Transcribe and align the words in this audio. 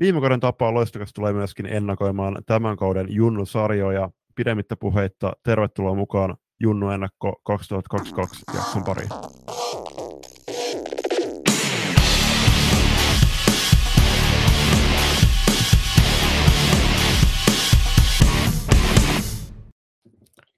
Viime 0.00 0.20
kauden 0.20 0.40
tapaa 0.40 0.74
Loistokas 0.74 1.12
tulee 1.12 1.32
myöskin 1.32 1.66
ennakoimaan 1.66 2.38
tämän 2.46 2.76
kauden 2.76 3.06
Junnu-sarjoja. 3.10 4.10
Pidemmittä 4.34 4.76
puheitta, 4.76 5.32
tervetuloa 5.42 5.94
mukaan 5.94 6.36
Junnu 6.60 6.90
Ennakko 6.90 7.40
2022 7.44 8.44
jakson 8.54 8.84
pariin. 8.84 9.08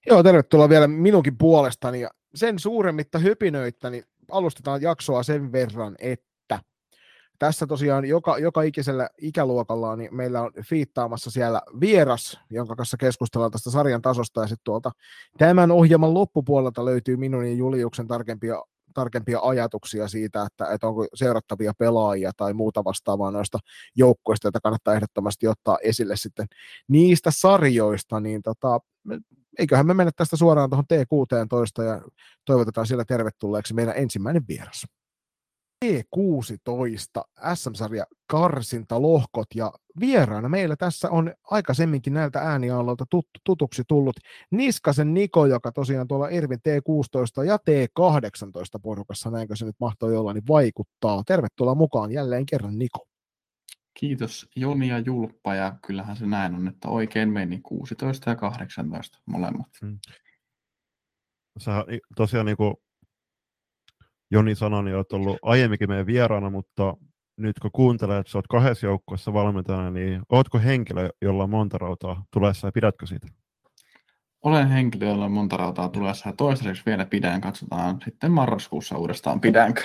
Joo, 0.07 0.23
tervetuloa 0.23 0.69
vielä 0.69 0.89
minunkin 0.89 1.39
puolestani. 1.39 2.01
Ja 2.01 2.11
sen 2.35 2.59
suuremmitta 2.59 3.19
hypinöitä, 3.19 3.91
niin 3.91 4.05
alustetaan 4.31 4.83
jaksoa 4.83 5.23
sen 5.23 5.53
verran, 5.53 5.97
että 5.99 6.30
tässä 7.41 7.67
tosiaan 7.67 8.05
joka, 8.05 8.39
joka 8.39 8.63
ikisellä 8.63 9.09
ikäluokalla 9.19 9.97
niin 9.97 10.15
meillä 10.15 10.43
on 10.43 10.53
fiittaamassa 10.65 11.31
siellä 11.31 11.63
vieras, 11.81 12.41
jonka 12.51 12.77
kanssa 12.77 12.97
keskustellaan 12.97 13.51
tästä 13.51 13.71
sarjan 13.71 14.03
tasosta, 14.03 14.41
ja 14.41 14.47
sitten 14.47 14.65
tuolta 14.65 14.91
tämän 15.39 15.71
ohjelman 15.71 16.15
loppupuolelta 16.15 16.85
löytyy 16.85 17.17
minun 17.17 17.47
ja 17.47 17.55
Juliuksen 17.55 18.07
tarkempia 18.07 18.63
tarkempia 18.95 19.41
ajatuksia 19.43 20.09
siitä, 20.09 20.43
että, 20.43 20.73
että 20.75 20.87
onko 20.87 21.07
seurattavia 21.15 21.73
pelaajia 21.79 22.31
tai 22.37 22.55
muuta 22.55 22.85
vastaavaa 22.85 23.31
noista 23.31 23.59
joukkoista, 23.97 24.47
joita 24.47 24.61
kannattaa 24.61 24.95
ehdottomasti 24.95 25.49
ottaa 25.49 25.79
esille 25.83 26.17
sitten 26.17 26.47
niistä 26.89 27.31
sarjoista, 27.31 28.21
niin 28.21 28.43
tota, 28.43 28.81
eiköhän 29.59 29.87
me 29.87 29.95
mennä 29.95 30.11
tästä 30.17 30.37
suoraan 30.37 30.71
tuohon 30.71 30.85
T16 30.93 31.85
ja 31.85 32.01
toivotetaan 32.45 32.87
siellä 32.87 33.05
tervetulleeksi 33.05 33.75
meidän 33.75 33.97
ensimmäinen 33.97 34.43
vieras. 34.49 34.87
T16 35.85 37.23
SM-sarja 37.55 38.05
karsintalohkot 38.27 39.47
ja 39.55 39.73
vieraana 40.01 40.49
meillä 40.49 40.77
tässä 40.77 41.11
on 41.11 41.35
aikaisemminkin 41.51 42.15
näiltä 42.15 42.41
äänialoilta 42.41 43.05
tut, 43.11 43.27
tutuksi 43.45 43.83
tullut 43.89 44.17
Niskasen 44.51 45.15
Niko, 45.15 45.47
joka 45.47 45.73
tosiaan 45.73 46.09
tuolla 46.09 46.29
Irvin 46.29 46.59
T16 46.59 47.45
ja 47.45 47.57
T18 47.57 48.81
porukassa, 48.83 49.31
näinkö 49.31 49.57
se 49.57 49.65
nyt 49.65 49.77
mahtoi 49.81 50.17
olla, 50.17 50.33
niin 50.33 50.47
vaikuttaa. 50.49 51.23
Tervetuloa 51.27 51.75
mukaan 51.75 52.13
jälleen 52.13 52.47
kerran 52.47 52.79
Niko. 52.79 53.07
Kiitos 53.95 54.49
Joni 54.57 54.89
ja 54.89 54.99
Julppa 54.99 55.55
ja 55.55 55.79
kyllähän 55.87 56.17
se 56.17 56.27
näin 56.27 56.55
on, 56.55 56.69
että 56.69 56.89
oikein 56.89 57.29
meni 57.29 57.61
16 57.63 58.31
ja 58.31 58.37
18 58.37 59.19
molemmat. 59.27 59.67
Hmm. 59.81 59.99
Sä 61.59 61.85
tosiaan 62.17 62.47
niin 62.47 62.57
kuin 62.57 62.75
Joni 64.31 64.55
sanoi, 64.55 64.85
niin 64.85 64.97
olet 64.97 65.13
ollut 65.13 65.39
aiemminkin 65.43 65.89
meidän 65.89 66.07
vieraana, 66.07 66.51
mutta 66.51 66.97
nyt 67.37 67.59
kun 67.59 67.71
kuuntelet, 67.73 68.19
että 68.19 68.39
olet 68.39 68.47
kahdessa 68.47 68.87
joukkueessa 68.87 69.33
valmentajana, 69.33 69.91
niin 69.91 70.23
oletko 70.29 70.59
henkilö, 70.59 71.09
jolla 71.23 71.43
on 71.43 71.51
monta 71.51 71.79
rautaa 71.79 72.25
tulessa 72.33 72.69
ja 72.69 72.73
pidätkö 72.73 73.07
siitä? 73.07 73.27
Olen 74.43 74.69
henkilö, 74.69 75.07
jolla 75.07 75.25
on 75.25 75.33
monta 75.33 75.57
rautaa 75.57 75.89
tulessa 75.89 76.29
ja 76.29 76.35
toistaiseksi 76.37 76.83
vielä 76.87 77.07
pidän. 77.07 77.41
Katsotaan 77.41 78.01
sitten 78.05 78.33
marraskuussa 78.33 78.99
uudestaan 78.99 79.41
pidänkö. 79.41 79.83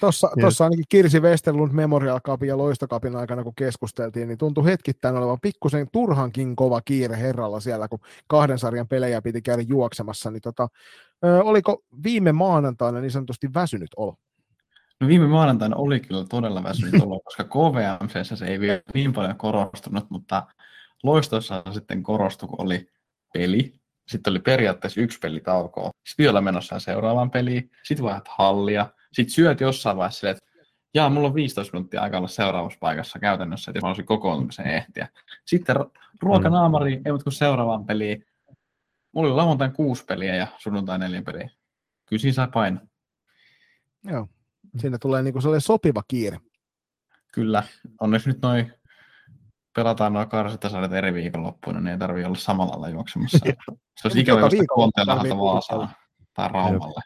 Tuossa 0.00 0.26
no 0.26 0.48
niin. 0.48 0.56
ainakin 0.60 0.84
Kirsi 0.88 1.20
Westerlund 1.20 1.72
Memorial 1.72 2.20
Cupin 2.20 2.48
ja 2.48 2.58
Loistokapin 2.58 3.16
aikana, 3.16 3.44
kun 3.44 3.54
keskusteltiin, 3.54 4.28
niin 4.28 4.38
tuntui 4.38 4.64
hetkittäin 4.64 5.16
olevan 5.16 5.40
pikkusen 5.42 5.88
turhankin 5.92 6.56
kova 6.56 6.80
kiire 6.80 7.16
herralla 7.16 7.60
siellä, 7.60 7.88
kun 7.88 7.98
kahden 8.26 8.58
sarjan 8.58 8.88
pelejä 8.88 9.22
piti 9.22 9.42
käydä 9.42 9.62
juoksemassa. 9.68 10.30
Niin 10.30 10.42
tota, 10.42 10.68
ö, 11.24 11.42
oliko 11.42 11.82
viime 12.04 12.32
maanantaina 12.32 13.00
niin 13.00 13.10
sanotusti 13.10 13.54
väsynyt 13.54 13.90
olo? 13.96 14.16
No 15.00 15.08
viime 15.08 15.26
maanantaina 15.26 15.76
oli 15.76 16.00
kyllä 16.00 16.24
todella 16.24 16.62
väsynyt 16.62 17.02
olo, 17.02 17.20
koska 17.24 17.44
KVMC 17.44 18.38
se 18.38 18.46
ei 18.46 18.60
vielä 18.60 18.80
niin 18.94 19.12
paljon 19.12 19.36
korostunut, 19.36 20.10
mutta 20.10 20.46
loistossa 21.02 21.62
sitten 21.70 22.02
korostui, 22.02 22.48
kun 22.48 22.62
oli 22.62 22.88
peli, 23.32 23.77
sitten 24.08 24.30
oli 24.30 24.38
periaatteessa 24.38 25.00
yksi 25.00 25.18
peli 25.18 25.40
taukoa. 25.40 25.90
Sitten 26.06 26.24
vielä 26.24 26.40
menossa 26.40 26.78
seuraavaan 26.78 27.30
peliin. 27.30 27.70
Sitten 27.84 28.04
vaihdat 28.04 28.28
hallia. 28.28 28.86
Sitten 29.12 29.34
syöt 29.34 29.60
jossain 29.60 29.96
vaiheessa 29.96 30.20
silleen, 30.20 30.36
että 30.36 30.48
jaa, 30.94 31.10
mulla 31.10 31.28
on 31.28 31.34
15 31.34 31.72
minuuttia 31.76 32.02
aikaa 32.02 32.18
olla 32.18 32.28
seuraavassa 32.28 32.78
paikassa 32.80 33.18
käytännössä, 33.18 33.70
että 33.70 33.80
mä 33.80 33.88
olisin 33.88 34.06
kokoontumiseen 34.06 34.68
ehtiä. 34.68 35.08
Sitten 35.44 35.76
ruokanaamari, 36.22 36.96
mm. 36.96 37.02
ei 37.04 37.12
mutta 37.12 37.24
kun 37.24 37.32
seuraavaan 37.32 37.86
peliin. 37.86 38.26
Mulla 39.12 39.28
oli 39.28 39.36
lauantain 39.36 39.72
kuusi 39.72 40.04
peliä 40.04 40.36
ja 40.36 40.46
sunnuntai 40.58 40.98
neljä 40.98 41.22
peliä. 41.22 41.50
Kyllä 42.06 42.20
siinä 42.20 42.34
sai 42.34 42.48
paino. 42.52 42.80
Joo, 44.04 44.28
siinä 44.78 44.98
tulee 44.98 45.22
niin 45.22 45.32
kuin 45.32 45.60
sopiva 45.60 46.02
kiire. 46.08 46.38
Kyllä, 47.32 47.62
onneksi 48.00 48.28
nyt 48.28 48.42
noin 48.42 48.72
pelataan 49.78 50.12
noin 50.12 50.28
karsintasarjat 50.28 50.92
eri 50.92 51.14
viikonloppuina, 51.14 51.80
niin 51.80 51.92
ei 51.92 51.98
tarvitse 51.98 52.26
olla 52.26 52.38
samalla 52.38 52.70
lailla 52.70 52.88
juoksemassa. 52.88 53.38
Se 53.96 54.08
olisi 54.08 54.20
ikävä 54.20 54.40
juosta 54.40 54.64
Konteelahdelta 54.74 55.38
Vaasaan 55.38 55.88
tai 56.34 56.48
Raumalle. 56.48 57.00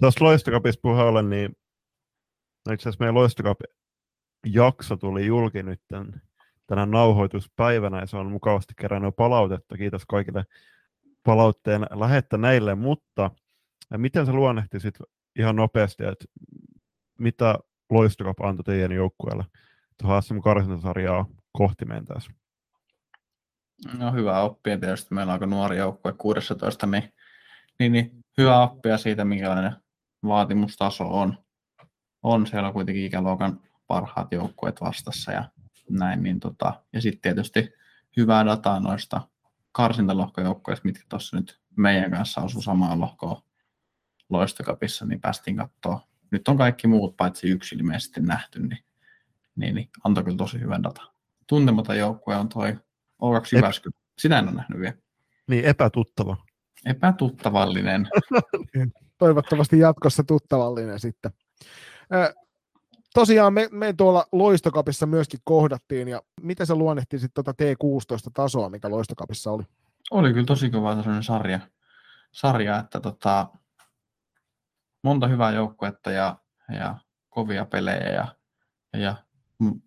Tuossa 0.00 0.24
Loistokapissa 0.24 0.80
puheella, 0.82 1.22
niin 1.22 1.56
no 2.66 2.72
itse 2.72 2.82
asiassa 2.82 3.02
meidän 3.02 3.14
Loistokap 3.14 3.58
jakso 4.46 4.96
tuli 4.96 5.26
julki 5.26 5.62
nyt 5.62 5.80
tämän, 5.88 6.22
tänä 6.66 6.86
nauhoituspäivänä 6.86 8.00
ja 8.00 8.06
se 8.06 8.16
on 8.16 8.32
mukavasti 8.32 8.74
kerännyt 8.80 9.16
palautetta. 9.16 9.76
Kiitos 9.76 10.06
kaikille 10.06 10.44
palautteen 11.22 11.86
lähettäneille, 11.90 12.74
mutta 12.74 13.30
miten 13.96 14.26
sä 14.26 14.32
luonnehtisit 14.32 14.94
ihan 15.38 15.56
nopeasti, 15.56 16.04
että 16.04 16.24
mitä 17.18 17.58
Loistokap 17.90 18.40
antoi 18.40 18.64
teidän 18.64 18.92
joukkueelle 18.92 19.44
tuohon 20.02 20.22
SM 20.22 20.40
karsintasarjaa 20.40 21.26
kohti 21.52 21.84
mentäessä? 21.84 22.30
No 23.98 24.12
hyvä 24.12 24.40
oppia 24.40 24.78
tietysti. 24.78 25.14
Meillä 25.14 25.30
on 25.30 25.32
aika 25.32 25.46
nuori 25.46 25.76
joukkue 25.76 26.12
16, 26.12 26.86
niin, 26.86 27.12
niin, 27.78 27.92
niin 27.92 28.24
hyvä 28.38 28.62
oppia 28.62 28.98
siitä, 28.98 29.24
minkälainen 29.24 29.76
vaatimustaso 30.26 31.04
on. 31.04 31.38
On 32.22 32.46
siellä 32.46 32.72
kuitenkin 32.72 33.04
ikäluokan 33.04 33.60
parhaat 33.86 34.32
joukkueet 34.32 34.80
vastassa 34.80 35.32
ja 35.32 35.44
näin. 35.90 36.22
Niin 36.22 36.40
tota, 36.40 36.82
ja 36.92 37.00
sitten 37.00 37.20
tietysti 37.20 37.72
hyvää 38.16 38.46
dataa 38.46 38.80
noista 38.80 39.20
karsintalohkojoukkueista, 39.72 40.88
mitkä 40.88 41.04
tuossa 41.08 41.36
nyt 41.36 41.60
meidän 41.76 42.10
kanssa 42.10 42.40
osuu 42.40 42.62
samaan 42.62 43.00
lohkoon 43.00 43.42
loistokapissa, 44.30 45.06
niin 45.06 45.20
päästiin 45.20 45.56
katsoa. 45.56 46.08
Nyt 46.30 46.48
on 46.48 46.56
kaikki 46.56 46.86
muut 46.86 47.16
paitsi 47.16 47.48
yksi 47.48 47.74
ilmeisesti 47.74 48.20
nähty, 48.20 48.66
niin, 48.66 48.84
niin, 49.56 49.74
niin 49.74 49.88
antoi 50.04 50.24
kyllä 50.24 50.36
tosi 50.36 50.60
hyvän 50.60 50.82
data. 50.82 51.02
Tuntematon 51.48 51.98
joukkue 51.98 52.36
on 52.36 52.48
toi 52.48 52.72
O2 53.22 53.56
Jyväskylä. 53.56 53.96
Sinä 54.18 54.38
en 54.38 54.48
ole 54.48 54.54
nähnyt 54.54 54.80
vielä. 54.80 54.94
Niin, 55.48 55.64
epätuttava. 55.64 56.36
Epätuttavallinen. 56.86 58.08
Toivottavasti 59.18 59.78
jatkossa 59.78 60.24
tuttavallinen 60.24 61.00
sitten. 61.00 61.32
tosiaan 63.14 63.52
me, 63.52 63.68
me 63.70 63.92
tuolla 63.92 64.26
Loistokapissa 64.32 65.06
myöskin 65.06 65.40
kohdattiin, 65.44 66.08
ja 66.08 66.22
mitä 66.40 66.64
sä 66.64 66.74
luonnehtisit 66.74 67.34
tuota 67.34 67.52
T16-tasoa, 67.52 68.68
mikä 68.68 68.90
Loistokapissa 68.90 69.50
oli? 69.50 69.62
Oli 70.10 70.32
kyllä 70.32 70.46
tosi 70.46 70.70
kova 70.70 70.94
sellainen 70.96 71.22
sarja, 71.22 71.60
sarja 72.32 72.78
että 72.78 73.00
tota, 73.00 73.48
monta 75.02 75.26
hyvää 75.26 75.52
joukkuetta 75.52 76.10
ja, 76.10 76.36
ja 76.78 76.98
kovia 77.28 77.64
pelejä 77.64 78.10
ja, 78.10 78.36
ja 79.00 79.14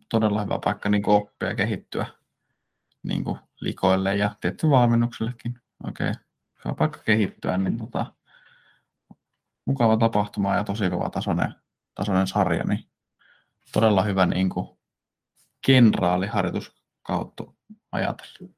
todella 0.10 0.44
hyvä 0.44 0.60
paikka 0.64 0.90
niin 0.90 1.10
oppia 1.10 1.50
ja 1.50 1.56
kehittyä 1.56 2.06
niin 3.04 3.24
likoille 3.62 4.16
ja 4.16 4.36
tietty 4.42 4.70
valmennuksellekin. 4.70 5.60
Okei, 5.88 6.10
okay. 6.10 6.22
hyvä 6.66 6.76
paikka 6.76 7.00
kehittyä, 7.00 7.58
niin 7.58 7.78
tota, 7.78 8.14
mukava 9.66 9.98
tapahtuma 9.98 10.56
ja 10.56 10.64
tosi 10.64 10.90
kova 10.90 11.10
tasoinen, 11.10 11.56
tasoinen 11.96 12.28
sarja, 12.28 12.64
niin 12.64 12.90
todella 13.72 14.04
hyvä 14.04 14.26
niin 14.26 14.50
kuin 14.50 14.78
kenraaliharjoitus 15.66 16.76
kautta 17.02 17.44
ajatellen. 17.92 18.56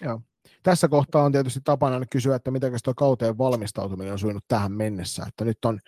Joo. 0.00 0.22
Tässä 0.62 0.88
kohtaa 0.88 1.24
on 1.24 1.32
tietysti 1.32 1.60
tapana 1.64 2.06
kysyä, 2.10 2.36
että 2.36 2.50
miten 2.50 2.72
tuo 2.84 2.94
kauteen 2.94 3.38
valmistautuminen 3.38 4.12
on 4.12 4.18
sujunut 4.18 4.44
tähän 4.48 4.72
mennessä. 4.72 5.24
Että 5.28 5.44
nyt 5.44 5.64
on 5.64 5.80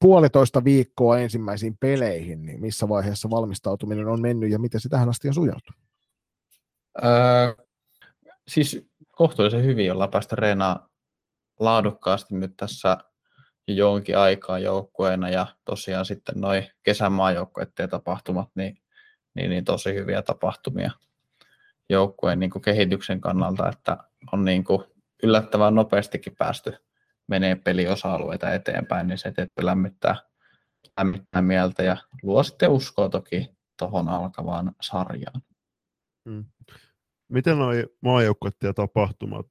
puolitoista 0.00 0.64
viikkoa 0.64 1.18
ensimmäisiin 1.18 1.76
peleihin, 1.80 2.46
niin 2.46 2.60
missä 2.60 2.88
vaiheessa 2.88 3.30
valmistautuminen 3.30 4.08
on 4.08 4.20
mennyt 4.20 4.50
ja 4.50 4.58
miten 4.58 4.80
se 4.80 4.88
tähän 4.88 5.08
asti 5.08 5.28
on 5.28 5.34
sujunut? 5.34 5.70
Öö, 7.04 7.64
siis 8.48 8.86
kohtuullisen 9.12 9.64
hyvin 9.64 9.92
ollaan 9.92 10.10
päästä 10.10 10.36
reenaa 10.36 10.88
laadukkaasti 11.60 12.34
nyt 12.34 12.56
tässä 12.56 12.96
jonkin 13.68 14.18
aikaa 14.18 14.58
joukkueena 14.58 15.28
ja 15.28 15.46
tosiaan 15.64 16.04
sitten 16.04 16.40
noin 16.40 16.66
kesämaajoukkueiden 16.82 17.90
tapahtumat, 17.90 18.48
niin, 18.54 18.78
niin, 19.34 19.50
niin, 19.50 19.64
tosi 19.64 19.94
hyviä 19.94 20.22
tapahtumia 20.22 20.90
joukkueen 21.90 22.38
niin 22.38 22.50
kehityksen 22.64 23.20
kannalta, 23.20 23.68
että 23.68 23.96
on 24.32 24.44
niin 24.44 24.64
kuin 24.64 24.84
yllättävän 25.22 25.74
nopeastikin 25.74 26.36
päästy 26.36 26.85
menee 27.28 27.54
peliosa-alueita 27.54 28.54
eteenpäin, 28.54 29.06
niin 29.06 29.18
se 29.18 29.32
tietysti 29.32 29.66
lämmittää, 29.66 30.16
lämmittää 30.98 31.42
mieltä 31.42 31.82
ja 31.82 31.96
luo 32.22 32.42
sitten 32.42 32.70
uskoa 32.70 33.08
toki 33.08 33.50
tuohon 33.78 34.08
alkavaan 34.08 34.72
sarjaan. 34.80 35.42
Mm. 36.24 36.44
Miten 37.28 37.58
nuo 37.58 37.70
maajoukkueet 38.00 38.54
ja 38.62 38.74
tapahtumat 38.74 39.46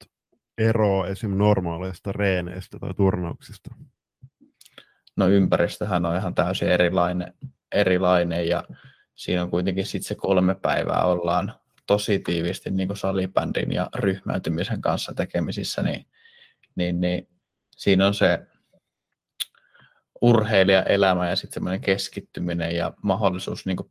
eroa 0.58 1.06
esim. 1.06 1.30
normaaleista 1.30 2.12
reeneistä 2.12 2.78
tai 2.78 2.94
turnauksista? 2.94 3.74
No 5.16 5.28
ympäristöhän 5.28 6.06
on 6.06 6.16
ihan 6.16 6.34
täysin 6.34 6.68
erilainen, 6.68 7.34
erilainen 7.72 8.48
ja 8.48 8.64
siinä 9.14 9.42
on 9.42 9.50
kuitenkin 9.50 9.86
sitten 9.86 10.08
se 10.08 10.14
kolme 10.14 10.54
päivää 10.54 11.04
ollaan 11.04 11.54
tosi 11.86 12.18
tiivisti 12.18 12.70
niin 12.70 12.88
kuin 12.88 12.96
salibändin 12.96 13.72
ja 13.72 13.90
ryhmäytymisen 13.94 14.80
kanssa 14.80 15.14
tekemisissä, 15.14 15.82
niin, 15.82 16.06
niin, 16.76 17.00
niin 17.00 17.28
siinä 17.76 18.06
on 18.06 18.14
se 18.14 18.46
urheilijaelämä 20.20 21.28
ja 21.28 21.36
sitten 21.36 21.54
semmoinen 21.54 21.80
keskittyminen 21.80 22.76
ja 22.76 22.92
mahdollisuus 23.02 23.66
niin 23.66 23.76
kuin 23.76 23.90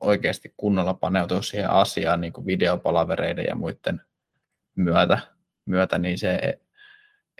oikeasti 0.00 0.54
kunnolla 0.56 0.94
paneutua 0.94 1.42
siihen 1.42 1.70
asiaan 1.70 2.20
niin 2.20 2.32
kuin 2.32 2.46
videopalavereiden 2.46 3.44
ja 3.48 3.54
muiden 3.54 4.00
myötä, 4.76 5.18
myötä, 5.64 5.98
niin 5.98 6.18
se 6.18 6.58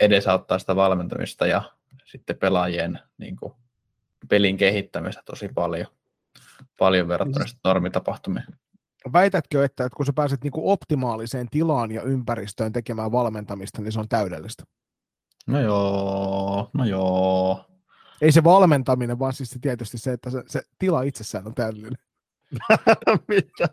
edesauttaa 0.01 0.59
sitä 0.59 0.77
valmentamista 0.77 1.47
ja 1.47 1.63
sitten 2.05 2.37
pelaajien 2.37 2.99
niin 3.19 3.37
kuin 3.37 3.53
pelin 4.29 4.57
kehittämistä 4.57 5.23
tosi 5.25 5.49
paljon, 5.49 5.87
paljon 6.79 7.09
verrattuna 7.09 7.47
siis, 7.47 7.61
normitapahtumiin. 7.65 8.47
Väitätkö, 9.13 9.65
että, 9.65 9.85
että 9.85 9.97
kun 9.97 10.07
sä 10.07 10.13
pääset 10.13 10.43
niin 10.43 10.53
kuin 10.53 10.73
optimaaliseen 10.73 11.47
tilaan 11.51 11.91
ja 11.91 12.03
ympäristöön 12.03 12.73
tekemään 12.73 13.13
valmentamista, 13.13 13.83
niin 13.83 13.93
se 13.93 14.01
on 14.01 14.09
täydellistä? 14.09 14.65
No 15.47 15.61
joo, 15.61 16.71
no 16.75 16.85
joo. 16.85 17.65
Ei 18.21 18.33
se 18.33 18.45
valmentaminen, 18.45 19.19
vaan 19.19 19.33
siis 19.33 19.51
se 19.51 19.59
tietysti 19.59 19.99
se, 19.99 20.13
että 20.13 20.31
se, 20.31 20.43
se 20.47 20.63
tila 20.79 21.03
itsessään 21.03 21.47
on 21.47 21.55
täydellinen. 21.55 21.99
Mitä? 23.29 23.69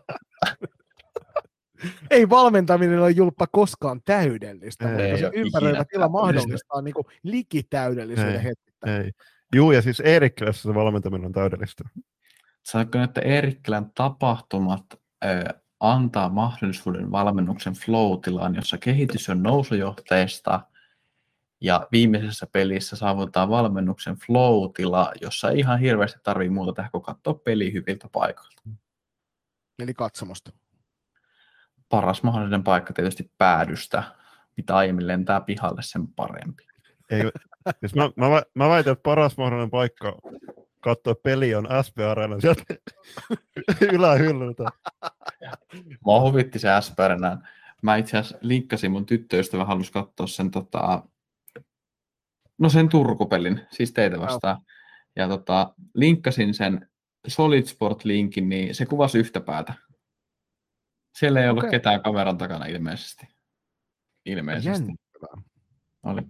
Ei 2.09 2.29
valmentaminen 2.29 2.99
ole 2.99 3.11
julppa 3.11 3.47
koskaan 3.47 4.01
täydellistä, 4.05 4.95
ei, 4.95 5.11
mutta 5.11 5.17
se 5.17 5.31
ympäröivä 5.33 5.85
tila 5.85 6.09
mahdollistaa 6.09 6.81
niin 6.81 6.93
likitäydellisyyden 7.23 8.41
hetkittäin. 8.41 9.01
Ei. 9.01 9.11
Juu, 9.55 9.71
ja 9.71 9.81
siis 9.81 9.99
Eerikkilässä 9.99 10.61
se 10.61 10.75
valmentaminen 10.75 11.25
on 11.25 11.31
täydellistä. 11.31 11.83
Saatko 12.63 12.97
että 12.97 13.21
Eerikkilän 13.21 13.91
tapahtumat 13.95 14.85
äh, 15.25 15.43
antaa 15.79 16.29
mahdollisuuden 16.29 17.11
valmennuksen 17.11 17.73
flow-tilaan, 17.73 18.55
jossa 18.55 18.77
kehitys 18.77 19.29
on 19.29 19.43
nousujohteista, 19.43 20.61
ja 21.61 21.87
viimeisessä 21.91 22.47
pelissä 22.51 22.95
saavutetaan 22.95 23.49
valmennuksen 23.49 24.15
flow-tila, 24.15 25.11
jossa 25.21 25.49
ei 25.49 25.59
ihan 25.59 25.79
hirveästi 25.79 26.19
tarvitse 26.23 26.53
muuta 26.53 26.73
tehdä 26.73 26.89
kuin 26.89 27.03
katsoa 27.03 27.33
peli 27.33 27.73
hyviltä 27.73 28.07
paikoilta. 28.11 28.61
Eli 29.79 29.93
katsomosta. 29.93 30.51
Paras 31.89 32.23
mahdollinen 32.23 32.63
paikka 32.63 32.93
tietysti 32.93 33.31
päädystä. 33.37 34.03
Mitä 34.57 34.75
aiemmin 34.75 35.07
lentää 35.07 35.41
pihalle, 35.41 35.81
sen 35.81 36.07
parempi. 36.07 36.63
Ei, 37.09 37.21
siis 37.79 37.95
mä, 37.95 38.11
mä, 38.15 38.41
mä 38.53 38.69
väitän, 38.69 38.93
että 38.93 39.03
paras 39.03 39.37
mahdollinen 39.37 39.69
paikka 39.69 40.19
katsoa 40.79 41.15
peli 41.23 41.55
on 41.55 41.67
SP 41.85 41.97
Arena 41.99 42.39
sieltä 42.39 42.63
ylähyllyltä. 43.95 44.65
Mua 46.05 46.21
huvitti 46.21 46.59
se 46.59 46.67
SP 46.85 46.99
Arena. 46.99 47.37
Mä 47.81 47.95
itse 47.95 48.17
asiassa 48.17 48.37
linkkasin 48.41 48.91
mun 48.91 49.05
tyttöystävä, 49.05 49.65
halusi 49.65 49.91
katsoa 49.91 50.27
sen 50.27 50.51
tota, 50.51 51.03
No 52.59 52.69
sen 52.69 52.89
Turkupelin, 52.89 53.61
siis 53.71 53.93
teitä 53.93 54.19
vastaan. 54.19 54.61
Ja 55.15 55.27
tota, 55.27 55.73
linkkasin 55.93 56.53
sen 56.53 56.89
Solid 57.27 57.65
Sport-linkin, 57.65 58.49
niin 58.49 58.75
se 58.75 58.85
kuvasi 58.85 59.17
yhtä 59.19 59.41
päätä. 59.41 59.73
Siellä 61.17 61.41
ei 61.41 61.49
ollut 61.49 61.63
okay. 61.63 61.71
ketään 61.71 62.01
kameran 62.01 62.37
takana 62.37 62.65
ilmeisesti. 62.65 63.27
Ilmeisesti. 64.25 64.69
Jännittävää. 64.69 65.41
Oli. 66.03 66.21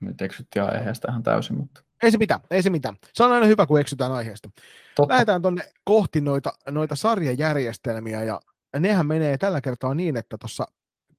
Nyt 0.00 0.22
eksyttiin 0.22 0.62
aiheesta 0.62 1.08
ihan 1.10 1.22
täysin, 1.22 1.56
mutta... 1.56 1.82
Ei 2.02 2.10
se 2.10 2.18
mitään, 2.18 2.40
ei 2.50 2.62
se 2.62 2.70
mitään. 2.70 2.96
Se 3.14 3.24
on 3.24 3.32
aina 3.32 3.46
hyvä, 3.46 3.66
kun 3.66 3.80
eksytään 3.80 4.12
aiheesta. 4.12 4.50
Totta. 4.96 5.14
Lähdetään 5.14 5.42
tuonne 5.42 5.62
kohti 5.84 6.20
noita, 6.20 6.52
noita 6.70 6.96
sarjajärjestelmiä, 6.96 8.22
ja 8.22 8.40
nehän 8.78 9.06
menee 9.06 9.38
tällä 9.38 9.60
kertaa 9.60 9.94
niin, 9.94 10.16
että 10.16 10.38
tuossa 10.38 10.66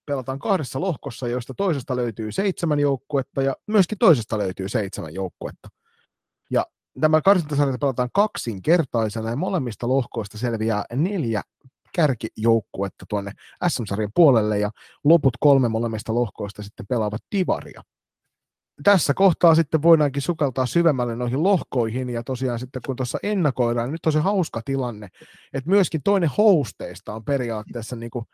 pelataan 0.05 0.39
kahdessa 0.39 0.81
lohkossa, 0.81 1.27
joista 1.27 1.53
toisesta 1.53 1.95
löytyy 1.95 2.31
seitsemän 2.31 2.79
joukkuetta 2.79 3.41
ja 3.41 3.55
myöskin 3.67 3.97
toisesta 3.97 4.37
löytyy 4.37 4.69
seitsemän 4.69 5.13
joukkuetta. 5.13 5.69
Ja 6.51 6.65
tämä 7.01 7.21
karsintasarja 7.21 7.77
pelataan 7.81 8.09
kaksinkertaisena 8.13 9.29
ja 9.29 9.35
molemmista 9.35 9.87
lohkoista 9.87 10.37
selviää 10.37 10.85
neljä 10.93 11.41
kärkijoukkuetta 11.95 13.05
tuonne 13.09 13.31
SM-sarjan 13.67 14.11
puolelle 14.15 14.59
ja 14.59 14.71
loput 15.03 15.33
kolme 15.39 15.69
molemmista 15.69 16.15
lohkoista 16.15 16.63
sitten 16.63 16.85
pelaavat 16.89 17.21
divaria. 17.35 17.81
Tässä 18.83 19.13
kohtaa 19.13 19.55
sitten 19.55 19.81
voidaankin 19.81 20.21
sukeltaa 20.21 20.65
syvemmälle 20.65 21.15
noihin 21.15 21.43
lohkoihin 21.43 22.09
ja 22.09 22.23
tosiaan 22.23 22.59
sitten 22.59 22.81
kun 22.85 22.95
tuossa 22.95 23.17
ennakoidaan, 23.23 23.87
niin 23.87 23.91
nyt 23.91 24.05
on 24.05 24.11
se 24.11 24.19
hauska 24.19 24.61
tilanne, 24.65 25.07
että 25.53 25.69
myöskin 25.69 26.03
toinen 26.03 26.29
hosteista 26.37 27.13
on 27.13 27.25
periaatteessa 27.25 27.95
niin 27.95 28.11
kuin 28.11 28.25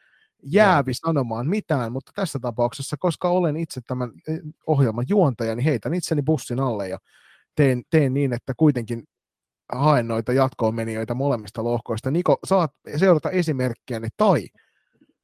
jäävi 0.44 0.94
sanomaan 0.94 1.48
mitään, 1.48 1.92
mutta 1.92 2.12
tässä 2.16 2.40
tapauksessa, 2.40 2.98
koska 3.00 3.30
olen 3.30 3.58
itse 3.58 3.82
tämän 3.88 4.12
eh, 4.28 4.40
ohjelman 4.68 5.06
juontaja, 5.10 5.56
niin 5.56 5.64
heitän 5.64 5.94
itseni 5.94 6.22
bussin 6.22 6.60
alle 6.60 6.88
ja 6.88 6.98
teen, 7.56 7.84
teen 7.90 8.14
niin, 8.14 8.34
että 8.34 8.54
kuitenkin 8.58 9.04
haen 9.74 10.08
noita 10.08 10.34
jatkoon 10.34 10.76
menijöitä 10.76 11.14
molemmista 11.14 11.64
lohkoista. 11.64 12.12
Niko, 12.12 12.38
saat 12.44 12.72
seurata 12.96 13.30
esimerkkiäni 13.30 14.08
tai 14.18 14.48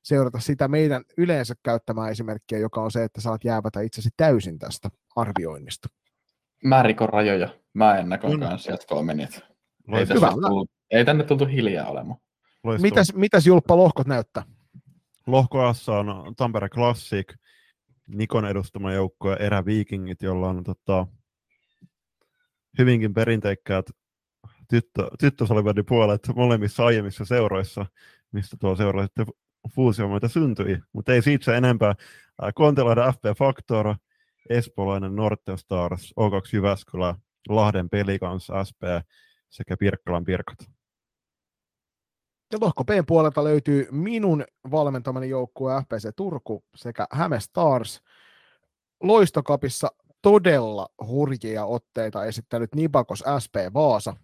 seurata 0.03 0.39
sitä 0.39 0.67
meidän 0.67 1.03
yleensä 1.17 1.53
käyttämää 1.63 2.09
esimerkkiä, 2.09 2.59
joka 2.59 2.81
on 2.81 2.91
se, 2.91 3.03
että 3.03 3.21
saat 3.21 3.43
jäävätä 3.43 3.81
itsesi 3.81 4.09
täysin 4.17 4.59
tästä 4.59 4.89
arvioinnista. 5.15 5.87
Mä 6.63 6.83
rikon 6.83 7.09
rajoja. 7.09 7.49
Mä 7.73 7.97
ennakoin 7.97 8.39
mm. 8.39 8.39
kanssa 8.39 8.71
jatkoon 8.71 9.05
menijät. 9.05 9.39
Ei, 9.93 10.05
tullut, 10.05 10.69
ei 10.91 11.05
tänne 11.05 11.23
tultu 11.23 11.45
hiljaa 11.45 11.87
olemaan. 11.87 12.19
Mitäs, 12.81 13.13
mitäs 13.13 13.47
Julppa 13.47 13.77
lohkot 13.77 14.07
näyttää? 14.07 14.43
Lohko 15.27 15.61
A 15.61 15.73
on 15.97 16.35
Tampere 16.35 16.69
Classic, 16.69 17.33
Nikon 18.07 18.45
edustama 18.45 18.93
joukko 18.93 19.29
ja 19.29 19.37
eräviikingit, 19.37 20.21
jolla 20.21 20.49
on 20.49 20.63
tota, 20.63 21.07
hyvinkin 22.77 23.13
perinteikkäät 23.13 23.85
tyttö, 25.19 25.45
puolet 25.87 26.21
molemmissa 26.35 26.85
aiemmissa 26.85 27.25
seuroissa, 27.25 27.85
mistä 28.31 28.57
tuo 28.59 28.75
seura 28.75 29.03
sitten 29.03 29.25
fuusio 29.75 30.09
myötä 30.09 30.27
syntyi. 30.27 30.79
Mutta 30.93 31.13
ei 31.13 31.21
siitä 31.21 31.45
se 31.45 31.57
enempää. 31.57 31.95
Kontelahden 32.55 33.13
FP 33.13 33.37
Factor, 33.37 33.95
Espolainen 34.49 35.15
Norte 35.15 35.57
Stars, 35.57 36.13
O2 36.19 36.49
Jyväskylä, 36.53 37.15
Lahden 37.49 37.89
Pelikans, 37.89 38.47
SP 38.67 38.81
sekä 39.49 39.77
Pirkkalan 39.77 40.25
Pirkat. 40.25 40.57
Ja 42.51 42.57
lohko 42.61 42.83
B 42.83 42.89
puolelta 43.07 43.43
löytyy 43.43 43.87
minun 43.91 44.43
valmentamani 44.71 45.29
joukkue 45.29 45.73
FPC 45.81 46.15
Turku 46.15 46.63
sekä 46.75 47.07
Häme 47.11 47.39
Stars. 47.39 48.01
Loistokapissa 49.03 49.87
todella 50.21 50.87
hurjia 51.07 51.65
otteita 51.65 52.25
esittänyt 52.25 52.75
Nipakos 52.75 53.23
SP 53.43 53.55
Vaasa, 53.73 54.15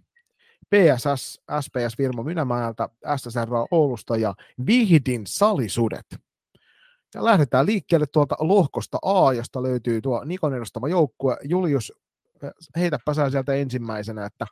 PSS, 0.69 1.41
SPS 1.61 1.97
Virmo 1.97 2.23
Mynämäeltä, 2.23 2.89
SSR 3.15 3.49
Oulusta 3.71 4.17
ja 4.17 4.33
Vihdin 4.65 5.21
Salisudet. 5.27 6.05
Ja 7.15 7.23
lähdetään 7.23 7.65
liikkeelle 7.65 8.05
tuolta 8.07 8.35
lohkosta 8.39 8.97
A, 9.05 9.33
josta 9.33 9.63
löytyy 9.63 10.01
tuo 10.01 10.23
Nikon 10.23 10.53
edustama 10.53 10.87
joukkue. 10.87 11.37
Julius, 11.43 11.93
heitäpä 12.75 13.13
sä 13.13 13.29
sieltä 13.29 13.53
ensimmäisenä, 13.53 14.25
että 14.25 14.45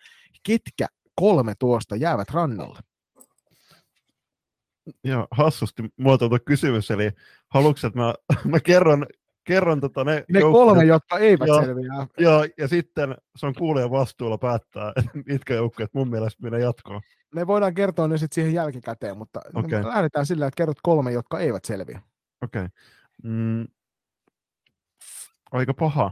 ketkä 0.43 0.87
kolme 1.15 1.53
tuosta 1.59 1.95
jäävät 1.95 2.29
rannalle? 2.29 2.79
Joo, 5.03 5.27
hassusti 5.31 5.83
muotoiltu 5.97 6.37
kysymys, 6.45 6.91
eli 6.91 7.11
haluatko, 7.49 7.87
että 7.87 7.99
mä, 7.99 8.13
mä 8.51 8.59
kerron, 8.59 9.05
kerron 9.43 9.81
tota 9.81 10.03
ne, 10.03 10.25
ne 10.29 10.39
joukkueet, 10.39 10.67
kolme, 10.67 10.85
jotka 10.85 11.17
eivät 11.17 11.47
ja, 11.47 11.61
selviä. 11.61 12.07
Ja, 12.19 12.45
ja 12.57 12.67
sitten 12.67 13.15
se 13.35 13.45
on 13.45 13.55
kuulijan 13.55 13.91
vastuulla 13.91 14.37
päättää, 14.37 14.93
mitkä 15.31 15.53
joukkueet 15.53 15.93
mun 15.93 16.09
mielestä 16.09 16.43
menee 16.43 16.59
jatkoon. 16.59 17.01
Me 17.35 17.47
voidaan 17.47 17.73
kertoa 17.73 18.07
ne 18.07 18.17
sitten 18.17 18.35
siihen 18.35 18.53
jälkikäteen, 18.53 19.17
mutta 19.17 19.41
okay. 19.53 19.83
lähdetään 19.83 20.25
sillä, 20.25 20.47
että 20.47 20.57
kerrot 20.57 20.77
kolme, 20.83 21.11
jotka 21.11 21.39
eivät 21.39 21.65
selviä. 21.65 22.01
Okei. 22.43 22.61
Okay. 22.61 22.69
Mm, 23.23 23.67
aika 25.51 25.73
paha. 25.73 26.11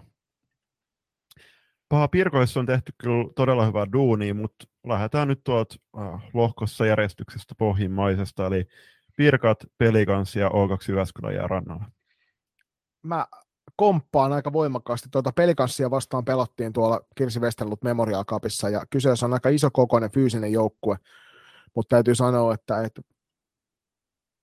Paha 1.90 2.08
Pirkoissa 2.08 2.60
on 2.60 2.66
tehty 2.66 2.94
kyllä 2.98 3.30
todella 3.36 3.66
hyvää 3.66 3.86
duunia, 3.94 4.34
mutta 4.34 4.66
lähdetään 4.88 5.28
nyt 5.28 5.42
tuolta 5.44 5.76
äh, 5.98 6.24
lohkossa 6.34 6.86
järjestyksestä 6.86 7.56
pohjimmaisesta, 7.58 8.48
eli 8.48 8.68
Pirkat, 9.16 9.58
Pelikans 9.78 10.36
ja 10.36 10.50
O2 10.50 10.90
Jyväskylä 10.90 11.32
jää 11.32 11.48
rannalla. 11.48 11.86
Mä 13.04 13.28
komppaan 13.76 14.34
aika 14.34 14.54
voimakkaasti. 14.54 15.10
Tuota 15.12 15.32
pelikanssia 15.32 15.92
vastaan 15.92 16.26
pelattiin 16.26 16.74
tuolla 16.74 17.02
Kirsi 17.16 17.40
Westerlut 17.40 17.84
Memorial 17.84 18.26
Cupissa, 18.26 18.70
ja 18.70 18.86
kyseessä 18.90 19.26
on 19.26 19.34
aika 19.34 19.50
iso 19.50 19.70
kokoinen 19.74 20.12
fyysinen 20.12 20.52
joukkue, 20.52 20.98
mutta 21.76 21.96
täytyy 21.96 22.16
sanoa, 22.16 22.54
että, 22.54 22.84
että 22.84 23.02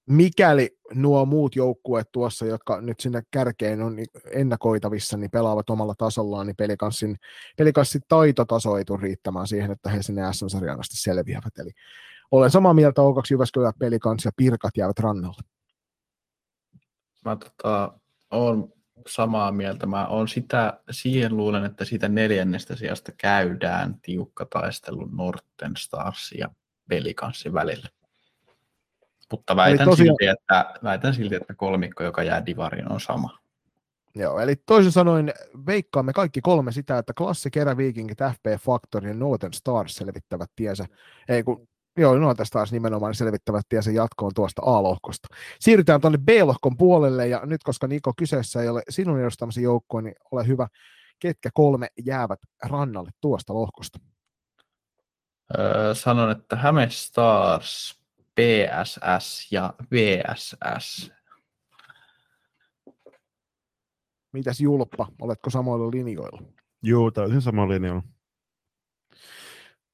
mikäli 0.07 0.77
nuo 0.95 1.25
muut 1.25 1.57
joukkueet 1.57 2.09
tuossa, 2.13 2.47
jotka 2.47 2.81
nyt 2.81 3.01
sinne 3.01 3.23
kärkeen 3.31 3.83
on 3.83 3.97
ennakoitavissa, 4.31 5.17
niin 5.17 5.31
pelaavat 5.31 5.71
omalla 5.71 5.95
tasollaan, 5.99 6.47
niin 6.47 6.57
pelikanssin, 6.57 7.17
pelikanssin 7.57 8.03
taitotaso 8.09 8.77
ei 8.77 8.85
tule 8.85 9.03
riittämään 9.03 9.47
siihen, 9.47 9.71
että 9.71 9.91
he 9.91 10.03
sinne 10.03 10.33
SM-sarjaan 10.33 10.81
asti 10.81 10.97
selviävät. 10.97 11.59
Eli 11.59 11.71
olen 12.31 12.51
samaa 12.51 12.75
mieltä 12.75 13.03
O2 13.03 13.25
Jyväskylä 13.31 13.73
pelikans 13.79 14.25
ja 14.25 14.31
Pirkat 14.37 14.77
jäävät 14.77 14.99
rannalle. 14.99 15.43
Mä 17.25 17.37
tota, 17.37 17.99
olen 18.31 18.73
samaa 19.09 19.53
mieltä. 19.53 19.87
Mä 19.87 20.07
on 20.07 20.29
sitä, 20.29 20.81
siihen 20.91 21.37
luulen, 21.37 21.65
että 21.65 21.85
siitä 21.85 22.09
neljännestä 22.09 22.77
sijasta 22.77 23.13
käydään 23.13 24.01
tiukka 24.01 24.47
taistelu 24.47 25.05
Norten 25.05 25.77
Stars 25.77 26.33
ja 26.39 26.49
pelikanssin 26.89 27.53
välillä. 27.53 27.89
Mutta 29.31 29.57
väitän, 29.57 29.89
tosiaan... 29.89 30.07
silti, 30.07 30.27
että, 30.27 30.75
väitän 30.85 31.15
silti, 31.15 31.35
että 31.35 31.55
kolmikko, 31.55 32.05
joka 32.05 32.23
jää 32.23 32.47
divariin, 32.47 32.93
on 32.93 33.01
sama. 33.01 33.39
Joo, 34.15 34.39
eli 34.39 34.57
toisin 34.57 34.93
sanoen 34.93 35.33
veikkaamme 35.67 36.13
kaikki 36.13 36.41
kolme 36.41 36.73
sitä, 36.73 36.99
että 36.99 37.13
Klassi, 37.15 37.51
Keräviikingit, 37.51 38.19
FP 38.19 38.63
Factory 38.65 39.09
ja 39.09 39.15
Northern 39.15 39.53
Stars 39.53 39.95
selvittävät 39.95 40.51
tiensä, 40.57 40.87
ei 41.29 41.43
kun 41.43 41.69
Joo, 41.97 42.19
Northern 42.19 42.47
Stars 42.47 42.73
nimenomaan 42.73 43.15
selvittävät 43.15 43.67
tiensä 43.69 43.91
jatkoon 43.91 44.33
tuosta 44.35 44.63
A-lohkosta. 44.65 45.29
Siirrytään 45.61 46.01
tuonne 46.01 46.19
B-lohkon 46.19 46.77
puolelle, 46.77 47.29
ja 47.29 47.41
nyt 47.47 47.63
koska 47.65 47.87
Niko 47.87 48.13
kyseessä 48.17 48.63
ei 48.63 48.69
ole 48.69 48.83
sinun 48.89 49.21
edustamasi 49.21 49.63
joukkoa, 49.63 50.03
niin 50.03 50.15
ole 50.31 50.47
hyvä, 50.47 50.69
ketkä 51.19 51.51
kolme 51.55 51.89
jäävät 52.05 52.39
rannalle 52.63 53.11
tuosta 53.21 53.55
lohkosta? 53.55 53.99
Öö, 55.59 55.95
sanon, 55.95 56.31
että 56.31 56.57
Häme 56.57 56.87
Stars, 56.91 58.01
PSS 58.41 59.53
ja 59.53 59.75
VSS. 59.93 61.13
Mitäs 64.33 64.61
Julppa, 64.61 65.09
oletko 65.21 65.51
samoilla 65.51 65.91
linjoilla? 65.91 66.43
Joo, 66.83 67.11
täysin 67.11 67.43
samalla 67.43 67.75
linjalla. 67.75 68.03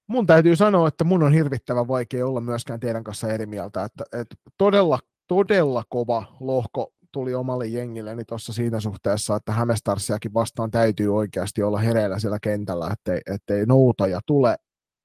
Mun 0.06 0.26
täytyy 0.26 0.56
sanoa, 0.56 0.88
että 0.88 1.04
mun 1.04 1.22
on 1.22 1.32
hirvittävän 1.32 1.88
vaikea 1.88 2.26
olla 2.26 2.40
myöskään 2.40 2.80
teidän 2.80 3.04
kanssa 3.04 3.32
eri 3.32 3.46
mieltä, 3.46 3.84
että, 3.84 4.04
että 4.12 4.36
todella, 4.58 4.98
todella 5.26 5.84
kova 5.88 6.36
lohko 6.40 6.92
tuli 7.12 7.34
omalle 7.34 7.66
jengilleni 7.66 8.24
tuossa 8.24 8.52
siinä 8.52 8.80
suhteessa, 8.80 9.36
että 9.36 9.52
Hämestarsiakin 9.52 10.34
vastaan 10.34 10.70
täytyy 10.70 11.16
oikeasti 11.16 11.62
olla 11.62 11.78
hereillä 11.78 12.18
siellä 12.18 12.38
kentällä, 12.42 12.90
ettei, 12.92 13.20
ettei 13.34 13.66
noutaja 13.66 14.20
tule, 14.26 14.56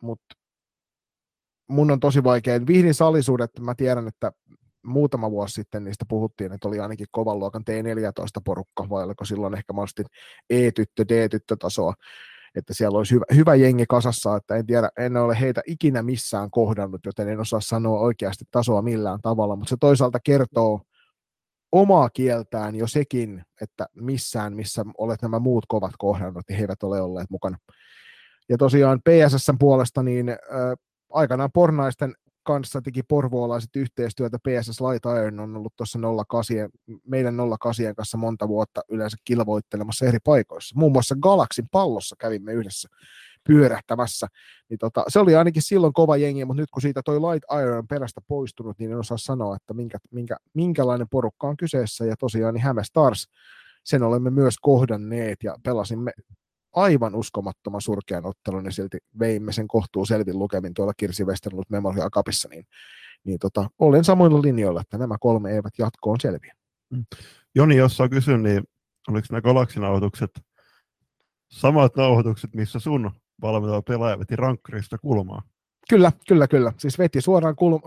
mutta 0.02 0.36
mun 1.68 1.92
on 1.92 2.00
tosi 2.00 2.24
vaikea. 2.24 2.68
Vihdin 2.68 2.94
salisuudet, 2.94 3.52
mä 3.60 3.76
tiedän, 3.76 4.08
että 4.08 4.32
muutama 4.84 5.32
vuosi 5.32 5.54
sitten 5.54 5.84
niistä 5.84 6.06
puhuttiin, 6.10 6.54
että 6.54 6.68
oli 6.68 6.80
ainakin 6.80 7.08
kovan 7.12 7.40
luokan 7.40 7.64
T14-porukka, 7.70 8.90
vai 8.90 9.04
oliko 9.04 9.26
silloin 9.26 9.54
ehkä 9.54 9.74
mahdollisesti 9.74 10.04
E-tyttö, 10.50 11.06
D-tyttö-tasoa, 11.10 11.94
että 12.56 12.74
siellä 12.74 12.98
olisi 12.98 13.14
hyvä, 13.14 13.26
hyvä 13.36 13.56
jengi 13.56 13.86
kasassa, 13.90 14.36
että 14.36 14.56
en 14.56 14.66
tiedä, 14.66 14.90
en 14.98 15.18
ole 15.18 15.40
heitä 15.40 15.62
ikinä 15.68 16.04
missään 16.04 16.52
kohdannut, 16.52 17.02
joten 17.06 17.30
en 17.30 17.40
osaa 17.40 17.62
sanoa 17.62 18.00
oikeasti 18.00 18.46
tasoa 18.52 18.82
millään 18.82 19.20
tavalla, 19.22 19.56
mutta 19.56 19.70
se 19.70 19.78
toisaalta 19.80 20.20
kertoo 20.20 20.82
omaa 21.72 22.10
kieltään 22.10 22.76
jo 22.76 22.88
sekin, 22.88 23.44
että 23.62 23.86
missään, 23.96 24.56
missä 24.56 24.86
olet 24.98 25.22
nämä 25.22 25.40
muut 25.40 25.66
kovat 25.68 25.94
kohdannut, 25.98 26.44
niin 26.50 26.58
he 26.58 26.64
eivät 26.64 26.84
ole 26.84 27.02
olleet 27.02 27.30
mukana. 27.30 27.58
Ja 28.50 28.58
tosiaan 28.58 29.02
PSSn 29.02 29.58
puolesta, 29.60 30.04
niin 30.04 30.26
aikanaan 31.16 31.52
pornaisten 31.52 32.16
kanssa 32.44 32.82
teki 32.82 33.04
porvoolaiset 33.04 33.76
yhteistyötä. 33.76 34.40
PSS 34.40 34.82
Light 34.82 35.06
Iron 35.06 35.40
on 35.40 35.58
ollut 35.58 35.76
tuossa 35.76 36.00
08, 36.28 36.70
meidän 37.08 37.38
08 37.60 37.96
kanssa 37.96 38.18
monta 38.18 38.48
vuotta 38.48 38.82
yleensä 38.90 39.18
kilvoittelemassa 39.26 40.06
eri 40.06 40.20
paikoissa. 40.24 40.80
Muun 40.80 40.92
muassa 40.92 41.16
Galaxin 41.22 41.68
pallossa 41.72 42.16
kävimme 42.20 42.54
yhdessä 42.54 42.90
pyörähtämässä. 43.48 44.28
Niin 44.70 44.78
tota, 44.78 45.04
se 45.08 45.20
oli 45.20 45.36
ainakin 45.36 45.62
silloin 45.62 45.94
kova 45.94 46.18
jengi, 46.18 46.46
mutta 46.46 46.62
nyt 46.62 46.72
kun 46.72 46.82
siitä 46.82 47.02
toi 47.06 47.20
Light 47.22 47.44
Iron 47.62 47.78
on 47.78 47.88
perästä 47.88 48.22
poistunut, 48.28 48.80
niin 48.80 48.92
en 48.92 48.98
osaa 48.98 49.18
sanoa, 49.18 49.56
että 49.56 49.74
minkä, 49.74 49.98
minkä, 50.12 50.38
minkälainen 50.54 51.10
porukka 51.10 51.48
on 51.48 51.58
kyseessä. 51.58 52.06
Ja 52.06 52.16
tosiaan 52.20 52.54
niin 52.54 52.64
Häme 52.64 52.84
Stars, 52.84 53.28
sen 53.84 54.04
olemme 54.04 54.30
myös 54.30 54.56
kohdanneet 54.62 55.44
ja 55.44 55.56
pelasimme 55.64 56.12
aivan 56.76 57.16
uskomattoman 57.16 57.82
surkean 57.82 58.26
ottelun 58.26 58.66
ja 58.66 58.72
silti 58.72 58.98
veimme 59.20 59.52
sen 59.52 59.68
kohtuu 59.68 60.06
selvin 60.06 60.40
lukemin 60.40 60.74
tuolla 60.74 60.94
Kirsi 60.98 61.24
Westerlut 61.24 61.70
Memorial 61.70 62.10
Cupissa, 62.10 62.50
niin, 62.50 62.66
niin 63.24 63.40
tota, 63.40 63.70
olen 63.80 64.04
samoilla 64.04 64.42
linjoilla, 64.42 64.82
että 64.82 64.98
nämä 64.98 65.16
kolme 65.20 65.52
eivät 65.52 65.74
jatkoon 65.78 66.20
selviä. 66.20 66.54
Mm. 66.90 67.06
Joni, 67.56 67.76
jos 67.76 67.98
saa 67.98 68.10
kysyä, 68.10 68.38
niin 68.38 68.64
oliko 69.08 69.28
nämä 69.32 69.42
galaksinauhoitukset 69.42 70.32
samat 71.52 71.96
nauhoitukset, 71.96 72.56
missä 72.56 72.80
sun 72.80 73.12
valmentava 73.42 73.82
pelaaja 73.82 74.20
veti 74.20 74.36
rankkarista 74.36 74.98
kulmaa? 74.98 75.42
Kyllä, 75.90 76.12
kyllä, 76.28 76.48
kyllä. 76.48 76.74
Siis 76.78 77.00
veti 77.00 77.22
suoraan 77.22 77.56
kulma, 77.56 77.80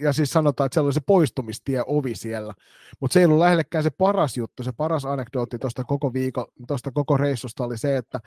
ja 0.00 0.12
siis 0.12 0.30
sanotaan, 0.30 0.66
että 0.66 0.74
siellä 0.74 0.86
oli 0.86 0.94
se 0.94 1.00
poistumistie 1.06 1.82
ovi 1.86 2.14
siellä. 2.14 2.54
Mutta 3.00 3.12
se 3.12 3.20
ei 3.20 3.26
ollut 3.26 3.38
lähellekään 3.38 3.84
se 3.84 3.90
paras 3.90 4.36
juttu, 4.36 4.62
se 4.62 4.72
paras 4.72 5.04
anekdootti 5.04 5.58
tuosta 5.58 5.84
koko 5.84 6.12
viikon, 6.12 6.46
tuosta 6.68 6.90
koko 6.90 7.16
reissusta 7.16 7.64
oli 7.64 7.78
se, 7.78 7.96
että, 7.96 8.20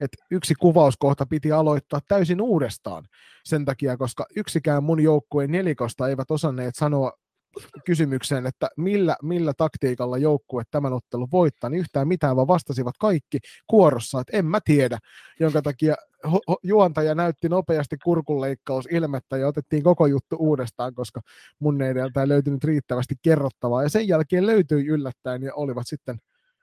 että 0.00 0.24
yksi 0.30 0.54
kuvauskohta 0.54 1.26
piti 1.26 1.52
aloittaa 1.52 2.00
täysin 2.08 2.40
uudestaan 2.40 3.04
sen 3.44 3.64
takia, 3.64 3.96
koska 3.96 4.26
yksikään 4.36 4.84
mun 4.84 5.00
joukkueen 5.00 5.50
nelikosta 5.52 6.08
eivät 6.08 6.30
osanneet 6.30 6.74
sanoa 6.74 7.12
kysymykseen, 7.86 8.46
että 8.46 8.68
millä, 8.76 9.16
millä 9.22 9.52
taktiikalla 9.56 10.18
joukkue 10.18 10.62
tämän 10.70 10.92
ottelun 10.92 11.28
voittaa, 11.32 11.70
niin 11.70 11.80
yhtään 11.80 12.08
mitään, 12.08 12.36
vaan 12.36 12.48
vastasivat 12.48 12.94
kaikki 12.98 13.38
kuorossa, 13.66 14.20
että 14.20 14.36
en 14.36 14.46
mä 14.46 14.60
tiedä, 14.64 14.98
jonka 15.40 15.62
takia 15.62 15.94
juontaja 16.62 17.14
näytti 17.14 17.48
nopeasti 17.48 17.96
kurkunleikkaus 18.04 18.88
ilmettä 18.90 19.36
ja 19.36 19.48
otettiin 19.48 19.82
koko 19.82 20.06
juttu 20.06 20.36
uudestaan, 20.38 20.94
koska 20.94 21.20
mun 21.58 21.82
ei 21.82 21.94
löytynyt 22.24 22.64
riittävästi 22.64 23.14
kerrottavaa. 23.22 23.82
Ja 23.82 23.88
sen 23.88 24.08
jälkeen 24.08 24.46
löytyi 24.46 24.86
yllättäen 24.86 25.42
ja 25.42 25.54
olivat 25.54 25.86
sitten, 25.86 26.20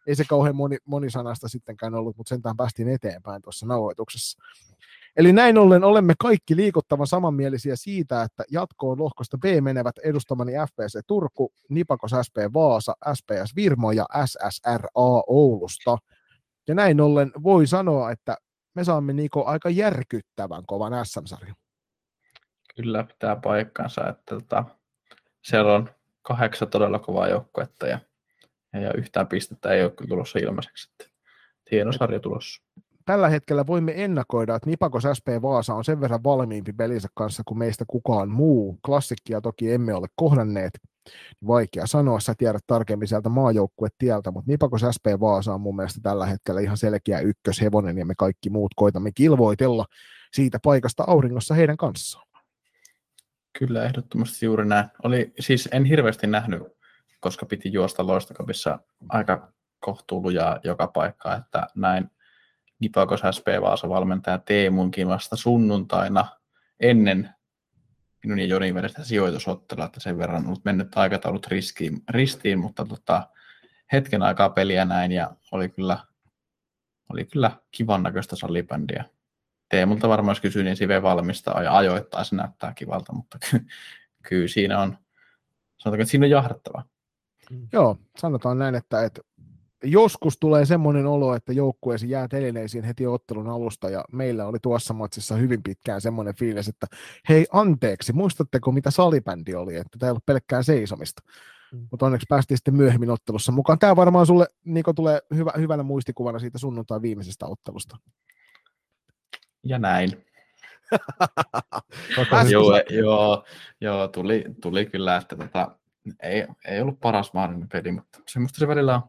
ei 0.08 0.16
se 0.16 0.24
kauhean 0.30 0.56
moni, 0.56 0.78
monisanasta 0.86 1.48
sittenkään 1.48 1.96
ollut, 1.96 2.18
mutta 2.18 2.30
sentään 2.30 2.58
päästiin 2.58 2.90
eteenpäin 2.90 3.42
tuossa 3.42 3.66
nauhoituksessa. 3.66 4.40
Eli 5.18 5.34
näin 5.34 5.58
ollen 5.58 5.84
olemme 5.84 6.14
kaikki 6.20 6.56
liikuttavan 6.56 7.08
samanmielisiä 7.08 7.76
siitä, 7.76 8.22
että 8.24 8.44
jatkoon 8.52 9.00
lohkosta 9.00 9.38
B 9.38 9.44
menevät 9.62 9.98
edustamani 9.98 10.52
FPC 10.52 11.00
Turku, 11.08 11.54
Nipakos 11.70 12.12
SP 12.28 12.38
Vaasa, 12.54 12.94
SPS 13.14 13.56
Virmo 13.56 13.92
ja 13.92 14.06
SSRA 14.26 15.24
Oulusta. 15.28 15.98
Ja 16.68 16.76
näin 16.76 17.02
ollen 17.02 17.32
voi 17.44 17.68
sanoa, 17.68 18.12
että 18.12 18.38
me 18.76 18.84
saamme 18.84 19.14
Niko 19.14 19.46
aika 19.46 19.70
järkyttävän 19.70 20.64
kovan 20.68 21.06
SM-sarjan. 21.06 21.56
Kyllä 22.76 23.04
pitää 23.04 23.36
paikkansa, 23.36 24.10
että 24.10 24.36
tota, 24.36 24.66
siellä 25.42 25.76
on 25.76 25.90
kahdeksan 26.22 26.68
todella 26.68 27.00
kovaa 27.00 27.28
joukkuetta 27.28 27.88
ja, 27.88 28.00
ja 28.74 28.94
yhtään 28.94 29.28
pistettä 29.28 29.70
ei 29.70 29.84
ole 29.84 29.92
kyllä 29.92 30.10
tulossa 30.10 30.40
ilmaiseksi. 30.40 30.92
Hieno 31.72 31.92
sarja 31.92 32.20
tulossa 32.20 32.64
tällä 33.10 33.30
hetkellä 33.30 33.68
voimme 33.68 34.04
ennakoida, 34.04 34.56
että 34.56 34.70
Nipakos 34.70 35.04
SP 35.18 35.28
Vaasa 35.42 35.74
on 35.74 35.86
sen 35.86 36.02
verran 36.02 36.24
valmiimpi 36.24 36.74
pelinsä 36.74 37.08
kanssa 37.14 37.44
kuin 37.46 37.58
meistä 37.58 37.86
kukaan 37.88 38.30
muu. 38.30 38.80
Klassikkia 38.86 39.42
toki 39.42 39.74
emme 39.74 39.94
ole 39.94 40.08
kohdanneet. 40.16 40.80
Vaikea 41.48 41.88
sanoa, 41.88 42.20
sä 42.20 42.34
tiedät 42.38 42.64
tarkemmin 42.68 43.08
sieltä 43.08 43.30
maajoukkuetieltä, 43.30 44.32
mutta 44.32 44.52
Nipakos 44.52 44.82
SP 44.96 45.06
Vaasa 45.20 45.54
on 45.54 45.62
mun 45.62 45.76
mielestä 45.76 46.00
tällä 46.04 46.26
hetkellä 46.26 46.62
ihan 46.62 46.78
selkeä 46.78 47.20
ykköshevonen 47.20 47.98
ja 47.98 48.06
me 48.06 48.14
kaikki 48.18 48.50
muut 48.50 48.72
koitamme 48.76 49.12
kilvoitella 49.12 49.86
siitä 50.34 50.60
paikasta 50.64 51.04
auringossa 51.08 51.56
heidän 51.56 51.78
kanssaan. 51.78 52.28
Kyllä, 53.60 53.84
ehdottomasti 53.84 54.46
juuri 54.46 54.66
näin. 54.66 54.86
Oli, 55.04 55.34
siis 55.40 55.70
en 55.72 55.86
hirveästi 55.86 56.28
nähnyt, 56.28 56.64
koska 57.20 57.46
piti 57.46 57.74
juosta 57.74 58.08
loistokopissa 58.08 58.80
aika 59.10 59.52
kohtuulujaa 59.80 60.60
joka 60.64 60.88
paikka, 60.88 61.36
että 61.36 61.68
näin 61.76 62.10
Nipakos 62.80 63.22
SP 63.36 63.48
Vaasa 63.62 63.90
valmentaja 63.90 64.38
Teemunkin 64.38 65.08
vasta 65.08 65.36
sunnuntaina 65.36 66.26
ennen 66.80 67.30
minun 68.24 68.40
ja 68.40 68.46
Jonin 68.46 68.76
välistä 68.76 69.04
sijoitusottelua, 69.04 69.86
että 69.86 70.00
sen 70.00 70.18
verran 70.18 70.46
ollut 70.46 70.66
mennyt 70.66 70.98
aikataulut 70.98 71.48
ristiin, 71.48 72.02
ristiin 72.10 72.60
mutta 72.60 72.86
tota, 72.86 73.30
hetken 73.92 74.22
aikaa 74.22 74.50
peliä 74.50 74.86
näin 74.86 75.12
ja 75.12 75.32
oli 75.52 75.70
kyllä, 75.70 76.00
oli 77.10 77.26
kyllä 77.26 77.52
kivan 77.72 78.04
näköistä 78.04 78.36
salibändiä. 78.36 79.06
Teemulta 79.70 80.10
varmaan 80.10 80.32
jos 80.32 80.42
kysyin, 80.42 80.66
niin 80.66 80.78
Sive 80.78 81.02
valmistaa 81.02 81.64
ja 81.64 81.78
ajoittaa 81.78 82.24
se 82.24 82.36
näyttää 82.36 82.74
kivalta, 82.74 83.14
mutta 83.14 83.38
ky- 83.52 83.66
kyllä 84.30 84.48
siinä 84.48 84.80
on, 84.80 84.98
sanotaanko, 85.78 86.02
että 86.02 86.12
siinä 86.12 86.26
on 86.26 86.30
jahdattava. 86.30 86.84
Joo, 87.74 87.98
sanotaan 88.18 88.60
näin, 88.60 88.76
että, 88.76 89.04
että 89.04 89.22
joskus 89.84 90.38
tulee 90.40 90.66
semmoinen 90.66 91.06
olo, 91.06 91.36
että 91.36 91.54
joukkueesi 91.54 92.10
jää 92.10 92.28
telineisiin 92.28 92.84
heti 92.84 93.08
ottelun 93.08 93.48
alusta, 93.48 93.90
ja 93.90 94.06
meillä 94.12 94.46
oli 94.46 94.58
tuossa 94.62 94.94
matsissa 94.94 95.36
hyvin 95.36 95.64
pitkään 95.64 96.02
semmoinen 96.02 96.36
fiilis, 96.36 96.68
että 96.68 96.88
hei 97.30 97.46
anteeksi, 97.52 98.14
muistatteko 98.14 98.72
mitä 98.72 98.92
salibändi 98.92 99.56
oli, 99.56 99.76
että 99.76 100.00
tämä 100.00 100.08
ei 100.08 100.12
ollut 100.12 100.26
pelkkää 100.26 100.64
seisomista. 100.64 101.22
Mm. 101.72 101.88
Mutta 101.92 102.06
onneksi 102.06 102.26
päästiin 102.30 102.58
sitten 102.58 102.76
myöhemmin 102.76 103.10
ottelussa 103.10 103.52
mukaan. 103.52 103.80
Tämä 103.80 103.96
varmaan 103.96 104.26
sulle 104.26 104.48
Niko 104.66 104.94
tulee 104.94 105.20
hyvä, 105.36 105.52
hyvänä 105.58 105.84
muistikuvana 105.84 106.40
siitä 106.40 106.58
sunnuntai 106.58 107.02
viimeisestä 107.02 107.46
ottelusta. 107.46 107.98
Ja 109.64 109.80
näin. 109.80 110.26
joo, 112.52 112.82
joo, 112.90 113.46
joo, 113.82 114.08
tuli, 114.08 114.46
tuli 114.62 114.86
kyllä, 114.86 115.18
että 115.18 115.36
tota, 115.36 115.76
ei, 116.24 116.48
ei 116.66 116.82
ollut 116.82 117.00
paras 117.00 117.34
mahdollinen 117.34 117.70
peli, 117.70 117.92
mutta 117.92 118.20
semmoista 118.28 118.60
se 118.60 118.68
välillä 118.68 118.96
on. 118.96 119.02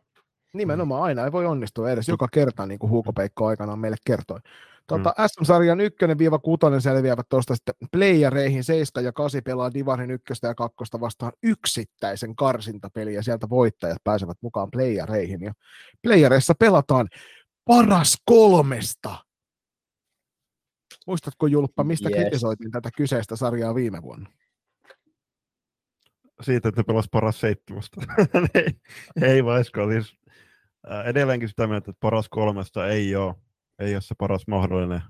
Nimenomaan 0.52 1.02
aina 1.02 1.24
ei 1.24 1.32
voi 1.32 1.46
onnistua 1.46 1.90
edes 1.90 2.08
joka 2.08 2.28
kerta, 2.32 2.66
niin 2.66 2.78
kuin 2.78 2.90
Huuko 2.90 3.12
Peikko 3.12 3.46
aikanaan 3.46 3.78
meille 3.78 3.96
kertoi. 4.06 4.40
Tuota, 4.86 5.14
mm. 5.18 5.24
SM-sarjan 5.28 5.78
1-6 5.78 6.80
selviävät 6.80 7.28
tuosta 7.28 7.54
sitten 7.54 7.74
playereihin, 7.92 8.64
7 8.64 9.04
ja 9.04 9.12
8 9.12 9.42
pelaa 9.44 9.74
Divarin 9.74 10.10
1 10.10 10.24
ja 10.42 10.54
2 10.54 10.76
vastaan 11.00 11.32
yksittäisen 11.42 12.36
karsintapeli 12.36 13.14
ja 13.14 13.22
sieltä 13.22 13.48
voittajat 13.48 13.98
pääsevät 14.04 14.36
mukaan 14.40 14.70
playereihin. 14.70 15.42
Ja 15.42 15.52
playereissa 16.02 16.54
pelataan 16.58 17.08
paras 17.64 18.16
kolmesta. 18.24 19.16
Muistatko 21.06 21.46
Julppa, 21.46 21.84
mistä 21.84 22.08
yes. 22.08 22.18
kritisoitiin 22.18 22.70
tätä 22.70 22.90
kyseistä 22.96 23.36
sarjaa 23.36 23.74
viime 23.74 24.02
vuonna? 24.02 24.30
Siitä, 26.40 26.68
että 26.68 26.84
pelas 26.84 27.08
paras 27.10 27.40
seitsemästä. 27.40 28.00
ei, 28.54 28.74
ei 29.22 29.44
vaisko, 29.44 29.90
siis 29.90 30.18
edelleenkin 31.04 31.48
sitä 31.48 31.66
mieltä, 31.66 31.90
että 31.90 32.00
paras 32.00 32.28
kolmesta 32.28 32.88
ei 32.88 33.16
ole, 33.16 33.34
ei 33.78 33.94
ole 33.94 34.00
se 34.00 34.14
paras 34.18 34.46
mahdollinen. 34.46 35.02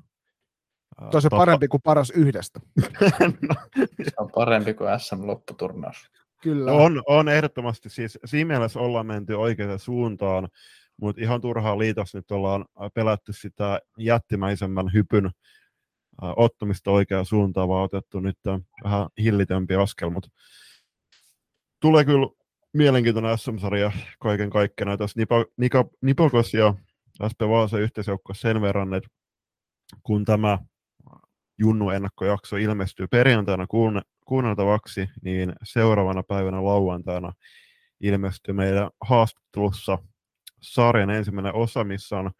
Se 1.11 1.17
on 1.17 1.23
se 1.23 1.29
parempi 1.31 1.69
kuin 1.69 1.83
paras 1.83 2.11
yhdestä. 2.11 2.61
no. 3.49 3.55
Se 4.03 4.13
on 4.19 4.31
parempi 4.35 4.75
kuin 4.75 5.01
SM-lopputurnaus. 5.01 6.11
Kyllä. 6.43 6.73
On, 6.73 7.03
on 7.07 7.29
ehdottomasti. 7.29 7.91
Siis 7.91 8.19
siinä 8.25 8.49
mielessä 8.49 8.81
ollaan 8.81 9.07
menty 9.07 9.35
oikeaan 9.35 9.79
suuntaan, 9.79 10.49
mutta 10.97 11.23
ihan 11.23 11.41
turhaa 11.41 11.79
liitos 11.79 12.15
nyt 12.15 12.31
ollaan 12.31 12.65
pelätty 12.95 13.33
sitä 13.33 13.81
jättimäisemmän 13.99 14.93
hypyn 14.93 15.31
ottamista 16.23 16.91
oikeaan 16.91 17.27
suuntaan, 17.27 17.69
vaan 17.69 17.85
otettu 17.85 18.21
nyt 18.21 18.39
vähän 18.85 19.09
hillitempi 19.23 19.75
askel, 19.75 20.11
mutta 20.11 20.29
tulee 21.81 22.05
kyllä 22.05 22.27
mielenkiintoinen 22.73 23.39
SM-sarja 23.39 23.93
kaiken 24.21 24.51
kaikkiaan. 24.51 24.99
Tässä 24.99 25.21
Nipo, 25.21 25.45
Nipo, 25.57 25.91
Nipokos 26.03 26.55
ja 26.55 26.75
SP 27.31 27.41
Vaasa 27.49 27.79
yhteisjoukko 27.79 28.35
sen 28.35 28.61
verran, 28.61 28.95
että 28.95 29.11
kun 30.03 30.25
tämä 30.25 30.59
Junnu 31.59 31.91
ennakkojakso 31.91 32.57
ilmestyy 32.57 33.07
perjantaina 33.07 33.67
kuunneltavaksi, 34.27 35.09
niin 35.23 35.53
seuraavana 35.63 36.23
päivänä 36.23 36.65
lauantaina 36.65 37.33
ilmestyy 38.01 38.55
meidän 38.55 38.91
haastattelussa 39.01 39.99
sarjan 40.63 41.11
ensimmäinen 41.11 41.55
osa, 41.55 41.85
missä 41.85 42.19
on 42.19 42.31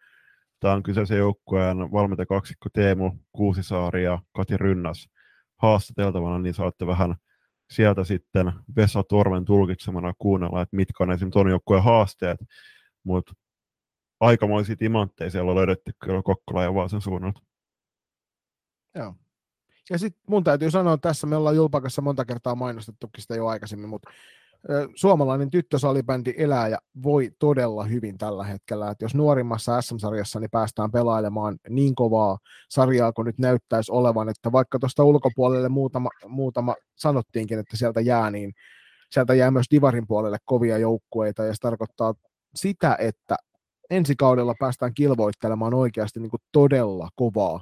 Tämä 0.61 0.73
on 0.73 0.83
kyseisen 0.83 1.17
joukkueen 1.17 1.77
valmentakaksikko 1.77 2.69
Teemu 2.73 3.11
Kuusisaari 3.31 4.03
ja 4.03 4.19
Kati 4.35 4.57
Rynnäs 4.57 5.09
haastateltavana, 5.57 6.39
niin 6.39 6.53
saatte 6.53 6.87
vähän 6.87 7.15
sieltä 7.71 8.03
sitten 8.03 8.53
Vesa 8.75 9.03
Torven 9.03 9.45
tulkitsemana 9.45 10.13
kuunnella, 10.19 10.61
että 10.61 10.75
mitkä 10.75 11.03
on 11.03 11.11
esimerkiksi 11.11 11.33
tuon 11.33 11.49
joukkueen 11.49 11.83
haasteet, 11.83 12.37
mutta 13.03 13.33
aikamoisia 14.19 14.75
timantteja 14.75 15.29
siellä 15.29 15.55
löydetty 15.55 15.91
kyllä 16.03 16.21
Kokkola 16.21 16.63
ja 16.63 16.73
Vaasan 16.73 17.01
suunnalta. 17.01 17.41
Joo. 18.95 19.15
Ja 19.89 19.97
sitten 19.97 20.21
mun 20.27 20.43
täytyy 20.43 20.71
sanoa, 20.71 20.93
että 20.93 21.09
tässä 21.09 21.27
me 21.27 21.35
ollaan 21.35 21.55
Julpakassa 21.55 22.01
monta 22.01 22.25
kertaa 22.25 22.55
mainostettukin 22.55 23.21
sitä 23.21 23.35
jo 23.35 23.47
aikaisemmin, 23.47 23.89
mutta 23.89 24.11
suomalainen 24.95 25.51
tyttösalibändi 25.51 26.33
elää 26.37 26.67
ja 26.67 26.77
voi 27.03 27.31
todella 27.39 27.83
hyvin 27.83 28.17
tällä 28.17 28.43
hetkellä. 28.43 28.91
Että 28.91 29.05
jos 29.05 29.15
nuorimmassa 29.15 29.81
SM-sarjassa 29.81 30.39
niin 30.39 30.51
päästään 30.51 30.91
pelailemaan 30.91 31.57
niin 31.69 31.95
kovaa 31.95 32.37
sarjaa 32.69 33.13
kuin 33.13 33.25
nyt 33.25 33.39
näyttäisi 33.39 33.91
olevan, 33.91 34.29
että 34.29 34.51
vaikka 34.51 34.79
tuosta 34.79 35.03
ulkopuolelle 35.03 35.69
muutama, 35.69 36.09
muutama 36.27 36.75
sanottiinkin, 36.95 37.59
että 37.59 37.77
sieltä 37.77 38.01
jää, 38.01 38.31
niin 38.31 38.53
sieltä 39.11 39.33
jää 39.33 39.51
myös 39.51 39.65
Divarin 39.71 40.07
puolelle 40.07 40.37
kovia 40.45 40.77
joukkueita 40.77 41.43
ja 41.43 41.53
se 41.53 41.59
tarkoittaa 41.61 42.13
sitä, 42.55 42.95
että 42.99 43.35
ensi 43.89 44.15
kaudella 44.15 44.55
päästään 44.59 44.93
kilvoittelemaan 44.93 45.73
oikeasti 45.73 46.19
niin 46.19 46.29
kuin 46.29 46.41
todella 46.51 47.09
kovaa. 47.15 47.61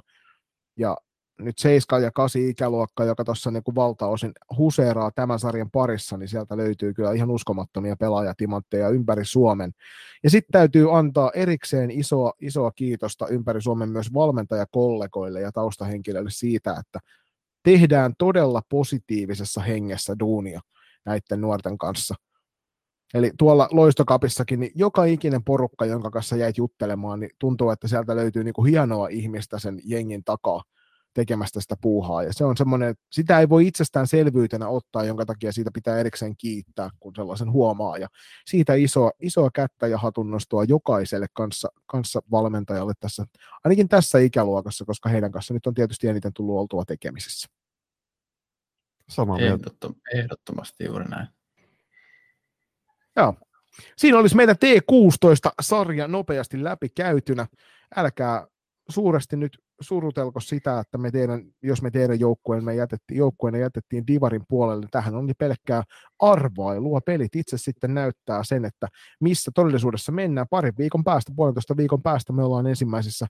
Ja 0.76 0.96
nyt 1.44 1.58
7 1.58 2.02
ja 2.02 2.10
8 2.10 2.42
ikäluokka, 2.42 3.04
joka 3.04 3.24
tuossa 3.24 3.50
niin 3.50 3.62
valtaosin 3.74 4.32
huseeraa 4.58 5.10
tämän 5.10 5.38
sarjan 5.38 5.70
parissa, 5.70 6.16
niin 6.16 6.28
sieltä 6.28 6.56
löytyy 6.56 6.94
kyllä 6.94 7.12
ihan 7.12 7.30
uskomattomia 7.30 7.96
pelaajatimantteja 7.96 8.88
ympäri 8.88 9.24
Suomen. 9.24 9.72
Ja 10.22 10.30
sitten 10.30 10.52
täytyy 10.52 10.98
antaa 10.98 11.30
erikseen 11.34 11.90
isoa, 11.90 12.32
isoa 12.40 12.70
kiitosta 12.70 13.26
ympäri 13.28 13.62
Suomen 13.62 13.88
myös 13.88 14.14
valmentajakollegoille 14.14 15.40
ja 15.40 15.52
taustahenkilöille 15.52 16.30
siitä, 16.30 16.76
että 16.80 16.98
tehdään 17.62 18.14
todella 18.18 18.62
positiivisessa 18.68 19.60
hengessä 19.60 20.16
duunia 20.20 20.60
näiden 21.04 21.40
nuorten 21.40 21.78
kanssa. 21.78 22.14
Eli 23.14 23.32
tuolla 23.38 23.68
loistokapissakin, 23.70 24.60
niin 24.60 24.72
joka 24.74 25.04
ikinen 25.04 25.44
porukka, 25.44 25.86
jonka 25.86 26.10
kanssa 26.10 26.36
jäit 26.36 26.58
juttelemaan, 26.58 27.20
niin 27.20 27.30
tuntuu, 27.38 27.70
että 27.70 27.88
sieltä 27.88 28.16
löytyy 28.16 28.44
niin 28.44 28.54
kuin 28.54 28.70
hienoa 28.70 29.08
ihmistä 29.08 29.58
sen 29.58 29.80
jengin 29.84 30.24
takaa 30.24 30.62
tekemästä 31.14 31.60
sitä 31.60 31.74
puuhaa. 31.80 32.22
Ja 32.22 32.32
se 32.32 32.44
on 32.44 32.56
semmoinen, 32.56 32.94
sitä 33.12 33.40
ei 33.40 33.48
voi 33.48 33.66
itsestäänselvyytenä 33.66 34.68
ottaa, 34.68 35.04
jonka 35.04 35.26
takia 35.26 35.52
siitä 35.52 35.70
pitää 35.74 35.98
erikseen 35.98 36.36
kiittää, 36.36 36.90
kun 37.00 37.14
sellaisen 37.14 37.52
huomaa. 37.52 37.98
Ja 37.98 38.08
siitä 38.46 38.74
isoa, 38.74 39.10
isoa 39.20 39.50
kättä 39.54 39.86
ja 39.86 39.98
hatunnostoa 39.98 40.64
jokaiselle 40.64 41.26
kanssa, 41.32 41.68
kanssa 41.86 42.20
valmentajalle 42.30 42.92
tässä, 43.00 43.24
ainakin 43.64 43.88
tässä 43.88 44.18
ikäluokassa, 44.18 44.84
koska 44.84 45.08
heidän 45.08 45.32
kanssa 45.32 45.54
nyt 45.54 45.66
on 45.66 45.74
tietysti 45.74 46.08
eniten 46.08 46.32
tullut 46.32 46.58
oltua 46.58 46.84
tekemisissä. 46.84 47.48
Sama 49.08 49.38
Ehdottom, 49.38 49.94
ehdottomasti 50.14 50.84
juuri 50.84 51.04
näin. 51.04 51.28
Joo. 53.16 53.34
Siinä 53.96 54.18
olisi 54.18 54.36
meidän 54.36 54.56
T16-sarja 54.56 56.08
nopeasti 56.08 56.64
läpi 56.64 56.88
käytynä. 56.88 57.46
Älkää 57.96 58.46
suuresti 58.88 59.36
nyt 59.36 59.58
surutelko 59.80 60.40
sitä, 60.40 60.80
että 60.80 60.98
me 60.98 61.10
teidän, 61.10 61.42
jos 61.62 61.82
me 61.82 61.90
teidän 61.90 62.20
joukkueen 62.20 62.64
me 62.64 62.74
jätettiin, 62.74 63.18
joukkueena 63.18 63.58
jätettiin 63.58 64.06
Divarin 64.06 64.44
puolelle, 64.48 64.86
tähän 64.90 65.14
on 65.14 65.26
niin 65.26 65.36
pelkkää 65.38 65.82
arvailua. 66.18 67.00
Pelit 67.00 67.36
itse 67.36 67.58
sitten 67.58 67.94
näyttää 67.94 68.44
sen, 68.44 68.64
että 68.64 68.88
missä 69.20 69.50
todellisuudessa 69.54 70.12
mennään. 70.12 70.46
Parin 70.50 70.74
viikon 70.78 71.04
päästä, 71.04 71.32
puolentoista 71.36 71.76
viikon 71.76 72.02
päästä 72.02 72.32
me 72.32 72.44
ollaan 72.44 72.66
ensimmäisissä 72.66 73.26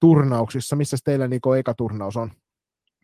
turnauksissa. 0.00 0.76
Missä 0.76 0.96
teillä 1.04 1.28
Niko 1.28 1.54
eka 1.54 1.74
turnaus 1.74 2.16
on? 2.16 2.30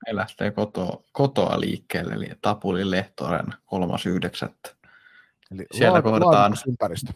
Me 0.07 0.17
lähtee 0.17 0.51
kotoa, 0.51 1.03
kotoa 1.13 1.61
liikkeelle, 1.61 2.15
eli 2.15 2.31
Tapulin 2.43 2.91
Lehtoren 2.91 3.47
3.9. 3.47 4.77
Eli 5.51 5.67
Siellä 5.75 6.03
kohdataan... 6.03 6.55
Ympäristö. 6.69 7.13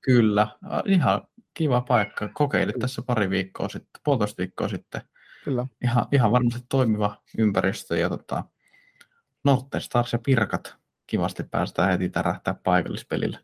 Kyllä, 0.00 0.46
ihan 0.86 1.22
kiva 1.54 1.80
paikka. 1.80 2.28
Kokeilit 2.28 2.72
Kyllä. 2.72 2.82
tässä 2.82 3.02
pari 3.02 3.30
viikkoa 3.30 3.68
sitten, 3.68 4.00
puolitoista 4.04 4.38
viikkoa 4.38 4.68
sitten. 4.68 5.00
Kyllä. 5.44 5.66
Ihan, 5.84 6.06
ihan 6.12 6.32
varmasti 6.32 6.60
toimiva 6.68 7.16
ympäristö 7.38 7.98
ja 7.98 8.08
tota, 8.08 8.44
Northern 9.44 9.82
Stars 9.82 10.12
ja 10.12 10.18
Pirkat 10.18 10.74
kivasti 11.06 11.42
päästään 11.42 11.90
heti 11.90 12.08
tärähtää 12.08 12.54
paikallispelille. 12.54 13.38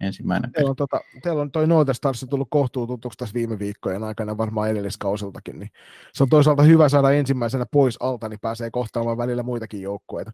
Ensimmäinen 0.00 0.52
teillä 0.52 0.70
on, 0.70 0.76
tota, 0.76 1.00
teillä 1.22 1.42
on 1.42 1.52
toi 1.52 1.66
Northern 1.66 1.94
Stars 1.94 2.26
tullut 2.30 2.48
kohtuu 2.50 2.86
tutuksi 2.86 3.18
tässä 3.18 3.34
viime 3.34 3.58
viikkojen 3.58 4.04
aikana, 4.04 4.36
varmaan 4.36 4.70
edelliskausiltakin, 4.70 5.58
niin 5.58 5.70
se 6.12 6.22
on 6.22 6.28
toisaalta 6.28 6.62
hyvä 6.62 6.88
saada 6.88 7.10
ensimmäisenä 7.10 7.66
pois 7.70 7.96
alta, 8.00 8.28
niin 8.28 8.40
pääsee 8.40 8.70
kohtaamaan 8.70 9.18
välillä 9.18 9.42
muitakin 9.42 9.82
joukkueita. 9.82 10.32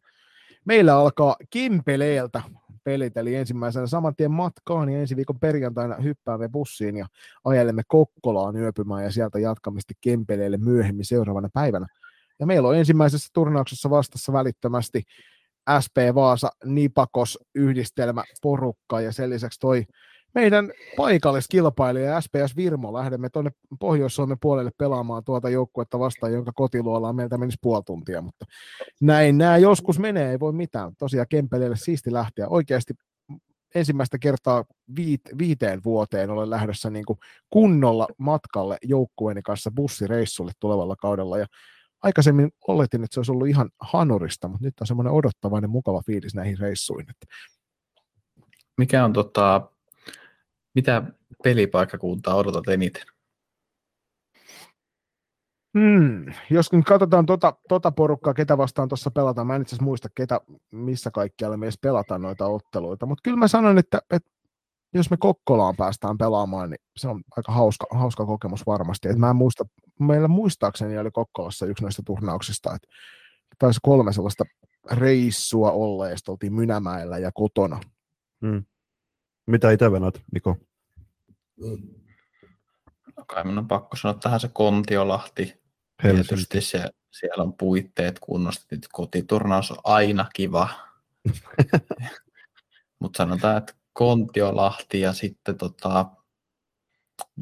Meillä 0.64 0.96
alkaa 0.96 1.36
Kimpeleeltä 1.50 2.42
pelit, 2.84 3.16
eli 3.16 3.34
ensimmäisenä 3.34 3.86
saman 3.86 4.16
tien 4.16 4.30
matkaan 4.30 4.88
ja 4.88 5.00
ensi 5.00 5.16
viikon 5.16 5.40
perjantaina 5.40 5.96
hyppäämme 5.96 6.48
bussiin 6.48 6.96
ja 6.96 7.06
ajelemme 7.44 7.82
Kokkolaan 7.88 8.56
yöpymään 8.56 9.04
ja 9.04 9.10
sieltä 9.10 9.38
jatkamista 9.38 9.94
Kempeleelle 10.00 10.56
myöhemmin 10.56 11.04
seuraavana 11.04 11.48
päivänä. 11.54 11.86
Ja 12.38 12.46
meillä 12.46 12.68
on 12.68 12.76
ensimmäisessä 12.76 13.28
turnauksessa 13.32 13.90
vastassa 13.90 14.32
välittömästi 14.32 15.02
SP 15.84 15.96
Vaasa 16.14 16.50
Nipakos 16.64 17.38
yhdistelmä 17.54 18.24
porukka 18.42 19.00
ja 19.00 19.12
sen 19.12 19.30
lisäksi 19.30 19.60
toi 19.60 19.84
meidän 20.34 20.72
paikalliskilpailija 20.96 22.20
SPS 22.20 22.56
Virmo. 22.56 22.92
Lähdemme 22.92 23.28
tuonne 23.30 23.50
Pohjois-Suomen 23.80 24.38
puolelle 24.40 24.70
pelaamaan 24.78 25.24
tuota 25.24 25.48
joukkuetta 25.48 25.98
vastaan, 25.98 26.32
jonka 26.32 26.52
kotiluolaan 26.54 27.16
meiltä 27.16 27.38
menisi 27.38 27.58
puoli 27.62 27.82
tuntia, 27.86 28.22
mutta 28.22 28.44
näin 29.00 29.38
nämä 29.38 29.56
joskus 29.56 29.98
menee, 29.98 30.30
ei 30.30 30.40
voi 30.40 30.52
mitään. 30.52 30.92
Tosiaan 30.98 31.26
Kempeleelle 31.28 31.76
siisti 31.76 32.12
lähteä. 32.12 32.48
Oikeasti 32.48 32.94
ensimmäistä 33.74 34.18
kertaa 34.18 34.64
viit, 34.96 35.20
viiteen 35.38 35.80
vuoteen 35.84 36.30
olen 36.30 36.50
lähdössä 36.50 36.90
niin 36.90 37.04
kuin 37.04 37.18
kunnolla 37.50 38.06
matkalle 38.18 38.78
joukkueeni 38.82 39.42
kanssa 39.42 39.70
bussireissulle 39.70 40.52
tulevalla 40.60 40.96
kaudella. 40.96 41.38
Ja 41.38 41.46
aikaisemmin 42.02 42.50
oletin, 42.68 43.04
että 43.04 43.14
se 43.14 43.20
olisi 43.20 43.32
ollut 43.32 43.48
ihan 43.48 43.70
hanurista, 43.80 44.48
mutta 44.48 44.64
nyt 44.64 44.74
on 44.80 44.86
semmoinen 44.86 45.12
odottavainen 45.12 45.70
mukava 45.70 46.02
fiilis 46.06 46.34
näihin 46.34 46.58
reissuihin. 46.58 47.14
Mikä 48.78 49.04
on 49.04 49.12
tota, 49.12 49.70
mitä 50.74 51.02
pelipaikkakuntaa 51.44 52.34
odotat 52.34 52.68
eniten? 52.68 53.02
Hmm. 55.78 56.32
Jos 56.50 56.72
nyt 56.72 56.84
katsotaan 56.84 57.26
tota, 57.26 57.54
tota 57.68 57.90
porukkaa, 57.90 58.34
ketä 58.34 58.58
vastaan 58.58 58.88
tuossa 58.88 59.10
pelataan, 59.10 59.46
mä 59.46 59.56
en 59.56 59.62
itse 59.62 59.70
asiassa 59.70 59.84
muista, 59.84 60.08
ketä, 60.14 60.40
missä 60.70 61.10
kaikkialla 61.10 61.56
me 61.56 61.66
edes 61.66 61.78
pelataan 61.82 62.22
noita 62.22 62.46
otteluita, 62.46 63.06
mutta 63.06 63.22
kyllä 63.24 63.36
mä 63.36 63.48
sanon, 63.48 63.78
että, 63.78 64.00
että 64.10 64.30
jos 64.94 65.10
me 65.10 65.16
Kokkolaan 65.16 65.76
päästään 65.76 66.18
pelaamaan, 66.18 66.70
niin 66.70 66.80
se 66.96 67.08
on 67.08 67.22
aika 67.36 67.52
hauska, 67.52 67.86
hauska 67.90 68.26
kokemus 68.26 68.66
varmasti. 68.66 69.08
Et 69.08 69.16
mä 69.16 69.30
en 69.30 69.36
muista, 69.36 69.64
meillä 70.00 70.28
muistaakseni 70.28 70.98
oli 70.98 71.10
Kokkolassa 71.10 71.66
yksi 71.66 71.84
noista 71.84 72.02
turnauksista, 72.06 72.74
että 72.74 72.88
taisi 73.58 73.80
kolme 73.82 74.12
sellaista 74.12 74.44
reissua 74.92 75.70
olla, 75.72 76.08
ja 76.08 76.16
oltiin 76.28 76.54
Mynämäellä 76.54 77.18
ja 77.18 77.32
kotona. 77.32 77.80
Hmm. 78.46 78.64
Mitä 79.46 79.70
itse 79.70 79.92
venät, 79.92 80.22
Niko? 80.32 80.56
No 83.16 83.24
kai 83.26 83.44
minun 83.44 83.58
on 83.58 83.68
pakko 83.68 83.96
sanoa 83.96 84.18
tähän 84.22 84.40
se 84.40 84.50
Kontiolahti. 84.52 85.60
Tietysti 86.02 86.60
se, 86.60 86.90
siellä 87.10 87.42
on 87.42 87.52
puitteet 87.52 88.18
kunnosta. 88.18 88.76
Kotiturnaus 88.92 89.70
on 89.70 89.76
aina 89.84 90.26
kiva. 90.34 90.68
Mutta 92.98 93.16
sanotaan, 93.16 93.56
että 93.56 93.74
Kontiolahti 93.92 95.00
ja 95.00 95.12
sitten 95.12 95.58
tota, 95.58 96.06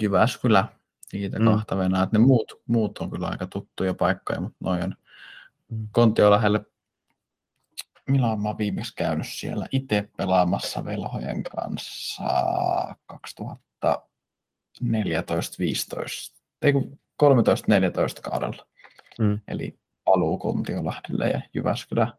Jyväskylä, 0.03 0.69
niitä 1.13 1.39
mm. 1.39 1.45
kahta 1.45 1.77
venää. 1.77 2.09
Ne 2.13 2.19
muut, 2.19 2.63
muut 2.67 2.99
on 2.99 3.11
kyllä 3.11 3.27
aika 3.27 3.47
tuttuja 3.47 3.95
paikkoja, 3.95 4.41
mutta 4.41 4.59
noin 4.61 4.83
on 4.83 4.95
mm. 5.69 5.89
Kontiolahdelle 5.93 6.67
milloin 8.09 8.41
mä 8.41 8.49
oon 8.49 8.59
viimeksi 8.59 8.95
käynyt 8.97 9.27
siellä 9.29 9.67
itse 9.73 10.09
pelaamassa 10.17 10.85
velhojen 10.85 11.43
kanssa 11.43 12.25
2014-15, 13.13 13.97
ei 16.63 16.73
13-14 16.73 16.77
kaudella. 18.23 18.67
Mm. 19.19 19.41
Eli 19.49 19.79
paluu 20.05 20.39
Kontiolahdelle 20.39 21.31
ja 21.31 21.41
Jyväskylä. 21.55 22.13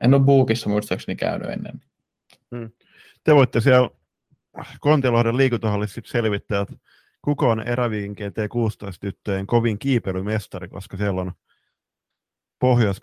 En 0.00 0.14
ole 0.14 0.22
Buukissa 0.22 0.68
muistaakseni 0.68 1.16
käynyt 1.16 1.50
ennen. 1.50 1.80
Mm. 2.50 2.70
Te 3.24 3.34
voitte 3.34 3.60
siellä 3.60 3.90
Kontiolahden 4.80 5.36
liikuntahallissa 5.36 6.00
selvittää, 6.04 6.60
että 6.60 6.74
kuka 7.22 7.46
on 7.46 7.68
eräviinkien 7.68 8.32
T16-tyttöjen 8.32 9.46
kovin 9.46 9.78
kiipeilymestari, 9.78 10.68
koska 10.68 10.96
siellä 10.96 11.20
on 11.20 11.32
pohjois 12.58 13.00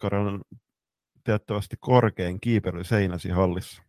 tiettävästi 1.24 1.76
korkein 1.80 2.40
kiipeily 2.42 2.84
seinäsi 2.84 3.30
hallissa. 3.30 3.84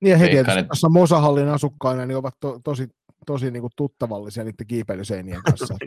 Niin 0.00 0.10
ja 0.10 0.18
he 0.18 0.28
tietysti 0.28 0.64
tuossa 0.64 0.88
Mosahallin 0.88 1.48
asukkaina 1.48 2.06
niin 2.06 2.16
ovat 2.16 2.34
to, 2.40 2.60
tosi, 2.64 2.88
tosi 3.26 3.50
niin 3.50 3.60
kuin 3.60 3.72
tuttavallisia 3.76 4.44
niiden 4.44 4.66
kiipeilyseinien 4.66 5.42
kanssa. 5.42 5.74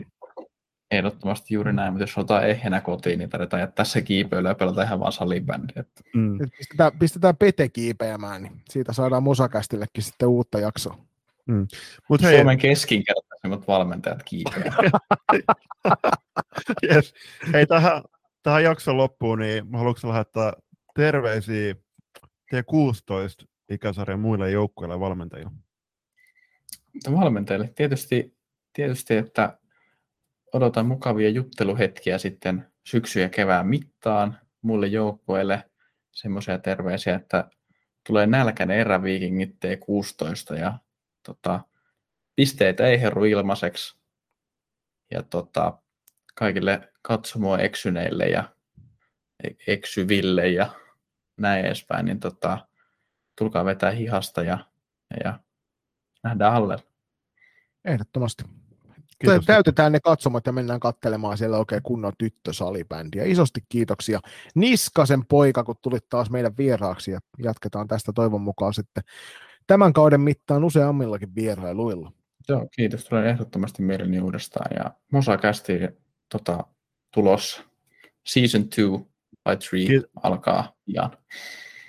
Ehdottomasti 0.90 1.54
juuri 1.54 1.72
näin, 1.72 1.92
mutta 1.92 2.02
jos 2.02 2.18
otetaan 2.18 2.48
ehjänä 2.48 2.80
kotiin, 2.80 3.18
niin 3.18 3.30
tarvitaan 3.30 3.60
jättää 3.60 3.84
se 3.84 4.02
kiipeily 4.02 4.48
ja 4.48 4.54
pelata 4.54 4.82
ihan 4.82 5.00
vaan 5.00 5.12
salibändi. 5.12 5.72
Että... 5.76 6.02
Mm. 6.14 6.38
Pistetään, 6.58 6.92
pistetään 6.98 7.36
Pete 7.36 7.68
kiipeämään, 7.68 8.42
niin 8.42 8.52
siitä 8.70 8.92
saadaan 8.92 9.22
Mosakästillekin 9.22 10.04
sitten 10.04 10.28
uutta 10.28 10.60
jaksoa. 10.60 10.98
Mm. 11.46 11.66
Mut 12.08 12.22
hei. 12.22 12.36
Suomen 12.36 12.58
keskinkertaisimmat 12.58 13.68
valmentajat 13.68 14.22
kiipeää. 14.22 14.76
yes. 16.90 17.14
Hei, 17.52 17.66
tähän, 17.66 18.02
tähän 18.42 18.64
jakson 18.64 18.96
loppuun, 18.96 19.38
niin 19.38 19.64
haluatko 19.72 20.08
lähettää 20.08 20.52
terveisiä 20.94 21.74
T16 22.54 23.46
ikäsarjan 23.70 24.20
muille 24.20 24.50
joukkueille 24.50 25.00
valmentajille? 25.00 25.50
Valmentajille 27.10 27.72
tietysti, 27.74 28.36
tietysti, 28.72 29.16
että 29.16 29.58
odotan 30.52 30.86
mukavia 30.86 31.28
jutteluhetkiä 31.28 32.18
sitten 32.18 32.66
syksy- 32.84 33.20
ja 33.20 33.28
kevään 33.28 33.66
mittaan 33.66 34.38
muille 34.62 34.86
joukkueille 34.86 35.64
semmoisia 36.10 36.58
terveisiä, 36.58 37.14
että 37.14 37.50
tulee 38.06 38.26
nälkäinen 38.26 38.78
eräviikingit 38.78 39.50
T16 39.50 40.58
ja 40.58 40.78
tota, 41.22 41.60
pisteitä 42.36 42.86
ei 42.86 43.00
herru 43.00 43.24
ilmaiseksi. 43.24 43.96
Ja 45.10 45.22
tota, 45.22 45.78
kaikille 46.34 46.92
katsomoa 47.02 47.58
eksyneille 47.58 48.26
ja 48.26 48.54
e-, 49.44 49.72
eksyville 49.72 50.48
ja 50.48 50.81
näin 51.42 51.64
edespäin, 51.64 52.04
niin 52.04 52.20
tota, 52.20 52.58
tulkaa 53.38 53.64
vetää 53.64 53.90
hihasta 53.90 54.42
ja, 54.42 54.58
ja 55.24 55.38
nähdään 56.22 56.54
alle. 56.54 56.76
Ehdottomasti. 57.84 58.44
Kiitos. 59.18 59.46
Täytetään 59.46 59.92
ne 59.92 60.00
katsomat 60.00 60.46
ja 60.46 60.52
mennään 60.52 60.80
katselemaan 60.80 61.38
siellä 61.38 61.58
oikein 61.58 61.82
kunnon 61.82 62.12
tyttösalibändiä. 62.18 63.24
Isosti 63.24 63.60
kiitoksia 63.68 64.20
Niskasen 64.54 65.26
poika, 65.26 65.64
kun 65.64 65.76
tulit 65.82 66.08
taas 66.08 66.30
meidän 66.30 66.56
vieraaksi 66.58 67.10
ja 67.10 67.20
jatketaan 67.38 67.88
tästä 67.88 68.12
toivon 68.14 68.40
mukaan 68.40 68.74
sitten 68.74 69.04
tämän 69.66 69.92
kauden 69.92 70.20
mittaan 70.20 70.64
useammillakin 70.64 71.34
vierailuilla. 71.34 72.12
Joo, 72.48 72.68
kiitos. 72.76 73.04
Tulen 73.04 73.26
ehdottomasti 73.26 73.82
mieleni 73.82 74.20
uudestaan 74.20 74.70
ja 74.76 74.90
Mosa 75.12 75.36
kästi 75.36 75.72
tota, 76.28 76.64
tulos 77.14 77.64
Season 78.26 78.62
2 78.62 79.11
by 79.44 79.56
3 79.70 79.84
Kiit- 79.84 80.10
alkaa 80.22 80.72
pian. 80.84 81.10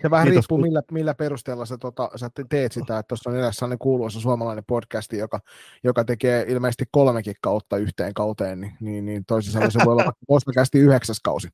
Se 0.02 0.10
vähän 0.10 0.28
Kiitos. 0.28 0.44
riippuu, 0.44 0.58
millä, 0.58 0.82
millä 0.92 1.13
perusteella 1.13 1.66
sä, 1.66 1.78
tota, 1.78 2.10
sä 2.16 2.30
teet 2.50 2.72
sitä, 2.72 3.00
että 3.00 3.08
tuossa 3.08 3.30
on 3.30 3.39
edes 3.39 3.56
sellainen 3.56 3.80
kuuluisa 3.80 4.20
suomalainen 4.20 4.63
podcasti, 4.68 5.18
joka, 5.18 5.39
joka 5.84 6.04
tekee 6.04 6.46
ilmeisesti 6.48 6.86
kolmekin 6.92 7.36
kautta 7.42 7.78
yhteen 7.78 8.13
kauteen, 8.13 8.62
niin, 8.62 8.78
niin, 8.80 9.06
niin 9.06 9.26
toisin 9.26 9.52
sanoen 9.52 9.72
se 9.72 9.80
voi 9.86 9.92
olla 9.92 10.13
Mosakästi 10.30 10.80
yhdeksäs 10.80 11.20
kausi. 11.20 11.48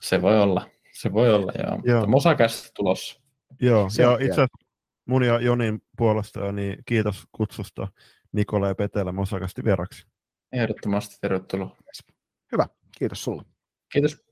Se 0.00 0.22
voi 0.22 0.40
olla, 0.40 0.66
se 0.92 1.12
voi 1.12 1.34
olla, 1.34 1.52
joo. 1.66 1.80
joo. 1.84 2.06
Mosakästi 2.06 2.70
tulossa. 2.74 3.20
Joo, 3.60 3.90
se 3.90 4.02
ja 4.02 4.12
itse 4.12 4.32
asiassa 4.32 4.58
mun 5.06 5.22
ja 5.22 5.40
Jonin 5.40 5.82
puolesta, 5.96 6.52
niin 6.52 6.82
kiitos 6.86 7.26
kutsusta 7.32 7.88
Nikola 8.32 8.68
ja 8.68 8.74
Petelä 8.74 9.12
Mosakasti 9.12 9.64
vieraksi. 9.64 10.06
Ehdottomasti 10.52 11.16
tervetuloa. 11.20 11.76
Hyvä, 12.52 12.66
kiitos 12.98 13.24
sulle. 13.24 13.42
Kiitos. 13.92 14.31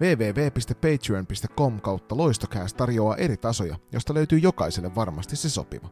www.patreon.com 0.00 1.80
kautta 1.80 2.16
loistokääs 2.16 2.74
tarjoaa 2.74 3.16
eri 3.16 3.36
tasoja, 3.36 3.76
josta 3.92 4.14
löytyy 4.14 4.38
jokaiselle 4.38 4.94
varmasti 4.94 5.36
se 5.36 5.50
sopiva. 5.50 5.88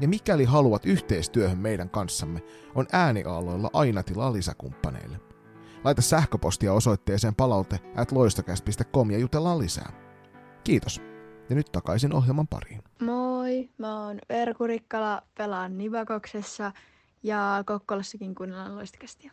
Ja 0.00 0.08
mikäli 0.08 0.44
haluat 0.44 0.86
yhteistyöhön 0.86 1.58
meidän 1.58 1.90
kanssamme, 1.90 2.42
on 2.74 2.86
ääniaaloilla 2.92 3.70
aina 3.72 4.02
tilaa 4.02 4.32
lisäkumppaneille. 4.32 5.20
Laita 5.84 6.02
sähköpostia 6.02 6.72
osoitteeseen 6.72 7.34
palaute 7.34 7.78
at 7.96 8.12
ja 9.10 9.18
jutellaan 9.18 9.58
lisää. 9.58 9.92
Kiitos. 10.64 11.00
Ja 11.50 11.56
nyt 11.56 11.72
takaisin 11.72 12.14
ohjelman 12.14 12.48
pariin. 12.48 12.82
Moi, 13.02 13.70
mä 13.78 14.04
oon 14.04 14.18
Verku 14.28 14.66
Rikkala, 14.66 15.22
pelaan 15.38 15.78
Nivakoksessa 15.78 16.72
ja 17.22 17.64
Kokkolassakin 17.66 18.34
kuunnellaan 18.34 18.76
loistokästiä. 18.76 19.32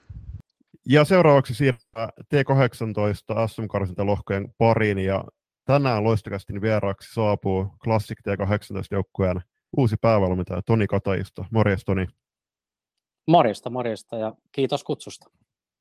Ja 0.90 1.06
seuraavaksi 1.06 1.54
siirrytään 1.54 2.10
T18 2.10 3.48
SM-karsintalohkojen 3.48 4.54
pariin 4.58 5.00
ja 5.00 5.26
tänään 5.66 6.04
loistokästin 6.04 6.62
vieraaksi 6.62 7.14
saapuu 7.14 7.68
Classic 7.84 8.18
T18-joukkueen 8.20 9.42
uusi 9.78 9.96
päävalmentaja 10.02 10.62
Toni 10.62 10.88
Kataisto. 10.88 11.46
Morjes 11.52 11.86
Toni. 11.86 12.08
Morjesta, 13.28 13.70
morjesta 13.70 14.18
ja 14.18 14.34
kiitos 14.52 14.84
kutsusta. 14.84 15.30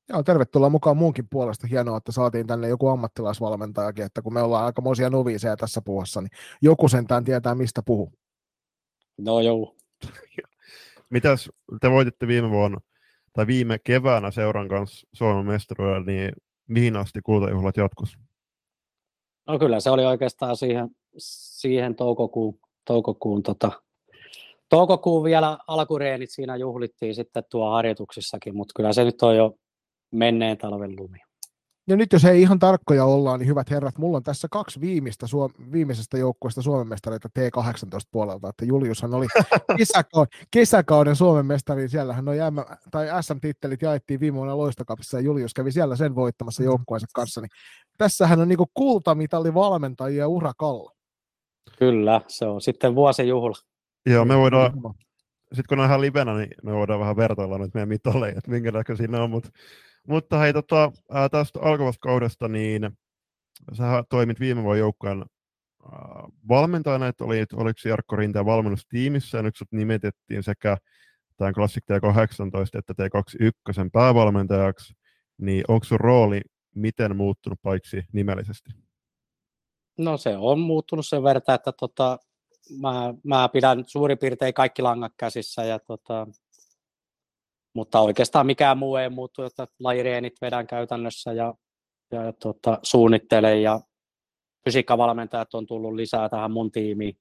Joo, 0.08 0.22
tervetuloa 0.22 0.68
mukaan 0.68 0.96
muunkin 0.96 1.28
puolesta. 1.30 1.66
Hienoa, 1.66 1.96
että 1.96 2.12
saatiin 2.12 2.46
tänne 2.46 2.68
joku 2.68 2.88
ammattilaisvalmentajakin, 2.88 4.04
että 4.04 4.22
kun 4.22 4.34
me 4.34 4.42
ollaan 4.42 4.66
aikamoisia 4.66 5.10
noviiseja 5.10 5.56
tässä 5.56 5.82
puhussa, 5.84 6.20
niin 6.20 6.30
joku 6.62 6.88
sentään 6.88 7.24
tietää, 7.24 7.54
mistä 7.54 7.82
puhuu. 7.86 8.12
No 9.18 9.40
joo. 9.40 9.76
Mitäs 11.10 11.50
te 11.80 11.90
voititte 11.90 12.26
viime 12.26 12.50
vuonna 12.50 12.80
tai 13.36 13.46
viime 13.46 13.78
keväänä 13.78 14.30
seuran 14.30 14.68
kanssa 14.68 15.06
Suomen 15.12 15.46
mestaruudella, 15.46 16.06
niin 16.06 16.32
mihin 16.68 16.96
asti 16.96 17.20
kultajuhlat 17.24 17.76
jatkus? 17.76 18.18
No 19.46 19.58
kyllä 19.58 19.80
se 19.80 19.90
oli 19.90 20.04
oikeastaan 20.04 20.56
siihen, 20.56 20.88
siihen 21.18 21.94
toukokuun, 21.94 22.58
toukokuun, 22.84 23.42
tota, 23.42 23.72
toukokuun 24.68 25.24
vielä 25.24 25.58
alkureenit 25.66 26.30
siinä 26.30 26.56
juhlittiin 26.56 27.14
sitten 27.14 27.44
tuo 27.50 27.70
harjoituksissakin, 27.70 28.56
mutta 28.56 28.72
kyllä 28.76 28.92
se 28.92 29.04
nyt 29.04 29.22
on 29.22 29.36
jo 29.36 29.54
menneen 30.12 30.58
talven 30.58 30.96
lumi. 30.96 31.18
Ja 31.88 31.96
nyt 31.96 32.12
jos 32.12 32.24
ei 32.24 32.42
ihan 32.42 32.58
tarkkoja 32.58 33.04
ollaan, 33.04 33.40
niin 33.40 33.48
hyvät 33.48 33.70
herrat, 33.70 33.98
mulla 33.98 34.16
on 34.16 34.22
tässä 34.22 34.48
kaksi 34.50 34.80
viimeistä 34.80 35.26
Suom- 35.26 35.72
viimeisestä 35.72 36.18
joukkueesta 36.18 36.62
Suomen 36.62 36.88
mestareita 36.88 37.28
T18 37.38 38.08
puolelta, 38.10 38.48
että 38.48 38.64
Juliushan 38.64 39.14
oli 39.14 39.26
kesäkauden, 39.78 40.40
kesäkauden 40.50 41.16
Suomen 41.16 41.46
mestari, 41.46 41.88
siellähän 41.88 42.24
noi 42.24 42.36
M- 42.50 42.74
tai 42.90 43.06
SM-tittelit 43.22 43.82
jaettiin 43.82 44.20
viime 44.20 44.36
vuonna 44.36 44.56
Loistokapissa 44.56 45.16
ja 45.16 45.20
Julius 45.24 45.54
kävi 45.54 45.72
siellä 45.72 45.96
sen 45.96 46.14
voittamassa 46.14 46.62
Mm. 46.62 46.64
joukkueensa 46.66 47.06
kanssa, 47.14 47.40
niin 47.40 47.50
tässähän 47.98 48.40
on 48.40 48.48
niinku 48.48 48.66
kultamitali 48.74 49.54
valmentajia 49.54 50.28
urakalla. 50.28 50.92
Kyllä, 51.78 52.20
se 52.28 52.46
on 52.46 52.60
sitten 52.60 52.94
vuosijuhla. 52.94 53.56
Joo, 54.06 54.24
me 54.24 54.36
voidaan, 54.38 54.72
sitten 55.42 55.64
kun 55.68 55.80
on 55.80 55.86
ihan 55.86 56.00
livenä, 56.00 56.34
niin 56.38 56.50
me 56.62 56.72
voidaan 56.72 57.00
vähän 57.00 57.16
vertailla 57.16 57.58
nyt 57.58 57.74
meidän 57.74 57.88
mitalle, 57.88 58.28
että 58.28 58.50
minkä 58.50 58.70
näköisiä 58.70 59.06
ne 59.06 59.20
on. 59.20 59.30
Mut, 59.30 59.48
mutta 60.08 60.38
hei, 60.38 60.52
tota, 60.52 60.92
ää, 61.10 61.28
tästä 61.28 61.60
alkavasta 61.62 62.00
kaudesta, 62.00 62.48
niin 62.48 62.90
sä 63.72 64.04
toimit 64.10 64.40
viime 64.40 64.62
vuoden 64.62 64.80
joukkueen 64.80 65.24
valmentajana, 66.48 67.06
että 67.06 67.24
olit, 67.24 67.52
oliko 67.52 67.78
se 67.78 67.88
Jarkko 67.88 68.16
Rinteen 68.16 68.46
valmennustiimissä, 68.46 69.38
ja 69.38 69.42
nyt 69.42 69.56
sut 69.56 69.72
nimitettiin 69.72 70.42
sekä 70.42 70.76
tämän 71.36 71.54
Classic 71.54 71.84
T18 71.92 72.78
että 72.78 72.92
T21 72.92 73.90
päävalmentajaksi, 73.92 74.94
niin 75.38 75.64
onko 75.68 75.84
sun 75.84 76.00
rooli 76.00 76.40
miten 76.74 77.16
muuttunut 77.16 77.58
paitsi 77.62 78.02
nimellisesti? 78.12 78.70
No 79.98 80.16
se 80.16 80.36
on 80.36 80.58
muuttunut 80.58 81.06
sen 81.06 81.22
verran, 81.22 81.54
että 81.54 81.72
tota, 81.72 82.18
mä, 82.80 83.14
mä 83.24 83.48
pidän 83.48 83.84
suurin 83.86 84.18
piirtein 84.18 84.54
kaikki 84.54 84.82
langat 84.82 85.12
käsissä, 85.16 85.64
ja 85.64 85.78
tota, 85.78 86.26
mutta 87.76 88.00
oikeastaan 88.00 88.46
mikään 88.46 88.78
muu 88.78 88.96
ei 88.96 89.10
muuttu, 89.10 89.42
että 89.42 89.66
lajireenit 89.80 90.32
vedän 90.42 90.66
käytännössä 90.66 91.32
ja, 91.32 91.54
ja, 92.12 92.32
tota, 92.32 92.78
suunnittelen 92.82 93.62
ja 93.62 93.80
fysiikkavalmentajat 94.64 95.54
on 95.54 95.66
tullut 95.66 95.94
lisää 95.94 96.28
tähän 96.28 96.50
mun 96.50 96.72
tiimiin, 96.72 97.16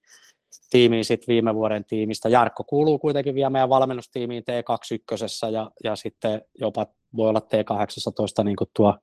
tiimiin 0.70 1.06
sit 1.06 1.28
viime 1.28 1.56
vuoden 1.56 1.86
tiimistä. 1.86 2.30
Jarkko 2.30 2.64
kuuluu 2.64 3.00
kuitenkin 3.00 3.36
vielä 3.36 3.50
meidän 3.50 3.70
valmennustiimiin 3.70 4.44
T21 4.44 5.52
ja, 5.52 5.72
ja 5.84 5.96
sitten 5.96 6.42
jopa 6.60 6.88
voi 7.16 7.30
olla 7.30 7.40
T18, 7.40 8.44
niin 8.44 8.56
kuin 8.56 8.70
tuo, 8.76 8.98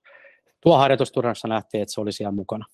tuo 0.60 0.76
harjoitusturnauksessa 0.76 1.48
nähtiin, 1.48 1.82
että 1.82 1.92
se 1.92 2.00
oli 2.00 2.12
siellä 2.12 2.32
mukana. 2.32 2.64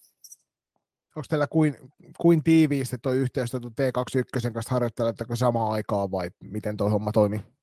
Onko 1.16 1.26
teillä 1.28 1.46
kuin, 1.46 1.76
kuin 2.18 2.42
tiiviisti 2.42 2.96
tuo 3.02 3.12
yhteistyö 3.12 3.60
tuon 3.60 3.72
T21 3.72 4.52
kanssa 4.52 4.74
harjoitteletteko 4.74 5.36
samaan 5.36 5.72
aikaan 5.72 6.10
vai 6.10 6.30
miten 6.40 6.76
tuo 6.76 6.88
homma 6.90 7.12
toimii? 7.12 7.57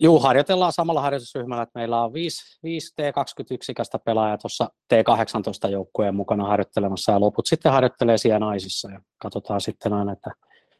Juu, 0.00 0.20
harjoitellaan 0.20 0.72
samalla 0.72 1.00
harjoitusryhmällä, 1.00 1.62
että 1.62 1.78
meillä 1.78 2.04
on 2.04 2.12
viisi, 2.12 2.58
viisi 2.62 2.94
T21-ikäistä 3.02 3.98
pelaajaa 3.98 4.38
tuossa 4.38 4.70
T18 4.94 5.70
joukkueen 5.70 6.14
mukana 6.14 6.46
harjoittelemassa 6.46 7.12
ja 7.12 7.20
loput 7.20 7.46
sitten 7.46 7.72
harjoittelee 7.72 8.18
siellä 8.18 8.38
naisissa 8.38 8.90
ja 8.90 9.00
katsotaan 9.18 9.60
sitten 9.60 9.92
aina, 9.92 10.12
että, 10.12 10.30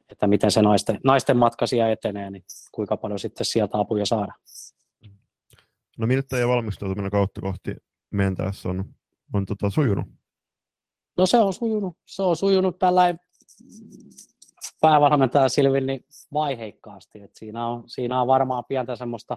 että 0.09 0.27
miten 0.27 0.51
se 0.51 0.63
naisten, 0.63 1.01
naisten 1.05 1.37
matka 1.37 1.67
siellä 1.67 1.93
etenee, 1.93 2.31
niin 2.31 2.43
kuinka 2.73 2.97
paljon 2.97 3.19
sitten 3.19 3.47
sieltä 3.47 3.79
apuja 3.79 4.07
saadaan. 4.07 4.39
No 5.99 6.07
miltä 6.07 6.27
teidän 6.29 6.49
valmistautuminen 6.49 7.11
kautta 7.11 7.41
kohti 7.41 7.75
mentäessä 8.11 8.69
on, 8.69 8.85
on 9.33 9.47
tota, 9.47 9.71
sujunut? 9.71 10.07
No 11.17 11.27
se 11.27 11.39
on 11.39 11.53
sujunut, 11.53 11.97
se 12.07 12.23
on 12.23 12.37
sujunut 12.37 12.79
tällainen 12.79 13.21
päävalmentaja 14.81 15.49
Silvin 15.49 15.87
niin 15.87 16.05
vaiheikkaasti. 16.33 17.23
Et 17.23 17.31
siinä, 17.35 17.67
on, 17.67 17.83
siinä 17.87 18.21
on 18.21 18.27
varmaan 18.27 18.65
pientä 18.69 18.97
semmoista, 18.97 19.37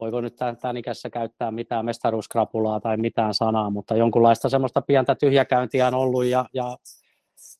voiko 0.00 0.20
nyt 0.20 0.36
tämän, 0.36 0.56
tämän 0.56 0.76
ikässä 0.76 1.10
käyttää 1.10 1.50
mitään 1.50 1.84
mestaruuskrapulaa 1.84 2.80
tai 2.80 2.96
mitään 2.96 3.34
sanaa, 3.34 3.70
mutta 3.70 3.96
jonkunlaista 3.96 4.48
semmoista 4.48 4.82
pientä 4.82 5.14
tyhjäkäyntiä 5.14 5.86
on 5.86 5.94
ollut 5.94 6.24
ja, 6.24 6.44
ja, 6.52 6.76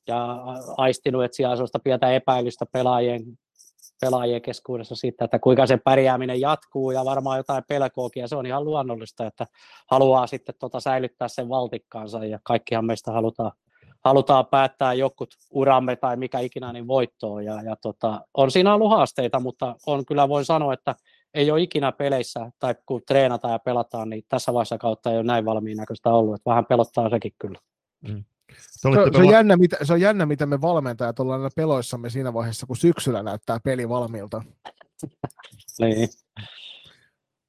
ja 0.08 0.38
aistinut, 0.76 1.24
että 1.24 1.36
siellä 1.36 1.50
on 1.50 1.56
semmoista 1.56 1.78
pientä 1.78 2.12
epäilystä 2.12 2.66
pelaajien, 2.72 3.22
pelaajien 4.00 4.42
keskuudessa 4.42 4.96
siitä, 4.96 5.24
että 5.24 5.38
kuinka 5.38 5.66
sen 5.66 5.80
pärjääminen 5.84 6.40
jatkuu 6.40 6.90
ja 6.90 7.04
varmaan 7.04 7.38
jotain 7.38 7.64
pelkoakin 7.68 8.20
ja 8.20 8.28
se 8.28 8.36
on 8.36 8.46
ihan 8.46 8.64
luonnollista, 8.64 9.26
että 9.26 9.46
haluaa 9.90 10.26
sitten 10.26 10.54
tota 10.58 10.80
säilyttää 10.80 11.28
sen 11.28 11.48
valtikkaansa 11.48 12.24
ja 12.24 12.38
kaikkihan 12.42 12.84
meistä 12.84 13.12
halutaan 13.12 13.52
halutaan 14.04 14.46
päättää 14.46 14.94
jokut 14.94 15.34
uramme 15.50 15.96
tai 15.96 16.16
mikä 16.16 16.38
ikinä 16.38 16.72
niin 16.72 16.86
voittoon. 16.86 17.44
Ja, 17.44 17.62
ja 17.62 17.76
tota, 17.76 18.20
on 18.34 18.50
siinä 18.50 18.74
ollut 18.74 18.90
haasteita, 18.90 19.40
mutta 19.40 19.76
on 19.86 20.06
kyllä 20.06 20.28
voin 20.28 20.44
sanoa, 20.44 20.72
että 20.74 20.94
ei 21.34 21.50
ole 21.50 21.62
ikinä 21.62 21.92
peleissä 21.92 22.50
tai 22.58 22.74
kun 22.86 23.02
treenataan 23.06 23.52
ja 23.52 23.58
pelataan, 23.58 24.10
niin 24.10 24.22
tässä 24.28 24.52
vaiheessa 24.52 24.78
kautta 24.78 25.10
ei 25.10 25.16
ole 25.16 25.24
näin 25.24 25.44
valmiin 25.44 25.76
näköistä 25.76 26.10
ollut. 26.10 26.34
Että 26.34 26.50
vähän 26.50 26.66
pelottaa 26.66 27.10
sekin 27.10 27.32
kyllä. 27.38 27.58
Te 28.06 28.12
Se, 28.58 28.88
se, 29.12 29.18
on 29.18 29.30
jännä, 29.30 29.56
mitä, 29.56 29.76
se 29.82 29.92
on 29.92 30.00
jännä, 30.00 30.26
mitä 30.26 30.46
me 30.46 30.60
valmentajat 30.60 31.20
ollaan 31.20 31.40
aina 31.40 31.50
peloissamme 31.56 32.10
siinä 32.10 32.34
vaiheessa, 32.34 32.66
kun 32.66 32.76
syksyllä 32.76 33.22
näyttää 33.22 33.60
peli 33.64 33.88
valmiilta. 33.88 34.42
Niin. 35.80 36.08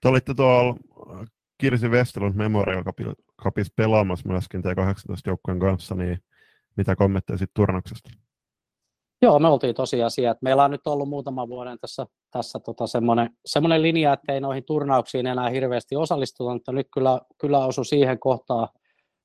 Te 0.02 0.08
olitte 0.08 0.34
tuolla 0.34 0.76
äh, 1.20 1.28
Kirsi 1.58 1.88
Westerlund 1.88 2.36
Memorial 2.36 2.84
Cupi- 2.84 3.24
Cupissa 3.44 3.74
pelaamassa 3.76 4.30
myöskin 4.30 4.62
T18 4.62 4.66
joukkueen 5.28 5.60
kanssa, 5.60 5.96
niin 5.96 6.20
mitä 6.78 6.96
kommentteja 6.96 7.38
siitä 7.38 7.52
turnauksesta? 7.56 8.10
Joo, 9.22 9.40
me 9.40 9.48
oltiin 9.48 9.76
tosiaan 9.76 10.12
siellä. 10.12 10.32
että 10.32 10.44
Meillä 10.44 10.64
on 10.64 10.72
nyt 10.72 10.88
ollut 10.88 11.10
muutama 11.10 11.48
vuoden 11.48 11.80
tässä, 11.80 12.06
tässä 12.32 12.60
tota 12.60 12.88
semmoinen, 12.88 13.30
semmoinen 13.46 13.82
linja, 13.82 14.14
että 14.14 14.34
ei 14.34 14.42
noihin 14.42 14.64
turnauksiin 14.66 15.28
enää 15.28 15.50
hirveästi 15.50 15.96
osallistuta, 15.96 16.54
mutta 16.54 16.72
nyt 16.72 16.88
kyllä, 16.94 17.20
kyllä 17.42 17.66
osui 17.66 17.86
siihen 17.86 18.20
kohtaan, 18.20 18.68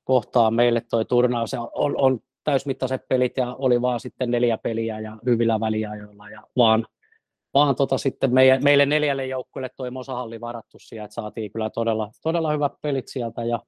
kohtaan 0.05 0.55
meille 0.55 0.83
toi 0.91 1.05
turnaus. 1.05 1.55
On, 1.55 1.95
on 1.97 2.19
täysmittaiset 2.45 3.03
pelit 3.09 3.37
ja 3.37 3.55
oli 3.55 3.83
vaan 3.83 4.01
sitten 4.01 4.31
neljä 4.31 4.59
peliä 4.59 5.01
ja 5.01 5.17
hyvillä 5.27 5.61
väliajoilla 5.61 6.31
ja 6.31 6.43
vaan, 6.57 6.87
vaan 7.55 7.77
tota 7.77 7.99
sitten 7.99 8.35
meidän, 8.35 8.65
meille 8.65 8.87
neljälle 8.87 9.27
joukkueelle 9.27 9.71
toi 9.77 9.91
Mosahalli 9.91 10.41
varattu 10.41 10.79
siellä, 10.79 11.05
että 11.05 11.15
saatiin 11.15 11.53
kyllä 11.53 11.71
todella, 11.71 12.11
todella 12.23 12.53
hyvät 12.53 12.73
pelit 12.83 13.09
sieltä 13.09 13.45
ja, 13.45 13.61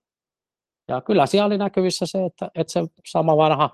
ja 0.92 1.00
kyllä 1.00 1.26
siellä 1.26 1.46
oli 1.46 1.59
näkyvissä 1.59 2.07
se, 2.07 2.24
että, 2.24 2.50
että 2.55 2.72
se 2.72 2.81
sama 3.07 3.37
vanha 3.37 3.70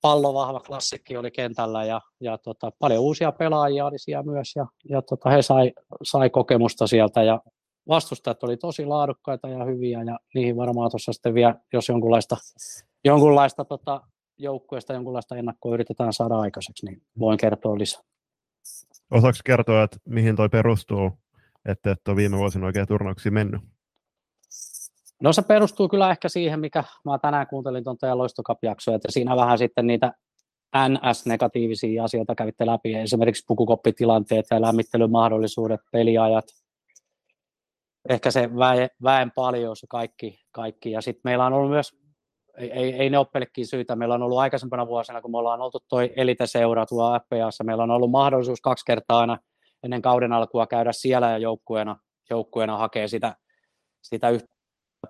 pallovahva 0.00 0.60
klassikki 0.60 1.16
oli 1.16 1.30
kentällä 1.30 1.84
ja, 1.84 2.00
ja 2.20 2.38
tota, 2.38 2.72
paljon 2.78 3.02
uusia 3.02 3.32
pelaajia 3.32 3.86
oli 3.86 3.98
siellä 3.98 4.22
myös 4.22 4.56
ja, 4.56 4.66
ja 4.88 5.02
tota, 5.02 5.30
he 5.30 5.42
sai, 5.42 5.72
sai 6.02 6.30
kokemusta 6.30 6.86
sieltä 6.86 7.22
ja 7.22 7.40
vastustajat 7.88 8.42
oli 8.42 8.56
tosi 8.56 8.86
laadukkaita 8.86 9.48
ja 9.48 9.64
hyviä 9.64 10.02
ja 10.02 10.18
niihin 10.34 10.56
varmaan 10.56 10.90
tuossa 10.90 11.12
sitten 11.12 11.34
vielä, 11.34 11.54
jos 11.72 11.88
jonkunlaista, 11.88 12.36
jonkunlaista 13.04 13.64
tota, 13.64 14.00
joukkueesta 14.38 14.92
jonkunlaista 14.92 15.36
ennakkoa 15.36 15.74
yritetään 15.74 16.12
saada 16.12 16.36
aikaiseksi, 16.36 16.86
niin 16.86 17.02
voin 17.18 17.38
kertoa 17.38 17.78
lisää. 17.78 18.02
Osaako 19.10 19.38
kertoa, 19.44 19.82
että 19.82 19.96
mihin 20.04 20.36
toi 20.36 20.48
perustuu, 20.48 21.10
että 21.64 21.90
et 21.90 22.08
ole 22.08 22.16
viime 22.16 22.38
vuosina 22.38 22.66
oikein 22.66 22.88
turnauksiin 22.88 23.34
mennyt? 23.34 23.60
No 25.22 25.32
se 25.32 25.42
perustuu 25.42 25.88
kyllä 25.88 26.10
ehkä 26.10 26.28
siihen, 26.28 26.60
mikä 26.60 26.84
mä 27.04 27.18
tänään 27.18 27.46
kuuntelin 27.46 27.84
tuon 27.84 27.98
teidän 27.98 28.18
loistokap-jaksoa, 28.18 28.94
että 28.94 29.12
siinä 29.12 29.36
vähän 29.36 29.58
sitten 29.58 29.86
niitä 29.86 30.12
NS-negatiivisia 30.76 32.04
asioita 32.04 32.34
kävitte 32.34 32.66
läpi, 32.66 32.94
esimerkiksi 32.94 33.44
pukukoppitilanteet 33.48 34.46
ja 34.50 34.60
lämmittelymahdollisuudet, 34.60 35.80
peliajat, 35.92 36.44
ehkä 38.08 38.30
se 38.30 38.56
väe, 38.56 38.88
väen 39.02 39.32
paljous 39.34 39.86
kaikki, 39.88 40.40
kaikki. 40.52 40.90
ja 40.90 41.00
sitten 41.00 41.20
meillä 41.24 41.46
on 41.46 41.52
ollut 41.52 41.70
myös, 41.70 41.96
ei, 42.58 42.94
ei, 42.94 43.10
ne 43.10 43.18
ole 43.18 43.26
pelkkiä 43.32 43.64
syitä, 43.64 43.96
meillä 43.96 44.14
on 44.14 44.22
ollut 44.22 44.38
aikaisempana 44.38 44.86
vuosina, 44.86 45.22
kun 45.22 45.30
me 45.30 45.38
ollaan 45.38 45.60
oltu 45.60 45.78
toi 45.88 46.12
eliteseura 46.16 46.86
tuolla 46.86 47.20
FPAssa, 47.20 47.64
meillä 47.64 47.82
on 47.82 47.90
ollut 47.90 48.10
mahdollisuus 48.10 48.60
kaksi 48.60 48.84
kertaa 48.84 49.20
aina 49.20 49.38
ennen 49.82 50.02
kauden 50.02 50.32
alkua 50.32 50.66
käydä 50.66 50.92
siellä 50.92 51.30
ja 51.30 51.38
joukkueena, 51.38 51.96
joukkueena 52.30 52.78
hakee 52.78 53.08
sitä, 53.08 53.36
sitä 54.02 54.30
yhtä 54.30 54.57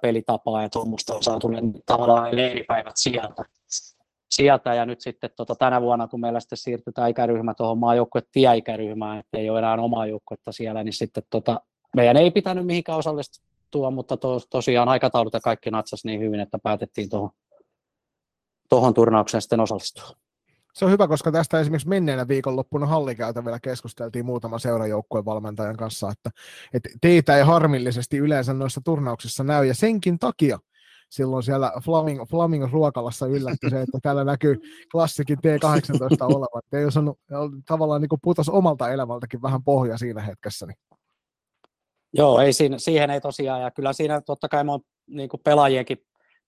pelitapaa 0.02 0.62
ja 0.62 0.68
tuommoista 0.68 1.14
on 1.14 1.22
saatu 1.22 1.48
ne 1.48 1.60
tavallaan 1.86 2.36
leiripäivät 2.36 2.96
sieltä. 2.96 3.44
sieltä. 4.30 4.74
Ja 4.74 4.86
nyt 4.86 5.00
sitten 5.00 5.30
tota, 5.36 5.54
tänä 5.54 5.80
vuonna, 5.80 6.08
kun 6.08 6.20
meillä 6.20 6.40
sitten 6.40 6.58
siirtytään 6.58 7.10
ikäryhmä 7.10 7.54
tuohon 7.54 7.78
maajoukkue 7.78 8.22
tieikäryhmään, 8.32 9.18
että 9.18 9.38
ei 9.38 9.50
ole 9.50 9.58
enää 9.58 9.74
omaa 9.74 10.06
joukkuetta 10.06 10.52
siellä, 10.52 10.84
niin 10.84 10.92
sitten 10.92 11.22
tota, 11.30 11.60
meidän 11.96 12.16
ei 12.16 12.30
pitänyt 12.30 12.66
mihinkään 12.66 12.98
osallistua, 12.98 13.90
mutta 13.90 14.16
to, 14.16 14.40
tosiaan 14.50 14.88
aikataulut 14.88 15.34
ja 15.34 15.40
kaikki 15.40 15.70
natsas 15.70 16.04
niin 16.04 16.20
hyvin, 16.20 16.40
että 16.40 16.58
päätettiin 16.62 17.08
tuohon, 17.10 17.30
tuohon 18.68 18.94
turnaukseen 18.94 19.42
sitten 19.42 19.60
osallistua. 19.60 20.08
Se 20.78 20.84
on 20.84 20.90
hyvä, 20.90 21.08
koska 21.08 21.32
tästä 21.32 21.60
esimerkiksi 21.60 21.88
menneenä 21.88 22.28
viikonloppuna 22.28 22.86
hallikäytävällä 22.86 23.60
keskusteltiin 23.60 24.26
muutaman 24.26 24.60
seurajoukkueen 24.60 25.24
valmentajan 25.24 25.76
kanssa, 25.76 26.10
että, 26.10 26.30
että 26.74 26.88
teitä 27.00 27.36
ei 27.36 27.42
harmillisesti 27.42 28.16
yleensä 28.16 28.54
noissa 28.54 28.80
turnauksissa 28.84 29.44
näy, 29.44 29.66
ja 29.66 29.74
senkin 29.74 30.18
takia 30.18 30.58
silloin 31.10 31.42
siellä 31.42 31.72
Flaming, 31.84 32.22
Flaming 32.30 32.72
ruokalassa 32.72 33.26
yllätti 33.26 33.70
se, 33.70 33.80
että 33.80 33.98
täällä 34.02 34.24
näkyy 34.24 34.56
klassikin 34.92 35.38
T18 35.38 36.24
olevan. 36.36 36.62
Ei 36.72 36.84
osannut, 36.84 37.18
tavallaan 37.66 38.00
niin 38.00 38.20
putos 38.22 38.48
omalta 38.48 38.90
elämältäkin 38.90 39.42
vähän 39.42 39.64
pohja 39.64 39.98
siinä 39.98 40.22
hetkessä. 40.22 40.66
Niin. 40.66 40.78
Joo, 42.12 42.40
ei 42.40 42.52
siinä, 42.52 42.78
siihen 42.78 43.10
ei 43.10 43.20
tosiaan, 43.20 43.62
ja 43.62 43.70
kyllä 43.70 43.92
siinä 43.92 44.20
totta 44.20 44.48
kai 44.48 44.64
on 44.68 44.80
niin 45.06 45.30
pelaajienkin 45.44 45.98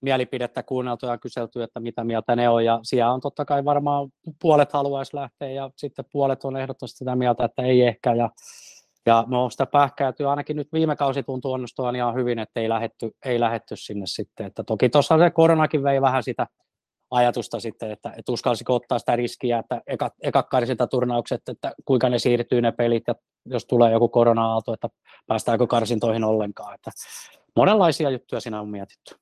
mielipidettä 0.03 0.63
kuunneltu 0.63 1.07
ja 1.07 1.19
kyselty, 1.19 1.63
että 1.63 1.81
mitä 1.81 2.05
mieltä 2.05 2.37
ne 2.37 2.49
on, 2.49 2.65
ja 2.65 2.81
siellä 2.83 3.13
on 3.13 3.21
totta 3.21 3.45
kai 3.45 3.65
varmaan 3.65 4.09
puolet 4.43 4.73
haluaisi 4.73 5.17
lähteä, 5.17 5.51
ja 5.51 5.71
sitten 5.77 6.05
puolet 6.13 6.45
on 6.45 6.57
ehdottomasti 6.57 6.99
sitä 6.99 7.17
mieltä, 7.17 7.45
että 7.45 7.63
ei 7.63 7.83
ehkä, 7.83 8.15
ja, 8.15 8.31
ja 9.07 9.25
me 9.29 9.37
on 9.37 9.51
sitä 9.51 9.67
pähkäyty, 9.67 10.27
ainakin 10.27 10.57
nyt 10.57 10.69
viime 10.73 10.97
kausi 10.97 11.23
tuntuu 11.23 11.53
onnistuvan 11.53 11.97
ihan 11.97 12.15
hyvin, 12.15 12.39
että 12.39 12.61
ei 12.61 12.69
lähetty, 12.69 13.11
ei 13.25 13.41
lähetty 13.41 13.77
sinne 13.77 14.07
sitten, 14.07 14.47
että 14.47 14.65
toki 14.65 14.89
tuossa 14.89 15.19
se 15.19 15.31
koronakin 15.31 15.83
vei 15.83 16.01
vähän 16.01 16.23
sitä 16.23 16.47
ajatusta 17.11 17.61
sitten, 17.61 17.91
että, 17.91 18.13
että 18.17 18.33
uskalsiko 18.33 18.75
ottaa 18.75 18.99
sitä 18.99 19.17
riskiä, 19.17 19.59
että 19.59 19.83
eka, 19.87 20.11
eka 20.23 20.45
sitä 20.65 20.87
turnaukset, 20.87 21.49
että 21.49 21.73
kuinka 21.85 22.09
ne 22.09 22.19
siirtyy 22.19 22.61
ne 22.61 22.73
pelit, 22.73 23.05
ja 23.09 23.15
jos 23.47 23.67
tulee 23.67 23.93
joku 23.93 24.09
korona-aalto, 24.09 24.73
että 24.73 24.89
päästäänkö 25.27 25.67
karsintoihin 25.67 26.25
ollenkaan, 26.25 26.75
että 26.75 26.91
monenlaisia 27.57 28.11
juttuja 28.11 28.41
siinä 28.41 28.61
on 28.61 28.69
mietitty. 28.69 29.15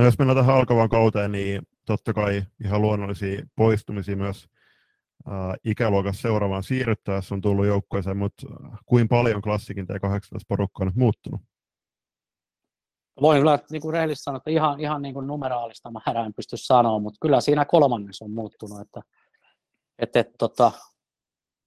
No 0.00 0.04
jos 0.04 0.18
mennään 0.18 0.36
tähän 0.36 0.56
alkavaan 0.56 0.88
kauteen, 0.88 1.32
niin 1.32 1.62
totta 1.86 2.12
kai 2.12 2.42
ihan 2.64 2.82
luonnollisia 2.82 3.42
poistumisia 3.56 4.16
myös 4.16 4.46
äh, 5.28 5.34
ikäluokassa 5.64 6.22
seuraavaan 6.22 6.62
siirryttäessä 6.62 7.34
on 7.34 7.40
tullut 7.40 7.66
joukkueeseen, 7.66 8.16
mutta 8.16 8.46
kuin 8.86 9.08
paljon 9.08 9.42
klassikin 9.42 9.86
tämä 9.86 9.98
18 9.98 10.46
porukka 10.48 10.82
on 10.84 10.86
nyt 10.86 10.96
muuttunut? 10.96 11.40
Voin 13.20 13.40
kyllä 13.40 13.58
niin 13.70 13.82
kuin 13.82 13.92
rehellisesti 13.92 14.24
sanoa, 14.24 14.36
että 14.36 14.50
ihan, 14.50 14.80
ihan 14.80 15.02
niin 15.02 15.14
kuin 15.14 15.26
numeraalista 15.26 15.90
määrää 15.90 16.26
en 16.26 16.34
pysty 16.34 16.56
sanoa, 16.56 16.98
mutta 16.98 17.18
kyllä 17.20 17.40
siinä 17.40 17.64
kolmannes 17.64 18.22
on 18.22 18.30
muuttunut, 18.30 18.80
että, 18.80 19.00
että, 19.98 20.20
että 20.20 20.34
tota, 20.38 20.72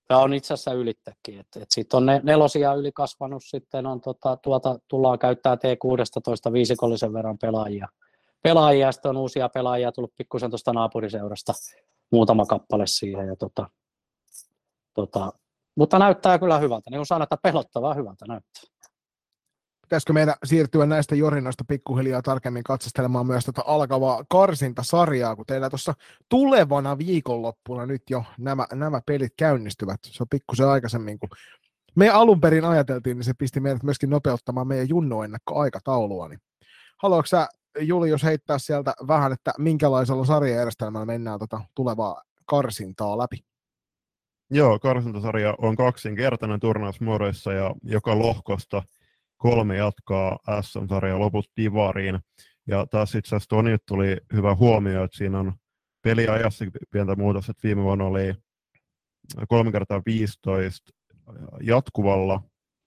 tämä 0.08 0.20
on 0.20 0.34
itse 0.34 0.54
asiassa 0.54 0.74
ylittäkin, 0.74 1.40
että, 1.40 1.60
että 1.60 1.74
sitten 1.74 1.98
on 1.98 2.06
ne, 2.06 2.22
nelosia 2.24 2.74
yli 2.74 2.92
kasvanut, 2.92 3.44
sitten 3.46 3.86
on 3.86 4.02
tota, 4.02 4.38
tuota, 4.38 4.80
tullaan 4.88 5.20
käyttää 5.20 5.56
T16 5.56 6.54
viisikollisen 6.54 7.14
verran 7.14 7.38
pelaajia, 7.38 7.88
pelaajia, 8.44 8.92
sitten 8.92 9.10
on 9.10 9.18
uusia 9.18 9.50
pelaajia 9.50 9.92
tullut 9.92 10.16
pikkusen 10.18 10.52
tuosta 10.52 10.74
naapuriseurasta, 10.74 11.54
muutama 12.12 12.46
kappale 12.46 12.88
siihen. 12.88 13.28
Ja 13.28 13.36
tota, 13.36 13.70
tota, 14.94 15.34
mutta 15.76 16.00
näyttää 16.00 16.40
kyllä 16.40 16.60
hyvältä, 16.60 16.90
niin 16.90 16.98
kuin 17.00 17.06
sanoin, 17.06 17.24
että 17.24 17.38
pelottavaa 17.44 17.94
hyvältä 17.94 18.26
näyttää. 18.28 18.64
Pitäisikö 19.82 20.14
meidän 20.14 20.36
siirtyä 20.44 20.86
näistä 20.86 21.16
jorinoista 21.16 21.64
pikkuhiljaa 21.68 22.22
tarkemmin 22.22 22.64
katsastelemaan 22.64 23.28
myös 23.28 23.46
tätä 23.46 23.62
alkavaa 23.66 24.24
karsintasarjaa, 24.30 25.36
kun 25.36 25.46
teillä 25.46 25.70
tuossa 25.70 25.94
tulevana 26.30 26.98
viikonloppuna 26.98 27.86
nyt 27.86 28.02
jo 28.10 28.24
nämä, 28.38 28.68
nämä 28.74 29.02
pelit 29.06 29.34
käynnistyvät. 29.38 30.00
Se 30.04 30.24
on 30.24 30.28
pikkusen 30.30 30.68
aikaisemmin, 30.68 31.20
kun 31.20 31.30
me 31.96 32.10
alun 32.10 32.42
perin 32.42 32.66
ajateltiin, 32.66 33.18
niin 33.18 33.24
se 33.24 33.34
pisti 33.34 33.60
meidät 33.60 33.84
myöskin 33.84 34.10
nopeuttamaan 34.10 34.68
meidän 34.68 34.90
junnoennakkoaikataulua. 34.90 36.28
Niin 36.28 36.40
haluatko 37.04 37.28
sä 37.28 37.48
Julius 37.80 38.24
heittää 38.24 38.58
sieltä 38.60 38.94
vähän, 39.08 39.32
että 39.32 39.52
minkälaisella 39.58 40.26
sarjajärjestelmällä 40.26 41.06
mennään 41.06 41.40
tota 41.40 41.62
tulevaa 41.76 42.22
karsintaa 42.46 43.18
läpi? 43.18 43.38
Joo, 44.50 44.80
karsintasarja 44.80 45.56
on 45.58 45.76
kaksinkertainen 45.76 46.60
turnausmuodoissa 46.60 47.54
ja 47.54 47.76
joka 47.84 48.20
lohkosta 48.20 48.84
kolme 49.38 49.78
jatkaa 49.78 50.40
SM-sarja 50.62 51.20
loput 51.20 51.46
divariin. 51.58 52.20
Ja 52.68 52.86
taas 52.92 53.16
itse 53.16 53.36
asiassa 53.36 53.50
Toni 53.50 53.78
tuli 53.88 54.18
hyvä 54.34 54.56
huomio, 54.56 55.04
että 55.04 55.18
siinä 55.18 55.40
on 55.40 55.54
peliajassa 56.02 56.66
pientä 56.92 57.16
muutosta, 57.16 57.52
että 57.52 57.68
viime 57.68 57.84
vuonna 57.84 58.06
oli 58.06 58.34
3 59.50 59.72
kertaa 59.72 60.02
15 60.06 60.92
jatkuvalla 61.62 62.42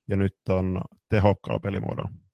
ja 0.09 0.17
nyt 0.17 0.37
on 0.49 0.81
tehokkaalla 1.09 1.61
pelimuodolla 1.61 2.26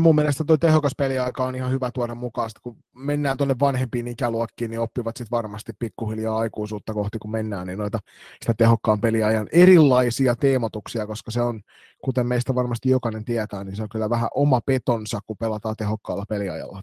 mun 0.00 0.14
mielestä 0.14 0.44
tuo 0.44 0.56
tehokas 0.56 0.92
peliaika 0.96 1.44
on 1.44 1.54
ihan 1.54 1.70
hyvä 1.70 1.90
tuoda 1.94 2.14
mukaan, 2.14 2.50
kun 2.62 2.76
mennään 2.94 3.36
tuonne 3.36 3.54
vanhempiin 3.60 4.08
ikäluokkiin, 4.08 4.70
niin 4.70 4.80
oppivat 4.80 5.16
sitten 5.16 5.36
varmasti 5.36 5.72
pikkuhiljaa 5.78 6.38
aikuisuutta 6.38 6.94
kohti, 6.94 7.18
kun 7.18 7.30
mennään, 7.30 7.66
niin 7.66 7.78
noita 7.78 7.98
sitä 8.40 8.54
tehokkaan 8.58 9.00
peliajan 9.00 9.48
erilaisia 9.52 10.36
teemotuksia, 10.36 11.06
koska 11.06 11.30
se 11.30 11.42
on, 11.42 11.60
kuten 12.04 12.26
meistä 12.26 12.54
varmasti 12.54 12.90
jokainen 12.90 13.24
tietää, 13.24 13.64
niin 13.64 13.76
se 13.76 13.82
on 13.82 13.88
kyllä 13.88 14.10
vähän 14.10 14.28
oma 14.34 14.60
petonsa, 14.60 15.20
kun 15.26 15.36
pelataan 15.36 15.76
tehokkaalla 15.76 16.24
peliajalla. 16.28 16.82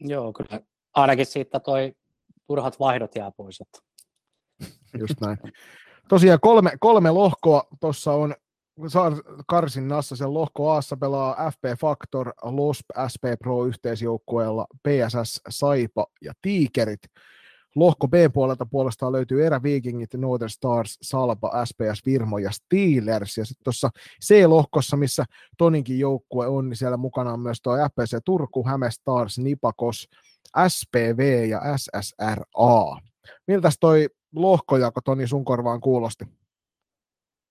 Joo, 0.00 0.32
kyllä. 0.32 0.60
Ainakin 0.94 1.26
siitä 1.26 1.60
toi 1.60 1.92
turhat 2.46 2.80
vaihdot 2.80 3.14
jää 3.14 3.30
pois. 3.30 3.60
Että. 3.60 3.78
Just 4.98 5.20
näin. 5.20 5.38
Tosiaan 6.08 6.40
kolme, 6.40 6.72
kolme 6.80 7.10
lohkoa 7.10 7.64
tuossa 7.80 8.12
on 8.12 8.34
karsinnassa 9.46 10.16
sen 10.16 10.34
lohko 10.34 10.70
Aassa 10.70 10.96
pelaa 10.96 11.50
FP 11.50 11.80
Factor, 11.80 12.32
LOSP, 12.42 12.86
SP 13.12 13.24
Pro 13.38 13.64
yhteisjoukkueella, 13.64 14.66
PSS, 14.88 15.40
Saipa 15.48 16.06
ja 16.22 16.32
Tiikerit. 16.42 17.00
Lohko 17.76 18.08
B-puolelta 18.08 18.66
puolestaan 18.66 19.12
löytyy 19.12 19.46
Erä 19.46 19.62
Vikingit, 19.62 20.14
Northern 20.14 20.50
Stars, 20.50 20.98
Salpa, 21.02 21.64
SPS 21.64 22.06
Virmo 22.06 22.38
ja 22.38 22.50
Steelers. 22.50 23.38
Ja 23.38 23.44
sitten 23.44 23.64
tuossa 23.64 23.90
C-lohkossa, 24.24 24.96
missä 24.96 25.24
Toninkin 25.58 25.98
joukkue 25.98 26.46
on, 26.46 26.68
niin 26.68 26.76
siellä 26.76 26.96
mukana 26.96 27.32
on 27.32 27.40
myös 27.40 27.62
tuo 27.62 27.76
FPC 27.76 28.18
Turku, 28.24 28.66
Häme 28.66 28.90
Stars, 28.90 29.38
Nipakos, 29.38 30.08
SPV 30.68 31.46
ja 31.48 31.60
SSRA. 31.76 33.00
Miltä 33.46 33.70
toi 33.80 34.08
lohkojako 34.34 35.00
Toni 35.00 35.26
sun 35.26 35.44
korvaan 35.44 35.80
kuulosti? 35.80 36.37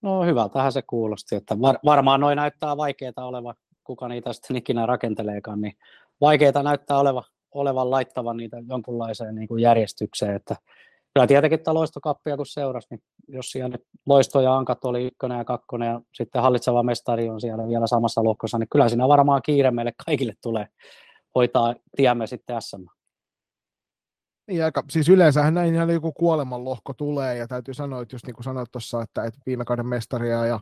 No 0.02 0.24
hyvältähän 0.24 0.72
se 0.72 0.82
kuulosti, 0.82 1.36
että 1.36 1.62
var, 1.62 1.78
varmaan 1.86 2.20
noin 2.20 2.36
näyttää 2.36 2.78
vaikeaa 2.78 3.12
oleva, 3.18 3.54
kuka 3.84 4.08
niitä 4.08 4.34
sitten 4.34 4.56
ikinä 4.56 4.86
rakenteleekaan, 4.86 5.62
niin 5.62 5.74
vaikeita 6.22 6.64
näyttää 6.64 7.00
oleva, 7.00 7.24
olevan 7.54 7.92
laittavan 7.92 8.38
niitä 8.38 8.58
jonkunlaiseen 8.70 9.36
niin 9.36 9.48
kuin 9.48 9.62
järjestykseen, 9.62 10.36
että 10.36 10.56
kyllä 11.14 11.28
tietenkin 11.28 11.60
tämä 11.60 11.74
loistokappia 11.74 12.38
kun 12.38 12.46
seurasi, 12.46 12.88
niin 12.92 13.02
jos 13.28 13.52
siellä 13.52 13.70
nyt 13.70 13.84
loisto 14.06 14.42
ja 14.42 14.56
ankat 14.56 14.86
oli 14.86 15.06
ykkönen 15.06 15.38
ja 15.38 15.46
kakkonen 15.46 15.88
ja 15.88 16.02
sitten 16.14 16.42
hallitseva 16.42 16.84
mestari 16.84 17.30
on 17.30 17.42
siellä 17.42 17.68
vielä 17.68 17.88
samassa 17.88 18.24
lohkossa, 18.24 18.58
niin 18.58 18.70
kyllä 18.72 18.90
siinä 18.90 19.08
varmaan 19.08 19.42
kiire 19.42 19.72
meille 19.72 19.92
kaikille 20.06 20.34
tulee 20.44 20.68
hoitaa 21.36 21.76
tiemme 21.96 22.28
sitten 22.28 22.62
SM. 22.62 22.97
Niin 24.48 24.66
aika, 24.66 24.84
siis 24.90 25.10
yleensähän 25.10 25.54
näin 25.54 25.74
ihan 25.74 25.90
joku 25.90 26.12
kuolemanlohko 26.12 26.94
tulee, 26.94 27.38
ja 27.38 27.48
täytyy 27.48 27.74
sanoa, 27.74 28.02
että 28.02 28.16
just 28.16 28.26
niin 28.26 28.36
kuin 28.36 28.44
sanoit 28.44 28.72
tuossa, 28.72 29.02
että, 29.02 29.24
että 29.24 29.40
viime 29.46 29.66
kauden 29.66 29.88
mestaria 29.88 30.46
ja 30.46 30.60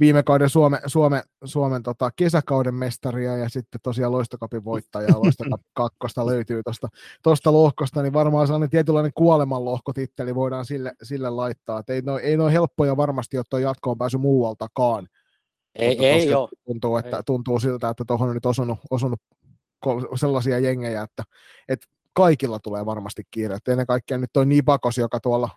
viime 0.00 0.22
kauden 0.22 0.48
Suome, 0.48 0.80
Suome, 0.86 1.22
Suomen 1.44 1.82
tota, 1.82 2.10
kesäkauden 2.16 2.74
mestaria 2.74 3.36
ja 3.36 3.48
sitten 3.48 3.80
tosiaan 3.82 4.12
loistokapin 4.12 4.64
voittaja 4.64 5.18
loistokap 5.18 5.60
kakkosta 5.72 6.26
löytyy 6.26 6.62
tuosta 6.62 6.88
tosta 7.22 7.52
lohkosta, 7.52 8.02
niin 8.02 8.12
varmaan 8.12 8.46
sellainen 8.46 8.70
tietynlainen 8.70 9.12
kuolemanlohkotitteli 9.14 10.34
voidaan 10.34 10.64
sille, 10.64 10.92
sille 11.02 11.30
laittaa. 11.30 11.78
Et 11.78 11.90
ei 11.90 12.02
noin 12.02 12.24
ei 12.24 12.36
noi 12.36 12.52
helppoja 12.52 12.96
varmasti, 12.96 13.36
jotta 13.36 13.60
jatkoon 13.60 13.98
pääsy 13.98 14.18
muualtakaan. 14.18 15.08
Ei, 15.74 16.06
ei 16.06 16.34
ole. 16.34 16.48
Tuntuu, 16.64 16.96
että, 16.96 17.16
ei. 17.16 17.22
tuntuu 17.26 17.60
siltä, 17.60 17.88
että 17.88 18.04
tuohon 18.06 18.28
on 18.28 18.34
nyt 18.34 18.46
osunut, 18.46 18.78
osunut 18.90 19.20
sellaisia 20.16 20.58
jengejä, 20.58 21.02
että, 21.02 21.22
että 21.68 21.86
kaikilla 22.12 22.58
tulee 22.58 22.86
varmasti 22.86 23.22
kiire. 23.30 23.54
Et 23.54 23.68
ennen 23.68 23.86
kaikkea 23.86 24.18
nyt 24.18 24.30
toi 24.32 24.46
Nibakos, 24.46 24.98
joka 24.98 25.20
tuolla 25.20 25.48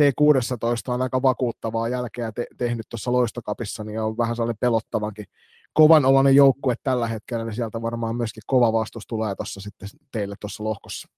T16 0.00 0.94
on 0.94 1.02
aika 1.02 1.22
vakuuttavaa 1.22 1.88
jälkeä 1.88 2.32
te- 2.32 2.46
tehnyt 2.58 2.86
tuossa 2.90 3.12
loistokapissa, 3.12 3.84
niin 3.84 4.00
on 4.00 4.18
vähän 4.18 4.36
sellainen 4.36 4.58
pelottavankin 4.60 5.24
kovan 5.72 6.04
oloinen 6.04 6.34
joukkue 6.34 6.74
tällä 6.82 7.08
hetkellä, 7.08 7.44
niin 7.44 7.54
sieltä 7.54 7.82
varmaan 7.82 8.16
myöskin 8.16 8.42
kova 8.46 8.72
vastus 8.72 9.06
tulee 9.06 9.34
tuossa 9.34 9.60
sitten 9.60 9.88
teille 10.12 10.34
tuossa 10.40 10.64
lohkossa. 10.64 11.08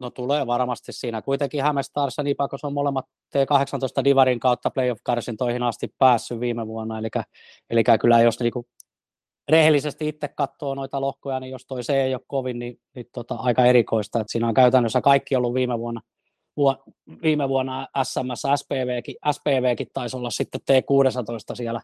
No 0.00 0.10
tulee 0.10 0.46
varmasti 0.46 0.92
siinä. 0.92 1.22
Kuitenkin 1.22 1.62
Hämestars 1.62 2.18
ja 2.18 2.24
Nipakos 2.24 2.64
on 2.64 2.72
molemmat 2.72 3.04
T18 3.06 4.04
Divarin 4.04 4.40
kautta 4.40 4.70
playoff-karsintoihin 4.70 5.62
asti 5.62 5.88
päässyt 5.98 6.40
viime 6.40 6.66
vuonna, 6.66 6.98
eli, 6.98 7.08
eli 7.70 7.82
kyllä 8.00 8.20
jos 8.20 8.40
niinku 8.40 8.66
rehellisesti 9.52 10.08
itse 10.08 10.28
katsoo 10.28 10.74
noita 10.74 11.00
lohkoja, 11.00 11.40
niin 11.40 11.50
jos 11.50 11.66
toi 11.66 11.84
se 11.84 12.02
ei 12.02 12.14
ole 12.14 12.22
kovin, 12.26 12.58
niin, 12.58 12.80
niin 12.94 13.06
tota, 13.12 13.34
aika 13.34 13.64
erikoista. 13.64 14.20
että 14.20 14.32
siinä 14.32 14.48
on 14.48 14.54
käytännössä 14.54 15.00
kaikki 15.00 15.36
ollut 15.36 15.54
viime 15.54 15.78
vuonna, 15.78 16.00
vuo, 16.56 16.76
viime 17.22 17.48
vuonna 17.48 17.88
SMS, 18.02 18.42
SPVkin, 18.56 19.14
SPVkin 19.32 19.86
taisi 19.92 20.16
olla 20.16 20.30
sitten 20.30 20.60
T16 20.60 21.56
siellä 21.56 21.80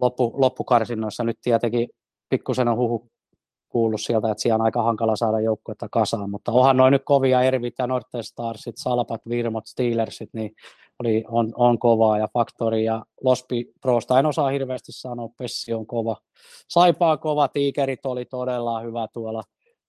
loppu, 0.00 0.34
loppukarsinnoissa. 0.36 1.24
Nyt 1.24 1.38
tietenkin 1.42 1.88
pikkusen 2.28 2.68
on 2.68 2.76
huhu 2.76 3.10
kuullut 3.68 4.00
sieltä, 4.00 4.30
että 4.30 4.42
siellä 4.42 4.54
on 4.54 4.64
aika 4.64 4.82
hankala 4.82 5.16
saada 5.16 5.40
joukkuetta 5.40 5.88
kasaan, 5.90 6.30
mutta 6.30 6.52
onhan 6.52 6.76
noin 6.76 6.92
nyt 6.92 7.02
kovia 7.04 7.42
Ervit 7.42 7.74
ja 7.78 7.86
Northern 7.86 8.24
Starsit, 8.24 8.76
Salpat, 8.76 9.20
Virmot, 9.28 9.66
Steelersit, 9.66 10.30
niin 10.32 10.50
oli, 11.00 11.24
on, 11.28 11.52
on 11.54 11.78
kovaa 11.78 12.18
ja 12.18 12.28
Factory 12.32 12.80
ja 12.80 13.04
Lospi 13.20 13.72
Prosta 13.80 14.18
en 14.18 14.26
osaa 14.26 14.48
hirveästi 14.48 14.92
sanoa, 14.92 15.28
Pessi 15.38 15.72
on 15.72 15.86
kova. 15.86 16.16
Saipaa 16.68 17.16
kova, 17.16 17.48
Tiikerit 17.48 18.06
oli 18.06 18.24
todella 18.24 18.80
hyvä 18.80 19.06
tuolla, 19.12 19.42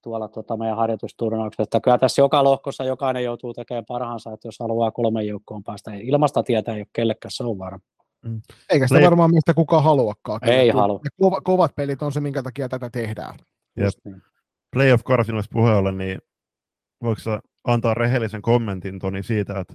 tuolla 0.04 0.28
tuota 0.28 0.58
meidän 0.58 0.78
harjoitusturnauksessa. 0.78 1.64
Että 1.64 1.80
kyllä 1.80 1.98
tässä 1.98 2.22
joka 2.22 2.44
lohkossa 2.44 2.84
jokainen 2.84 3.24
joutuu 3.24 3.54
tekemään 3.54 3.86
parhaansa, 3.88 4.34
että 4.34 4.48
jos 4.48 4.60
haluaa 4.60 4.92
kolmen 4.92 5.28
joukkoon 5.28 5.64
päästä. 5.64 5.92
Ilmasta 5.94 6.44
tietää 6.44 6.76
ei 6.76 6.82
ole 6.82 6.88
kellekään, 6.94 7.32
se 7.32 7.44
on 7.44 7.58
varma. 7.58 7.80
Mm. 8.26 8.42
Eikä 8.70 8.88
sitä 8.88 9.02
varmaan 9.02 9.34
mistä 9.34 9.54
kukaan 9.54 9.84
haluakaan. 9.84 10.50
Ei 10.50 10.70
halua. 10.70 11.00
Kovat, 11.22 11.44
kovat 11.44 11.72
pelit 11.76 12.02
on 12.02 12.12
se, 12.12 12.20
minkä 12.20 12.44
takia 12.44 12.70
tätä 12.70 12.90
tehdään. 12.90 13.36
Jep. 13.78 13.94
Niin. 14.06 14.22
Playoff 14.74 15.04
karsinoista 15.04 15.54
puheella, 15.54 15.92
niin 15.92 16.20
voiko 17.04 17.22
antaa 17.64 17.94
rehellisen 17.94 18.42
kommentin 18.42 19.00
Toni 19.00 19.24
siitä, 19.24 19.60
että 19.60 19.74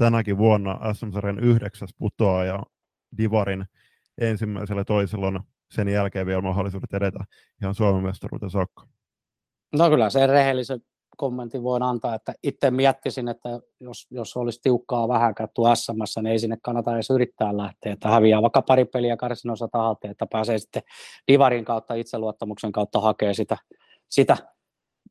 tänäkin 0.00 0.38
vuonna 0.38 0.94
SM-sarjan 0.94 1.38
yhdeksäs 1.38 1.90
putoaja 1.98 2.62
Divarin 3.18 3.64
ensimmäisellä 4.20 4.84
toisella 4.84 5.26
on 5.26 5.40
sen 5.70 5.88
jälkeen 5.88 6.26
vielä 6.26 6.42
mahdollisuudet 6.42 6.94
edetä 6.94 7.24
ihan 7.62 7.74
Suomen 7.74 8.02
mestaruuteen 8.02 8.50
saakka. 8.50 8.86
No 9.76 9.90
kyllä 9.90 10.10
se 10.10 10.26
rehellisen 10.26 10.80
kommentin 11.16 11.62
voin 11.62 11.82
antaa, 11.82 12.14
että 12.14 12.34
itse 12.42 12.70
miettisin, 12.70 13.28
että 13.28 13.48
jos, 13.80 14.06
jos 14.10 14.36
olisi 14.36 14.60
tiukkaa 14.62 15.08
vähän 15.08 15.34
kattu 15.34 15.62
SMS, 15.74 16.16
niin 16.16 16.26
ei 16.26 16.38
sinne 16.38 16.56
kannata 16.62 16.94
edes 16.94 17.10
yrittää 17.10 17.56
lähteä, 17.56 17.92
että 17.92 18.08
häviää 18.08 18.42
vaikka 18.42 18.62
pari 18.62 18.84
peliä 18.84 19.16
karsinossa 19.16 19.68
tahalta, 19.68 20.10
että 20.10 20.26
pääsee 20.26 20.58
sitten 20.58 20.82
Divarin 21.32 21.64
kautta 21.64 21.94
itseluottamuksen 21.94 22.72
kautta 22.72 23.00
hakea 23.00 23.34
sitä, 23.34 23.56
sitä 24.10 24.36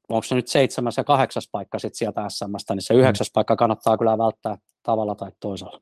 onko 0.10 0.24
se 0.24 0.36
nyt 0.36 0.48
seitsemäs 0.48 0.98
ja 0.98 1.04
kahdeksas 1.04 1.50
paikka 1.52 1.80
sitten 1.80 1.98
sieltä 1.98 2.26
SMstä, 2.30 2.76
niin 2.76 2.82
se 2.82 2.94
mm. 2.94 3.00
yhdeksäs 3.00 3.32
paikka 3.34 3.56
kannattaa 3.56 3.98
kyllä 3.98 4.18
välttää 4.18 4.58
tavalla 4.90 5.16
tai 5.16 5.32
toisella. 5.40 5.82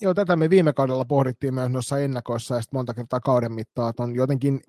Joo, 0.00 0.14
tätä 0.14 0.36
me 0.36 0.50
viime 0.50 0.72
kaudella 0.72 1.04
pohdittiin 1.04 1.54
myös 1.54 1.70
noissa 1.70 1.98
ennakoissa 1.98 2.54
ja 2.54 2.60
sitten 2.60 2.78
monta 2.78 2.94
kertaa 2.94 3.20
kauden 3.20 3.52
mittaan, 3.52 3.90
että 3.90 4.02
on 4.02 4.14
jotenkin 4.14 4.60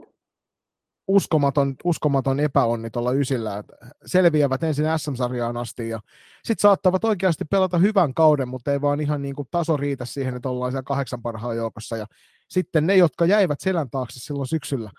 uskomaton, 1.08 1.76
uskomaton 1.84 2.40
epäonni 2.40 2.90
tuolla 2.90 3.12
ysillä, 3.12 3.58
että 3.58 3.74
selviävät 4.06 4.64
ensin 4.64 4.86
SM-sarjaan 4.98 5.58
asti 5.58 5.90
ja 5.90 6.00
sitten 6.44 6.62
saattavat 6.62 7.04
oikeasti 7.04 7.46
pelata 7.46 7.78
hyvän 7.78 8.14
kauden, 8.14 8.48
mutta 8.48 8.72
ei 8.72 8.82
vaan 8.82 9.02
ihan 9.02 9.22
niin 9.22 9.36
kuin 9.36 9.48
taso 9.52 9.78
riitä 9.78 10.06
siihen, 10.06 10.36
että 10.36 10.50
ollaan 10.50 10.72
siellä 10.72 10.84
kahdeksan 10.84 11.22
parhaan 11.22 11.58
joukossa 11.58 11.98
ja 11.98 12.06
sitten 12.50 12.88
ne, 12.88 12.96
jotka 12.96 13.26
jäivät 13.26 13.60
selän 13.60 13.90
taakse 13.90 14.20
silloin 14.20 14.48
syksyllä 14.48 14.92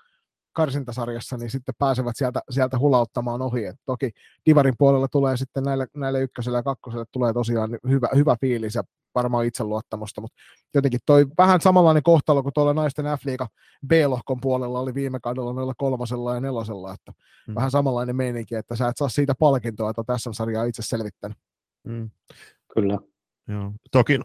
karsintasarjassa, 0.57 1.37
niin 1.37 1.51
sitten 1.51 1.75
pääsevät 1.79 2.17
sieltä, 2.17 2.41
sieltä 2.51 2.79
hulauttamaan 2.79 3.43
ohi. 3.43 3.65
Et 3.65 3.77
toki 3.87 4.11
Divarin 4.47 4.75
puolella 4.79 5.09
tulee 5.09 5.37
sitten 5.37 5.63
näille, 5.63 5.87
näille 5.95 6.21
ykköselle 6.21 6.59
ja 6.59 6.63
kakkoselle 6.63 7.05
tulee 7.13 7.33
tosiaan 7.33 7.71
hyvä, 7.89 8.09
hyvä 8.15 8.37
fiilis 8.41 8.75
ja 8.75 8.83
varmaan 9.15 9.47
itseluottamusta, 9.47 10.21
mutta 10.21 10.37
jotenkin 10.75 11.01
toi 11.07 11.27
vähän 11.39 11.61
samanlainen 11.61 12.03
kohtalo 12.03 12.43
kuin 12.43 12.53
tuolla 12.53 12.75
naisten 12.75 13.05
F-liiga 13.05 13.47
B-lohkon 13.87 14.41
puolella 14.41 14.81
oli 14.81 14.95
viime 14.95 15.21
kaudella 15.21 15.53
noilla 15.53 15.75
kolmosella 15.77 16.35
ja 16.35 16.41
nelosella, 16.41 16.95
että 16.95 17.13
mm. 17.49 17.55
vähän 17.55 17.71
samanlainen 17.71 18.17
meininki, 18.17 18.55
että 18.55 18.77
sä 18.77 18.89
et 18.89 18.97
saa 18.97 19.09
siitä 19.09 19.35
palkintoa, 19.39 19.91
että 19.91 20.05
tässä 20.07 20.33
sarjaa 20.33 20.65
itse 20.65 20.83
selvittänyt. 20.83 21.39
Mm. 21.85 22.11
Kyllä. 22.75 22.99
Joo. 23.49 23.73
Toki, 23.93 24.21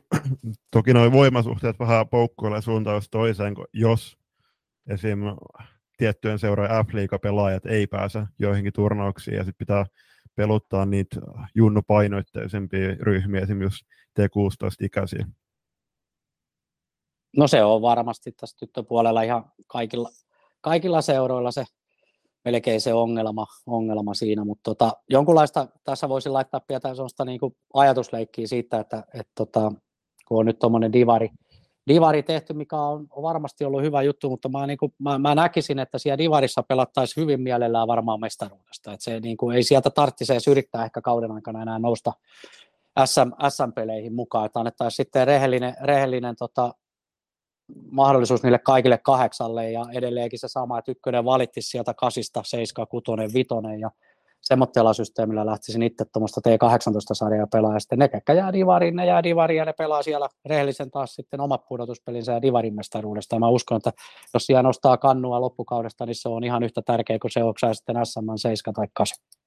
toki 0.72 0.94
nuo 0.94 1.12
voimasuhteet 1.12 1.80
vähän 1.80 2.10
poukkoilee 2.10 2.62
suuntaan 2.62 3.02
toiseen, 3.12 3.54
jos 3.74 4.18
esim. 4.88 5.20
Tiettyjen 6.02 6.40
seurojen 6.40 6.86
F-liiga-pelaajat 6.86 7.66
ei 7.66 7.88
pääse 7.88 8.24
joihinkin 8.40 8.74
turnauksiin 8.74 9.38
ja 9.38 9.44
sitten 9.44 9.58
pitää 9.58 9.86
peluttaa 10.36 10.86
niitä 10.86 11.16
junnupainoitteisempia 11.56 12.96
ryhmiä, 13.00 13.42
esimerkiksi 13.42 13.86
T16-ikäisiä. 14.20 15.26
No 17.38 17.48
se 17.48 17.64
on 17.64 17.82
varmasti 17.82 18.32
tässä 18.32 18.58
tyttöpuolella 18.60 19.22
ihan 19.22 19.52
kaikilla, 19.68 20.10
kaikilla 20.62 21.02
seuroilla 21.02 21.52
se 21.52 21.66
melkein 22.46 22.82
se 22.82 22.94
ongelma, 22.94 23.48
ongelma 23.66 24.14
siinä, 24.14 24.46
mutta 24.46 24.64
tota, 24.64 24.94
jonkunlaista 25.10 25.68
tässä 25.84 26.10
voisi 26.10 26.30
laittaa 26.30 26.60
pientä 26.60 26.96
sellaista 26.96 27.26
niin 27.26 27.40
ajatusleikkiä 27.74 28.48
siitä, 28.48 28.80
että 28.80 29.04
et 29.14 29.28
tota, 29.36 29.72
kun 30.28 30.40
on 30.40 30.46
nyt 30.46 30.60
tuommoinen 30.60 30.94
divari, 30.94 31.30
divari 31.94 32.24
tehty, 32.24 32.54
mikä 32.54 32.78
on, 32.78 33.08
varmasti 33.22 33.66
ollut 33.66 33.82
hyvä 33.82 34.02
juttu, 34.02 34.30
mutta 34.30 34.50
mä, 34.50 34.68
niin 34.68 34.78
kuin, 34.78 34.94
mä, 35.00 35.20
mä 35.20 35.36
näkisin, 35.36 35.80
että 35.80 35.98
siellä 35.98 36.18
divarissa 36.18 36.64
pelattaisiin 36.64 37.22
hyvin 37.22 37.42
mielellään 37.42 37.88
varmaan 37.88 38.20
mestaruudesta. 38.20 38.94
Että 38.94 39.04
se 39.04 39.20
niin 39.20 39.38
kuin, 39.38 39.56
ei 39.56 39.64
sieltä 39.64 39.90
tarvitsisi 39.90 40.34
edes 40.34 40.48
yrittää 40.48 40.86
ehkä 40.86 41.02
kauden 41.02 41.32
aikana 41.32 41.62
enää 41.62 41.80
nousta 41.80 42.14
SM, 43.06 43.50
SM-peleihin 43.50 44.14
mukaan, 44.14 44.46
että 44.46 44.60
annettaisiin 44.60 44.96
sitten 44.96 45.28
rehellinen, 45.28 45.76
rehellinen 45.84 46.36
tota, 46.36 46.74
mahdollisuus 47.92 48.44
niille 48.44 48.60
kaikille 48.60 48.98
kahdeksalle 48.98 49.72
ja 49.72 49.86
edelleenkin 49.94 50.40
se 50.40 50.48
sama, 50.48 50.80
että 50.80 50.92
ykkönen 50.92 51.26
valitti 51.26 51.62
sieltä 51.62 51.94
kasista, 51.94 52.42
seiska, 52.46 52.86
kutonen, 52.86 53.34
vitonen 53.34 53.80
ja 53.80 53.92
semmoisella 54.42 54.94
systeemillä 54.94 55.46
lähtisin 55.46 55.84
itse 55.84 56.06
tuommoista 56.06 56.42
T18-sarjaa 56.50 57.48
pelaa, 57.48 57.74
ja 57.74 57.80
sitten 57.80 58.00
ne, 58.00 58.08
ketkä 58.08 58.34
jää 58.34 58.54
divariin, 58.54 58.96
ne 58.96 59.06
jää 59.06 59.24
divariin, 59.24 59.58
ja 59.58 59.66
ne 59.66 59.74
pelaa 59.74 60.04
siellä 60.04 60.30
rehellisen 60.46 60.92
taas 60.92 61.16
sitten 61.16 61.40
omat 61.40 61.68
pudotuspelinsä 61.68 62.32
ja 62.32 62.42
divarin 62.42 62.76
mestaruudesta. 62.76 63.40
Mä 63.40 63.50
uskon, 63.50 63.78
että 63.78 63.94
jos 64.34 64.46
siellä 64.46 64.64
nostaa 64.64 64.98
kannua 64.98 65.42
loppukaudesta, 65.42 66.06
niin 66.06 66.16
se 66.16 66.30
on 66.30 66.44
ihan 66.44 66.64
yhtä 66.64 66.82
tärkeä 66.82 67.20
kuin 67.20 67.32
se, 67.32 67.44
onko 67.44 67.60
sitten 67.74 68.06
SM 68.06 68.20
7 68.36 68.74
tai 68.74 68.88
8. 68.94 69.41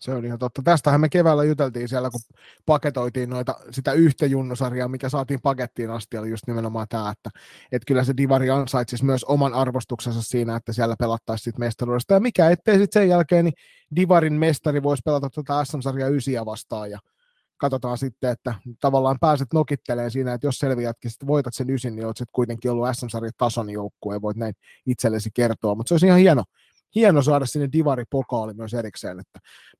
Se 0.00 0.14
on 0.14 0.24
ihan 0.24 0.38
totta. 0.38 0.62
Tästähän 0.62 1.00
me 1.00 1.08
keväällä 1.08 1.44
juteltiin 1.44 1.88
siellä, 1.88 2.10
kun 2.10 2.20
paketoitiin 2.66 3.30
noita, 3.30 3.54
sitä 3.70 3.92
yhtä 3.92 4.26
junnusarjaa, 4.26 4.88
mikä 4.88 5.08
saatiin 5.08 5.40
pakettiin 5.42 5.90
asti, 5.90 6.18
oli 6.18 6.30
just 6.30 6.46
nimenomaan 6.46 6.86
tämä, 6.88 7.10
että, 7.10 7.30
että 7.72 7.86
kyllä 7.86 8.04
se 8.04 8.16
Divari 8.16 8.50
ansaitsisi 8.50 9.04
myös 9.04 9.24
oman 9.24 9.54
arvostuksensa 9.54 10.22
siinä, 10.22 10.56
että 10.56 10.72
siellä 10.72 10.96
pelattaisiin 10.98 11.44
sitten 11.44 11.66
mestaruudesta. 11.66 12.14
Ja 12.14 12.20
mikä 12.20 12.50
ettei 12.50 12.78
sitten 12.78 13.02
sen 13.02 13.08
jälkeen, 13.08 13.44
niin 13.44 13.54
Divarin 13.96 14.32
mestari 14.32 14.82
voisi 14.82 15.02
pelata 15.04 15.30
tuota 15.30 15.64
SM-sarjaa 15.64 16.08
ysiä 16.08 16.46
vastaan 16.46 16.90
ja 16.90 16.98
katsotaan 17.56 17.98
sitten, 17.98 18.30
että 18.30 18.54
tavallaan 18.80 19.16
pääset 19.20 19.48
nokitteleen 19.54 20.10
siinä, 20.10 20.34
että 20.34 20.46
jos 20.46 20.58
selviätkin, 20.58 21.10
sitten 21.10 21.26
voitat 21.26 21.54
sen 21.54 21.70
ysin, 21.70 21.96
niin 21.96 22.06
olet 22.06 22.16
kuitenkin 22.32 22.70
ollut 22.70 22.88
SM-sarjan 22.92 23.32
tason 23.38 23.70
joukkue 23.70 24.14
ja 24.14 24.22
voit 24.22 24.36
näin 24.36 24.54
itsellesi 24.86 25.30
kertoa, 25.34 25.74
mutta 25.74 25.88
se 25.88 25.94
olisi 25.94 26.06
ihan 26.06 26.18
hieno, 26.18 26.44
hieno 26.94 27.22
saada 27.22 27.46
sinne 27.46 27.68
Divari-pokaali 27.72 28.54
myös 28.54 28.74
erikseen. 28.74 29.22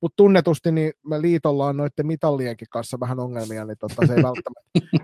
Mutta 0.01 0.15
tunnetusti 0.15 0.71
niin 0.71 0.93
me 1.05 1.21
liitolla 1.21 1.65
on 1.65 1.77
noiden 1.77 2.07
mitallienkin 2.07 2.67
kanssa 2.71 2.99
vähän 2.99 3.19
ongelmia, 3.19 3.65
niin 3.65 3.77
tota, 3.77 4.07
se 4.07 4.13
ei 4.13 4.23
välttämättä, 4.23 4.61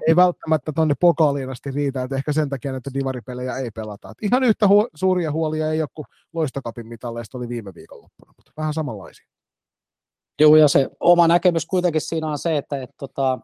ei 0.07 0.15
välttämättä 0.15 0.71
tonne 0.71 0.93
pokaaliin 0.99 1.49
asti 1.49 1.71
riitä, 1.71 2.03
että 2.03 2.15
ehkä 2.15 2.33
sen 2.33 2.49
takia 2.49 2.75
että 2.75 2.91
Divari-pelejä 2.93 3.57
ei 3.57 3.71
pelata. 3.71 4.09
Et 4.09 4.17
ihan 4.21 4.43
yhtä 4.43 4.67
huo, 4.67 4.87
suuria 4.95 5.31
huolia 5.31 5.71
ei 5.71 5.81
ole 5.81 5.89
kuin 5.93 6.05
Loistokapin 6.33 6.87
mitalleista 6.87 7.37
oli 7.37 7.49
viime 7.49 7.73
viikonloppuna, 7.75 8.33
mutta 8.37 8.51
vähän 8.57 8.73
samanlaisia. 8.73 9.27
Joo, 10.39 10.55
ja 10.55 10.67
se 10.67 10.89
oma 10.99 11.27
näkemys 11.27 11.65
kuitenkin 11.65 12.01
siinä 12.01 12.27
on 12.27 12.37
se, 12.37 12.57
että 12.57 12.81
et, 12.81 12.89
tota, 12.99 13.39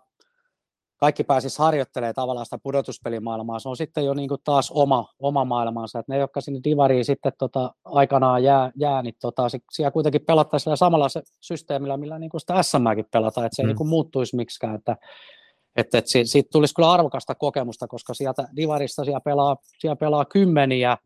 kaikki 1.04 1.24
pääsisi 1.24 1.60
harjoittelemaan 1.60 2.16
tavallaan 2.16 2.46
sitä 2.46 2.58
pudotuspelimaailmaa. 2.64 3.60
Se 3.60 3.70
on 3.70 3.78
sitten 3.78 4.06
jo 4.06 4.14
niin 4.14 4.30
kuin 4.30 4.42
taas 4.44 4.72
oma, 4.72 5.06
oma 5.20 5.46
maailmansa. 5.46 6.00
Että 6.00 6.14
ne, 6.14 6.20
jotka 6.20 6.42
sinne 6.42 6.60
divariin 6.64 7.06
sitten 7.06 7.32
tota, 7.40 7.74
aikanaan 7.86 8.44
jää, 8.44 8.72
jää 8.76 9.02
niin 9.02 9.16
tota, 9.22 9.44
siellä 9.72 9.92
kuitenkin 9.92 10.22
pelattaisiin 10.28 10.64
sillä 10.64 10.76
samalla 10.76 11.10
se 11.10 11.22
systeemillä, 11.42 11.98
millä 11.98 12.20
niin 12.20 12.30
kuin 12.30 12.42
sitä 12.42 12.64
SMäkin 12.64 13.06
pelataan, 13.12 13.46
että 13.46 13.56
se 13.56 13.64
mm. 13.64 13.68
ei 13.68 13.70
niin 13.70 13.78
kuin 13.78 13.90
muuttuisi 13.90 14.36
miksikään. 14.36 14.76
Että, 14.76 14.98
että, 15.76 15.98
että 15.98 16.12
siitä, 16.12 16.30
siitä 16.30 16.50
tulisi 16.52 16.76
kyllä 16.76 16.92
arvokasta 16.92 17.36
kokemusta, 17.36 17.88
koska 17.88 18.14
sieltä 18.14 18.48
divarista 18.56 19.04
siellä 19.04 19.22
pelaa, 19.22 19.58
siellä 19.80 19.96
pelaa 19.96 20.26
kymmeniä 20.26 20.98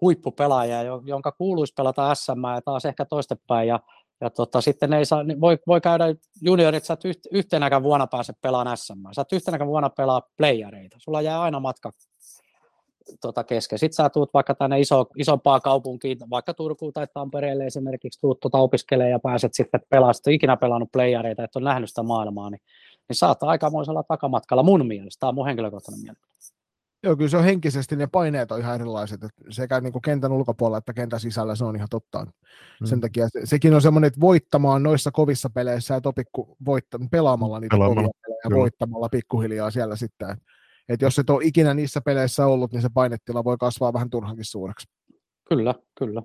huippupelaajia, 0.00 0.82
jonka 1.04 1.32
kuuluisi 1.32 1.72
pelata 1.76 2.14
SM 2.14 2.44
ja 2.54 2.62
taas 2.64 2.84
ehkä 2.84 3.04
toistepäin. 3.04 3.68
Ja 3.68 3.80
ja 4.20 4.30
tota, 4.30 4.60
sitten 4.60 4.92
ei 4.92 5.04
saa, 5.04 5.22
niin 5.22 5.40
voi, 5.40 5.58
voi 5.66 5.80
käydä 5.80 6.04
juniorit, 6.42 6.84
sä 6.84 6.94
et 6.94 7.04
yht, 7.04 7.18
yhtenäkään 7.32 7.82
vuonna 7.82 8.06
pääse 8.06 8.32
pelaamaan 8.42 8.76
SM. 8.76 8.92
Sä 9.12 9.22
et 9.22 9.32
yhtenäkään 9.32 9.68
vuonna 9.68 9.90
pelaa 9.90 10.22
playereita. 10.36 10.96
Sulla 11.00 11.22
jää 11.22 11.40
aina 11.40 11.60
matka 11.60 11.92
tota, 13.20 13.44
kesken. 13.44 13.78
Sitten 13.78 13.96
sä 13.96 14.10
tuut 14.10 14.34
vaikka 14.34 14.54
tänne 14.54 14.80
iso, 14.80 15.06
isompaan 15.16 15.62
kaupunkiin, 15.62 16.18
vaikka 16.30 16.54
Turkuun 16.54 16.92
tai 16.92 17.06
Tampereelle 17.14 17.66
esimerkiksi, 17.66 18.20
tuut 18.20 18.40
tuota 18.40 18.58
opiskelemaan 18.58 19.10
ja 19.10 19.18
pääset 19.18 19.54
sitten 19.54 19.80
pelaamaan, 19.88 20.14
sitten 20.14 20.32
ikinä 20.32 20.56
pelannut 20.56 20.92
playereita, 20.92 21.44
että 21.44 21.58
on 21.58 21.64
nähnyt 21.64 21.88
sitä 21.88 22.02
maailmaa, 22.02 22.50
niin, 22.50 22.60
niin 23.08 23.16
saat 23.16 23.42
aikamoisella 23.42 24.02
takamatkalla 24.02 24.62
mun 24.62 24.86
mielestä. 24.86 25.20
Tämä 25.20 25.28
on 25.28 25.34
mun 25.34 25.46
henkilökohtainen 25.46 26.00
mielestä. 26.00 26.59
Joo, 27.02 27.16
kyllä 27.16 27.28
se 27.28 27.36
on 27.36 27.44
henkisesti, 27.44 27.96
ne 27.96 28.06
paineet 28.06 28.52
on 28.52 28.60
ihan 28.60 28.74
erilaiset, 28.74 29.24
että 29.24 29.42
sekä 29.50 29.80
niin 29.80 29.92
kuin 29.92 30.02
kentän 30.02 30.32
ulkopuolella 30.32 30.78
että 30.78 30.92
kentän 30.92 31.20
sisällä, 31.20 31.54
se 31.54 31.64
on 31.64 31.76
ihan 31.76 31.88
totta. 31.90 32.24
Mm. 32.24 32.86
Sen 32.86 33.00
takia 33.00 33.28
se, 33.28 33.40
sekin 33.44 33.74
on 33.74 33.82
semmoinen, 33.82 34.08
että 34.08 34.20
voittamaan 34.20 34.82
noissa 34.82 35.10
kovissa 35.10 35.50
peleissä 35.50 35.96
et 35.96 36.06
opi 36.06 36.22
voitta, 36.64 36.98
pelaamalla 37.10 37.60
niitä 37.60 37.74
pelaamalla. 37.74 38.02
kovia 38.02 38.10
pelejä 38.22 38.40
ja 38.44 38.50
voittamalla 38.50 39.08
pikkuhiljaa 39.08 39.70
siellä 39.70 39.96
sitten. 39.96 40.30
Että 40.30 40.44
et 40.88 41.02
jos 41.02 41.18
et 41.18 41.30
ole 41.30 41.44
ikinä 41.44 41.74
niissä 41.74 42.00
peleissä 42.00 42.46
ollut, 42.46 42.72
niin 42.72 42.82
se 42.82 42.88
painetila 42.94 43.44
voi 43.44 43.56
kasvaa 43.60 43.92
vähän 43.92 44.10
turhankin 44.10 44.44
suureksi. 44.44 44.88
Kyllä, 45.48 45.74
kyllä. 45.98 46.22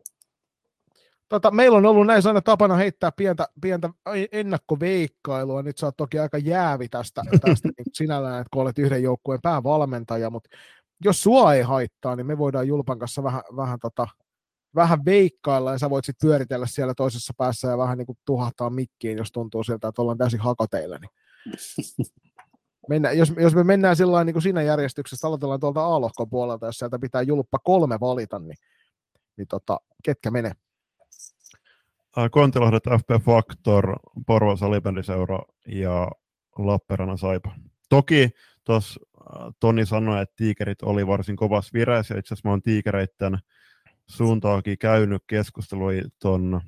Tota, 1.30 1.52
meillä 1.52 1.78
on 1.78 1.86
ollut 1.86 2.08
näissä 2.08 2.30
aina 2.30 2.42
tapana 2.42 2.76
heittää 2.76 3.12
pientä, 3.12 3.48
pientä 3.62 3.90
ennakkoveikkailua. 4.32 5.64
Nyt 5.64 5.78
sä 5.78 5.86
oot 5.86 5.98
toki 5.98 6.20
aika 6.20 6.38
jäävi 6.38 6.88
tästä, 6.88 7.22
tästä 7.46 7.68
niin 7.68 7.86
sinällään, 7.94 8.42
että 8.42 8.50
kun 8.54 8.62
olet 8.62 8.80
yhden 8.80 9.04
joukkueen 9.04 9.42
päävalmentaja, 9.42 10.30
mutta 10.30 10.50
jos 11.04 11.24
sua 11.24 11.54
ei 11.54 11.62
haittaa, 11.62 12.16
niin 12.16 12.28
me 12.28 12.38
voidaan 12.38 12.68
Julpan 12.68 13.00
kanssa 13.00 13.24
vähän, 13.24 13.42
vähän, 13.56 13.80
tota, 13.80 14.08
vähän 14.76 15.06
veikkailla 15.06 15.72
ja 15.72 15.78
sä 15.78 15.90
voit 15.90 16.06
sitten 16.06 16.28
pyöritellä 16.28 16.68
siellä 16.68 16.94
toisessa 16.98 17.34
päässä 17.38 17.68
ja 17.68 17.78
vähän 17.78 17.98
niin 17.98 18.06
kuin 18.06 18.18
tuhahtaa 18.26 18.70
mikkiin, 18.70 19.18
jos 19.18 19.32
tuntuu 19.32 19.64
siltä, 19.64 19.88
että 19.88 20.02
ollaan 20.02 20.18
täysin 20.18 20.40
hakoteilla. 20.40 20.98
Niin. 20.98 21.12
Mennä, 22.90 23.12
jos, 23.12 23.34
jos, 23.38 23.56
me 23.56 23.64
mennään 23.64 23.96
sillä 23.96 24.24
niin 24.24 24.34
kuin 24.34 24.44
siinä 24.44 24.62
järjestyksessä, 24.62 25.28
aloitellaan 25.28 25.60
tuolta 25.60 25.86
A-lohkon 25.86 26.30
puolelta, 26.30 26.66
jos 26.66 26.78
sieltä 26.78 27.00
pitää 27.00 27.22
Julppa 27.22 27.60
kolme 27.60 28.00
valita, 28.00 28.40
niin, 28.40 28.58
niin 29.38 29.48
tota, 29.48 29.80
ketkä 30.04 30.32
menee? 30.32 30.52
Kontilahdet 32.32 32.84
FP 32.84 33.26
Factor, 33.26 33.96
Porvo 34.28 34.56
Salibändiseura 34.56 35.40
ja 35.68 36.12
Lappeenrannan 36.58 37.18
Saipa. 37.18 37.56
Toki 37.90 38.30
tuossa 38.64 39.00
Toni 39.60 39.86
sanoi, 39.86 40.22
että 40.22 40.34
tiikerit 40.36 40.82
oli 40.82 41.08
varsin 41.08 41.36
kovassa 41.36 41.70
vireessä, 41.74 42.14
ja 42.14 42.20
itse 42.20 42.34
asiassa 42.34 42.50
mä 42.50 42.52
oon 42.52 42.62
tiikereiden 42.62 43.38
suuntaakin 44.08 44.78
käynyt 44.78 45.24
keskustelua 45.28 45.92
tuon 46.22 46.62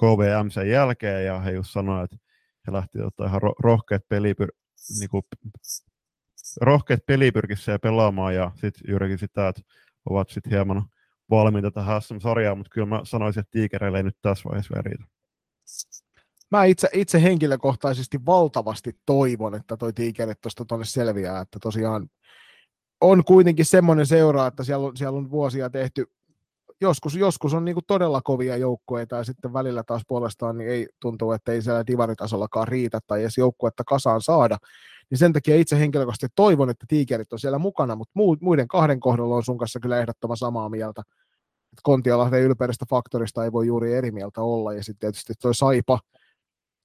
KVMC 0.00 0.66
jälkeen, 0.70 1.26
ja 1.26 1.40
he 1.40 1.50
just 1.50 1.70
sanoivat, 1.70 2.12
että 2.12 2.26
he 2.66 2.72
lähti 2.72 3.02
ottaa 3.02 3.26
ihan 3.26 3.40
rohkeat 3.58 4.02
pelipyr, 4.08 4.48
niinku, 4.98 5.22
rohkeat 6.60 7.06
pelipyrkissä 7.06 7.72
ja 7.72 7.78
pelaamaan, 7.78 8.34
ja 8.34 8.50
sitten 8.54 8.90
juurikin 8.90 9.18
sitä, 9.18 9.48
että 9.48 9.62
ovat 10.10 10.28
sitten 10.28 10.52
hieman 10.52 10.84
valmiita 11.34 11.70
tähän 11.70 12.02
SM-sarjaan, 12.02 12.58
mutta 12.58 12.70
kyllä 12.70 12.86
mä 12.86 13.00
sanoisin, 13.04 13.40
että 13.40 13.50
tiikereille 13.50 13.98
ei 13.98 14.04
nyt 14.04 14.16
tässä 14.22 14.48
vaiheessa 14.48 14.74
vielä 14.74 14.82
riitä. 14.82 15.04
Mä 16.50 16.64
itse, 16.64 16.88
itse 16.92 17.22
henkilökohtaisesti 17.22 18.26
valtavasti 18.26 18.98
toivon, 19.06 19.54
että 19.54 19.76
toi 19.76 19.92
tiikerit 19.92 20.40
tuosta 20.40 20.64
tuonne 20.64 20.84
selviää, 20.84 21.40
että 21.40 21.58
tosiaan 21.62 22.08
on 23.00 23.24
kuitenkin 23.24 23.64
semmoinen 23.64 24.06
seura, 24.06 24.46
että 24.46 24.64
siellä 24.64 24.86
on, 24.86 24.96
siellä 24.96 25.18
on 25.18 25.30
vuosia 25.30 25.70
tehty, 25.70 26.06
joskus, 26.80 27.16
joskus 27.16 27.54
on 27.54 27.64
niinku 27.64 27.82
todella 27.86 28.22
kovia 28.22 28.56
joukkueita 28.56 29.16
ja 29.16 29.24
sitten 29.24 29.52
välillä 29.52 29.82
taas 29.82 30.02
puolestaan 30.08 30.58
niin 30.58 30.70
ei 30.70 30.88
tuntuu, 31.00 31.32
että 31.32 31.52
ei 31.52 31.62
siellä 31.62 31.86
divaritasollakaan 31.86 32.68
riitä 32.68 32.98
tai 33.06 33.20
edes 33.20 33.38
joukkuetta 33.38 33.84
kasaan 33.84 34.20
saada. 34.22 34.58
Niin 35.10 35.18
sen 35.18 35.32
takia 35.32 35.56
itse 35.56 35.78
henkilökohtaisesti 35.78 36.32
toivon, 36.34 36.70
että 36.70 36.86
tiikerit 36.88 37.32
on 37.32 37.38
siellä 37.38 37.58
mukana, 37.58 37.96
mutta 37.96 38.12
muiden 38.40 38.68
kahden 38.68 39.00
kohdalla 39.00 39.34
on 39.34 39.44
sun 39.44 39.58
kanssa 39.58 39.80
kyllä 39.80 39.98
ehdottoman 39.98 40.36
samaa 40.36 40.68
mieltä. 40.68 41.02
Kontiolahden 41.82 42.42
ylpeydestä 42.42 42.84
faktorista 42.90 43.44
ei 43.44 43.52
voi 43.52 43.66
juuri 43.66 43.94
eri 43.94 44.10
mieltä 44.10 44.40
olla, 44.40 44.72
ja 44.72 44.84
sitten 44.84 45.00
tietysti 45.00 45.32
toi 45.42 45.54
Saipa, 45.54 46.00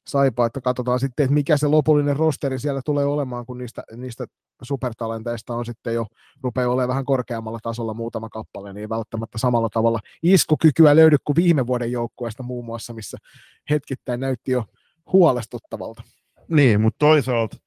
Saipa, 0.09 0.45
että 0.45 0.61
katsotaan 0.61 0.99
sitten, 0.99 1.23
että 1.23 1.33
mikä 1.33 1.57
se 1.57 1.67
lopullinen 1.67 2.15
rosteri 2.15 2.59
siellä 2.59 2.81
tulee 2.85 3.05
olemaan, 3.05 3.45
kun 3.45 3.57
niistä, 3.57 3.83
niistä 3.95 4.25
supertalenteista 4.61 5.55
on 5.55 5.65
sitten 5.65 5.93
jo, 5.93 6.05
rupeaa 6.43 6.69
olemaan 6.69 6.87
vähän 6.87 7.05
korkeammalla 7.05 7.59
tasolla 7.63 7.93
muutama 7.93 8.29
kappale, 8.29 8.73
niin 8.73 8.89
välttämättä 8.89 9.37
samalla 9.37 9.69
tavalla 9.69 9.99
iskukykyä 10.23 10.95
löydy 10.95 11.17
kuin 11.23 11.35
viime 11.35 11.67
vuoden 11.67 11.91
joukkueesta 11.91 12.43
muun 12.43 12.65
muassa, 12.65 12.93
missä 12.93 13.17
hetkittäin 13.69 14.19
näytti 14.19 14.51
jo 14.51 14.65
huolestuttavalta. 15.11 16.03
Niin, 16.47 16.81
mutta 16.81 16.97
toisaalta 16.99 17.57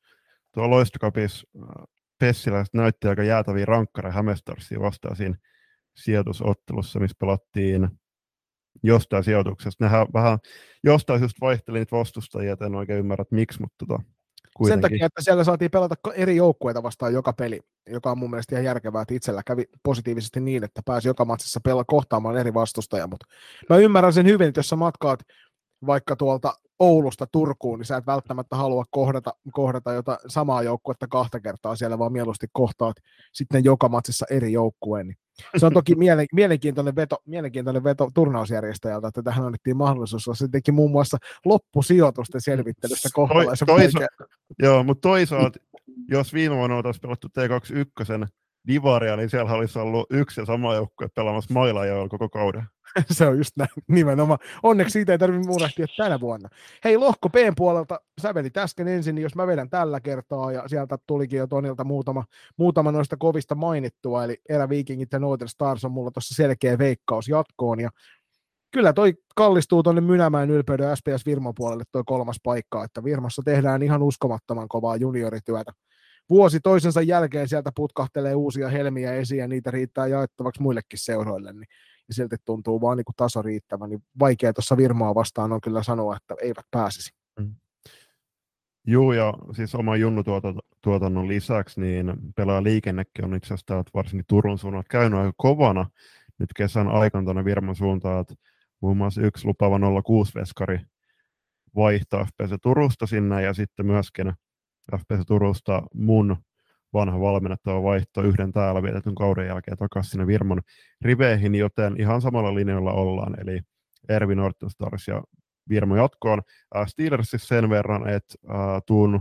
tuo 0.54 0.70
Loistokapis 0.70 1.46
äh, 1.56 1.84
Pessiläiset 2.18 2.74
näytti 2.74 3.08
aika 3.08 3.22
jäätäviä 3.22 3.64
rankkareja 3.64 4.12
Hämestarsia 4.12 4.80
vastaan 4.80 5.16
siinä 5.16 5.36
sijoitusottelussa, 5.96 7.00
missä 7.00 7.16
pelattiin 7.20 7.88
jostain 8.82 9.24
sijoituksesta. 9.24 9.84
Nehän 9.84 10.06
vähän 10.14 10.38
jostain 10.84 11.20
syystä 11.20 11.38
vaihteli 11.40 11.78
niitä 11.78 11.96
vastustajia, 11.96 12.56
en 12.66 12.74
oikein 12.74 12.98
ymmärrä, 12.98 13.22
että 13.22 13.34
miksi, 13.34 13.60
mutta 13.60 13.86
tota, 13.86 14.02
kuitenkin. 14.56 14.82
Sen 14.82 14.90
takia, 14.90 15.06
että 15.06 15.22
siellä 15.22 15.44
saatiin 15.44 15.70
pelata 15.70 15.94
eri 16.14 16.36
joukkueita 16.36 16.82
vastaan 16.82 17.12
joka 17.12 17.32
peli, 17.32 17.60
joka 17.86 18.10
on 18.10 18.18
mun 18.18 18.30
mielestä 18.30 18.54
ihan 18.54 18.64
järkevää, 18.64 19.02
että 19.02 19.14
itsellä 19.14 19.42
kävi 19.46 19.64
positiivisesti 19.82 20.40
niin, 20.40 20.64
että 20.64 20.82
pääsi 20.84 21.08
joka 21.08 21.24
matsissa 21.24 21.60
pelaa 21.64 21.84
kohtaamaan 21.84 22.36
eri 22.36 22.54
vastustajia, 22.54 23.06
mutta 23.06 23.26
mä 23.68 23.76
ymmärrän 23.76 24.12
sen 24.12 24.26
hyvin, 24.26 24.48
että 24.48 24.58
jos 24.58 24.68
sä 24.68 24.76
matkaat 24.76 25.20
vaikka 25.86 26.16
tuolta 26.16 26.54
Oulusta 26.78 27.26
Turkuun, 27.32 27.78
niin 27.78 27.86
sä 27.86 27.96
et 27.96 28.06
välttämättä 28.06 28.56
halua 28.56 28.84
kohdata, 28.90 29.34
kohdata 29.52 29.92
jota 29.92 30.18
samaa 30.26 30.62
joukkuetta 30.62 31.06
kahta 31.08 31.40
kertaa 31.40 31.76
siellä, 31.76 31.98
vaan 31.98 32.12
mieluusti 32.12 32.46
kohtaat 32.52 32.96
sitten 33.32 33.64
joka 33.64 33.88
matsissa 33.88 34.26
eri 34.30 34.52
joukkueen. 34.52 35.06
Niin 35.06 35.16
se 35.56 35.66
on 35.66 35.72
toki 35.72 35.94
mielenkiintoinen 36.32 36.96
veto, 36.96 37.16
mielenkiintoinen 37.26 37.84
veto 37.84 38.10
turnausjärjestäjältä, 38.14 39.08
että 39.08 39.22
tähän 39.22 39.44
annettiin 39.44 39.76
mahdollisuus. 39.76 40.38
Se 40.38 40.48
teki 40.48 40.72
muun 40.72 40.90
muassa 40.90 41.18
loppusijoitusten 41.44 42.40
selvittelystä 42.40 43.08
kohtalaisen 43.12 43.66
toisa- 43.66 43.98
Joo, 44.58 44.84
mutta 44.84 45.08
toisaalta, 45.08 45.58
jos 46.10 46.34
viime 46.34 46.56
vuonna 46.56 46.76
oltaisiin 46.76 47.00
pelattu 47.00 47.28
T21 47.28 48.26
Divaria, 48.66 49.16
niin 49.16 49.30
siellä 49.30 49.52
olisi 49.52 49.78
ollut 49.78 50.06
yksi 50.10 50.40
ja 50.40 50.46
sama 50.46 50.74
joukkue 50.74 51.08
pelaamassa 51.14 51.54
mailla 51.54 51.80
koko 52.10 52.28
kauden. 52.28 52.64
se 53.10 53.26
on 53.26 53.38
just 53.38 53.56
näin, 53.56 53.70
nimenomaan. 53.88 54.38
Onneksi 54.62 54.92
siitä 54.92 55.12
ei 55.12 55.18
tarvitse 55.18 55.48
muunahtia 55.48 55.86
tänä 55.96 56.20
vuonna. 56.20 56.48
Hei, 56.84 56.96
lohko 56.96 57.28
B 57.28 57.34
puolelta, 57.56 58.00
sä 58.22 58.34
vedit 58.34 58.56
äsken 58.56 58.88
ensin, 58.88 59.14
niin 59.14 59.22
jos 59.22 59.34
mä 59.34 59.46
vedän 59.46 59.70
tällä 59.70 60.00
kertaa, 60.00 60.52
ja 60.52 60.68
sieltä 60.68 60.98
tulikin 61.06 61.38
jo 61.38 61.46
Tonilta 61.46 61.84
muutama, 61.84 62.24
muutama 62.56 62.92
noista 62.92 63.16
kovista 63.16 63.54
mainittua, 63.54 64.24
eli 64.24 64.40
Eräviikingit 64.48 65.12
ja 65.12 65.18
Northern 65.18 65.48
Stars 65.48 65.84
on 65.84 65.92
mulla 65.92 66.10
tuossa 66.10 66.34
selkeä 66.34 66.78
veikkaus 66.78 67.28
jatkoon, 67.28 67.80
ja 67.80 67.90
kyllä 68.70 68.92
toi 68.92 69.14
kallistuu 69.34 69.82
tuonne 69.82 70.00
Mynämäen 70.00 70.50
ylpeyden 70.50 70.96
SPS 70.96 71.26
Virman 71.26 71.54
puolelle 71.54 71.84
toi 71.92 72.02
kolmas 72.06 72.36
paikka, 72.42 72.84
että 72.84 73.04
Virmassa 73.04 73.42
tehdään 73.44 73.82
ihan 73.82 74.02
uskomattoman 74.02 74.68
kovaa 74.68 74.96
juniorityötä. 74.96 75.72
Vuosi 76.30 76.60
toisensa 76.60 77.02
jälkeen 77.02 77.48
sieltä 77.48 77.70
putkahtelee 77.76 78.34
uusia 78.34 78.68
helmiä 78.68 79.12
esiin 79.12 79.38
ja 79.38 79.48
niitä 79.48 79.70
riittää 79.70 80.06
jaettavaksi 80.06 80.62
muillekin 80.62 80.98
seuroille, 80.98 81.52
niin 81.52 81.66
ja 82.08 82.14
silti 82.14 82.36
tuntuu 82.44 82.80
vaan 82.80 82.96
niin 82.96 83.04
kuin 83.04 83.16
taso 83.16 83.42
riittävän, 83.42 83.90
niin 83.90 84.02
vaikea 84.18 84.52
tuossa 84.52 84.76
Virmaa 84.76 85.14
vastaan 85.14 85.52
on 85.52 85.60
kyllä 85.60 85.82
sanoa, 85.82 86.16
että 86.16 86.34
eivät 86.42 86.66
pääsisi. 86.70 87.14
Mm. 87.40 87.54
Joo, 88.86 89.12
ja 89.12 89.34
siis 89.56 89.74
oma 89.74 89.96
junnutuotannon 89.96 91.28
lisäksi, 91.28 91.80
niin 91.80 92.12
pelaa 92.36 92.62
liikennekin 92.62 93.24
on 93.24 93.34
itse 93.34 93.54
asiassa 93.54 93.84
varsinkin 93.94 94.24
Turun 94.28 94.58
suunnalta 94.58 94.88
käynyt 94.88 95.18
aika 95.20 95.32
kovana 95.36 95.90
nyt 96.38 96.52
kesän 96.56 96.88
aikana 96.88 97.24
tuonne 97.24 97.44
Virman 97.44 97.76
suuntaan, 97.76 98.20
että 98.20 98.34
muun 98.80 98.96
muassa 98.96 99.20
yksi 99.20 99.46
lupaava 99.46 99.78
06-veskari 99.78 100.80
vaihtaa 101.74 102.24
FPC 102.24 102.54
Turusta 102.62 103.06
sinne, 103.06 103.42
ja 103.42 103.54
sitten 103.54 103.86
myöskin 103.86 104.32
FPC 104.96 105.26
Turusta 105.26 105.82
mun 105.94 106.36
vanha 106.94 107.20
valmennettava 107.20 107.82
vaihto 107.82 108.22
yhden 108.22 108.52
täällä 108.52 108.82
vietetyn 108.82 109.14
kauden 109.14 109.46
jälkeen 109.46 109.76
takaisin 109.76 110.10
sinne 110.10 110.26
Virmon 110.26 110.60
riveihin, 111.00 111.54
joten 111.54 112.00
ihan 112.00 112.20
samalla 112.20 112.54
linjalla 112.54 112.92
ollaan, 112.92 113.40
eli 113.40 113.60
Ervin 114.08 114.38
Northstars 114.38 115.08
ja 115.08 115.22
Virmo 115.68 115.96
jatkoon. 115.96 116.42
Steelersissa 116.86 117.46
sen 117.46 117.70
verran, 117.70 118.08
että 118.08 118.34
tuun 118.86 119.20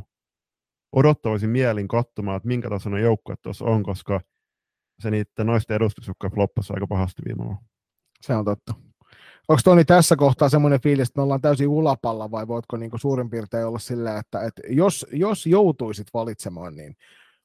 odottavaisin 0.92 1.50
mielin 1.50 1.88
katsomaan, 1.88 2.38
että 2.38 2.48
minkä 2.48 2.70
tasoinen 2.70 3.04
joukkue 3.04 3.36
tuossa 3.42 3.66
on, 3.66 3.84
koska 3.84 4.22
se 5.00 5.12
niiden 5.12 5.46
naisten 5.46 5.76
edustusjoukkoja 5.76 6.32
floppasi 6.32 6.74
aika 6.74 6.88
pahasti 6.88 7.22
viime 7.26 7.44
vuonna. 7.44 7.62
Se 8.22 8.36
on 8.36 8.46
totta. 8.46 8.74
Onko 9.48 9.62
Toni 9.64 9.86
tässä 9.86 10.16
kohtaa 10.16 10.50
semmoinen 10.50 10.82
fiilis, 10.82 11.08
että 11.08 11.20
me 11.20 11.24
ollaan 11.24 11.42
täysin 11.42 11.68
ulapalla 11.68 12.32
vai 12.32 12.48
voitko 12.48 12.78
niinku 12.78 12.98
suurin 12.98 13.30
piirtein 13.30 13.66
olla 13.66 13.80
silleen, 13.80 14.18
että, 14.18 14.42
että 14.42 14.62
jos, 14.70 15.06
jos 15.12 15.46
joutuisit 15.48 16.08
valitsemaan, 16.14 16.76
niin 16.76 16.96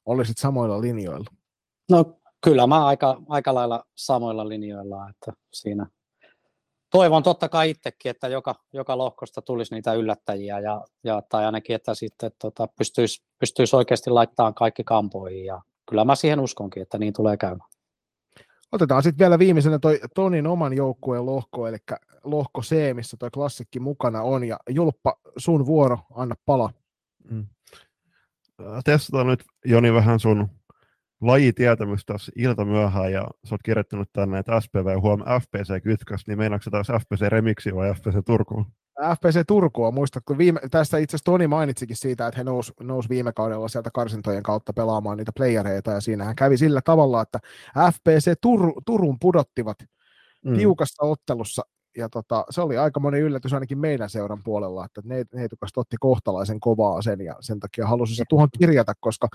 olisit 0.07 0.37
samoilla 0.37 0.81
linjoilla? 0.81 1.29
No 1.91 2.19
kyllä 2.43 2.67
mä 2.67 2.85
aika, 2.85 3.21
aika 3.29 3.53
lailla 3.53 3.83
samoilla 3.95 4.49
linjoilla, 4.49 5.09
että 5.09 5.33
siinä 5.53 5.87
toivon 6.89 7.23
totta 7.23 7.49
kai 7.49 7.69
itsekin, 7.69 8.09
että 8.09 8.27
joka, 8.27 8.55
joka 8.73 8.97
lohkosta 8.97 9.41
tulisi 9.41 9.75
niitä 9.75 9.93
yllättäjiä 9.93 10.59
ja, 10.59 10.85
ja 11.03 11.21
tai 11.29 11.45
ainakin, 11.45 11.75
että 11.75 11.95
sitten 11.95 12.31
tota, 12.41 12.67
pystyisi, 12.77 13.23
pystyisi 13.39 13.75
oikeasti 13.75 14.09
laittamaan 14.09 14.53
kaikki 14.53 14.83
kampoihin 14.83 15.45
ja 15.45 15.61
kyllä 15.89 16.05
mä 16.05 16.15
siihen 16.15 16.39
uskonkin, 16.39 16.81
että 16.81 16.97
niin 16.97 17.13
tulee 17.13 17.37
käymään. 17.37 17.69
Otetaan 18.71 19.03
sitten 19.03 19.19
vielä 19.25 19.39
viimeisenä 19.39 19.79
toi 19.79 19.99
Tonin 20.15 20.47
oman 20.47 20.73
joukkueen 20.73 21.25
lohko, 21.25 21.67
eli 21.67 21.77
lohko 22.23 22.61
C, 22.61 22.93
missä 22.93 23.17
toi 23.17 23.29
klassikki 23.31 23.79
mukana 23.79 24.21
on. 24.21 24.43
Ja 24.43 24.57
Julppa, 24.69 25.15
sun 25.37 25.65
vuoro, 25.65 25.99
anna 26.15 26.35
pala. 26.45 26.69
Mm 27.31 27.47
testataan 28.83 29.27
nyt 29.27 29.43
Joni 29.65 29.93
vähän 29.93 30.19
sun 30.19 30.49
lajitietämystä 31.21 32.13
tässä 32.13 32.31
ilta 32.35 32.65
myöhään 32.65 33.11
ja 33.11 33.27
sä 33.45 33.55
oot 33.55 33.63
kirjoittanut 33.63 34.09
tänne, 34.13 34.39
että 34.39 34.61
SPV 34.61 35.01
huom 35.01 35.19
FPC 35.19 35.83
kytkös, 35.83 36.27
niin 36.27 36.37
meinaatko 36.37 36.69
taas 36.69 36.87
FPC 36.87 37.21
Remixi 37.21 37.75
vai 37.75 37.93
FPC 37.93 38.25
Turkuun? 38.25 38.65
FPC 39.15 39.47
Turkua, 39.47 39.91
muistatko, 39.91 40.37
viime, 40.37 40.59
tästä 40.71 40.97
itse 40.97 41.15
asiassa 41.15 41.31
Toni 41.31 41.47
mainitsikin 41.47 41.95
siitä, 41.95 42.27
että 42.27 42.37
he 42.37 42.43
nousi 42.43 42.73
nous 42.81 43.09
viime 43.09 43.33
kaudella 43.33 43.67
sieltä 43.67 43.89
karsintojen 43.93 44.43
kautta 44.43 44.73
pelaamaan 44.73 45.17
niitä 45.17 45.31
playereita, 45.35 45.91
ja 45.91 46.01
siinähän 46.01 46.35
kävi 46.35 46.57
sillä 46.57 46.81
tavalla, 46.81 47.21
että 47.21 47.39
FPC 47.91 48.33
Tur, 48.41 48.73
Turun 48.85 49.17
pudottivat 49.19 49.77
mm. 50.45 50.55
tiukassa 50.55 51.05
ottelussa 51.05 51.61
ja 51.97 52.09
tota, 52.09 52.45
se 52.49 52.61
oli 52.61 52.77
aika 52.77 52.99
moni 52.99 53.19
yllätys 53.19 53.53
ainakin 53.53 53.77
meidän 53.79 54.09
seuran 54.09 54.43
puolella, 54.43 54.85
että 54.85 55.01
ne, 55.05 55.25
Neitukas 55.33 55.69
otti 55.75 55.95
kohtalaisen 55.99 56.59
kovaa 56.59 57.01
sen 57.01 57.21
ja 57.21 57.35
sen 57.39 57.59
takia 57.59 57.87
halusin 57.87 58.15
se 58.15 58.23
tuohon 58.29 58.49
kirjata, 58.59 58.93
koska 58.99 59.27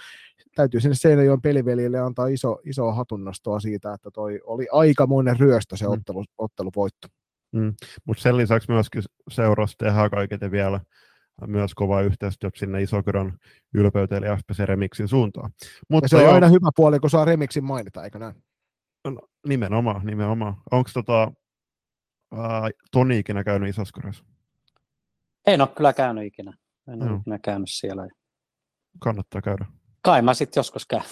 täytyy 0.55 0.81
sinne 0.81 0.95
Seinäjoen 0.95 1.43
pelivelille 1.43 1.99
antaa 1.99 2.27
iso, 2.27 2.59
iso 2.65 2.93
hatunnostoa 2.93 3.61
siitä, 3.61 3.95
että 3.95 4.11
toi 4.11 4.41
oli 4.45 4.67
aikamoinen 4.73 5.41
ryöstö 5.41 5.77
se 5.77 5.87
Mm. 5.87 5.93
ottelu, 5.93 6.25
otteluvoitto. 6.39 7.09
Mm. 7.53 7.75
Mutta 8.05 8.23
sen 8.23 8.37
lisäksi 8.37 8.71
myöskin 8.73 9.03
seurasi 9.31 9.75
tehdään 9.79 10.11
kaikille 10.11 10.51
vielä 10.51 10.81
myös 11.47 11.75
kova 11.75 12.01
yhteistyötä 12.01 12.59
sinne 12.59 12.83
Isokyrön 12.83 13.39
ylpeyteen 13.75 14.25
eli 14.25 14.37
FPC 14.37 14.59
Remixin 14.65 15.09
suuntaan. 15.09 15.51
Ja 15.63 15.69
Mutta 15.89 16.09
se 16.09 16.17
on 16.17 16.23
joo, 16.23 16.33
aina 16.33 16.49
hyvä 16.49 16.71
puoli, 16.77 17.01
kun 17.01 17.11
saa 17.11 17.25
remixin 17.25 17.65
mainita, 17.65 18.05
eikö 18.05 18.19
näin? 18.19 18.35
no, 19.05 19.21
nimenomaan, 19.47 20.07
nimenomaan. 20.07 20.57
Onko 20.71 20.91
tota, 20.95 21.33
ää, 22.33 22.71
Toni 22.91 23.19
ikinä 23.19 23.45
käynyt 23.45 23.69
Isoskyrössä? 23.69 24.25
En 25.47 25.61
ole 25.61 25.69
kyllä 25.69 25.93
käynyt 25.93 26.25
ikinä. 26.25 26.53
En 26.89 27.03
ole 27.03 27.11
Joo. 27.11 27.19
ikinä 27.21 27.39
käynyt 27.39 27.69
siellä. 27.71 28.09
Kannattaa 28.99 29.43
käydä. 29.43 29.67
Kai 30.03 30.23
mä 30.23 30.35
sitten 30.35 30.61
joskus 30.61 30.87
käyn. 30.91 31.03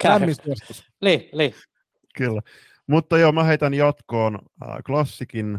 käyn. 0.00 0.20
Lämmistyöstys. 0.20 0.84
Li, 1.00 1.30
li. 1.32 1.54
Kyllä. 2.16 2.40
Mutta 2.86 3.18
joo, 3.18 3.32
mä 3.32 3.44
heitän 3.44 3.74
jatkoon 3.74 4.38
äh, 4.62 4.76
klassikin 4.86 5.58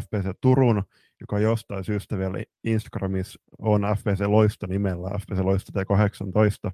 FPC 0.00 0.30
Turun, 0.40 0.82
joka 1.20 1.38
jostain 1.38 1.84
syystä 1.84 2.18
vielä 2.18 2.44
Instagramissa 2.64 3.40
on 3.58 3.82
FPC 3.98 4.20
Loisto 4.26 4.66
nimellä, 4.66 5.08
FPC 5.18 5.38
Loisto 5.38 5.72
T18, 5.80 6.70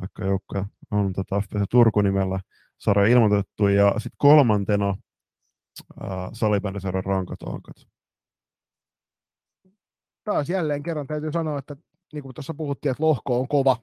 vaikka 0.00 0.24
joukkoja 0.24 0.66
on 0.90 1.12
tota 1.12 1.40
FPC 1.40 1.62
Turku 1.70 2.00
nimellä 2.00 2.40
sarja 2.78 3.06
ilmoitettu. 3.06 3.68
Ja 3.68 3.92
sitten 3.96 4.16
kolmantena 4.18 4.96
salibändiseuran 6.32 7.04
rankat 7.04 7.42
onkat. 7.42 7.76
taas 10.24 10.48
jälleen 10.50 10.82
kerran 10.82 11.06
täytyy 11.06 11.32
sanoa, 11.32 11.58
että 11.58 11.76
niin 12.12 12.22
kuin 12.22 12.34
tuossa 12.34 12.54
puhuttiin, 12.54 12.90
että 12.90 13.02
lohko 13.02 13.40
on 13.40 13.48
kova, 13.48 13.76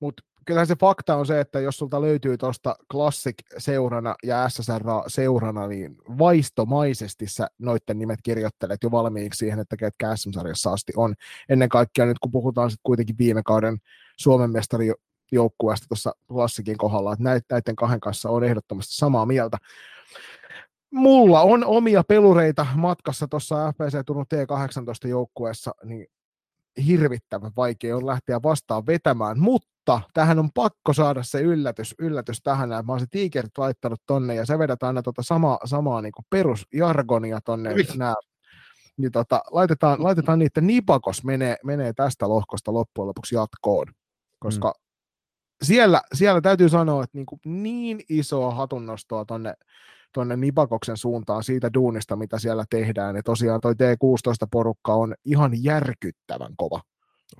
mutta 0.00 0.22
kyllähän 0.46 0.66
se 0.66 0.76
fakta 0.80 1.16
on 1.16 1.26
se, 1.26 1.40
että 1.40 1.60
jos 1.60 1.78
sulta 1.78 2.00
löytyy 2.00 2.38
tuosta 2.38 2.76
Classic-seurana 2.92 4.14
ja 4.22 4.48
SSR-seurana, 4.48 5.66
niin 5.66 5.96
vaistomaisesti 6.18 7.26
sä 7.26 7.48
noitten 7.58 7.98
nimet 7.98 8.18
kirjoittelet 8.22 8.82
jo 8.82 8.90
valmiiksi 8.90 9.38
siihen, 9.38 9.58
että 9.58 9.76
ketkä 9.76 10.16
SM-sarjassa 10.16 10.72
asti 10.72 10.92
on. 10.96 11.14
Ennen 11.48 11.68
kaikkea 11.68 12.06
nyt 12.06 12.18
kun 12.18 12.30
puhutaan 12.30 12.70
sitten 12.70 12.82
kuitenkin 12.82 13.18
viime 13.18 13.42
kauden 13.42 13.78
Suomen 14.16 14.50
mestarijoukkueesta 14.50 15.86
tuossa 15.88 16.12
Classicin 16.28 16.78
kohdalla, 16.78 17.12
että 17.12 17.44
näiden 17.50 17.76
kahden 17.76 18.00
kanssa 18.00 18.30
on 18.30 18.44
ehdottomasti 18.44 18.94
samaa 18.94 19.26
mieltä. 19.26 19.58
Mulla 20.90 21.40
on 21.42 21.64
omia 21.64 22.04
pelureita 22.08 22.66
matkassa 22.74 23.28
tuossa 23.28 23.72
FPC 23.72 24.06
Turun 24.06 24.26
T18 24.34 25.08
joukkueessa, 25.08 25.74
niin 25.84 26.06
hirvittävän 26.86 27.52
vaikea 27.56 27.96
on 27.96 28.06
lähteä 28.06 28.42
vastaan 28.42 28.86
vetämään, 28.86 29.38
mutta 29.40 30.00
tähän 30.14 30.38
on 30.38 30.50
pakko 30.54 30.92
saada 30.92 31.22
se 31.22 31.40
yllätys, 31.40 31.94
yllätys 31.98 32.42
tähän, 32.42 32.72
että 32.72 32.82
mä 32.82 32.92
oon 32.92 33.00
se 33.00 33.06
tiikerit 33.10 33.58
laittanut 33.58 34.00
tonne, 34.06 34.34
ja 34.34 34.46
sä 34.46 34.58
vedät 34.58 34.82
aina 34.82 35.02
tota 35.02 35.22
samaa, 35.22 35.58
samaa 35.64 36.02
niin 36.02 36.12
perusjargonia 36.30 37.40
tonne, 37.44 37.74
nää, 37.96 38.14
niin 38.96 39.12
tota, 39.12 39.40
laitetaan, 39.50 40.02
laitetaan 40.02 40.38
niitä 40.38 40.60
nipakos 40.60 41.24
menee, 41.24 41.56
menee 41.64 41.92
tästä 41.92 42.28
lohkosta 42.28 42.72
loppujen 42.72 43.08
lopuksi 43.08 43.34
jatkoon, 43.34 43.86
koska 44.38 44.74
siellä, 45.62 46.00
siellä 46.14 46.40
täytyy 46.40 46.68
sanoa, 46.68 47.04
että 47.04 47.18
niin, 47.18 47.26
kuin 47.26 47.40
niin 47.44 48.00
isoa 48.08 48.54
hatunnostoa 48.54 49.24
tonne, 49.24 49.54
tonne 50.16 50.36
Nipakoksen 50.36 50.96
suuntaan 50.96 51.44
siitä 51.44 51.70
duunista, 51.74 52.16
mitä 52.16 52.38
siellä 52.38 52.64
tehdään. 52.70 53.16
Ja 53.16 53.22
tosiaan 53.22 53.60
toi 53.60 53.72
T16-porukka 53.72 54.94
on 54.94 55.14
ihan 55.24 55.64
järkyttävän 55.64 56.52
kova. 56.56 56.80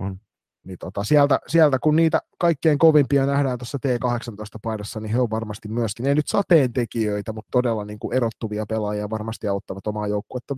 On. 0.00 0.20
Niin 0.64 0.78
tota, 0.78 1.04
sieltä, 1.04 1.40
sieltä, 1.46 1.78
kun 1.78 1.96
niitä 1.96 2.20
kaikkein 2.38 2.78
kovimpia 2.78 3.26
nähdään 3.26 3.58
tuossa 3.58 3.78
T18-paidassa, 3.86 5.00
niin 5.00 5.12
he 5.12 5.20
on 5.20 5.30
varmasti 5.30 5.68
myöskin, 5.68 6.06
ei 6.06 6.14
nyt 6.14 6.28
sateentekijöitä, 6.28 7.32
mutta 7.32 7.48
todella 7.50 7.84
niin 7.84 7.98
kuin 7.98 8.16
erottuvia 8.16 8.66
pelaajia 8.68 9.10
varmasti 9.10 9.48
auttavat 9.48 9.86
omaa 9.86 10.06
joukkuetta 10.06 10.54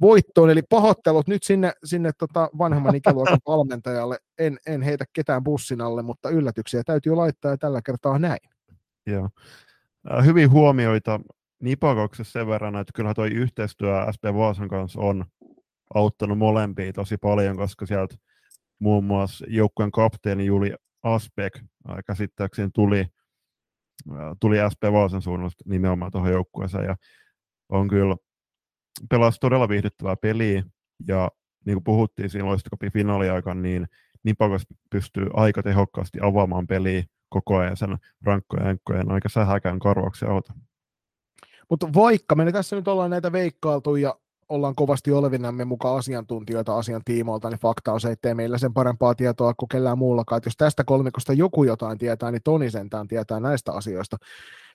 voittoon. 0.00 0.50
Eli 0.50 0.62
pahoittelut 0.62 1.28
nyt 1.28 1.42
sinne, 1.42 1.72
sinne 1.84 2.10
tota 2.18 2.50
vanhemman 2.58 2.94
ikäluokan 2.94 3.38
valmentajalle. 3.48 4.18
En, 4.38 4.58
en 4.66 4.82
heitä 4.82 5.04
ketään 5.12 5.44
bussin 5.44 5.80
alle, 5.80 6.02
mutta 6.02 6.30
yllätyksiä 6.30 6.82
täytyy 6.86 7.14
laittaa 7.14 7.50
ja 7.50 7.58
tällä 7.58 7.82
kertaa 7.82 8.18
näin. 8.18 8.50
Joo. 9.06 9.28
Äh, 10.12 10.24
Hyvin 10.24 10.50
huomioita 10.50 11.20
Nipakoksessa 11.60 12.32
sen 12.32 12.46
verran, 12.46 12.76
että 12.76 12.92
kyllähän 12.94 13.14
tuo 13.14 13.24
yhteistyö 13.24 14.12
SP 14.14 14.24
Vaasan 14.34 14.68
kanssa 14.68 15.00
on 15.00 15.24
auttanut 15.94 16.38
molempia 16.38 16.92
tosi 16.92 17.16
paljon, 17.16 17.56
koska 17.56 17.86
sieltä 17.86 18.16
muun 18.78 19.04
muassa 19.04 19.46
joukkueen 19.48 19.90
kapteeni 19.90 20.46
Juli 20.46 20.74
Aspek 21.02 21.56
äh, 21.56 21.96
käsittääkseni 22.06 22.70
tuli, 22.74 23.00
äh, 24.12 24.16
tuli 24.40 24.56
SP 24.72 24.82
Vaasan 24.92 25.22
suunnasta 25.22 25.64
nimenomaan 25.66 26.12
tuohon 26.12 26.32
joukkueeseen 26.32 26.84
ja 26.84 26.96
on 27.68 27.88
kyllä 27.88 28.16
pelasi 29.10 29.40
todella 29.40 29.68
viihdyttävää 29.68 30.16
peliä 30.16 30.62
ja 31.08 31.30
niin 31.66 31.74
kuin 31.74 31.84
puhuttiin 31.84 32.30
siinä 32.30 32.46
loistokopin 32.46 32.92
finaaliaikaan, 32.92 33.62
niin 33.62 33.86
Nipakos 34.24 34.62
pystyy 34.90 35.26
aika 35.32 35.62
tehokkaasti 35.62 36.18
avaamaan 36.22 36.66
peliä 36.66 37.04
koko 37.34 37.56
ajan 37.56 37.76
sen 37.76 37.98
rankkojen 38.24 38.66
enkkojen 38.66 39.10
aika 39.10 39.28
sähäkään 39.28 39.78
karvauksia 39.78 40.28
auta. 40.30 40.52
Mutta 41.70 41.88
vaikka 41.94 42.34
me 42.34 42.52
tässä 42.52 42.76
nyt 42.76 42.88
ollaan 42.88 43.10
näitä 43.10 43.32
veikkailtu 43.32 43.96
ja 43.96 44.18
ollaan 44.48 44.74
kovasti 44.74 45.12
olevinamme 45.12 45.64
mukaan 45.64 45.98
asiantuntijoita 45.98 46.78
asian 46.78 47.02
tiimoilta, 47.04 47.50
niin 47.50 47.60
fakta 47.60 47.92
on 47.92 48.00
se, 48.00 48.10
että 48.10 48.28
ei 48.28 48.34
meillä 48.34 48.58
sen 48.58 48.74
parempaa 48.74 49.14
tietoa 49.14 49.54
kuin 49.54 49.68
kellään 49.68 49.98
muullakaan. 49.98 50.36
Että 50.36 50.48
jos 50.48 50.56
tästä 50.56 50.84
kolmikosta 50.84 51.32
joku 51.32 51.64
jotain 51.64 51.98
tietää, 51.98 52.30
niin 52.30 52.42
Toni 52.44 52.70
sentään 52.70 53.08
tietää 53.08 53.40
näistä 53.40 53.72
asioista. 53.72 54.16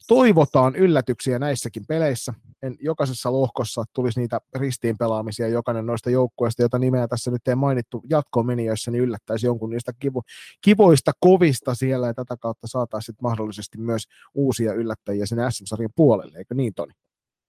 Toivotaan 0.07 0.76
yllätyksiä 0.76 1.39
näissäkin 1.39 1.86
peleissä. 1.88 2.34
En, 2.63 2.78
jokaisessa 2.80 3.32
lohkossa 3.32 3.84
tulisi 3.93 4.20
niitä 4.20 4.41
ristiin 4.55 4.97
pelaamisia. 4.97 5.47
Jokainen 5.47 5.86
noista 5.86 6.09
joukkueista, 6.09 6.61
jota 6.61 6.80
nimeä 6.80 7.07
tässä 7.07 7.32
nyt 7.32 7.47
ei 7.47 7.55
mainittu 7.55 8.03
jatkoon 8.09 8.45
menijöissä, 8.45 8.91
niin 8.91 9.03
yllättäisi 9.03 9.45
jonkun 9.45 9.70
niistä 9.70 9.93
kivo, 9.99 10.22
kivoista 10.61 11.11
kovista 11.20 11.76
siellä 11.76 12.07
ja 12.07 12.13
tätä 12.13 12.38
kautta 12.38 12.67
saataisiin 12.67 13.15
mahdollisesti 13.22 13.78
myös 13.78 14.03
uusia 14.34 14.74
yllättäjiä 14.74 15.26
sinne 15.26 15.51
SM-sarjan 15.51 15.93
puolelle, 15.95 16.38
eikö 16.38 16.55
niin 16.55 16.74
Toni? 16.74 16.93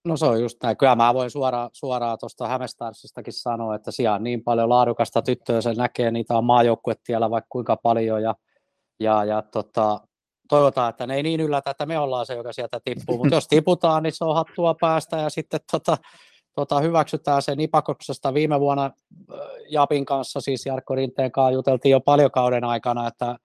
No 0.04 0.16
se 0.16 0.26
on 0.26 0.40
just 0.40 0.58
näin. 0.62 0.76
Kyllä 0.76 0.96
mä 0.96 1.14
voin 1.14 1.30
suoraan, 1.30 1.70
suoraan 1.72 2.18
tuosta 2.20 2.48
Hämestarsistakin 2.48 3.32
sanoa, 3.32 3.74
että 3.74 3.90
siellä 3.90 4.14
on 4.14 4.24
niin 4.24 4.44
paljon 4.44 4.68
laadukasta 4.68 5.22
tyttöä, 5.22 5.60
se 5.60 5.74
näkee, 5.74 6.10
niitä 6.10 6.38
on 6.38 6.44
maajoukkuetiellä 6.44 7.30
vaikka 7.30 7.46
kuinka 7.48 7.76
paljon 7.76 8.22
ja, 8.22 8.34
ja, 9.00 9.24
ja 9.24 9.42
tota, 9.42 10.00
toivotaan, 10.48 10.90
että 10.90 11.06
ne 11.06 11.14
ei 11.14 11.22
niin 11.22 11.40
yllätä, 11.40 11.70
että 11.70 11.86
me 11.86 11.98
ollaan 11.98 12.26
se, 12.26 12.34
joka 12.34 12.52
sieltä 12.52 12.80
tippuu, 12.84 13.18
mutta 13.18 13.34
jos 13.34 13.48
tiputaan, 13.48 14.02
niin 14.02 14.12
se 14.12 14.24
on 14.24 14.34
hattua 14.34 14.74
päästä 14.80 15.16
ja 15.16 15.30
sitten 15.30 15.60
tota, 15.72 15.96
tota, 16.54 16.80
hyväksytään 16.80 17.42
se 17.42 17.56
Nipakoksesta 17.56 18.34
viime 18.34 18.60
vuonna 18.60 18.90
Japin 19.68 20.04
kanssa, 20.04 20.40
siis 20.40 20.66
Jarkko 20.66 20.94
Rinteen 20.94 21.32
kanssa 21.32 21.50
juteltiin 21.50 21.92
jo 21.92 22.00
paljon 22.00 22.30
kauden 22.30 22.64
aikana, 22.64 23.06
että, 23.06 23.36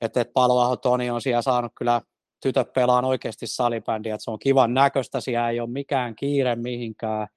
että, 0.00 0.20
että 0.20 0.32
Paloaho 0.34 0.76
Toni 0.76 1.10
on 1.10 1.20
siellä 1.20 1.42
saanut 1.42 1.72
kyllä 1.78 2.00
tytöt 2.42 2.72
pelaan 2.72 3.04
oikeasti 3.04 3.46
salibändiä, 3.46 4.14
että 4.14 4.24
se 4.24 4.30
on 4.30 4.38
kivan 4.38 4.74
näköistä, 4.74 5.20
siellä 5.20 5.50
ei 5.50 5.60
ole 5.60 5.70
mikään 5.70 6.16
kiire 6.16 6.56
mihinkään. 6.56 7.28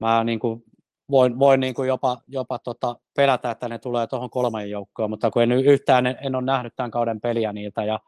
Mä 0.00 0.24
niin 0.24 0.38
kuin 0.38 0.62
voin, 1.10 1.38
voin 1.38 1.60
niin 1.60 1.74
kuin 1.74 1.88
jopa, 1.88 2.18
jopa 2.28 2.58
tota 2.58 2.96
pelätä, 3.16 3.50
että 3.50 3.68
ne 3.68 3.78
tulee 3.78 4.06
tuohon 4.06 4.30
kolmen 4.30 4.70
joukkoon, 4.70 5.10
mutta 5.10 5.30
kun 5.30 5.42
en 5.42 5.52
yhtään 5.52 6.06
en, 6.06 6.16
en 6.20 6.34
ole 6.34 6.44
nähnyt 6.44 6.72
tämän 6.76 6.90
kauden 6.90 7.20
peliä 7.20 7.52
niiltä 7.52 7.84
ja, 7.84 8.00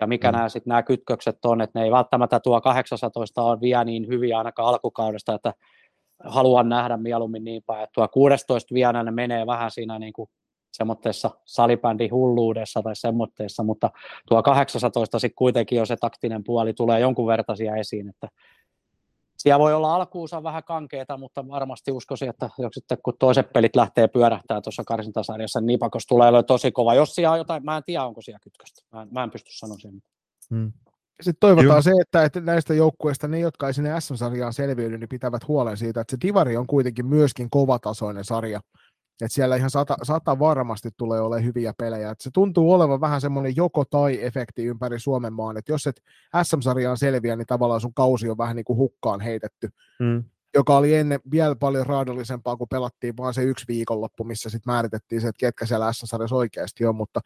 ja 0.00 0.06
mikä 0.06 0.32
mm. 0.32 0.36
nämä, 0.36 0.48
sit, 0.48 0.66
nämä 0.66 0.82
kytkökset 0.82 1.44
on, 1.44 1.60
että 1.60 1.78
ne 1.78 1.84
ei 1.84 1.90
välttämättä 1.90 2.40
tuo 2.40 2.60
18 2.60 3.42
on 3.42 3.60
vielä 3.60 3.84
niin 3.84 4.08
hyviä 4.08 4.38
ainakaan 4.38 4.68
alkukaudesta, 4.68 5.34
että 5.34 5.52
haluan 6.24 6.68
nähdä 6.68 6.96
mieluummin 6.96 7.44
niin 7.44 7.62
päin, 7.66 7.82
että 7.82 7.92
tuo 7.94 8.08
16 8.08 8.74
vielä 8.74 9.02
ne 9.02 9.10
menee 9.10 9.46
vähän 9.46 9.70
siinä 9.70 9.98
niin 9.98 10.12
kuin 10.12 10.30
semmoitteessa 10.80 11.30
salibändin 11.44 12.12
hulluudessa 12.12 12.82
tai 12.82 12.96
semmoitteessa, 12.96 13.62
mutta 13.62 13.90
tuo 14.28 14.42
18 14.42 15.18
sitten 15.18 15.36
kuitenkin 15.36 15.78
jo 15.78 15.86
se 15.86 15.96
taktinen 15.96 16.44
puoli 16.44 16.72
tulee 16.72 17.00
jonkun 17.00 17.26
vertaisia 17.26 17.76
esiin, 17.76 18.08
että 18.08 18.28
siellä 19.36 19.58
voi 19.58 19.74
olla 19.74 19.94
alkuunsa 19.94 20.42
vähän 20.42 20.64
kankeeta, 20.64 21.16
mutta 21.16 21.48
varmasti 21.48 21.92
uskoisin, 21.92 22.28
että 22.28 22.50
sitten 22.72 22.98
kun 23.02 23.14
toiset 23.18 23.52
pelit 23.52 23.76
lähtee 23.76 24.08
pyörähtää 24.08 24.60
tuossa 24.60 24.82
karsintasarjassa, 24.86 25.60
niin 25.60 25.66
Nipakos 25.66 26.06
tulee 26.06 26.28
olemaan 26.28 26.44
tosi 26.44 26.72
kova. 26.72 26.94
Jos 26.94 27.14
siellä 27.14 27.32
on 27.32 27.38
jotain, 27.38 27.64
mä 27.64 27.76
en 27.76 27.82
tiedä 27.86 28.04
onko 28.04 28.22
siellä 28.22 28.38
kytköstä, 28.42 28.82
mä 28.92 29.02
en, 29.02 29.08
mä 29.10 29.22
en 29.22 29.30
pysty 29.30 29.50
sanoa 29.52 29.78
sen. 29.78 30.02
Hmm. 30.50 30.72
Sitten 31.20 31.40
toivotaan 31.40 31.66
Joo. 31.66 31.82
se, 31.82 31.92
että, 32.00 32.24
että 32.24 32.40
näistä 32.40 32.74
joukkueista 32.74 33.28
ne, 33.28 33.38
jotka 33.38 33.66
ei 33.66 33.74
sinne 33.74 34.00
SM-sarjaan 34.00 34.52
selviydy, 34.52 34.98
niin 34.98 35.08
pitävät 35.08 35.48
huolen 35.48 35.76
siitä, 35.76 36.00
että 36.00 36.10
se 36.10 36.20
Divari 36.22 36.56
on 36.56 36.66
kuitenkin 36.66 37.06
myöskin 37.06 37.50
kovatasoinen 37.50 38.24
sarja. 38.24 38.60
Että 39.24 39.34
siellä 39.34 39.56
ihan 39.56 39.70
sata, 39.70 39.96
sata 40.02 40.38
varmasti 40.38 40.88
tulee 40.96 41.20
olemaan 41.20 41.44
hyviä 41.44 41.74
pelejä. 41.78 42.10
Et 42.10 42.20
se 42.20 42.30
tuntuu 42.34 42.72
olevan 42.72 43.00
vähän 43.00 43.20
semmoinen 43.20 43.56
joko-tai-efekti 43.56 44.64
ympäri 44.64 45.00
Suomen 45.00 45.32
maan, 45.32 45.56
että 45.56 45.72
jos 45.72 45.86
et 45.86 46.02
SM-sarjaan 46.42 46.98
selviä, 46.98 47.36
niin 47.36 47.46
tavallaan 47.46 47.80
sun 47.80 47.94
kausi 47.94 48.30
on 48.30 48.38
vähän 48.38 48.56
niin 48.56 48.64
kuin 48.64 48.76
hukkaan 48.76 49.20
heitetty. 49.20 49.68
Mm. 49.98 50.24
Joka 50.54 50.76
oli 50.76 50.94
ennen 50.94 51.20
vielä 51.30 51.56
paljon 51.56 51.86
raadollisempaa, 51.86 52.56
kun 52.56 52.68
pelattiin 52.68 53.16
vaan 53.16 53.34
se 53.34 53.42
yksi 53.42 53.64
viikonloppu, 53.68 54.24
missä 54.24 54.50
sitten 54.50 54.72
määritettiin 54.72 55.20
se, 55.20 55.28
että 55.28 55.40
ketkä 55.40 55.66
siellä 55.66 55.92
S-sarjassa 55.92 56.36
oikeasti 56.36 56.86
on, 56.86 56.96
mutta 56.96 57.20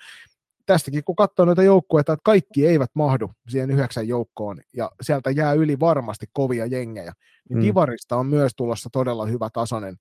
tästäkin 0.67 1.05
kun 1.05 1.17
katsoo 1.17 1.47
noita 1.47 1.63
joukkueita, 1.63 2.13
että 2.13 2.25
kaikki 2.25 2.67
eivät 2.67 2.91
mahdu 2.95 3.31
siihen 3.49 3.71
yhdeksän 3.71 4.09
joukkoon, 4.09 4.61
ja 4.77 4.91
sieltä 5.01 5.31
jää 5.31 5.53
yli 5.53 5.81
varmasti 5.81 6.27
kovia 6.33 6.67
jengejä, 6.67 7.13
niin 7.49 7.59
mm. 7.59 7.63
Divarista 7.63 8.17
on 8.17 8.27
myös 8.27 8.53
tulossa 8.57 8.89
todella 8.93 9.27
hyvä 9.27 9.49
tasoinen 9.53 9.97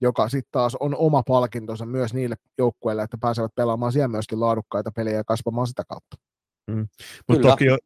joka 0.00 0.28
sitten 0.28 0.52
taas 0.52 0.74
on 0.80 0.96
oma 0.96 1.22
palkintonsa 1.22 1.86
myös 1.86 2.14
niille 2.14 2.36
joukkueille, 2.58 3.02
että 3.02 3.18
pääsevät 3.20 3.54
pelaamaan 3.54 3.92
siellä 3.92 4.08
myöskin 4.08 4.40
laadukkaita 4.40 4.92
pelejä 4.92 5.16
ja 5.16 5.24
kasvamaan 5.24 5.66
sitä 5.66 5.82
kautta. 5.88 6.16
Mm. 6.70 6.88
Mut 7.28 7.42
toki 7.42 7.64
jo, 7.64 7.78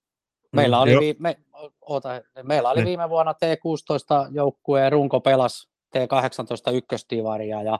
meillä, 0.52 0.76
mm, 0.76 0.82
oli 0.82 0.92
jo. 0.92 1.00
vi, 1.00 1.16
me, 1.18 1.36
oota, 1.80 2.08
meillä 2.42 2.70
oli 2.70 2.84
viime 2.84 3.08
vuonna 3.08 3.32
T16 3.32 4.34
joukkueen 4.34 4.92
runko 4.92 5.20
pelas 5.20 5.68
T18 5.96 6.74
ykköstivaria 6.74 7.62
ja, 7.62 7.78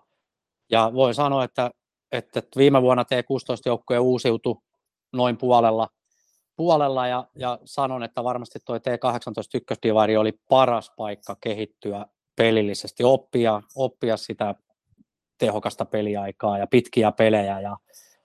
ja 0.71 0.91
voin 0.95 1.15
sanoa, 1.15 1.45
että, 1.45 1.71
että 2.13 2.43
viime 2.57 2.83
vuonna 2.83 3.03
T16 3.03 3.63
joukkue 3.67 3.99
uusiutui 3.99 4.57
noin 5.13 5.37
puolella, 5.37 5.89
puolella 6.57 7.09
ja, 7.09 7.29
ja 7.35 7.59
sanon, 7.65 8.03
että 8.03 8.25
varmasti 8.25 8.59
tuo 8.65 8.77
T18 8.77 8.81
ykköstivari 9.55 10.17
oli 10.17 10.33
paras 10.49 10.93
paikka 10.97 11.37
kehittyä 11.41 12.07
pelillisesti, 12.37 13.05
oppia, 13.05 13.63
oppia 13.75 14.17
sitä 14.17 14.55
tehokasta 15.39 15.85
peliaikaa 15.85 16.59
ja 16.59 16.67
pitkiä 16.67 17.13
pelejä 17.13 17.61
ja 17.61 17.77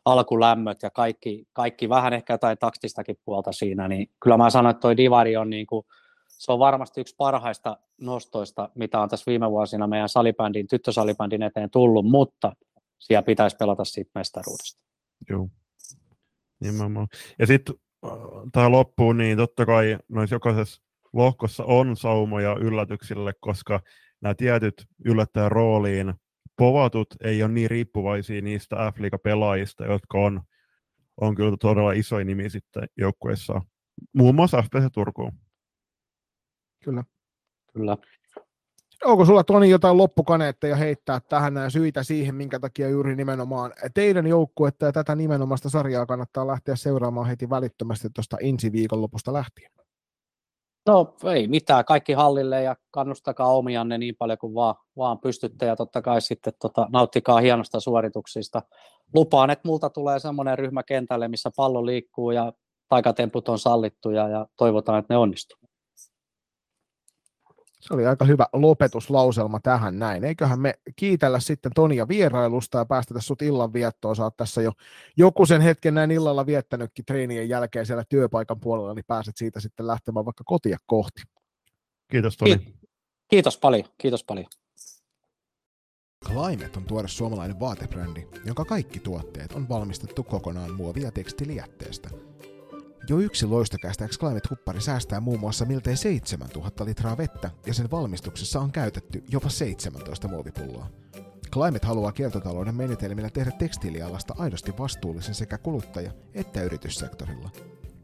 alkulämmöt 0.06 0.84
ja 0.84 0.89
kaikki, 0.89 1.47
kaikki 1.53 1.89
vähän 1.89 2.14
ehkä 2.14 2.34
jotain 2.34 2.58
taktistakin 2.58 3.18
puolta 3.26 3.51
siinä, 3.51 3.88
niin 3.88 4.10
kyllä 4.24 4.38
mä 4.38 4.49
sanoin, 4.49 4.72
että 4.72 4.82
toi 4.82 4.97
Divari 4.97 5.38
on 5.38 5.49
niin 5.49 5.68
kuin, 5.68 5.86
se 6.28 6.51
on 6.51 6.60
varmasti 6.60 7.01
yksi 7.01 7.16
parhaista 7.18 7.78
nostoista, 8.01 8.70
mitä 8.76 8.99
on 8.99 9.10
tässä 9.10 9.32
viime 9.32 9.51
vuosina 9.51 9.88
meidän 9.88 10.10
salibändin, 10.10 10.68
tyttösalibändin 10.68 11.43
eteen 11.43 11.70
tullut, 11.70 12.06
mutta 12.06 12.56
siellä 12.99 13.24
pitäisi 13.24 13.56
pelata 13.56 13.86
siitä 13.86 14.12
mestaruudesta. 14.16 14.82
Joo, 15.30 15.49
nimenomaan. 16.60 17.08
Ja 17.39 17.47
sitten 17.47 17.76
äh, 18.06 18.12
tähän 18.51 18.72
loppuun, 18.72 19.18
niin 19.18 19.38
totta 19.38 19.66
kai 19.66 19.97
noissa 20.10 20.36
jokaisessa 20.36 20.82
lohkossa 21.16 21.63
on 21.63 21.97
saumoja 21.97 22.55
yllätyksille, 22.59 23.34
koska 23.39 23.80
nämä 24.22 24.36
tietyt 24.36 24.86
yllättäjän 25.05 25.51
rooliin 25.51 26.13
povatut 26.57 27.07
ei 27.24 27.43
ole 27.43 27.51
niin 27.51 27.70
riippuvaisia 27.70 28.41
niistä 28.41 28.76
f 28.95 28.95
pelaajista 29.24 29.86
jotka 29.86 30.18
on, 30.18 30.41
on 31.22 31.36
kyllä 31.36 31.57
todella 31.59 31.91
iso 31.91 32.18
nimi 32.18 32.49
sitten 32.49 32.84
joukkueessa. 32.97 33.61
Muun 34.13 34.36
muassa 34.36 34.61
FPC 34.61 34.93
Turkuun. 34.93 35.32
Kyllä. 36.84 37.03
Kyllä. 37.74 37.97
Onko 39.03 39.26
sulla 39.26 39.43
Toni 39.43 39.70
jotain 39.70 39.97
loppukaneetteja 39.97 40.76
heittää 40.76 41.20
tähän 41.20 41.53
näin 41.53 41.72
syitä 41.72 42.03
siihen, 42.03 42.36
minkä 42.36 42.59
takia 42.59 42.89
juuri 42.89 43.16
nimenomaan 43.16 43.74
teidän 43.93 44.28
joukkuetta 44.28 44.86
ja 44.86 44.91
tätä 44.91 45.16
nimenomaista 45.16 45.70
sarjaa 45.70 46.05
kannattaa 46.05 46.47
lähteä 46.47 46.76
seuraamaan 46.76 47.28
heti 47.28 47.49
välittömästi 47.49 48.09
tuosta 48.09 48.38
ensi 48.41 48.72
viikonlopusta 48.72 49.34
lähtien? 49.34 49.72
No 50.88 51.15
ei 51.33 51.47
mitään, 51.47 51.86
kaikki 51.86 52.13
hallille 52.13 52.63
ja 52.63 52.75
kannustakaa 52.91 53.53
omianne 53.53 53.97
niin 53.97 54.15
paljon 54.19 54.38
kuin 54.38 54.53
vaan, 54.55 54.75
vaan 54.97 55.19
pystytte 55.19 55.65
ja 55.65 55.75
totta 55.75 56.01
kai 56.01 56.21
sitten 56.21 56.53
tota, 56.61 56.88
nauttikaa 56.93 57.39
hienosta 57.39 57.79
suorituksista. 57.79 58.61
Lupaan, 59.13 59.49
että 59.49 59.67
multa 59.67 59.89
tulee 59.89 60.19
semmoinen 60.19 60.57
ryhmä 60.57 60.83
kentälle, 60.83 61.27
missä 61.27 61.51
pallo 61.55 61.86
liikkuu 61.86 62.31
ja 62.31 62.53
taikatemput 62.89 63.49
on 63.49 63.59
sallittuja 63.59 64.27
ja 64.27 64.47
toivotaan, 64.57 64.99
että 64.99 65.13
ne 65.13 65.17
onnistuu. 65.17 65.64
Se 67.88 67.93
oli 67.93 68.05
aika 68.05 68.25
hyvä 68.25 68.47
lopetuslauselma 68.53 69.59
tähän 69.59 69.99
näin. 69.99 70.23
Eiköhän 70.23 70.59
me 70.59 70.73
kiitellä 70.95 71.39
sitten 71.39 71.71
Tonia 71.75 72.07
vierailusta 72.07 72.77
ja 72.77 72.86
päästetä 72.86 73.21
sut 73.21 73.41
illan 73.41 73.73
viettoon. 73.73 74.15
Saat 74.15 74.38
tässä 74.38 74.61
jo 74.61 74.71
joku 75.17 75.45
sen 75.45 75.61
hetken 75.61 75.93
näin 75.93 76.11
illalla 76.11 76.45
viettänytkin 76.45 77.05
treenien 77.05 77.49
jälkeen 77.49 77.86
siellä 77.86 78.03
työpaikan 78.09 78.59
puolella, 78.59 78.93
niin 78.93 79.05
pääset 79.07 79.38
siitä 79.38 79.59
sitten 79.59 79.88
lähtemään 79.88 80.25
vaikka 80.25 80.43
kotia 80.43 80.77
kohti. 80.86 81.21
Kiitos 82.11 82.38
Toni. 82.38 82.75
Kiitos 83.27 83.57
paljon, 83.57 83.83
kiitos 83.97 84.23
paljon. 84.23 84.47
Climate 86.25 86.77
on 86.77 86.86
tuore 86.86 87.07
suomalainen 87.07 87.59
vaatebrändi, 87.59 88.27
jonka 88.45 88.65
kaikki 88.65 88.99
tuotteet 88.99 89.51
on 89.51 89.69
valmistettu 89.69 90.23
kokonaan 90.23 90.73
muovia 90.73 91.11
tekstilijätteestä– 91.11 92.09
jo 93.10 93.20
yksi 93.20 93.45
loistokästäks 93.45 94.20
Climate-huppari 94.20 94.82
säästää 94.82 95.20
muun 95.20 95.39
muassa 95.39 95.66
miltei 95.66 95.97
7000 95.97 96.86
litraa 96.86 97.18
vettä 97.18 97.51
ja 97.66 97.74
sen 97.74 97.91
valmistuksessa 97.91 98.60
on 98.60 98.72
käytetty 98.72 99.24
jopa 99.30 99.49
17 99.49 100.28
muovipulloa. 100.28 100.88
Climate 101.53 101.88
haluaa 101.88 102.12
kiertotalouden 102.12 102.76
menetelmillä 102.76 103.30
tehdä 103.30 103.51
tekstiilialasta 103.51 104.36
aidosti 104.38 104.74
vastuullisen 104.80 105.36
sekä 105.36 105.58
kuluttaja- 105.58 106.14
että 106.34 106.62
yrityssektorilla. 106.62 107.49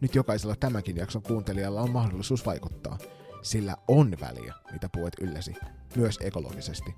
Nyt 0.01 0.15
jokaisella 0.15 0.55
tämänkin 0.55 0.97
jakson 0.97 1.21
kuuntelijalla 1.21 1.81
on 1.81 1.91
mahdollisuus 1.91 2.45
vaikuttaa, 2.45 2.97
sillä 3.41 3.77
on 3.87 4.17
väliä, 4.21 4.53
mitä 4.71 4.89
puet 4.93 5.13
ylläsi, 5.21 5.55
myös 5.95 6.19
ekologisesti. 6.21 6.95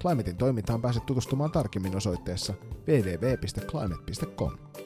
Climatein 0.00 0.36
toimintaan 0.36 0.82
pääset 0.82 1.06
tutustumaan 1.06 1.50
tarkemmin 1.50 1.96
osoitteessa 1.96 2.54
www.climate.com. 2.88 4.83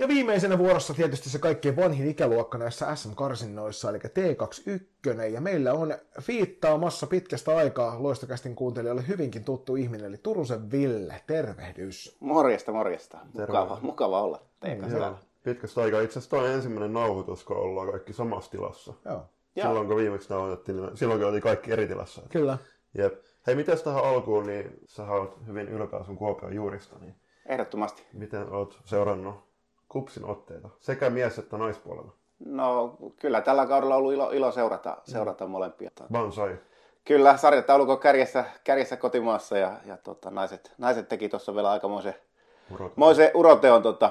Ja 0.00 0.08
viimeisenä 0.08 0.58
vuorossa 0.58 0.94
tietysti 0.94 1.30
se 1.30 1.38
kaikkein 1.38 1.76
vanhin 1.76 2.08
ikäluokka 2.08 2.58
näissä 2.58 2.96
SM-karsinnoissa, 2.96 3.90
eli 3.90 3.98
T21, 3.98 5.20
ja 5.32 5.40
meillä 5.40 5.72
on 5.72 5.94
fiittaamassa 6.20 7.06
pitkästä 7.06 7.56
aikaa 7.56 8.02
loistokästin 8.02 8.54
kuuntelijoille 8.54 9.04
hyvinkin 9.08 9.44
tuttu 9.44 9.76
ihminen, 9.76 10.06
eli 10.06 10.16
Turusen 10.22 10.70
Ville, 10.70 11.22
tervehdys. 11.26 12.16
Morjesta, 12.20 12.72
morjesta. 12.72 13.18
Mukava, 13.32 13.78
mukava 13.82 14.22
olla 14.22 14.42
teidän 14.60 14.80
kanssa. 14.80 15.14
Pitkästä 15.44 15.80
aikaa. 15.80 16.00
Itse 16.00 16.18
asiassa 16.18 16.36
on 16.36 16.48
ensimmäinen 16.48 16.92
nauhoitus, 16.92 17.44
kun 17.44 17.56
ollaan 17.56 17.90
kaikki 17.90 18.12
samassa 18.12 18.50
tilassa. 18.50 18.94
Joo. 19.04 19.26
Silloin 19.62 19.86
kun 19.86 19.96
viimeksi 19.96 20.30
nauhoitettiin, 20.30 20.76
niin 20.76 20.96
silloin 20.96 21.20
kun 21.20 21.28
oli 21.28 21.40
kaikki 21.40 21.72
eri 21.72 21.86
tilassa. 21.86 22.22
Kyllä. 22.28 22.58
Jep. 22.98 23.14
Hei, 23.46 23.54
miten 23.54 23.78
tähän 23.84 24.04
alkuun, 24.04 24.46
niin 24.46 24.80
sä 24.86 25.04
oot 25.04 25.46
hyvin 25.46 25.68
ylpeä 25.68 26.04
sun 26.04 26.16
Kuopion 26.16 26.54
juurista, 26.54 26.98
niin 26.98 27.14
Ehdottomasti. 27.46 28.06
Miten 28.12 28.52
oot 28.52 28.80
seurannut 28.84 29.49
kupsin 29.90 30.24
otteita, 30.24 30.68
sekä 30.80 31.10
mies- 31.10 31.38
että 31.38 31.58
naispuolella? 31.58 32.12
No 32.44 32.96
kyllä 33.20 33.40
tällä 33.40 33.66
kaudella 33.66 33.94
on 33.94 33.98
ollut 33.98 34.12
ilo, 34.12 34.30
ilo 34.30 34.52
seurata, 34.52 34.96
seurata 35.04 35.44
mm. 35.44 35.50
molempia. 35.50 35.90
Bansai. 36.12 36.58
Kyllä, 37.04 37.36
sarjataulukon 37.36 37.98
kärjessä, 37.98 38.44
kärjessä 38.64 38.96
kotimaassa 38.96 39.58
ja, 39.58 39.72
ja 39.86 39.96
tota, 39.96 40.30
naiset, 40.30 40.72
naiset 40.78 41.08
teki 41.08 41.28
tuossa 41.28 41.54
vielä 41.54 41.70
aikamoisen 41.70 42.14
Moise 42.96 43.30
uroteon 43.34 43.82
tota, 43.82 44.10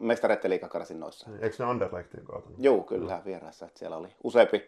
mestareiden 0.00 0.50
liikakarsinnoissa. 0.50 1.30
Niin, 1.30 1.44
eikö 1.44 1.56
ne 1.58 1.64
Anderlechtin 1.64 2.24
kaatunut? 2.24 2.58
Joo, 2.58 2.82
kyllä 2.82 3.22
vieraassa. 3.24 3.66
Että 3.66 3.78
siellä 3.78 3.96
oli 3.96 4.08
useampi 4.24 4.64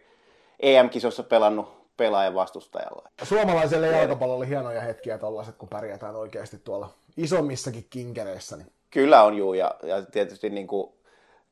EM-kisossa 0.59 1.23
pelannut 1.23 1.79
pelaajan 1.97 2.33
vastustajalla. 2.33 3.09
Suomalaiselle 3.23 3.87
jalkapallolle 3.87 4.43
oli 4.43 4.49
hienoja 4.49 4.81
hetkiä 4.81 5.17
tällaiset, 5.17 5.55
kun 5.55 5.69
pärjätään 5.69 6.15
oikeasti 6.15 6.57
tuolla 6.57 6.89
isommissakin 7.17 7.87
kinkereissä. 7.89 8.57
Niin 8.57 8.71
Kyllä 8.91 9.23
on 9.23 9.37
juu, 9.37 9.53
ja, 9.53 9.75
ja 9.83 10.01
tietysti 10.01 10.49
niin 10.49 10.67
kuin 10.67 10.93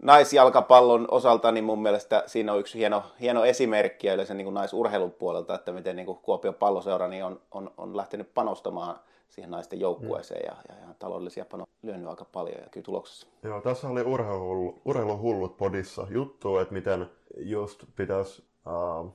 naisjalkapallon 0.03 1.07
osalta 1.11 1.51
niin 1.51 1.63
mun 1.63 1.81
mielestä 1.81 2.23
siinä 2.25 2.53
on 2.53 2.59
yksi 2.59 2.77
hieno, 2.77 3.03
hieno 3.21 3.45
esimerkki 3.45 4.07
ja 4.07 4.13
yleensä 4.13 4.33
niin 4.33 4.45
kuin 4.45 4.53
naisurheilun 4.53 5.11
puolelta, 5.11 5.55
että 5.55 5.71
miten 5.71 5.95
niin 5.95 6.05
kuin 6.05 6.17
Kuopion 6.17 6.53
palloseura 6.53 7.07
niin 7.07 7.23
on, 7.23 7.41
on, 7.51 7.71
on 7.77 7.97
lähtenyt 7.97 8.33
panostamaan 8.33 8.99
siihen 9.29 9.51
naisten 9.51 9.79
joukkueeseen 9.79 10.45
ja, 10.45 10.55
ja, 10.69 10.87
ja 10.87 10.93
taloudellisia 10.99 11.45
panoja 11.45 11.67
lyönyt 11.83 12.07
aika 12.07 12.25
paljon 12.25 12.61
ja 12.61 12.69
kyllä 12.71 12.83
tuloksessa. 12.83 13.27
Joo, 13.43 13.61
tässä 13.61 13.87
oli 13.87 14.01
urheiluhullut, 14.01 14.81
urheiluhullut 14.85 15.57
podissa 15.57 16.07
juttu, 16.09 16.57
että 16.57 16.73
miten 16.73 17.09
just 17.37 17.83
pitäisi, 17.95 18.43
uh, 18.67 19.11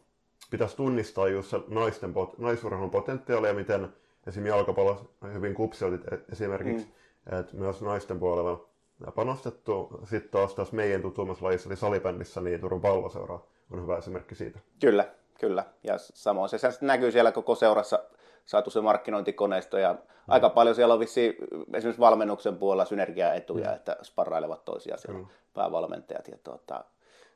pitäisi 0.51 0.77
tunnistaa 0.77 1.29
just 1.29 1.51
se 1.51 1.61
naisten, 1.69 2.15
naisurheilun 2.39 2.91
potentiaalia 2.91 3.51
ja 3.51 3.55
miten 3.55 3.89
esimerkiksi 4.27 4.59
jalkapallo 4.59 5.11
hyvin 5.33 5.55
kupsiotit 5.55 6.01
esimerkiksi, 6.33 6.87
mm 6.87 6.93
että 7.31 7.57
myös 7.57 7.83
naisten 7.83 8.19
puolella 8.19 8.67
panostettu. 9.15 10.01
Sitten 10.05 10.31
taas 10.31 10.55
tässä 10.55 10.77
meidän 10.77 11.03
tutummassa 11.03 11.45
lajissa, 11.45 11.69
eli 11.69 11.77
salibändissä, 11.77 12.41
niin 12.41 12.61
Turun 12.61 12.81
palloseura 12.81 13.39
on 13.71 13.83
hyvä 13.83 13.97
esimerkki 13.97 14.35
siitä. 14.35 14.59
Kyllä, 14.81 15.09
kyllä. 15.41 15.65
Ja 15.85 15.95
samoin 15.99 16.49
se, 16.49 16.59
se 16.59 16.69
näkyy 16.81 17.13
siellä 17.13 17.33
koko 17.33 17.55
seurassa 17.55 18.05
saatu 18.47 18.71
se 18.71 18.81
markkinointikoneisto 18.81 19.79
ja 19.79 19.93
mm. 19.93 19.99
aika 20.29 20.51
paljon 20.51 20.75
siellä 20.75 20.95
on 20.95 21.01
vissi 21.01 21.37
esimerkiksi 21.75 22.01
valmennuksen 22.01 22.57
puolella 22.57 22.85
synergiaetuja, 22.85 23.69
mm. 23.69 23.75
että 23.75 23.97
sparrailevat 24.03 24.65
toisiaan 24.65 24.99
siellä 24.99 25.19
mm. 25.19 25.27
päävalmentajat. 25.55 26.29
Ja 26.29 26.39
tuota, 26.45 26.85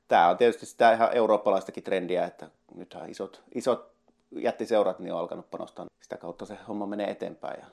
tämä 0.09 0.28
on 0.28 0.37
tietysti 0.37 0.66
sitä 0.66 0.93
ihan 0.93 1.12
eurooppalaistakin 1.12 1.82
trendiä, 1.82 2.24
että 2.24 2.51
nythän 2.74 3.11
isot, 3.11 3.43
isot 3.55 3.91
jättiseurat 4.30 4.99
niin 4.99 5.12
on 5.12 5.20
alkanut 5.20 5.51
panostaa. 5.51 5.87
Sitä 6.01 6.16
kautta 6.16 6.47
se 6.47 6.59
homma 6.68 6.87
menee 6.87 7.11
eteenpäin 7.11 7.61
ja 7.61 7.66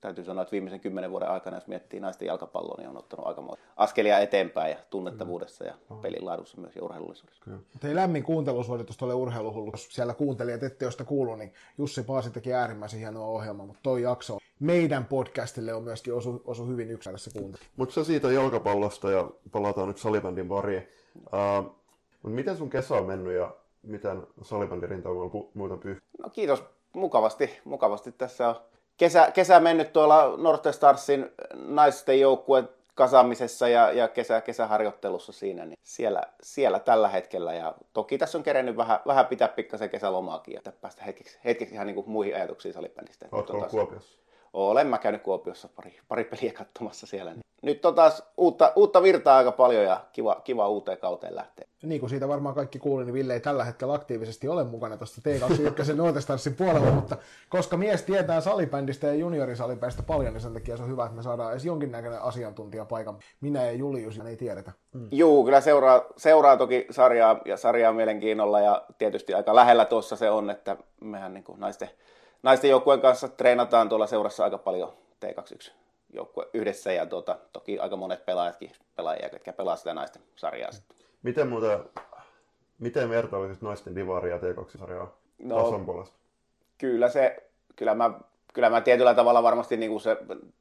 täytyy 0.00 0.24
sanoa, 0.24 0.42
että 0.42 0.52
viimeisen 0.52 0.80
kymmenen 0.80 1.10
vuoden 1.10 1.30
aikana, 1.30 1.56
jos 1.56 1.66
miettii 1.66 2.00
naisten 2.00 2.26
jalkapalloa, 2.26 2.74
niin 2.78 2.88
on 2.88 2.96
ottanut 2.96 3.26
aika 3.26 3.42
askelia 3.76 4.18
eteenpäin 4.18 4.70
ja 4.70 4.78
tunnettavuudessa 4.90 5.64
ja 5.64 5.74
pelin 6.02 6.26
laadussa 6.26 6.60
myös 6.60 6.76
ja 6.76 6.84
urheilullisuudessa. 6.84 7.44
Tein 7.80 7.96
lämmin 7.96 8.22
kuuntelusuositus 8.22 8.96
tuolle 8.96 9.14
urheiluhullu. 9.14 9.70
Jos 9.70 9.88
siellä 9.90 10.14
kuuntelijat 10.14 10.62
ette 10.62 10.84
josta 10.84 11.04
kuulu, 11.04 11.36
niin 11.36 11.52
Jussi 11.78 12.02
Paasi 12.02 12.30
teki 12.30 12.54
äärimmäisen 12.54 13.00
hienoa 13.00 13.26
ohjelmaa, 13.26 13.66
mutta 13.66 13.80
toi 13.82 14.02
jakso 14.02 14.38
meidän 14.60 15.04
podcastille 15.04 15.74
on 15.74 15.82
myöskin 15.82 16.14
osu, 16.14 16.42
osu 16.44 16.66
hyvin 16.66 16.90
yksilössä 16.90 17.30
kuuntelu. 17.38 17.64
Mutta 17.76 17.94
se 17.94 18.04
siitä 18.04 18.32
jalkapallosta 18.32 19.10
ja 19.10 19.30
palataan 19.52 19.88
nyt 19.88 19.98
salibändin 19.98 20.48
pariin. 20.48 20.88
Uh, 21.16 21.78
mutta 22.22 22.34
miten 22.34 22.56
sun 22.56 22.70
kesä 22.70 22.94
on 22.94 23.06
mennyt 23.06 23.34
ja 23.34 23.54
miten 23.82 24.26
salibändin 24.42 24.88
rintamalla 24.88 25.30
pu- 25.30 25.50
muuta 25.54 25.76
pyh? 25.76 25.96
No 26.18 26.30
kiitos, 26.30 26.64
mukavasti, 26.92 27.50
mukavasti 27.64 28.12
tässä 28.12 28.48
on 28.48 28.56
kesä, 28.98 29.30
kesä 29.34 29.60
mennyt 29.60 29.92
tuolla 29.92 30.36
North 30.36 30.70
Starsin 30.70 31.32
naisten 31.54 32.20
joukkueen 32.20 32.68
kasaamisessa 32.94 33.68
ja, 33.68 33.92
ja 33.92 34.08
kesä, 34.08 34.40
kesäharjoittelussa 34.40 35.32
siinä, 35.32 35.64
niin 35.64 35.78
siellä, 35.82 36.22
siellä 36.42 36.78
tällä 36.78 37.08
hetkellä. 37.08 37.54
Ja 37.54 37.74
toki 37.92 38.18
tässä 38.18 38.38
on 38.38 38.44
kerennyt 38.44 38.76
vähän, 38.76 39.00
vähän 39.06 39.26
pitää 39.26 39.48
pikkasen 39.48 39.90
kesälomaakin, 39.90 40.56
että 40.56 40.72
päästä 40.72 41.04
hetkeksi, 41.04 41.38
hetkeksi 41.44 41.74
ihan 41.74 41.86
niin 41.86 41.94
kuin 41.94 42.10
muihin 42.10 42.34
ajatuksiin 42.34 42.74
salibändistä. 42.74 43.28
Oletko 43.32 43.66
Kuopiossa? 43.70 44.18
Olen 44.52 44.86
mä 44.86 44.98
käynyt 44.98 45.22
Kuopiossa 45.22 45.68
pari, 45.68 46.00
pari 46.08 46.24
peliä 46.24 46.52
katsomassa 46.52 47.06
siellä. 47.06 47.34
Niin 47.34 47.47
nyt 47.62 47.84
on 47.84 47.94
taas 47.94 48.22
uutta, 48.36 48.72
uutta 48.76 49.02
virtaa 49.02 49.36
aika 49.36 49.52
paljon 49.52 49.84
ja 49.84 50.00
kiva, 50.12 50.40
kiva 50.44 50.68
uuteen 50.68 50.98
kauteen 50.98 51.36
lähteä. 51.36 51.68
Niin 51.82 52.00
kuin 52.00 52.10
siitä 52.10 52.28
varmaan 52.28 52.54
kaikki 52.54 52.78
kuuli, 52.78 53.04
niin 53.04 53.14
Ville 53.14 53.34
ei 53.34 53.40
tällä 53.40 53.64
hetkellä 53.64 53.94
aktiivisesti 53.94 54.48
ole 54.48 54.64
mukana 54.64 54.96
tuosta 54.96 55.20
T21 55.20 55.94
Nuotestarsin 55.96 56.54
puolella, 56.54 56.90
mutta 56.90 57.16
koska 57.48 57.76
mies 57.76 58.02
tietää 58.02 58.40
salibändistä 58.40 59.06
ja 59.06 59.14
juniorisalipäistä 59.14 60.02
paljon, 60.02 60.32
niin 60.32 60.40
sen 60.40 60.54
takia 60.54 60.76
se 60.76 60.82
on 60.82 60.88
hyvä, 60.88 61.04
että 61.04 61.16
me 61.16 61.22
saadaan 61.22 61.52
edes 61.52 61.64
jonkinnäköinen 61.64 62.22
asiantuntija 62.22 62.84
paikan. 62.84 63.18
Minä 63.40 63.64
ja 63.64 63.72
Julius, 63.72 64.16
ja 64.16 64.28
ei 64.28 64.36
tiedetä. 64.36 64.72
Mm. 64.92 65.08
Juu, 65.10 65.44
kyllä 65.44 65.60
seuraa, 65.60 66.04
seuraa 66.16 66.56
toki 66.56 66.86
sarjaa 66.90 67.40
ja 67.44 67.56
sarjaa 67.56 67.92
mielenkiinnolla 67.92 68.60
ja 68.60 68.84
tietysti 68.98 69.34
aika 69.34 69.54
lähellä 69.54 69.84
tuossa 69.84 70.16
se 70.16 70.30
on, 70.30 70.50
että 70.50 70.76
mehän 71.00 71.34
niin 71.34 71.44
kuin 71.44 71.60
naisten, 71.60 71.90
naisten 72.42 72.70
joukkueen 72.70 73.00
kanssa 73.00 73.28
treenataan 73.28 73.88
tuolla 73.88 74.06
seurassa 74.06 74.44
aika 74.44 74.58
paljon 74.58 74.92
T21 75.24 75.72
joukkue 76.18 76.48
yhdessä 76.54 76.92
ja 76.92 77.06
tuota, 77.06 77.38
toki 77.52 77.78
aika 77.78 77.96
monet 77.96 78.26
pelaajatkin, 78.26 78.72
pelaajia, 78.96 79.28
jotka 79.32 79.52
pelaa 79.52 79.76
sitä 79.76 79.94
naisten 79.94 80.22
sarjaa. 80.36 80.72
Sitten. 80.72 80.96
Miten 81.22 81.48
muuten, 81.48 81.78
miten 82.78 83.10
vertailisit 83.10 83.62
naisten 83.62 83.94
divaria 83.94 84.34
ja 84.34 84.40
T2-sarjaa 84.40 85.16
no, 85.38 85.62
tason 85.62 85.84
puolesta? 85.84 86.16
Kyllä 86.78 87.08
se, 87.08 87.50
kyllä 87.76 87.94
mä, 87.94 88.20
kyllä 88.54 88.70
mä 88.70 88.80
tietyllä 88.80 89.14
tavalla 89.14 89.42
varmasti 89.42 89.76
niin 89.76 89.90
kuin 89.90 90.00
se 90.00 90.14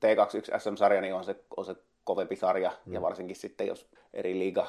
T21 0.05 0.59
SM-sarja 0.59 1.01
niin 1.01 1.13
on 1.13 1.23
se, 1.23 1.43
on 1.57 1.65
se 1.65 1.75
kovempi 2.03 2.35
sarja, 2.35 2.71
mm. 2.85 2.93
ja 2.93 3.01
varsinkin 3.01 3.35
sitten 3.35 3.67
jos 3.67 3.89
eri 4.13 4.39
liiga 4.39 4.67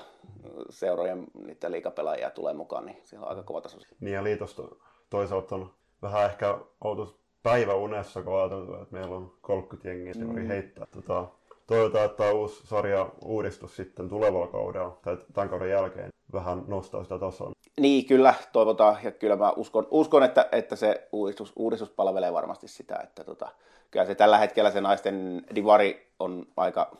seurojen 0.70 1.26
niitä 1.46 1.70
liigapelaajia 1.70 2.30
tulee 2.30 2.54
mukaan, 2.54 2.86
niin 2.86 3.00
se 3.04 3.18
on 3.18 3.28
aika 3.28 3.42
kova 3.42 3.60
taso. 3.60 3.78
Niin 4.00 4.14
ja 4.14 4.24
liitosta 4.24 4.62
toisaalta 5.10 5.54
on 5.54 5.70
vähän 6.02 6.24
ehkä 6.24 6.58
outo 6.84 7.17
päivä 7.42 7.74
unessa, 7.74 8.22
kun 8.22 8.40
ajateltu, 8.40 8.74
että 8.74 8.96
meillä 8.96 9.16
on 9.16 9.32
30 9.40 9.88
jengiä 9.88 10.12
mm. 10.16 10.46
heittää. 10.46 10.86
Tota, 10.86 11.26
toivotaan, 11.66 12.04
että 12.04 12.16
tämä 12.16 12.30
uusi 12.30 12.66
sarja 12.66 13.10
uudistus 13.24 13.76
sitten 13.76 14.08
tulevalla 14.08 14.46
kaudella 14.46 14.98
tai 15.02 15.16
tämän 15.32 15.48
kauden 15.48 15.70
jälkeen 15.70 16.08
vähän 16.32 16.64
nostaa 16.66 17.02
sitä 17.02 17.18
tasoa. 17.18 17.52
Niin, 17.80 18.06
kyllä 18.06 18.34
toivotaan 18.52 18.96
ja 19.02 19.10
kyllä 19.10 19.36
mä 19.36 19.52
uskon, 19.56 19.88
uskon 19.90 20.22
että, 20.22 20.48
että 20.52 20.76
se 20.76 21.08
uudistus, 21.12 21.52
uudistus 21.56 21.90
palvelee 21.90 22.32
varmasti 22.32 22.68
sitä, 22.68 23.00
että 23.04 23.24
tota, 23.24 23.48
kyllä 23.90 24.06
se 24.06 24.14
tällä 24.14 24.38
hetkellä 24.38 24.70
se 24.70 24.80
naisten 24.80 25.44
divari 25.54 26.12
on 26.18 26.46
aika 26.56 26.96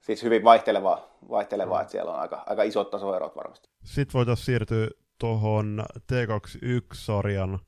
siis 0.00 0.22
hyvin 0.22 0.44
vaihtelevaa, 0.44 1.08
vaihtelevaa 1.30 1.78
mm. 1.78 1.82
että 1.82 1.92
siellä 1.92 2.12
on 2.12 2.20
aika, 2.20 2.42
aika 2.46 2.62
isot 2.62 2.90
tasoerot 2.90 3.36
varmasti. 3.36 3.68
Sitten 3.84 4.18
voitaisiin 4.18 4.44
siirtyä 4.44 4.88
tuohon 5.18 5.84
T21-sarjan 6.12 7.58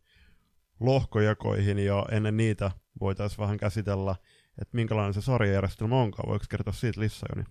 lohkojakoihin 0.80 1.78
ja 1.78 2.06
ennen 2.10 2.36
niitä 2.36 2.70
voitaisiin 3.00 3.38
vähän 3.38 3.56
käsitellä, 3.56 4.14
että 4.60 4.76
minkälainen 4.76 5.14
se 5.14 5.20
sarjajärjestelmä 5.20 6.00
onkaan. 6.00 6.28
Voiko 6.28 6.44
kertoa 6.50 6.72
siitä 6.72 7.00
lisää, 7.00 7.28
Joni? 7.36 7.46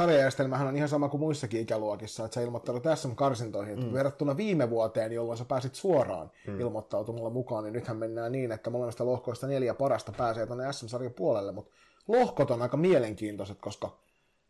Sarjajärjestelmähän 0.00 0.66
on 0.66 0.76
ihan 0.76 0.88
sama 0.88 1.08
kuin 1.08 1.20
muissakin 1.20 1.60
ikäluokissa, 1.60 2.24
että 2.24 2.34
sä 2.34 2.40
ilmoittanut 2.40 2.82
tässä 2.82 3.08
karsintoihin. 3.14 3.84
Mm. 3.84 3.92
Verrattuna 3.92 4.36
viime 4.36 4.70
vuoteen, 4.70 5.12
jolloin 5.12 5.38
sä 5.38 5.44
pääsit 5.44 5.74
suoraan 5.74 6.30
mm. 6.46 6.60
ilmoittautumalla 6.60 7.30
mukaan, 7.30 7.64
niin 7.64 7.72
nythän 7.72 7.96
mennään 7.96 8.32
niin, 8.32 8.52
että 8.52 8.70
molemmista 8.70 9.06
lohkoista 9.06 9.46
neljä 9.46 9.74
parasta 9.74 10.12
pääsee 10.16 10.46
tuonne 10.46 10.72
SM-sarjan 10.72 11.12
puolelle, 11.12 11.52
mutta 11.52 11.74
lohkot 12.08 12.50
on 12.50 12.62
aika 12.62 12.76
mielenkiintoiset, 12.76 13.60
koska 13.60 13.98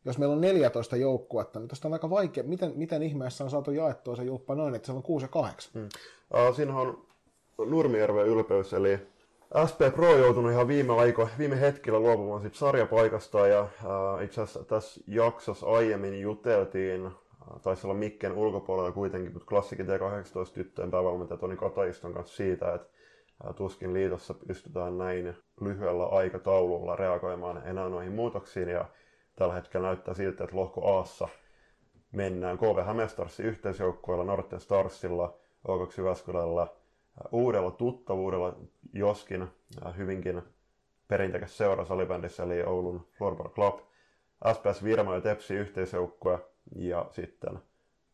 jos 0.05 0.19
meillä 0.19 0.33
on 0.33 0.41
14 0.41 0.97
joukkuetta, 0.97 1.61
niin 1.61 1.69
tuosta 1.69 1.89
on 1.89 1.93
aika 1.93 2.11
vaikea, 2.11 2.45
miten, 2.45 2.73
miten 2.77 3.03
ihmeessä 3.03 3.45
on 3.45 3.51
saatu 3.51 3.71
jaettua 3.71 4.17
se 4.17 4.25
julppa 4.25 4.55
noin, 4.55 4.75
että 4.75 4.87
se 4.87 4.93
on 4.93 5.03
6 5.03 5.25
ja 5.25 5.29
8? 5.29 5.73
Mm. 5.75 5.83
Uh, 5.85 6.57
siinä 6.57 6.77
on 6.77 7.04
Nurmijärven 7.59 8.27
ylpeys, 8.27 8.73
eli 8.73 8.99
SP 9.71 9.81
Pro 9.95 10.17
joutunut 10.17 10.53
ihan 10.53 10.69
viime, 10.69 10.93
aiko, 10.93 11.29
viime 11.39 11.61
hetkellä 11.61 11.99
luopumaan 11.99 12.41
siitä 12.41 12.57
sarjapaikasta 12.57 13.47
ja 13.47 13.61
äh, 13.61 14.25
itse 14.25 14.41
asiassa 14.41 14.65
tässä 14.65 15.01
jaksossa 15.07 15.67
aiemmin 15.67 16.21
juteltiin, 16.21 17.07
äh, 17.07 17.13
taisi 17.63 17.87
olla 17.87 17.95
Mikken 17.95 18.33
ulkopuolella 18.33 18.93
kuitenkin, 18.93 19.33
mutta 19.33 19.49
klassikin 19.49 19.87
T18 19.87 20.53
tyttöjen 20.55 20.91
päävalmentaja 20.91 21.39
Toni 21.39 21.57
Kataiston 21.57 22.15
kanssa 22.15 22.37
siitä, 22.37 22.75
että 22.75 22.89
äh, 23.47 23.55
tuskin 23.55 23.95
liitossa 23.95 24.35
pystytään 24.35 24.99
näin 24.99 25.37
lyhyellä 25.61 26.07
aikataululla 26.07 26.97
reagoimaan 26.97 27.63
enää 27.67 27.89
noihin 27.89 28.13
muutoksiin 28.13 28.69
ja 28.69 28.85
tällä 29.37 29.55
hetkellä 29.55 29.87
näyttää 29.87 30.15
siltä, 30.15 30.45
että 30.45 30.57
lohko 30.57 30.97
Aassa 30.97 31.29
mennään. 32.13 32.59
KV 32.59 32.85
Hämestarsin 32.87 33.47
yhteisjoukkueella, 33.47 34.25
Norten 34.25 34.61
Starsilla, 34.61 35.35
O2 35.69 35.95
Jyväskylällä, 35.99 36.67
uudella 37.33 37.71
tuttavuudella, 37.71 38.57
joskin 38.93 39.43
äh, 39.87 39.97
hyvinkin 39.97 40.43
perintekäs 41.09 41.57
seura 41.57 41.85
salibändissä, 41.85 42.43
eli 42.43 42.63
Oulun 42.63 43.07
Floorball 43.19 43.49
Club, 43.49 43.81
SPS 44.53 44.85
Virma 44.85 45.15
ja 45.15 45.21
Tepsi 45.21 45.55
yhteisjoukkue 45.55 46.39
ja 46.77 47.07
sitten 47.11 47.59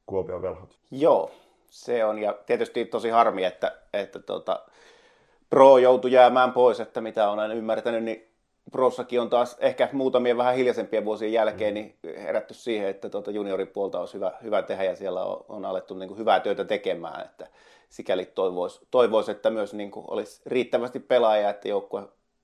Kuopion 0.07 0.42
velhot. 0.42 0.78
Joo, 0.90 1.30
se 1.70 2.05
on 2.05 2.18
ja 2.18 2.38
tietysti 2.46 2.84
tosi 2.84 3.09
harmi, 3.09 3.44
että, 3.44 3.76
että 3.92 4.18
tuota, 4.18 4.66
Pro 5.51 5.78
joutui 5.78 6.12
jäämään 6.12 6.53
pois, 6.53 6.80
että 6.80 7.01
mitä 7.01 7.30
olen 7.30 7.53
ymmärtänyt, 7.53 8.05
niin 8.05 8.30
Prossakin 8.72 9.20
on 9.20 9.30
taas 9.30 9.57
ehkä 9.61 9.88
muutamien 9.92 10.36
vähän 10.36 10.55
hiljaisempien 10.55 11.05
vuosien 11.05 11.32
jälkeen 11.32 11.74
niin 11.74 11.98
herätty 12.16 12.55
siihen, 12.55 12.88
että 12.88 13.09
tuota 13.09 13.30
junioripuolta 13.30 14.01
olisi 14.01 14.14
hyvä, 14.14 14.32
hyvä 14.42 14.62
tehdä 14.62 14.84
ja 14.84 14.96
siellä 14.96 15.24
on, 15.24 15.44
on 15.48 15.64
alettu 15.64 15.94
niin 15.94 16.09
kuin 16.09 16.18
hyvää 16.18 16.40
työtä 16.40 16.64
tekemään. 16.64 17.24
Että 17.24 17.46
sikäli 17.91 18.24
toivoisi, 18.24 18.86
toivois, 18.91 19.28
että 19.28 19.51
myös 19.51 19.74
niin 19.74 19.91
kuin 19.91 20.07
olisi 20.09 20.43
riittävästi 20.47 21.01
pelaajia, 21.01 21.51
että 21.51 21.68
joukkue 21.68 22.03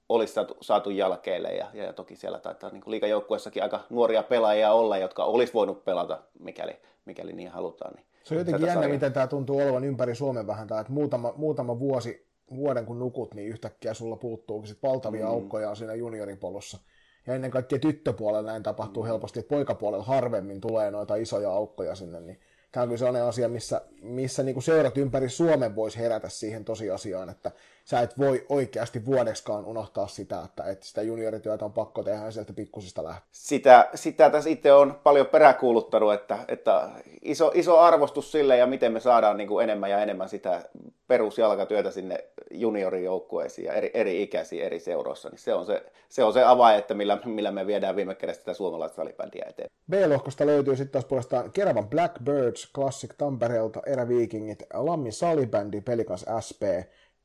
olisi 0.08 0.32
saatu, 0.32 0.56
saatu 0.60 0.90
jälkeelle 0.90 1.54
ja, 1.54 1.66
ja 1.74 1.92
toki 1.92 2.16
siellä 2.16 2.38
taitaa 2.38 2.70
niin 2.70 2.82
liikajoukkuessakin 2.86 3.62
aika 3.62 3.80
nuoria 3.90 4.22
pelaajia 4.22 4.72
olla, 4.72 4.98
jotka 4.98 5.24
olisi 5.24 5.54
voinut 5.54 5.84
pelata, 5.84 6.22
mikäli, 6.38 6.76
mikäli 7.04 7.32
niin 7.32 7.50
halutaan. 7.50 7.94
Niin 7.94 8.06
se 8.24 8.34
on 8.34 8.38
jotenkin 8.38 8.66
jännä, 8.66 8.88
miten 8.88 9.12
tämä 9.12 9.26
tuntuu 9.26 9.58
olevan 9.58 9.84
ympäri 9.84 10.14
Suomen 10.14 10.46
vähän, 10.46 10.68
tämä, 10.68 10.80
että 10.80 10.92
muutama, 10.92 11.32
muutama 11.36 11.78
vuosi, 11.78 12.26
vuoden 12.56 12.86
kun 12.86 12.98
nukut, 12.98 13.34
niin 13.34 13.48
yhtäkkiä 13.48 13.94
sulla 13.94 14.16
puuttuukin 14.16 14.68
sit 14.68 14.82
valtavia 14.82 15.24
mm. 15.24 15.30
aukkoja 15.30 15.74
siinä 15.74 15.94
junioripolussa. 15.94 16.78
Ja 17.26 17.34
ennen 17.34 17.50
kaikkea 17.50 17.78
tyttöpuolella 17.78 18.50
näin 18.50 18.62
tapahtuu 18.62 19.02
mm. 19.02 19.06
helposti, 19.06 19.40
että 19.40 19.54
poikapuolella 19.54 20.04
harvemmin 20.04 20.60
tulee 20.60 20.90
noita 20.90 21.16
isoja 21.16 21.50
aukkoja 21.50 21.94
sinne, 21.94 22.20
niin 22.20 22.40
tämä 22.76 22.82
on 22.82 22.88
kyllä 22.88 22.98
sellainen 22.98 23.24
asia, 23.28 23.48
missä, 23.48 23.80
missä 24.02 24.42
niin 24.42 24.54
kuin 24.54 24.64
seurat 24.64 24.98
ympäri 24.98 25.28
Suomen 25.28 25.76
voisi 25.76 25.98
herätä 25.98 26.28
siihen 26.28 26.64
tosiasiaan, 26.64 27.28
että 27.28 27.52
sä 27.86 28.00
et 28.00 28.18
voi 28.18 28.46
oikeasti 28.48 29.06
vuodeskaan 29.06 29.64
unohtaa 29.64 30.06
sitä, 30.06 30.42
että, 30.44 30.64
että 30.64 30.86
sitä 30.86 31.02
juniorityötä 31.02 31.64
on 31.64 31.72
pakko 31.72 32.02
tehdä 32.02 32.30
sieltä 32.30 32.52
pikkusista 32.52 33.04
lähtien. 33.04 33.28
Sitä, 33.32 33.88
sitä 33.94 34.30
tässä 34.30 34.50
itse 34.50 34.72
on 34.72 35.00
paljon 35.02 35.26
peräkuuluttanut, 35.26 36.14
että, 36.14 36.38
että 36.48 36.90
iso, 37.22 37.50
iso 37.54 37.78
arvostus 37.78 38.32
sille 38.32 38.56
ja 38.56 38.66
miten 38.66 38.92
me 38.92 39.00
saadaan 39.00 39.36
niin 39.36 39.48
kuin 39.48 39.64
enemmän 39.64 39.90
ja 39.90 40.02
enemmän 40.02 40.28
sitä 40.28 40.62
perusjalkatyötä 41.08 41.90
sinne 41.90 42.24
juniorijoukkueisiin 42.50 43.66
ja 43.66 43.72
eri, 43.72 43.90
eri 43.94 44.22
ikäisiin 44.22 44.64
eri 44.64 44.80
seuroissa, 44.80 45.28
niin 45.28 45.38
se 45.38 45.54
on 45.54 45.66
se, 45.66 45.84
se, 46.08 46.24
on 46.24 46.32
se 46.32 46.44
avain, 46.44 46.78
että 46.78 46.94
millä, 46.94 47.18
millä 47.24 47.50
me 47.50 47.66
viedään 47.66 47.96
viime 47.96 48.14
kädessä 48.14 48.40
sitä 48.40 48.54
suomalaista 48.54 48.96
salibändiä 48.96 49.46
eteen. 49.48 49.70
B-lohkosta 49.90 50.46
löytyy 50.46 50.76
sitten 50.76 50.92
taas 50.92 51.04
puolestaan 51.04 51.52
Keravan 51.52 51.88
Blackbirds, 51.88 52.72
Classic 52.74 53.14
Tampereelta, 53.18 53.82
Eräviikingit, 53.86 54.62
Lammin 54.74 55.12
salibändi, 55.12 55.80
Pelikans 55.80 56.24
SP, 56.46 56.62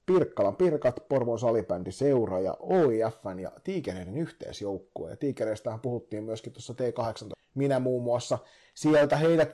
Pirkkalan 0.05 0.55
Pirkat, 0.55 0.95
Porvon 1.09 1.39
salibändi 1.39 1.91
seura 1.91 2.39
ja 2.39 2.57
OIFn 2.59 3.39
ja 3.39 3.51
Tiikereiden 3.63 4.17
yhteisjoukkue. 4.17 5.09
Ja 5.09 5.17
Tiikereistähän 5.17 5.79
puhuttiin 5.79 6.23
myöskin 6.23 6.53
tuossa 6.53 6.73
T18 6.73 7.41
minä 7.55 7.79
muun 7.79 8.03
muassa. 8.03 8.37
Sieltä 8.73 9.17
heidät 9.17 9.49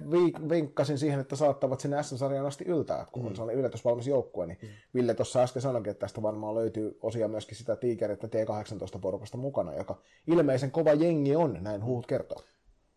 vinkkasin 0.49 0.97
siihen, 0.97 1.19
että 1.19 1.35
saattavat 1.35 1.79
sinne 1.79 2.03
S-sarjan 2.03 2.45
asti 2.45 2.65
yltää, 2.65 3.05
kun 3.11 3.23
mm. 3.23 3.27
on 3.27 3.35
sellainen 3.35 3.59
yllätysvalmis 3.59 4.07
joukkue. 4.07 4.47
Niin 4.47 4.57
mm. 4.61 4.67
Ville 4.95 5.13
tuossa 5.13 5.41
äsken 5.41 5.61
sanoikin, 5.61 5.91
että 5.91 5.99
tästä 5.99 6.21
varmaan 6.21 6.55
löytyy 6.55 6.99
osia 7.01 7.27
myöskin 7.27 7.57
sitä 7.57 7.75
Tigerit 7.75 8.23
T18-porukasta 8.23 9.37
mukana, 9.37 9.75
joka 9.75 10.01
ilmeisen 10.27 10.71
kova 10.71 10.93
jengi 10.93 11.35
on, 11.35 11.57
näin 11.61 11.83
huut 11.83 12.07
kertoo. 12.07 12.41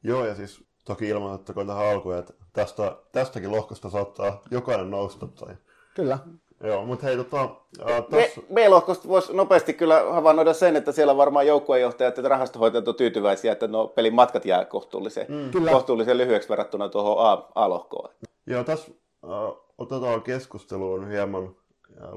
Joo, 0.03 0.26
ja 0.26 0.34
siis 0.34 0.64
toki 0.84 1.09
ilmoitettakoon 1.09 1.66
tähän 1.66 1.86
alkuun, 1.86 2.18
että 2.18 2.32
tästä, 2.53 2.96
tästäkin 3.12 3.53
lohkosta 3.53 3.90
saattaa 3.90 4.42
jokainen 4.51 4.90
nousta. 4.90 5.26
Tai... 5.26 5.57
Kyllä. 5.94 6.18
Joo, 6.65 6.85
mutta 6.85 7.07
hei, 7.07 7.17
tota, 7.17 7.43
äh, 7.91 8.03
tossa... 8.11 8.41
B-lohkosta 8.55 9.09
voisi 9.09 9.37
nopeasti 9.37 9.75
kyllä 9.75 10.03
havainnoida 10.11 10.53
sen, 10.53 10.77
että 10.77 10.93
siellä 10.93 11.11
on 11.11 11.17
varmaan 11.17 11.47
joukkueenjohtajat 11.47 12.17
ja 12.17 12.23
rahastohoitajat 12.23 12.89
on 12.89 12.95
tyytyväisiä, 12.95 13.53
että 13.53 13.69
no 13.69 13.87
pelin 13.87 14.15
matkat 14.15 14.45
jää 14.45 14.65
kohtuullisen, 14.65 15.27
mm. 15.29 15.67
kohtuullisen 15.71 16.19
lyhyeksi 16.19 16.49
verrattuna 16.49 16.89
tuohon 16.89 17.27
A- 17.27 17.49
A-lohkoon. 17.55 18.11
Joo, 18.47 18.65
tässä 18.65 18.93
äh, 19.25 19.31
otetaan 19.79 20.23
keskusteluun 20.23 21.09
hieman 21.09 21.57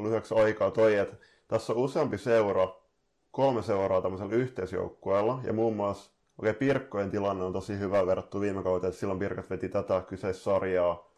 lyhyeksi 0.03 0.35
aikaa 0.35 0.71
toi, 0.71 0.95
että 0.95 1.15
tässä 1.47 1.73
on 1.73 1.79
useampi 1.79 2.17
seura, 2.17 2.67
kolme 3.31 3.61
seuraa 3.61 4.01
tämmöisellä 4.01 4.35
yhteisjoukkueella, 4.35 5.39
ja 5.43 5.53
muun 5.53 5.75
muassa 5.75 6.13
Okei, 6.37 6.49
okay, 6.51 6.59
Pirkkojen 6.59 7.11
tilanne 7.11 7.43
on 7.43 7.53
tosi 7.53 7.79
hyvä 7.79 8.05
verrattuna 8.05 8.41
viime 8.41 8.63
kauteen, 8.63 8.89
että 8.89 8.99
silloin 8.99 9.19
Pirkat 9.19 9.49
veti 9.49 9.69
tätä 9.69 10.01
kyseistä 10.07 10.43
sarjaa 10.43 11.12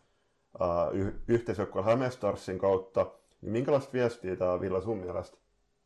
y- 0.94 1.20
yhteisjoukkueen 1.28 1.86
Hämestarsin 1.86 2.60
kautta. 2.60 3.06
Niin 3.42 3.52
minkälaista 3.52 3.94
viestiä 3.94 4.36
tämä 4.36 4.62
Villa 4.62 4.82
sun 4.82 4.98
mielestä 4.98 5.38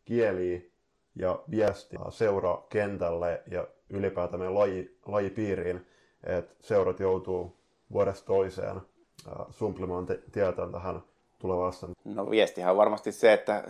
kieli 0.05 0.71
ja 1.15 1.39
viesti 1.51 1.97
seuraa 2.09 2.65
kentälle 2.69 3.41
ja 3.51 3.67
ylipäätään 3.89 4.39
meidän 4.39 4.55
laji, 4.55 4.97
lajipiiriin, 5.05 5.87
että 6.23 6.55
seurat 6.61 6.99
joutuu 6.99 7.59
vuodesta 7.91 8.25
toiseen 8.25 8.75
uh, 8.75 9.45
sumplimaan 9.49 10.05
te- 10.05 10.19
tietään 10.31 10.71
tähän 10.71 11.01
tulevasta? 11.39 11.87
No 12.05 12.29
viestihän 12.29 12.71
on 12.71 12.77
varmasti 12.77 13.11
se, 13.11 13.33
että 13.33 13.63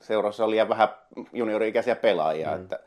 seurassa 0.00 0.44
on 0.44 0.50
liian 0.50 0.68
vähän 0.68 0.88
juniori-ikäisiä 1.32 1.96
pelaajia, 1.96 2.56
mm. 2.56 2.62
että 2.62 2.80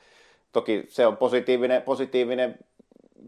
toki 0.51 0.85
se 0.89 1.07
on 1.07 1.17
positiivinen, 1.17 1.81
positiivinen 1.81 2.59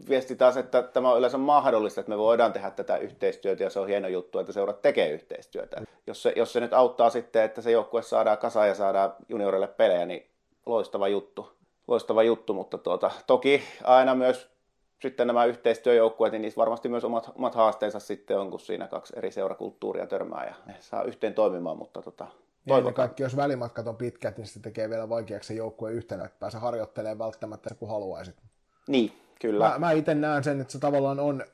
viesti 0.08 0.36
taas, 0.36 0.56
että 0.56 0.82
tämä 0.82 1.12
on 1.12 1.18
yleensä 1.18 1.38
mahdollista, 1.38 2.00
että 2.00 2.10
me 2.10 2.18
voidaan 2.18 2.52
tehdä 2.52 2.70
tätä 2.70 2.96
yhteistyötä 2.96 3.64
ja 3.64 3.70
se 3.70 3.80
on 3.80 3.88
hieno 3.88 4.08
juttu, 4.08 4.38
että 4.38 4.52
seurat 4.52 4.82
tekee 4.82 5.10
yhteistyötä. 5.10 5.82
Jos 6.06 6.22
se, 6.22 6.32
jos 6.36 6.52
se 6.52 6.60
nyt 6.60 6.72
auttaa 6.72 7.10
sitten, 7.10 7.42
että 7.42 7.62
se 7.62 7.70
joukkue 7.70 8.02
saadaan 8.02 8.38
kasaan 8.38 8.68
ja 8.68 8.74
saadaan 8.74 9.12
juniorille 9.28 9.66
pelejä, 9.66 10.06
niin 10.06 10.30
loistava 10.66 11.08
juttu. 11.08 11.52
Loistava 11.88 12.22
juttu, 12.22 12.54
mutta 12.54 12.78
tuota, 12.78 13.10
toki 13.26 13.62
aina 13.84 14.14
myös 14.14 14.50
sitten 15.02 15.26
nämä 15.26 15.44
yhteistyöjoukkueet, 15.44 16.32
niin 16.32 16.42
niissä 16.42 16.58
varmasti 16.58 16.88
myös 16.88 17.04
omat, 17.04 17.32
omat 17.34 17.54
haasteensa 17.54 18.00
sitten 18.00 18.38
on, 18.38 18.50
kun 18.50 18.60
siinä 18.60 18.86
kaksi 18.86 19.12
eri 19.16 19.30
seurakulttuuria 19.30 20.06
törmää 20.06 20.44
ja 20.46 20.54
ne 20.66 20.76
saa 20.80 21.02
yhteen 21.02 21.34
toimimaan, 21.34 21.78
mutta 21.78 22.02
tota, 22.02 22.26
ja 22.66 22.92
kaikki, 22.92 23.22
jos 23.22 23.36
välimatkat 23.36 23.86
on 23.86 23.96
pitkät, 23.96 24.36
niin 24.36 24.46
se 24.46 24.60
tekee 24.60 24.90
vielä 24.90 25.08
vaikeaksi 25.08 25.46
se 25.46 25.54
joukkue 25.54 25.92
yhtenä, 25.92 26.24
että 26.24 26.38
pääse 26.40 26.58
harjoittelemaan 26.58 27.18
välttämättä 27.18 27.74
kun 27.74 27.88
haluaisit. 27.88 28.36
Niin, 28.88 29.12
Kyllä. 29.40 29.68
Mä, 29.68 29.78
mä 29.78 29.92
itse 29.92 30.14
näen 30.14 30.44
sen, 30.44 30.60
että 30.60 30.72
se 30.72 30.78
tavallaan 30.78 31.20
on, 31.20 31.44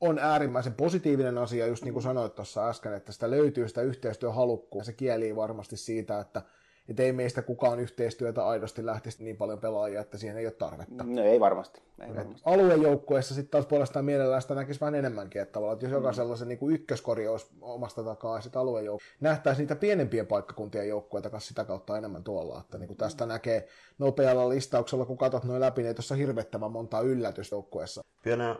on 0.00 0.18
äärimmäisen 0.18 0.74
positiivinen 0.74 1.38
asia, 1.38 1.66
just 1.66 1.84
niin 1.84 1.92
kuin 1.92 2.02
sanoit 2.02 2.34
tuossa 2.34 2.68
äsken, 2.68 2.94
että 2.94 3.12
sitä 3.12 3.30
löytyy 3.30 3.68
sitä 3.68 3.82
yhteistyöhalukkuutta. 3.82 4.86
Se 4.86 4.92
kieli 4.92 5.36
varmasti 5.36 5.76
siitä, 5.76 6.20
että 6.20 6.42
että 6.88 7.02
ei 7.02 7.12
meistä 7.12 7.42
kukaan 7.42 7.80
yhteistyötä 7.80 8.46
aidosti 8.46 8.86
lähtisi 8.86 9.24
niin 9.24 9.36
paljon 9.36 9.58
pelaajia, 9.58 10.00
että 10.00 10.18
siihen 10.18 10.36
ei 10.36 10.46
ole 10.46 10.52
tarvetta. 10.52 11.04
No 11.04 11.22
ei 11.22 11.40
varmasti. 11.40 11.82
Ei 12.00 12.16
varmasti. 12.16 12.42
Aluejoukkueessa 12.44 13.34
sitten 13.34 13.50
taas 13.50 13.66
puolestaan 13.66 14.04
mielellään 14.04 14.42
sitä 14.42 14.54
näkisi 14.54 14.80
vähän 14.80 14.94
enemmänkin, 14.94 15.42
että, 15.42 15.52
tavallaan, 15.52 15.74
että 15.74 15.84
jos 15.86 15.90
mm. 15.90 15.96
jokaisella 15.96 16.36
se 16.36 16.44
niin 16.44 16.70
ykköskori 16.70 17.28
olisi 17.28 17.46
omasta 17.60 18.04
takaa 18.04 18.40
sitten 18.40 18.62
aluejoukkueessa, 18.62 19.16
nähtäisiin 19.20 19.62
niitä 19.62 19.76
pienempien 19.76 20.26
paikkakuntien 20.26 20.88
joukkueita 20.88 21.30
kanssa 21.30 21.48
sitä 21.48 21.64
kautta 21.64 21.98
enemmän 21.98 22.24
tuolla, 22.24 22.60
että 22.60 22.78
niin 22.78 22.88
kuin 22.88 22.98
tästä 22.98 23.26
näkee 23.26 23.68
nopealla 23.98 24.48
listauksella, 24.48 25.04
kun 25.04 25.18
katsot 25.18 25.44
noin 25.44 25.60
läpi, 25.60 25.82
niin 25.82 25.94
tuossa 25.94 26.14
hirvettävän 26.14 26.72
monta 26.72 27.00
yllätysjoukkueessa. 27.00 28.02
Pienen, 28.24 28.56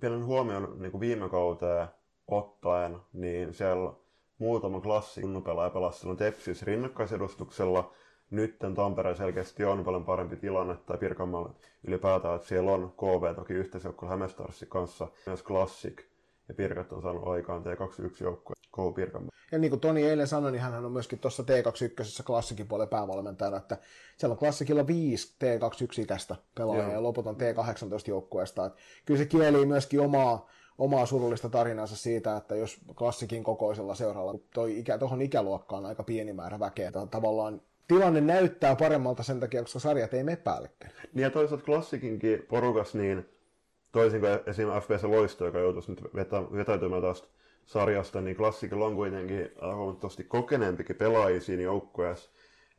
pienen 0.00 0.24
huomioon 0.24 0.76
niin 0.78 0.90
kuin 0.90 1.00
viime 1.00 1.28
kauteen 1.28 1.88
ottaen, 2.28 2.96
niin 3.12 3.54
siellä 3.54 3.92
muutama 4.40 4.80
klassi 4.80 5.20
kunnupelaaja 5.20 5.70
pelasi 5.70 5.98
silloin 5.98 6.18
Tepsis 6.18 6.62
rinnakkaisedustuksella. 6.62 7.92
Nyt 8.30 8.56
Tampereen 8.74 9.16
selkeästi 9.16 9.64
on 9.64 9.84
paljon 9.84 10.04
parempi 10.04 10.36
tilanne, 10.36 10.76
tai 10.76 10.98
Pirkanmaalla 10.98 11.54
ylipäätään, 11.86 12.36
että 12.36 12.48
siellä 12.48 12.72
on 12.72 12.92
KV 12.92 13.34
toki 13.34 13.52
yhteisjoukkue 13.52 14.08
Hämestarsin 14.08 14.68
kanssa, 14.68 15.08
myös 15.26 15.44
Classic, 15.44 16.02
ja 16.48 16.54
Pirkat 16.54 16.92
on 16.92 17.02
saanut 17.02 17.28
aikaan 17.28 17.62
T21 17.62 18.24
joukkue 18.24 18.54
KV 18.72 18.94
Pirkanmaa. 18.94 19.30
Ja 19.52 19.58
niin 19.58 19.70
kuin 19.70 19.80
Toni 19.80 20.02
eilen 20.02 20.26
sanoi, 20.26 20.52
niin 20.52 20.62
hän 20.62 20.84
on 20.84 20.92
myöskin 20.92 21.18
tuossa 21.18 21.42
T21 21.42 22.24
klassikin 22.24 22.68
puolella 22.68 22.90
päävalmentajana, 22.90 23.56
että 23.56 23.78
siellä 24.16 24.32
on 24.32 24.38
klassikilla 24.38 24.86
viisi 24.86 25.34
T21-ikäistä 25.44 26.36
pelaajaa 26.54 26.84
Joo. 26.84 26.94
ja 26.94 27.02
loput 27.02 27.26
on 27.26 27.36
T18 27.36 27.38
joukkueesta. 28.06 28.70
Kyllä 29.06 29.18
se 29.18 29.26
kieli 29.26 29.66
myöskin 29.66 30.00
omaa 30.00 30.48
omaa 30.80 31.06
surullista 31.06 31.48
tarinansa 31.48 31.96
siitä, 31.96 32.36
että 32.36 32.56
jos 32.56 32.80
klassikin 32.94 33.44
kokoisella 33.44 33.94
seuralla 33.94 34.38
toi 34.54 34.78
ikä, 34.78 34.98
tuohon 34.98 35.22
ikäluokkaan 35.22 35.86
aika 35.86 36.02
pieni 36.02 36.32
määrä 36.32 36.58
väkeä, 36.60 36.92
tavallaan 37.10 37.60
tilanne 37.88 38.20
näyttää 38.20 38.76
paremmalta 38.76 39.22
sen 39.22 39.40
takia, 39.40 39.62
koska 39.62 39.78
sarjat 39.78 40.14
ei 40.14 40.24
mene 40.24 40.36
päällekkäin. 40.36 40.92
Niin 41.14 41.22
ja 41.22 41.30
toisaalta 41.30 41.64
klassikinkin 41.64 42.46
porukas, 42.48 42.94
niin 42.94 43.28
toisin 43.92 44.20
kuin 44.20 44.32
esimerkiksi 44.46 44.86
FPS 44.86 45.04
Loisto, 45.04 45.46
joka 45.46 45.58
joutuisi 45.58 45.90
nyt 45.90 46.04
vetä, 46.14 46.42
vetäytymään 46.52 47.02
tästä 47.02 47.28
sarjasta, 47.66 48.20
niin 48.20 48.36
klassikilla 48.36 48.86
on 48.86 48.94
kuitenkin 48.94 49.50
huomattavasti 49.76 50.24
kokeneempikin 50.24 50.96
pelaajia 50.96 51.40
siinä 51.40 51.62
joukkueessa. 51.62 52.30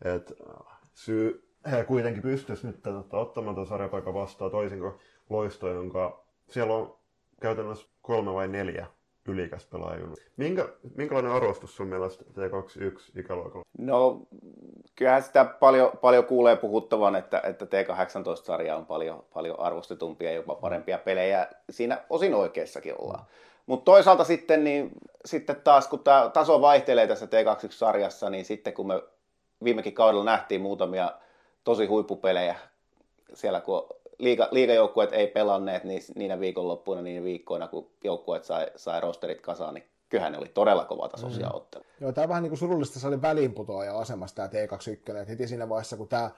Et 0.05 0.33
äh, 0.49 0.79
syy, 0.93 1.47
he 1.71 1.83
kuitenkin 1.83 2.21
pystyisi 2.23 2.67
nyt 2.67 2.81
tätä, 2.81 3.17
ottamaan 3.17 3.55
tämän 3.55 3.67
sarjapaikan 3.67 4.13
vastaan 4.13 4.51
toisin 4.51 4.79
kuin 4.79 4.93
Loisto, 5.29 5.67
jonka 5.67 6.25
siellä 6.49 6.73
on 6.73 7.00
käytännössä 7.41 7.87
kolme 8.01 8.33
vai 8.33 8.47
neljä 8.47 8.87
ylikäs 9.27 9.65
pelaajaa. 9.65 10.09
Minkä, 10.37 10.69
minkälainen 10.95 11.31
arvostus 11.31 11.75
sun 11.75 11.87
mielestä 11.87 12.23
T21 12.23 13.19
ikäluokalla? 13.19 13.65
No, 13.77 14.21
kyllähän 14.95 15.23
sitä 15.23 15.45
paljon, 15.45 15.91
paljon 16.01 16.25
kuulee 16.25 16.55
puhuttavan, 16.55 17.15
että, 17.15 17.41
että 17.43 17.65
T18-sarja 17.65 18.75
on 18.75 18.85
paljon, 18.85 19.25
paljon 19.33 19.59
arvostetumpia 19.59 20.29
ja 20.29 20.35
jopa 20.35 20.55
parempia 20.55 20.97
pelejä. 20.97 21.47
Siinä 21.69 22.01
osin 22.09 22.35
oikeassakin 22.35 23.01
ollaan. 23.01 23.25
Mutta 23.65 23.85
toisaalta 23.85 24.23
sitten, 24.23 24.63
niin, 24.63 24.91
sitten 25.25 25.55
taas, 25.55 25.87
kun 25.87 26.03
tämä 26.03 26.29
taso 26.33 26.61
vaihtelee 26.61 27.07
tässä 27.07 27.25
T21-sarjassa, 27.25 28.29
niin 28.29 28.45
sitten 28.45 28.73
kun 28.73 28.87
me 28.87 29.03
viimekin 29.63 29.93
kaudella 29.93 30.23
nähtiin 30.23 30.61
muutamia 30.61 31.11
tosi 31.63 31.85
huippupelejä 31.85 32.55
siellä, 33.33 33.61
kun 33.61 33.87
liiga, 34.21 34.47
liigajoukkueet 34.51 35.13
ei 35.13 35.27
pelanneet 35.27 35.83
niin, 35.83 36.01
niinä 36.15 36.39
viikonloppuina, 36.39 37.01
niin 37.01 37.23
viikkoina, 37.23 37.67
kun 37.67 37.91
joukkueet 38.03 38.43
sai, 38.43 38.67
sai 38.75 39.01
rosterit 39.01 39.41
kasaan, 39.41 39.73
niin 39.73 39.83
kyllähän 40.09 40.31
ne 40.31 40.37
oli 40.37 40.47
todella 40.53 40.85
kovatasoisia 40.85 41.47
mm. 41.47 41.55
otteluja. 41.55 41.89
Joo, 42.01 42.11
tämä 42.11 42.23
on 42.23 42.29
vähän 42.29 42.43
niin 42.43 42.49
kuin 42.51 42.59
surullista, 42.59 42.99
se 42.99 43.07
oli 43.07 43.21
väliinputoaja 43.21 43.99
asemassa 43.99 44.35
tämä 44.35 44.47
T21, 44.47 44.97
että 44.97 45.25
heti 45.29 45.47
siinä 45.47 45.69
vaiheessa, 45.69 45.97
kun 45.97 46.07
tämä 46.07 46.31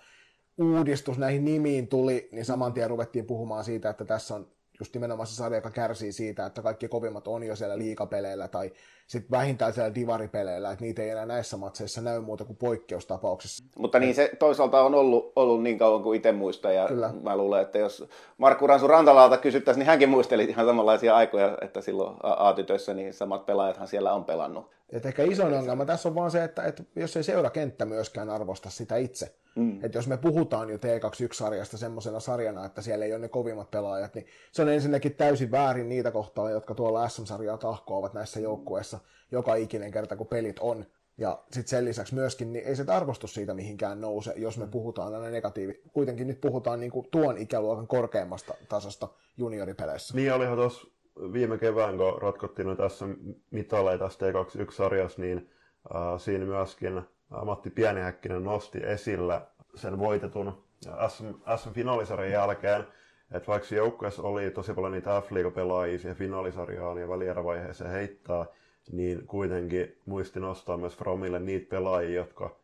uudistus 0.57 1.17
näihin 1.17 1.45
nimiin 1.45 1.87
tuli, 1.87 2.29
niin 2.31 2.45
saman 2.45 2.73
tien 2.73 2.89
ruvettiin 2.89 3.25
puhumaan 3.25 3.63
siitä, 3.63 3.89
että 3.89 4.05
tässä 4.05 4.35
on 4.35 4.47
just 4.79 4.93
nimenomaan 4.93 5.27
se 5.27 5.35
sarja, 5.35 5.57
joka 5.57 5.69
kärsii 5.69 6.11
siitä, 6.11 6.45
että 6.45 6.61
kaikki 6.61 6.87
kovimmat 6.87 7.27
on 7.27 7.43
jo 7.43 7.55
siellä 7.55 7.77
liikapeleillä 7.77 8.47
tai 8.47 8.71
sitten 9.07 9.31
vähintään 9.31 9.73
siellä 9.73 9.95
divaripeleillä, 9.95 10.71
että 10.71 10.85
niitä 10.85 11.01
ei 11.01 11.09
enää 11.09 11.25
näissä 11.25 11.57
matseissa 11.57 12.01
näy 12.01 12.19
muuta 12.19 12.45
kuin 12.45 12.57
poikkeustapauksissa. 12.57 13.63
Mutta 13.77 13.99
niin 13.99 14.15
se 14.15 14.31
toisaalta 14.39 14.83
on 14.83 14.95
ollut, 14.95 15.33
ollut 15.35 15.63
niin 15.63 15.77
kauan 15.77 16.03
kuin 16.03 16.17
itse 16.17 16.31
muistan 16.31 16.75
ja 16.75 16.87
Kyllä. 16.87 17.13
mä 17.21 17.37
luulen, 17.37 17.61
että 17.61 17.77
jos 17.77 18.09
Markku 18.37 18.67
Ransu 18.67 18.87
Rantalalta 18.87 19.37
kysyttäisiin, 19.37 19.79
niin 19.79 19.87
hänkin 19.87 20.09
muisteli 20.09 20.43
ihan 20.43 20.65
samanlaisia 20.65 21.15
aikoja, 21.15 21.57
että 21.61 21.81
silloin 21.81 22.17
A-tytöissä 22.21 22.93
niin 22.93 23.13
samat 23.13 23.45
pelaajathan 23.45 23.87
siellä 23.87 24.13
on 24.13 24.25
pelannut. 24.25 24.71
Et 24.89 25.05
ehkä 25.05 25.23
isoin 25.23 25.53
ongelma 25.53 25.85
tässä 25.85 26.09
on 26.09 26.15
vaan 26.15 26.31
se, 26.31 26.43
että, 26.43 26.63
että 26.63 26.83
jos 26.95 27.17
ei 27.17 27.23
seurakenttä 27.23 27.85
myöskään 27.85 28.29
arvosta 28.29 28.69
sitä 28.69 28.95
itse, 28.95 29.35
mm. 29.55 29.85
että 29.85 29.97
jos 29.97 30.07
me 30.07 30.17
puhutaan 30.17 30.69
jo 30.69 30.77
T21-sarjasta 30.77 31.77
semmoisena 31.77 32.19
sarjana, 32.19 32.65
että 32.65 32.81
siellä 32.81 33.05
ei 33.05 33.11
ole 33.11 33.19
ne 33.19 33.29
kovimmat 33.29 33.71
pelaajat, 33.71 34.15
niin 34.15 34.25
se 34.51 34.61
on 34.61 34.69
ensinnäkin 34.69 35.15
täysin 35.15 35.51
väärin 35.51 35.89
niitä 35.89 36.11
kohtaa, 36.11 36.49
jotka 36.49 36.75
tuolla 36.75 37.09
SM-sarjaa 37.09 37.57
tahkoavat 37.57 38.13
näissä 38.13 38.39
joukkueissa 38.39 38.99
joka 39.31 39.55
ikinen 39.55 39.91
kerta, 39.91 40.15
kun 40.15 40.27
pelit 40.27 40.59
on. 40.59 40.85
Ja 41.17 41.43
sitten 41.51 41.67
sen 41.67 41.85
lisäksi 41.85 42.15
myöskin, 42.15 42.53
niin 42.53 42.65
ei 42.65 42.75
se 42.75 42.85
arvostus 42.87 43.33
siitä 43.33 43.53
mihinkään 43.53 44.01
nouse, 44.01 44.33
jos 44.35 44.57
me 44.57 44.67
puhutaan 44.67 45.13
aina 45.13 45.29
negatiivi. 45.29 45.81
Kuitenkin 45.93 46.27
nyt 46.27 46.41
puhutaan 46.41 46.79
niin 46.79 46.91
kuin 46.91 47.07
tuon 47.11 47.37
ikäluokan 47.37 47.87
korkeammasta 47.87 48.53
tasosta 48.69 49.07
junioripeleissä. 49.37 50.15
Niin 50.15 50.33
olihan 50.33 50.57
tuossa 50.57 50.87
viime 51.33 51.57
kevään, 51.57 51.97
kun 51.97 52.21
ratkottiin 52.21 52.67
nyt 52.67 52.77
tässä 52.77 53.05
mitaleja 53.51 53.97
tässä 53.97 54.19
T21-sarjassa, 54.25 55.21
niin 55.21 55.49
äh, 55.95 56.19
siinä 56.19 56.45
myöskin 56.45 57.01
Matti 57.45 57.69
Pienihäkkinen 57.69 58.43
nosti 58.43 58.79
esille 58.83 59.41
sen 59.75 59.99
voitetun 59.99 60.63
SM, 61.07 61.25
SM-finaalisarjan 61.55 62.31
jälkeen, 62.31 62.87
että 63.31 63.47
vaikka 63.47 63.75
joukkueessa 63.75 64.23
oli 64.23 64.51
tosi 64.51 64.73
paljon 64.73 64.91
niitä 64.91 65.21
f 65.21 65.53
pelaajia 65.55 65.99
siihen 65.99 66.17
finaalisarjaan 66.17 66.97
ja 66.97 67.09
välierävaiheeseen 67.09 67.91
heittää, 67.91 68.45
niin 68.91 69.27
kuitenkin 69.27 69.97
muisti 70.05 70.39
nostaa 70.39 70.77
myös 70.77 70.97
Fromille 70.97 71.39
niitä 71.39 71.69
pelaajia, 71.69 72.15
jotka 72.15 72.55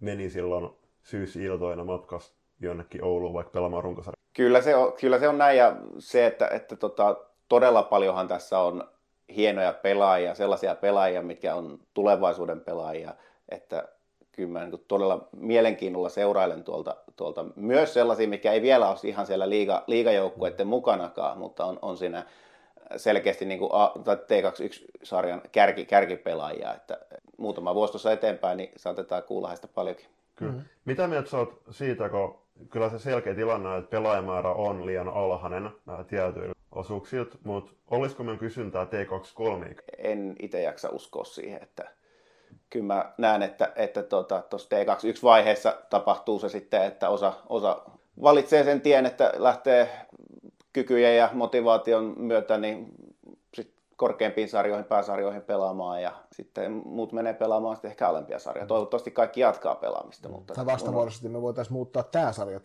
meni 0.00 0.30
silloin 0.30 0.70
syysiltoina 1.02 1.84
matkasta 1.84 2.36
jonnekin 2.60 3.04
Ouluun 3.04 3.34
vaikka 3.34 3.50
pelaamaan 3.50 3.84
runkosarjaa. 3.84 4.20
Kyllä 4.36 4.60
se 4.60 4.76
on, 4.76 4.92
kyllä 5.00 5.18
se 5.18 5.28
on 5.28 5.38
näin 5.38 5.58
ja 5.58 5.76
se, 5.98 6.26
että, 6.26 6.48
että 6.48 6.76
tota, 6.76 7.16
todella 7.48 7.82
paljonhan 7.82 8.28
tässä 8.28 8.58
on 8.58 8.84
hienoja 9.36 9.72
pelaajia, 9.72 10.34
sellaisia 10.34 10.74
pelaajia, 10.74 11.22
mitkä 11.22 11.54
on 11.54 11.78
tulevaisuuden 11.94 12.60
pelaajia, 12.60 13.14
että 13.48 13.88
kyllä 14.40 14.58
mä 14.58 14.66
niin 14.66 14.84
todella 14.88 15.28
mielenkiinnolla 15.36 16.08
seurailen 16.08 16.64
tuolta, 16.64 16.96
tuolta 17.16 17.44
myös 17.56 17.94
sellaisia, 17.94 18.28
mikä 18.28 18.52
ei 18.52 18.62
vielä 18.62 18.88
ole 18.88 18.96
ihan 19.04 19.26
siellä 19.26 19.48
liiga, 19.48 19.84
liigajoukkueiden 19.86 20.66
mukanakaan, 20.66 21.38
mutta 21.38 21.64
on, 21.64 21.78
on 21.82 21.96
siinä 21.96 22.26
selkeästi 22.96 23.44
niin 23.44 23.58
kuin 23.58 23.70
A, 23.72 23.92
tai 24.04 24.16
T21-sarjan 24.16 25.42
kärki, 25.52 25.84
kärkipelaajia, 25.84 26.74
että 26.74 26.98
muutama 27.36 27.74
vuosi 27.74 27.92
tuossa 27.92 28.12
eteenpäin, 28.12 28.56
niin 28.56 28.72
saatetaan 28.76 29.22
kuulla 29.22 29.48
heistä 29.48 29.68
paljonkin. 29.68 30.06
Kyllä. 30.36 30.52
Mm-hmm. 30.52 30.68
Mitä 30.84 31.06
mieltä 31.06 31.30
sä 31.30 31.38
oot 31.38 31.62
siitä, 31.70 32.08
kun 32.08 32.38
kyllä 32.70 32.90
se 32.90 32.98
selkeä 32.98 33.34
tilanne, 33.34 33.76
että 33.76 33.90
pelaajamäärä 33.90 34.52
on 34.52 34.86
liian 34.86 35.08
alhainen 35.08 35.70
tietyillä 36.08 36.54
osuuksilta, 36.72 37.38
mutta 37.44 37.72
olisiko 37.90 38.22
meidän 38.22 38.38
kysyntää 38.38 38.84
T23? 38.84 39.82
En 39.98 40.36
itse 40.38 40.62
jaksa 40.62 40.88
uskoa 40.88 41.24
siihen, 41.24 41.62
että 41.62 41.90
kyllä 42.70 42.86
mä 42.86 43.12
näen, 43.18 43.42
että, 43.42 43.72
että 43.76 44.02
tuossa 44.02 44.42
tota, 44.42 44.76
T21-vaiheessa 44.76 45.76
tapahtuu 45.90 46.38
se 46.38 46.48
sitten, 46.48 46.82
että 46.82 47.08
osa, 47.08 47.32
osa 47.48 47.82
valitsee 48.22 48.64
sen 48.64 48.80
tien, 48.80 49.06
että 49.06 49.32
lähtee 49.36 49.90
kykyjen 50.72 51.16
ja 51.16 51.30
motivaation 51.32 52.14
myötä 52.16 52.58
niin 52.58 52.86
korkeampiin 53.96 54.48
sarjoihin, 54.48 54.84
pääsarjoihin 54.84 55.42
pelaamaan 55.42 56.02
ja 56.02 56.12
sitten 56.34 56.72
muut 56.84 57.12
menee 57.12 57.34
pelaamaan 57.34 57.76
sitten 57.76 57.90
ehkä 57.90 58.08
alempia 58.08 58.38
sarjoja. 58.38 58.66
Toivottavasti 58.66 59.10
kaikki 59.10 59.40
jatkaa 59.40 59.74
pelaamista. 59.74 60.28
Mm. 60.28 60.34
Mutta 60.34 60.54
tai 60.54 60.66
vastavuoroisesti 60.66 61.28
me 61.28 61.42
voitaisiin 61.42 61.72
muuttaa 61.72 62.02
tämä 62.02 62.32
sarja 62.32 62.58
T23. 62.58 62.62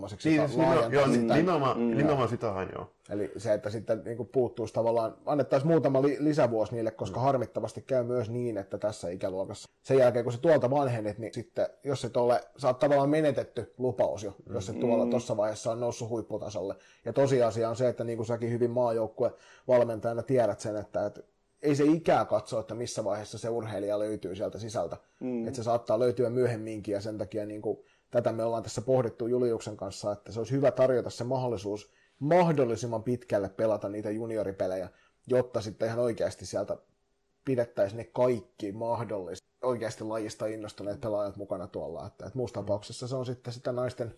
Niin, 0.00 0.08
siis 0.18 0.56
joo, 0.90 1.06
sitä. 1.06 1.34
nimenomaan, 1.34 1.78
mm. 1.78 1.96
nimenomaan 1.96 2.28
sitähän 2.28 2.70
joo. 2.74 2.90
Eli 3.10 3.32
se, 3.36 3.52
että 3.52 3.70
sitten 3.70 4.02
niin 4.04 4.28
puuttuisi 4.32 4.74
tavallaan, 4.74 5.14
annettaisiin 5.26 5.70
muutama 5.70 6.02
li- 6.02 6.16
lisävuosi 6.20 6.74
niille, 6.74 6.90
koska 6.90 7.20
mm. 7.20 7.24
harmittavasti 7.24 7.82
käy 7.82 8.04
myös 8.04 8.30
niin, 8.30 8.58
että 8.58 8.78
tässä 8.78 9.08
ikäluokassa 9.08 9.68
sen 9.82 9.98
jälkeen, 9.98 10.24
kun 10.24 10.32
se 10.32 10.40
tuolta 10.40 10.70
vanhenit, 10.70 11.18
niin 11.18 11.34
sitten 11.34 11.66
jos 11.84 12.04
et 12.04 12.16
ole, 12.16 12.40
sä 12.56 12.68
oot 12.68 12.78
tavallaan 12.78 13.10
menetetty 13.10 13.74
lupaus 13.78 14.22
jo, 14.22 14.30
mm. 14.30 14.54
jos 14.54 14.66
se 14.66 14.72
tuolla 14.72 15.04
mm. 15.04 15.10
tuossa 15.10 15.36
vaiheessa 15.36 15.72
on 15.72 15.80
noussut 15.80 16.08
huipputasolle. 16.08 16.74
Ja 17.04 17.12
tosiasia 17.12 17.68
on 17.68 17.76
se, 17.76 17.88
että 17.88 18.04
niin 18.04 18.16
kuin 18.16 18.26
säkin 18.26 18.50
hyvin 18.50 18.70
maajoukkue 18.70 19.34
valmentajana 19.68 20.22
tiedät 20.22 20.60
sen, 20.60 20.76
että, 20.76 21.06
että 21.06 21.20
ei 21.64 21.76
se 21.76 21.84
ikää 21.84 22.24
katso, 22.24 22.60
että 22.60 22.74
missä 22.74 23.04
vaiheessa 23.04 23.38
se 23.38 23.48
urheilija 23.48 23.98
löytyy 23.98 24.36
sieltä 24.36 24.58
sisältä. 24.58 24.96
Mm. 25.20 25.46
Että 25.46 25.56
se 25.56 25.62
saattaa 25.62 25.98
löytyä 25.98 26.30
myöhemminkin 26.30 26.92
ja 26.92 27.00
sen 27.00 27.18
takia 27.18 27.46
niin 27.46 27.62
kuin, 27.62 27.78
tätä 28.10 28.32
me 28.32 28.44
ollaan 28.44 28.62
tässä 28.62 28.80
pohdittu 28.80 29.26
Juliuksen 29.26 29.76
kanssa, 29.76 30.12
että 30.12 30.32
se 30.32 30.40
olisi 30.40 30.52
hyvä 30.52 30.70
tarjota 30.70 31.10
se 31.10 31.24
mahdollisuus 31.24 31.92
mahdollisimman 32.18 33.02
pitkälle 33.02 33.48
pelata 33.48 33.88
niitä 33.88 34.10
junioripelejä, 34.10 34.88
jotta 35.26 35.60
sitten 35.60 35.88
ihan 35.88 36.00
oikeasti 36.00 36.46
sieltä 36.46 36.76
pidettäisiin 37.44 37.96
ne 37.96 38.04
kaikki 38.04 38.72
mahdolliset 38.72 39.44
oikeasti 39.62 40.04
lajista 40.04 40.46
innostuneet 40.46 41.00
pelaajat 41.00 41.36
mukana 41.36 41.66
tuolla. 41.66 42.06
Että, 42.06 42.26
että 42.26 42.38
muussa 42.38 42.54
tapauksessa 42.54 43.08
se 43.08 43.16
on 43.16 43.26
sitten 43.26 43.52
sitä 43.52 43.72
naisten 43.72 44.14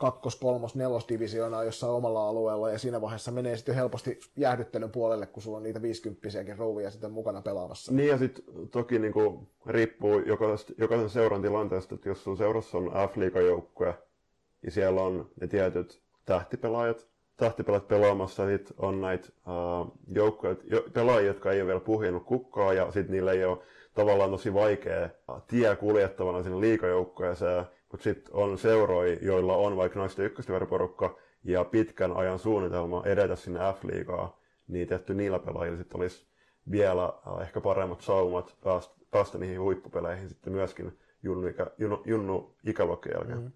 kakkos-, 0.00 0.40
kolmos-, 0.40 0.74
nelosdivisioonaa 0.74 1.64
jossain 1.64 1.92
omalla 1.92 2.28
alueella, 2.28 2.70
ja 2.70 2.78
siinä 2.78 3.00
vaiheessa 3.00 3.30
menee 3.30 3.56
sitten 3.56 3.74
helposti 3.74 4.20
jäähdyttelyn 4.36 4.90
puolelle, 4.90 5.26
kun 5.26 5.42
sulla 5.42 5.56
on 5.56 5.62
niitä 5.62 5.82
50 5.82 6.28
rouvia 6.56 6.90
sitten 6.90 7.12
mukana 7.12 7.42
pelaamassa. 7.42 7.92
Niin, 7.92 8.08
ja 8.08 8.18
sitten 8.18 8.44
toki 8.70 8.98
niin 8.98 9.12
kuin, 9.12 9.48
riippuu 9.66 10.18
jokaisen, 10.18 10.76
jokaisen 10.78 11.10
seuran 11.10 11.42
tilanteesta, 11.42 11.94
että 11.94 12.08
jos 12.08 12.24
sun 12.24 12.36
seurassa 12.36 12.78
on 12.78 12.92
f 13.10 13.36
joukkue 13.46 13.94
ja 14.62 14.70
siellä 14.70 15.02
on 15.02 15.30
ne 15.40 15.46
tietyt 15.46 16.02
tähtipelaajat, 16.24 17.06
tähtipelaajat 17.36 17.88
pelaamassa, 17.88 18.42
ja 18.42 18.58
sitten 18.58 18.76
on 18.78 19.00
näitä 19.00 19.28
uh, 19.46 19.92
joukkoja, 20.08 20.56
jo, 20.64 20.84
pelaajia, 20.92 21.26
jotka 21.26 21.52
ei 21.52 21.60
ole 21.60 21.66
vielä 21.66 21.80
puhjennut 21.80 22.24
kukkaa, 22.24 22.72
ja 22.72 22.84
sitten 22.92 23.12
niillä 23.12 23.32
ei 23.32 23.44
ole 23.44 23.58
tavallaan 23.94 24.30
tosi 24.30 24.54
vaikea 24.54 25.08
tie 25.46 25.76
kuljettavana 25.76 26.42
sinne 26.42 26.60
liikajoukkoeseen, 26.60 27.64
mutta 27.96 28.04
sitten 28.04 28.34
on 28.34 28.58
seuroja, 28.58 29.18
joilla 29.22 29.56
on 29.56 29.76
vaikka 29.76 29.98
naisten 29.98 30.24
ykköstiväriporukka 30.24 31.18
ja 31.44 31.64
pitkän 31.64 32.16
ajan 32.16 32.38
suunnitelma 32.38 33.02
edetä 33.06 33.36
sinne 33.36 33.60
F-liigaa, 33.60 34.40
niin 34.68 34.88
tehty 34.88 35.14
niillä 35.14 35.38
pelaajilla 35.38 35.78
sitten 35.78 36.00
olisi 36.00 36.26
vielä 36.70 37.04
äh, 37.04 37.40
ehkä 37.42 37.60
paremmat 37.60 38.00
saumat 38.00 38.56
päästä, 38.64 38.94
päästä 39.10 39.38
niihin 39.38 39.60
huippupeleihin 39.60 40.28
sitten 40.28 40.52
myöskin 40.52 40.98
junnu, 41.22 41.46
ikä, 41.46 41.66
junnu, 41.78 42.02
junnu 42.04 42.54
ikäluokkien 42.66 43.14
jälkeen. 43.14 43.38
Mm-hmm. 43.38 43.52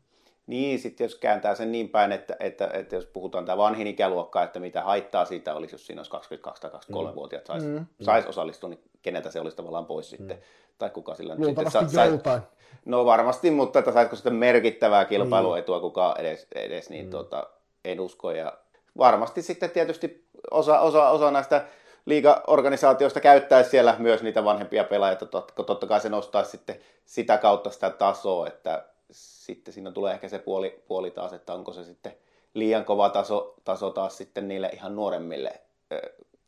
Niin, 0.46 0.78
sitten 0.78 1.04
jos 1.04 1.14
kääntää 1.14 1.54
sen 1.54 1.72
niin 1.72 1.88
päin, 1.88 2.12
että, 2.12 2.36
että, 2.40 2.70
että 2.72 2.96
jos 2.96 3.06
puhutaan 3.06 3.44
tämä 3.44 3.56
vanhin 3.56 3.86
ikäluokka, 3.86 4.42
että 4.42 4.60
mitä 4.60 4.82
haittaa 4.82 5.24
siitä 5.24 5.54
olisi, 5.54 5.74
jos 5.74 5.86
siinä 5.86 6.00
olisi 6.00 6.10
22 6.10 6.62
tai 6.62 6.70
23-vuotiaat 6.70 7.46
saisi 7.46 7.66
mm. 7.66 7.86
sais 8.02 8.26
osallistua, 8.26 8.70
niin 8.70 8.84
keneltä 9.02 9.30
se 9.30 9.40
olisi 9.40 9.56
tavallaan 9.56 9.86
pois 9.86 10.12
mm. 10.12 10.16
sitten, 10.16 10.38
tai 10.80 10.90
kuka 10.90 11.14
sillä 11.14 11.34
nyt 11.34 11.46
sitten 11.46 11.70
sa, 11.70 11.88
sai, 11.88 12.20
No 12.84 13.04
varmasti, 13.04 13.50
mutta 13.50 13.78
että 13.78 13.92
saisiko 13.92 14.16
sitten 14.16 14.34
merkittävää 14.34 15.04
kilpailuetua 15.04 15.76
mm. 15.76 15.80
kukaan 15.80 16.20
edes, 16.20 16.46
edes 16.54 16.90
niin 16.90 17.04
mm. 17.04 17.10
tota, 17.10 17.46
en 17.84 18.00
usko. 18.00 18.30
Ja 18.30 18.52
varmasti 18.98 19.42
sitten 19.42 19.70
tietysti 19.70 20.24
osa, 20.50 20.80
osa, 20.80 21.10
osa 21.10 21.30
näistä 21.30 21.64
liigaorganisaatioista 22.06 23.20
käyttäisi 23.20 23.70
siellä 23.70 23.96
myös 23.98 24.22
niitä 24.22 24.44
vanhempia 24.44 24.84
pelaajia, 24.84 25.18
kun 25.56 25.64
totta 25.64 25.86
kai 25.86 26.00
se 26.00 26.08
nostaa 26.08 26.44
sitten 26.44 26.80
sitä 27.04 27.38
kautta 27.38 27.70
sitä 27.70 27.90
tasoa, 27.90 28.46
että 28.46 28.84
sitten 29.10 29.74
siinä 29.74 29.90
tulee 29.90 30.14
ehkä 30.14 30.28
se 30.28 30.38
puoli, 30.38 30.82
puoli 30.88 31.10
taas, 31.10 31.32
että 31.32 31.54
onko 31.54 31.72
se 31.72 31.84
sitten 31.84 32.12
liian 32.54 32.84
kova 32.84 33.08
taso, 33.08 33.54
taso 33.64 33.90
taas 33.90 34.16
sitten 34.16 34.48
niille 34.48 34.70
ihan 34.72 34.96
nuoremmille 34.96 35.60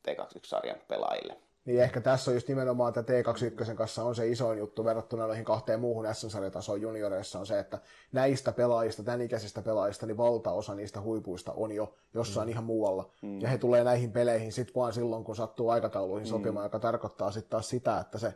T21-sarjan 0.08 0.80
pelaajille. 0.88 1.36
Niin 1.64 1.82
ehkä 1.82 2.00
tässä 2.00 2.30
on 2.30 2.34
just 2.34 2.48
nimenomaan, 2.48 2.88
että 2.88 3.12
T21 3.12 3.74
kanssa 3.74 4.04
on 4.04 4.14
se 4.14 4.28
isoin 4.28 4.58
juttu 4.58 4.84
verrattuna 4.84 5.26
noihin 5.26 5.44
kahteen 5.44 5.80
muuhun 5.80 6.14
S-sarjatasoon 6.14 6.80
junioreissa 6.80 7.38
on 7.38 7.46
se, 7.46 7.58
että 7.58 7.78
näistä 8.12 8.52
pelaajista, 8.52 9.02
tämän 9.02 9.20
ikäisistä 9.20 9.62
pelaajista, 9.62 10.06
niin 10.06 10.16
valtaosa 10.16 10.74
niistä 10.74 11.00
huipuista 11.00 11.52
on 11.52 11.72
jo 11.72 11.94
jossain 12.14 12.48
mm. 12.48 12.50
ihan 12.50 12.64
muualla. 12.64 13.10
Mm. 13.22 13.40
Ja 13.40 13.48
he 13.48 13.58
tulee 13.58 13.84
näihin 13.84 14.12
peleihin 14.12 14.52
sitten 14.52 14.74
vaan 14.74 14.92
silloin, 14.92 15.24
kun 15.24 15.36
sattuu 15.36 15.70
aikatauluihin 15.70 16.28
mm. 16.28 16.30
sopimaan, 16.30 16.66
joka 16.66 16.78
tarkoittaa 16.78 17.30
sitten 17.30 17.50
taas 17.50 17.68
sitä, 17.68 18.00
että 18.00 18.18
se 18.18 18.34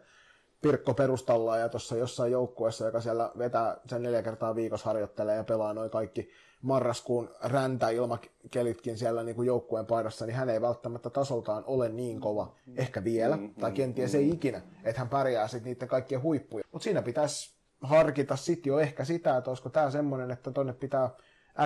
Pirkko 0.63 0.95
perustalla 0.95 1.59
ja 1.59 1.69
tuossa 1.69 1.97
jossain 1.97 2.33
joukkueessa, 2.33 2.87
joka 2.87 3.01
siellä 3.01 3.33
vetää 3.39 3.81
sen 3.89 4.03
neljä 4.03 4.23
kertaa 4.23 4.55
viikossa 4.55 4.87
harjoittelee 4.87 5.37
ja 5.37 5.45
pelaa 5.45 5.75
noin 5.75 5.91
kaikki 5.91 6.31
marraskuun 6.63 7.31
räntäilmakelitkin 7.43 8.99
siellä 8.99 9.23
niin 9.23 9.37
kuin 9.37 9.47
joukkueen 9.47 9.87
paidassa, 9.87 10.27
niin 10.27 10.37
hän 10.37 10.49
ei 10.49 10.61
välttämättä 10.61 11.11
tasoltaan 11.11 11.65
ole 11.67 11.89
niin 11.89 12.21
kova, 12.21 12.55
ehkä 12.77 13.05
vielä, 13.05 13.39
tai 13.61 13.73
kenties 13.73 14.15
ei 14.15 14.29
ikinä, 14.29 14.63
että 14.85 15.01
hän 15.01 15.09
pärjää 15.09 15.49
sitten 15.49 15.73
niiden 15.73 15.89
kaikkien 15.89 16.23
huippuja. 16.23 16.65
Mutta 16.73 16.85
siinä 16.85 17.03
pitäisi 17.03 17.57
harkita 17.81 18.37
sitten 18.37 18.71
jo 18.71 18.79
ehkä 18.79 19.05
sitä, 19.05 19.37
että 19.37 19.51
olisiko 19.51 19.69
tämä 19.69 19.91
semmoinen, 19.91 20.31
että 20.31 20.51
tonne 20.51 20.73
pitää 20.73 21.11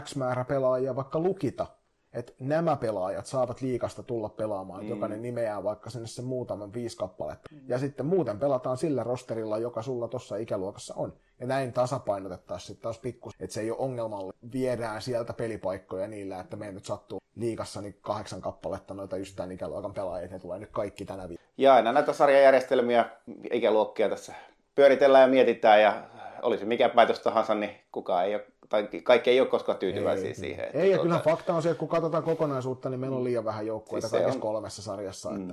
X 0.01 0.17
määrä 0.17 0.45
pelaajia 0.45 0.97
vaikka 0.97 1.21
lukita, 1.21 1.67
että 2.13 2.33
nämä 2.41 2.77
pelaajat 2.77 3.27
saavat 3.27 3.61
liikasta 3.61 4.03
tulla 4.03 4.29
pelaamaan, 4.29 4.83
mm. 4.83 4.89
jokainen 4.89 5.23
nimeää 5.23 5.65
vaikka 5.65 5.91
sinne 5.91 6.07
sen 6.07 6.25
muutaman 6.25 6.73
viisi 6.73 6.97
kappaletta. 6.97 7.49
Mm. 7.53 7.61
Ja 7.67 7.79
sitten 7.79 8.07
muuten 8.07 8.39
pelataan 8.39 8.77
sillä 8.77 9.05
rosterilla, 9.05 9.59
joka 9.59 9.83
sulla 9.83 10.09
tuossa 10.09 10.37
ikäluokassa 10.37 10.95
on. 10.97 11.13
Ja 11.41 11.47
näin 11.47 11.73
tasapainotettaisiin 11.73 12.67
sitten 12.67 12.83
taas 12.83 12.99
pikkus, 12.99 13.35
että 13.41 13.55
se 13.55 13.61
ei 13.61 13.71
ole 13.71 13.79
ongelmalla. 13.79 14.33
Viedään 14.53 15.03
sieltä 15.03 15.33
pelipaikkoja 15.33 16.09
niillä, 16.09 16.41
että 16.41 16.57
me 16.57 16.73
nyt 16.73 16.85
sattuu 16.85 17.21
liikassa 17.37 17.81
niin 17.81 17.99
kahdeksan 18.01 18.41
kappaletta 18.41 18.95
noita 18.95 19.17
just 19.17 19.37
tämän 19.37 19.53
ikäluokan 19.53 19.95
pelaajia, 19.95 20.29
ne 20.29 20.39
tulee 20.39 20.59
nyt 20.59 20.71
kaikki 20.73 21.05
tänä 21.05 21.29
viikolla. 21.29 21.51
Ja 21.59 21.75
aina 21.75 21.93
näitä 21.93 22.13
sarjajärjestelmiä, 22.13 23.11
ikäluokkia 23.53 24.09
tässä 24.09 24.35
pyöritellään 24.75 25.23
ja 25.23 25.29
mietitään 25.29 25.83
ja 25.83 26.03
olisi 26.43 26.65
mikä 26.65 26.89
päätös 26.89 27.21
tahansa, 27.21 27.55
niin 27.55 27.71
kukaan 27.93 28.27
ei 28.27 28.35
ole 28.35 28.47
tai 28.71 28.89
kaikki 29.03 29.31
ei 29.31 29.41
ole 29.41 29.49
koskaan 29.49 29.79
tyytyväisiä 29.79 30.29
ei, 30.29 30.35
siihen. 30.35 30.65
Että 30.65 30.79
ei, 30.79 30.91
ja 30.91 30.97
tuota... 30.97 31.09
kyllä 31.09 31.23
fakta 31.25 31.55
on 31.55 31.63
se, 31.63 31.71
että 31.71 31.79
kun 31.79 31.89
katsotaan 31.89 32.23
kokonaisuutta, 32.23 32.91
niin 32.91 33.01
meillä 33.01 33.17
on 33.17 33.25
liian 33.25 33.45
vähän 33.45 33.67
joukkueita 33.67 34.09
siis 34.09 34.21
kaikissa 34.23 34.37
on... 34.37 34.41
kolmessa 34.41 34.83
sarjassa. 34.83 35.31
Mm. 35.31 35.51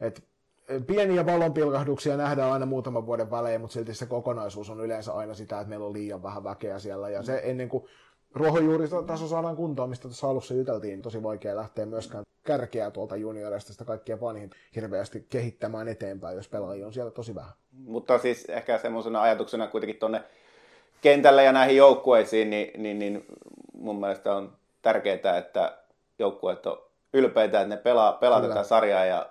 Että, 0.00 0.22
että 0.68 0.86
pieniä 0.86 1.26
valonpilkahduksia 1.26 2.16
nähdään 2.16 2.52
aina 2.52 2.66
muutaman 2.66 3.06
vuoden 3.06 3.30
välein, 3.30 3.60
mutta 3.60 3.74
silti 3.74 3.94
se 3.94 4.06
kokonaisuus 4.06 4.70
on 4.70 4.80
yleensä 4.80 5.12
aina 5.12 5.34
sitä, 5.34 5.60
että 5.60 5.68
meillä 5.68 5.86
on 5.86 5.92
liian 5.92 6.22
vähän 6.22 6.44
väkeä 6.44 6.78
siellä. 6.78 7.10
Ja 7.10 7.22
se 7.22 7.40
ennen 7.44 7.68
kuin 7.68 7.84
ruohonjuuritaso 8.34 9.28
saadaan 9.28 9.56
kuntoon, 9.56 9.88
mistä 9.88 10.02
tuossa 10.02 10.28
alussa 10.28 10.54
juteltiin, 10.54 10.90
niin 10.90 11.02
tosi 11.02 11.22
vaikea 11.22 11.56
lähteä 11.56 11.86
myöskään 11.86 12.24
kärkeä 12.44 12.90
tuolta 12.90 13.16
junioreista 13.16 13.72
sitä 13.72 13.84
kaikkia 13.84 14.20
vanhin 14.20 14.50
hirveästi 14.76 15.26
kehittämään 15.28 15.88
eteenpäin, 15.88 16.36
jos 16.36 16.48
pelaajia 16.48 16.86
on 16.86 16.92
siellä 16.92 17.10
tosi 17.10 17.34
vähän. 17.34 17.52
Mutta 17.72 18.18
siis 18.18 18.44
ehkä 18.44 18.78
semmoisena 18.78 19.22
ajatuksena 19.22 19.66
kuitenkin 19.66 19.98
tuonne 19.98 20.24
kentälle 21.02 21.44
ja 21.44 21.52
näihin 21.52 21.76
joukkueisiin, 21.76 22.50
niin, 22.50 22.82
niin, 22.82 22.98
niin 22.98 23.24
mun 23.72 24.00
mielestä 24.00 24.34
on 24.34 24.52
tärkeää, 24.82 25.38
että 25.38 25.78
joukkueet 26.18 26.66
on 26.66 26.82
ylpeitä, 27.12 27.60
että 27.60 27.74
ne 27.74 27.82
pelaa, 27.82 28.12
pelaa 28.12 28.40
Kyllä. 28.40 28.54
tätä 28.54 28.68
sarjaa 28.68 29.04
ja 29.04 29.30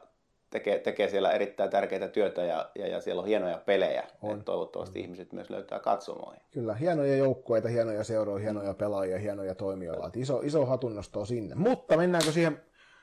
tekee, 0.50 0.80
tekee 0.80 1.10
siellä 1.10 1.32
erittäin 1.32 1.70
tärkeitä 1.70 2.08
työtä 2.08 2.44
ja, 2.44 2.70
ja, 2.76 2.88
ja 2.88 3.02
siellä 3.02 3.22
on 3.22 3.28
hienoja 3.28 3.58
pelejä. 3.66 4.04
On. 4.22 4.38
Et 4.38 4.46
toivottavasti 4.46 5.00
ihmiset 5.00 5.34
myös 5.34 5.50
löytää 5.50 5.80
katsomoihin. 5.80 6.42
Kyllä, 6.52 6.74
hienoja 6.74 7.18
joukkueita, 7.18 7.68
hienoja 7.68 8.04
seuroja, 8.04 8.44
hienoja 8.44 8.74
pelaajia, 8.74 9.20
hienoja 9.20 9.56
toimijoita. 9.56 10.08
Et 10.08 10.18
Iso, 10.18 10.42
iso 10.44 10.66
hatunnosto 10.66 11.26
sinne. 11.26 11.56
Mutta 11.56 11.98
mennäänkö 11.98 12.32
siihen, 12.32 12.62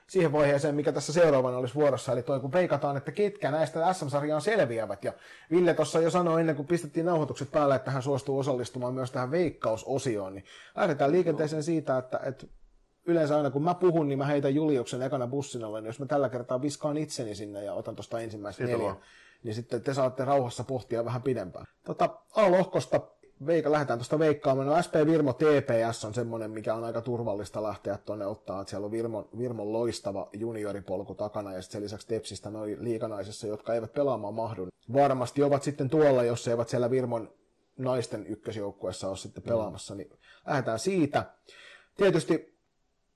siihen 0.08 0.32
vaiheeseen, 0.32 0.74
mikä 0.74 0.92
tässä 0.92 1.12
seuraavana 1.12 1.58
olisi 1.58 1.74
vuorossa, 1.74 2.12
eli 2.12 2.22
toi 2.22 2.40
kun 2.40 2.52
veikataan, 2.52 2.96
että 2.96 3.12
ketkä 3.12 3.50
näistä 3.50 3.92
SM-sarjaan 3.92 4.40
selviävät. 4.40 5.04
Ja 5.04 5.12
Ville 5.50 5.74
tuossa 5.74 6.00
jo 6.00 6.10
sanoi 6.10 6.40
ennen 6.40 6.56
kuin 6.56 6.68
pistettiin 6.68 7.06
nauhoitukset 7.06 7.50
päälle, 7.50 7.74
että 7.74 7.90
hän 7.90 8.02
suostuu 8.02 8.38
osallistumaan 8.38 8.94
myös 8.94 9.10
tähän 9.10 9.30
veikkausosioon, 9.30 10.34
niin 10.34 10.44
lähdetään 10.76 11.12
liikenteeseen 11.12 11.62
siitä, 11.62 11.98
että, 11.98 12.20
että 12.24 12.46
yleensä 13.06 13.36
aina 13.36 13.50
kun 13.50 13.62
mä 13.62 13.74
puhun, 13.74 14.08
niin 14.08 14.18
mä 14.18 14.26
heitän 14.26 14.54
Juliuksen 14.54 15.02
ekana 15.02 15.26
bussin 15.26 15.64
alle, 15.64 15.80
niin 15.80 15.86
jos 15.86 16.00
mä 16.00 16.06
tällä 16.06 16.28
kertaa 16.28 16.62
viskaan 16.62 16.96
itseni 16.96 17.34
sinne 17.34 17.64
ja 17.64 17.74
otan 17.74 17.96
tuosta 17.96 18.20
ensimmäistä 18.20 18.64
Siitä 18.64 18.78
neljä, 18.78 18.96
niin 19.42 19.54
sitten 19.54 19.82
te 19.82 19.94
saatte 19.94 20.24
rauhassa 20.24 20.64
pohtia 20.64 21.04
vähän 21.04 21.22
pidempään. 21.22 21.66
Tota, 21.84 22.18
A-lohkosta 22.34 23.00
Veika, 23.46 23.72
lähdetään 23.72 23.98
tuosta 23.98 24.18
veikkaamaan. 24.18 24.66
No 24.66 24.82
SP 24.86 24.94
Virmo 25.06 25.32
TPS 25.32 26.04
on 26.04 26.14
semmoinen, 26.14 26.50
mikä 26.50 26.74
on 26.74 26.84
aika 26.84 27.00
turvallista 27.00 27.62
lähteä 27.62 27.98
tuonne 27.98 28.26
ottaa, 28.26 28.60
että 28.60 28.70
siellä 28.70 28.84
on 28.84 28.90
Virmon, 28.90 29.28
Virmon 29.38 29.72
loistava 29.72 30.28
junioripolku 30.32 31.14
takana 31.14 31.52
ja 31.52 31.62
sen 31.62 31.82
lisäksi 31.82 32.06
Tepsistä 32.06 32.50
noin 32.50 32.84
liikanaisessa, 32.84 33.46
jotka 33.46 33.74
eivät 33.74 33.92
pelaamaan 33.92 34.34
mahdu. 34.34 34.68
Varmasti 34.92 35.42
ovat 35.42 35.62
sitten 35.62 35.90
tuolla, 35.90 36.24
jos 36.24 36.48
eivät 36.48 36.68
siellä 36.68 36.90
Virmon 36.90 37.30
naisten 37.78 38.26
ykkösjoukkueessa 38.26 39.08
ole 39.08 39.16
sitten 39.16 39.42
pelaamassa, 39.42 39.94
niin 39.94 40.10
lähdetään 40.46 40.78
siitä. 40.78 41.24
Tietysti 41.96 42.58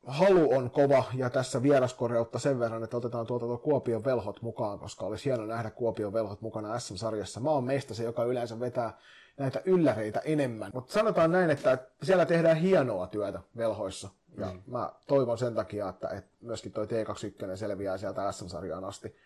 halu 0.06 0.54
on 0.54 0.70
kova 0.70 1.04
ja 1.14 1.30
tässä 1.30 1.62
vieraskorjautta 1.62 2.38
sen 2.38 2.58
verran, 2.58 2.84
että 2.84 2.96
otetaan 2.96 3.26
tuolta 3.26 3.46
tuo 3.46 3.58
Kuopion 3.58 4.04
velhot 4.04 4.42
mukaan, 4.42 4.78
koska 4.78 5.06
olisi 5.06 5.24
hieno 5.24 5.46
nähdä 5.46 5.70
Kuopion 5.70 6.12
velhot 6.12 6.40
mukana 6.40 6.78
SM-sarjassa. 6.78 7.40
Mä 7.40 7.50
oon 7.50 7.64
meistä 7.64 7.94
se, 7.94 8.04
joka 8.04 8.24
yleensä 8.24 8.60
vetää 8.60 8.98
näitä 9.38 9.62
ylläreitä 9.64 10.20
enemmän. 10.24 10.70
Mutta 10.74 10.92
sanotaan 10.92 11.32
näin, 11.32 11.50
että 11.50 11.78
siellä 12.02 12.26
tehdään 12.26 12.56
hienoa 12.56 13.06
työtä 13.06 13.40
velhoissa. 13.56 14.08
Ja 14.38 14.46
mm. 14.46 14.62
mä 14.66 14.92
toivon 15.06 15.38
sen 15.38 15.54
takia, 15.54 15.88
että, 15.88 16.08
että 16.08 16.30
myöskin 16.40 16.72
toi 16.72 16.86
T21 16.86 17.56
selviää 17.56 17.98
sieltä 17.98 18.32
SM-sarjaan 18.32 18.84
asti. 18.84 19.16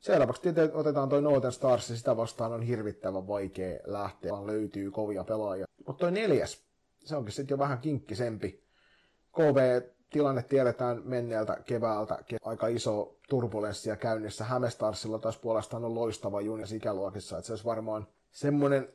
Seuraavaksi 0.00 0.42
tietysti 0.42 0.76
otetaan 0.76 1.08
toi 1.08 1.22
Northern 1.22 1.52
Stars, 1.52 1.90
ja 1.90 1.96
sitä 1.96 2.16
vastaan 2.16 2.52
on 2.52 2.62
hirvittävän 2.62 3.28
vaikea 3.28 3.78
lähteä, 3.84 4.32
vaan 4.32 4.46
löytyy 4.46 4.90
kovia 4.90 5.24
pelaajia. 5.24 5.66
Mutta 5.86 6.00
toi 6.00 6.12
neljäs, 6.12 6.62
se 7.04 7.16
onkin 7.16 7.32
sitten 7.32 7.54
jo 7.54 7.58
vähän 7.58 7.78
kinkkisempi. 7.78 8.62
KV-tilanne 9.32 10.42
tiedetään 10.42 11.02
menneeltä 11.04 11.56
keväältä, 11.66 12.18
ke- 12.32 12.36
aika 12.42 12.66
iso 12.66 13.16
turbulenssia 13.28 13.96
käynnissä. 13.96 14.44
Hämestarsilla 14.44 15.18
taas 15.18 15.38
puolestaan 15.38 15.84
on 15.84 15.94
loistava 15.94 16.40
juniors 16.40 16.72
ikäluokissa, 16.72 17.38
että 17.38 17.46
se 17.46 17.52
olisi 17.52 17.64
varmaan 17.64 18.06
semmoinen 18.30 18.88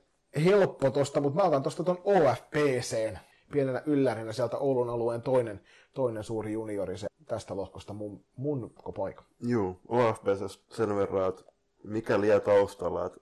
helppo 0.46 0.90
tosta, 0.90 1.22
mutta 1.22 1.42
mä 1.42 1.48
otan 1.48 1.64
tosta 1.64 1.84
ton 1.84 2.02
OFPCn 2.04 3.18
pienenä 3.52 3.82
yllärinä 3.86 4.34
sieltä 4.34 4.58
Oulun 4.58 4.90
alueen 4.90 5.22
toinen, 5.22 5.62
toinen 5.94 6.24
suuri 6.24 6.54
juniori, 6.54 6.98
se 6.98 7.08
tästä 7.26 7.58
lohkosta 7.58 7.94
mun, 7.94 8.24
mun 8.36 8.74
paikka. 8.98 9.24
Juu, 9.40 9.80
OFPC 9.88 10.60
sen 10.70 10.96
verran, 10.96 11.30
että 11.30 11.44
mikä 11.84 12.22
lie 12.22 12.40
taustalla, 12.40 13.06
että 13.06 13.20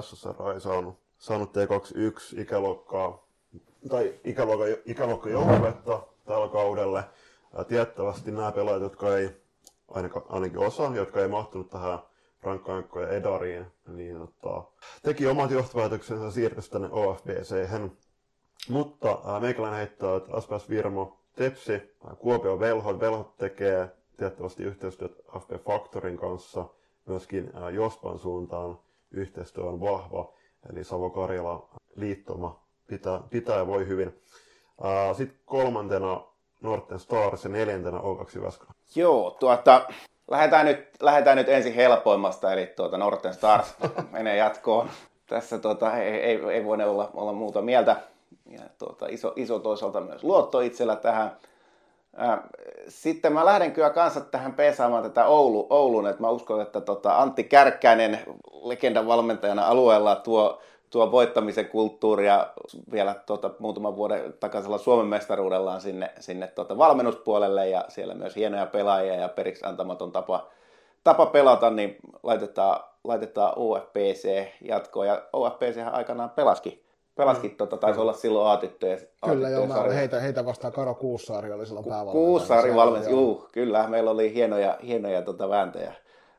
SSR 0.00 0.52
ei 0.54 0.60
saanut, 0.60 0.98
saanut 1.18 1.50
T21 1.56 2.40
ikäluokkaa, 2.40 3.26
tai 3.88 4.14
ikäluokka, 4.24 4.64
ikäluokka 4.84 5.30
joukkuetta 5.30 6.02
tällä 6.26 6.48
kaudelle. 6.48 7.04
Ja 7.58 7.64
tiettävästi 7.64 8.30
nämä 8.30 8.52
pelaajat, 8.52 8.82
jotka 8.82 9.16
ei, 9.16 9.30
ainakin 10.28 10.58
osa, 10.58 10.90
jotka 10.94 11.20
ei 11.20 11.28
mahtunut 11.28 11.70
tähän 11.70 11.98
Frankko 12.40 12.72
Ankko 12.72 13.00
ja 13.00 13.08
Edariin, 13.08 13.66
niin 13.86 14.18
tota, 14.18 14.62
teki 15.02 15.26
omat 15.26 15.50
johtopäätöksensä 15.50 16.30
siirtyi 16.30 16.62
tänne 16.70 16.88
OFBC. 16.90 17.68
Mutta 18.68 19.18
ää, 19.26 19.40
meikäläinen 19.40 19.78
heittää, 19.78 20.16
että 20.16 20.40
SPS 20.40 20.68
Virmo, 20.70 21.18
Tepsi, 21.36 21.96
Kuopio 22.18 22.60
Velhot. 22.60 23.00
Velhot 23.00 23.36
tekee 23.36 23.90
tiettävästi 24.16 24.62
yhteistyötä 24.62 25.22
FP 25.40 25.64
Factorin 25.66 26.16
kanssa. 26.16 26.64
Myöskin 27.06 27.50
ää, 27.54 27.70
Jospan 27.70 28.18
suuntaan 28.18 28.78
yhteistyö 29.10 29.64
on 29.64 29.80
vahva. 29.80 30.32
Eli 30.70 30.84
Savo-Karjala 30.84 31.68
liittoma 31.96 32.60
pitää, 32.86 33.20
pitää 33.30 33.56
ja 33.56 33.66
voi 33.66 33.86
hyvin. 33.86 34.20
Sitten 35.16 35.38
kolmantena 35.46 36.24
Norten 36.62 36.98
Stars 36.98 37.44
ja 37.44 37.50
neljäntenä 37.50 37.98
O2 37.98 38.30
Jyväskylä. 38.34 38.72
Joo, 38.94 39.36
tuota, 39.40 39.88
lähdetään 40.30 40.66
nyt, 40.66 40.88
lähdetään 41.00 41.36
nyt 41.36 41.48
ensin 41.48 41.74
helpoimmasta, 41.74 42.52
eli 42.52 42.66
tuota 42.66 42.98
Norten 42.98 43.34
Stars 43.34 43.74
menee 44.10 44.36
jatkoon. 44.36 44.90
Tässä 45.26 45.58
tuota, 45.58 45.96
ei, 45.96 46.14
ei, 46.14 46.40
ei 46.52 46.64
voi 46.64 46.84
olla, 46.84 47.10
olla 47.14 47.32
muuta 47.32 47.62
mieltä. 47.62 47.96
Ja 48.50 48.62
tuota, 48.78 49.06
iso, 49.08 49.32
iso 49.36 49.58
toisaalta 49.58 50.00
myös 50.00 50.24
luotto 50.24 50.60
itsellä 50.60 50.96
tähän. 50.96 51.36
Sitten 52.88 53.32
mä 53.32 53.44
lähden 53.44 53.72
kyllä 53.72 53.90
kanssa 53.90 54.20
tähän 54.20 54.52
pesaamaan 54.52 55.02
tätä 55.02 55.26
Oulu, 55.26 55.66
Oulun, 55.70 56.06
että 56.06 56.22
mä 56.22 56.30
uskon, 56.30 56.60
että 56.62 56.80
tota 56.80 57.18
Antti 57.18 57.44
Kärkkäinen 57.44 58.20
legendan 58.62 59.06
valmentajana 59.06 59.66
alueella 59.66 60.16
tuo, 60.16 60.60
tuo 60.90 61.12
voittamisen 61.12 61.68
kulttuuria 61.68 62.46
vielä 62.92 63.14
tuota, 63.26 63.50
muutaman 63.58 63.96
vuoden 63.96 64.34
takaisella 64.40 64.78
Suomen 64.78 65.06
mestaruudellaan 65.06 65.80
sinne, 65.80 66.12
sinne 66.20 66.46
tuota 66.46 66.78
valmennuspuolelle 66.78 67.68
ja 67.68 67.84
siellä 67.88 68.14
myös 68.14 68.36
hienoja 68.36 68.66
pelaajia 68.66 69.14
ja 69.14 69.28
periksi 69.28 69.66
antamaton 69.66 70.12
tapa, 70.12 70.48
tapa 71.04 71.26
pelata, 71.26 71.70
niin 71.70 71.96
laitetaan, 72.22 72.80
laitetaan 73.04 73.52
OFPC 73.56 74.46
jatkoon 74.60 75.06
ja 75.06 75.22
OFPC 75.32 75.76
aikanaan 75.92 76.30
pelaskin. 76.30 76.84
Pelaskin, 77.14 77.56
tota, 77.56 77.76
taisi 77.76 78.00
olla 78.00 78.12
silloin 78.12 78.50
A-tyttöjä. 78.50 78.98
Kyllä 79.24 79.48
joo, 79.48 79.66
mä 79.66 79.82
heitä, 79.82 80.20
heitä 80.20 80.44
vastaan 80.44 80.72
Karo 80.72 80.94
Kuussaari 80.94 81.52
oli 81.52 81.66
silloin 81.66 81.86
päävalmentaja. 81.86 82.26
Kuusaari 82.26 82.62
Siellä 82.62 82.84
valmentaja, 82.84 83.10
juu, 83.10 83.48
kyllä, 83.52 83.86
meillä 83.88 84.10
oli 84.10 84.34
hienoja, 84.34 84.78
hienoja 84.86 85.22
tota 85.22 85.48
vääntöjä, 85.48 85.92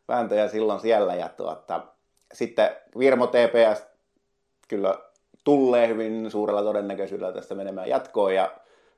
vääntöjä 0.08 0.48
silloin 0.48 0.80
siellä. 0.80 1.16
Ja 1.16 1.30
tuota, 1.30 1.82
sitten 2.34 2.70
Virmo 3.00 3.28
TPS 3.28 3.89
kyllä 4.70 5.00
tulee 5.44 5.88
hyvin 5.88 6.32
suurella 6.32 6.64
todennäköisyydellä 6.64 7.34
tästä 7.34 7.56
menemään 7.56 7.90
jatkoon 7.90 8.36
ja 8.36 8.52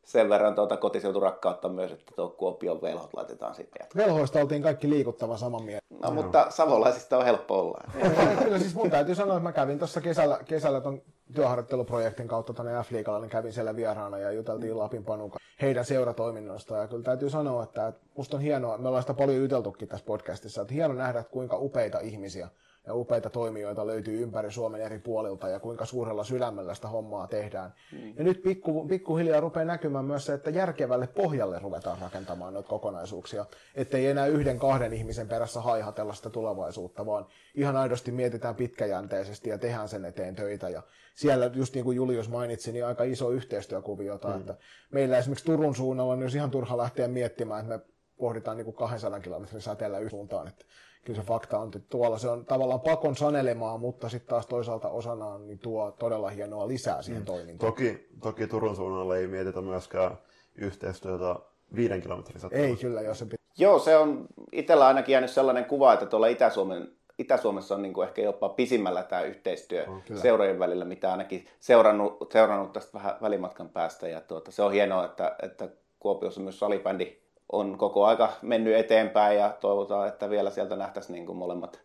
sen 0.04 0.30
verran 0.30 0.56
tuota 0.56 0.78
kotiseuturakkautta 0.78 1.70
myös, 1.70 1.92
että 1.92 2.14
tuo 2.16 2.30
Kuopion 2.30 2.82
velhot 2.82 3.14
laitetaan 3.14 3.56
sitten 3.56 3.80
jatkoon. 3.80 4.06
Velhoista 4.06 4.40
oltiin 4.40 4.62
kaikki 4.62 4.90
liikuttavan 4.90 5.38
saman 5.38 5.64
mieltä. 5.64 5.86
No, 6.04 6.12
mutta 6.12 6.46
savolaisista 6.50 7.18
on 7.18 7.26
helppo 7.26 7.60
olla. 7.60 7.84
Kyllä 8.44 8.60
siis 8.60 8.76
mun 8.76 8.90
täytyy 8.90 9.16
sanoa, 9.16 9.38
että 9.38 9.50
mä 9.50 9.52
kävin 9.52 9.80
tuossa 9.80 10.02
kesällä, 10.02 10.40
kesällä 10.46 10.82
ton 10.82 11.02
työharjoitteluprojektin 11.36 12.28
kautta 12.28 12.54
tuonne 12.54 12.84
f 12.84 12.92
niin 12.92 13.30
kävin 13.30 13.54
siellä 13.54 13.76
vieraana 13.76 14.18
ja 14.18 14.32
juteltiin 14.32 14.78
Lapin 14.78 15.04
Panuka 15.04 15.40
heidän 15.62 15.86
seuratoiminnoista. 15.86 16.78
Ja 16.78 16.88
kyllä 16.88 17.04
täytyy 17.04 17.30
sanoa, 17.30 17.64
että, 17.64 17.88
että 17.88 18.02
musta 18.18 18.38
on 18.38 18.44
hienoa, 18.44 18.78
me 18.78 18.88
ollaan 18.88 19.04
sitä 19.04 19.14
paljon 19.14 19.38
juteltukin 19.38 19.88
tässä 19.88 20.06
podcastissa, 20.06 20.62
että 20.62 20.74
hieno 20.74 20.94
nähdä, 20.94 21.20
että 21.20 21.32
kuinka 21.32 21.58
upeita 21.58 22.00
ihmisiä 22.00 22.48
ja 22.88 22.96
upeita 22.96 23.30
toimijoita 23.30 23.88
löytyy 23.88 24.24
ympäri 24.24 24.52
Suomen 24.52 24.82
eri 24.82 25.00
puolilta 25.00 25.48
ja 25.50 25.60
kuinka 25.60 25.86
suurella 25.86 26.24
sydämellä 26.24 26.76
sitä 26.76 26.88
hommaa 26.88 27.28
tehdään. 27.28 27.74
Mm. 27.92 28.14
Ja 28.18 28.24
nyt 28.24 28.44
pikku, 28.44 28.88
pikkuhiljaa 28.88 29.40
rupeaa 29.40 29.66
näkymään 29.66 30.06
myös 30.06 30.26
se, 30.26 30.34
että 30.34 30.50
järkevälle 30.50 31.08
pohjalle 31.08 31.60
ruvetaan 31.60 31.98
rakentamaan 32.02 32.54
noita 32.54 32.70
kokonaisuuksia, 32.70 33.46
ettei 33.76 34.08
enää 34.08 34.26
yhden 34.26 34.60
kahden 34.60 34.94
ihmisen 34.94 35.28
perässä 35.28 35.62
haihatella 35.62 36.14
sitä 36.14 36.30
tulevaisuutta, 36.30 37.06
vaan 37.06 37.26
ihan 37.56 37.78
aidosti 37.78 38.12
mietitään 38.12 38.56
pitkäjänteisesti 38.56 39.50
ja 39.50 39.58
tehdään 39.58 39.90
sen 39.90 40.06
eteen 40.06 40.36
töitä. 40.36 40.70
Ja 40.70 40.84
siellä, 41.16 41.46
just 41.54 41.74
niin 41.74 41.86
kuin 41.86 41.96
Julius 41.96 42.30
mainitsi, 42.30 42.72
niin 42.72 42.86
aika 42.86 43.04
iso 43.04 43.30
yhteistyökuviota, 43.30 44.28
mm. 44.28 44.40
että 44.40 44.56
meillä 44.92 45.18
esimerkiksi 45.18 45.46
Turun 45.46 45.76
suunnalla 45.76 46.16
niin 46.16 46.24
olisi 46.24 46.38
ihan 46.38 46.52
turha 46.52 46.78
lähteä 46.78 47.08
miettimään, 47.08 47.60
että 47.62 47.78
me 47.78 47.84
pohditaan 48.18 48.58
niin 48.58 48.66
kuin 48.66 48.76
200 48.76 49.20
kilometrin 49.20 49.62
säteellä 49.62 50.10
suuntaan, 50.10 50.48
että 50.48 50.66
kyllä 51.06 51.22
se 51.22 51.28
fakta 51.28 51.60
on, 51.60 51.68
että 51.68 51.80
tuolla 51.90 52.18
se 52.18 52.30
on 52.30 52.46
tavallaan 52.46 52.82
pakon 52.82 53.16
sanelemaa, 53.16 53.78
mutta 53.78 54.10
sitten 54.10 54.30
taas 54.30 54.48
toisaalta 54.48 54.90
osanaan 54.90 55.48
niin 55.48 55.60
tuo 55.60 55.92
todella 55.92 56.30
hienoa 56.30 56.68
lisää 56.68 57.02
siihen 57.02 57.22
mm. 57.22 57.26
toimintaan. 57.26 57.72
Toki, 57.72 58.08
toki 58.22 58.48
Turun 58.48 58.76
suunnalla 58.76 59.18
ei 59.18 59.28
mietitä 59.28 59.62
myöskään 59.62 60.18
yhteistyötä 60.56 61.36
viiden 61.76 62.02
kilometrin 62.02 62.40
säteellä. 62.40 62.68
Ei 62.68 62.76
kyllä, 62.76 63.02
jos 63.02 63.20
se 63.20 63.26
pitää. 63.26 63.46
Joo, 63.58 63.80
se 63.80 63.98
on 63.98 64.26
itsellä 64.52 64.88
ainakin 64.88 65.14
jäänyt 65.14 65.30
sellainen 65.30 65.66
kuva, 65.66 65.94
että 65.94 66.06
tuolla 66.06 66.28
Itä-Suomen, 66.28 66.92
Itä-Suomessa 67.18 67.76
on 67.76 67.82
niin 67.82 67.94
kuin 67.94 68.08
ehkä 68.08 68.22
jopa 68.22 68.50
pisimmällä 68.50 69.04
tämä 69.04 69.22
yhteistyö 69.22 69.86
On, 69.88 70.02
kyllä. 70.02 70.22
seurojen 70.22 70.60
välillä, 70.60 70.86
mitä 70.86 71.12
ainakin 71.12 71.46
seurannut, 71.60 72.32
seurannut 72.32 72.74
tästä 72.74 72.94
vähän 72.94 73.16
välimatkan 73.22 73.70
päästä. 73.70 74.08
Ja 74.08 74.22
tuota, 74.22 74.52
se 74.52 74.64
on 74.64 74.72
hienoa, 74.72 75.06
että, 75.06 75.36
että 75.42 75.70
Kuopiossa 76.00 76.42
myös 76.42 76.60
salibändi 76.60 77.21
on 77.52 77.78
koko 77.78 78.06
aika 78.06 78.34
mennyt 78.42 78.76
eteenpäin 78.76 79.38
ja 79.38 79.58
toivotaan, 79.62 80.08
että 80.08 80.30
vielä 80.30 80.50
sieltä 80.50 80.76
nähtäisiin 80.76 81.14
niin 81.14 81.26
kuin 81.26 81.38
molemmat, 81.38 81.82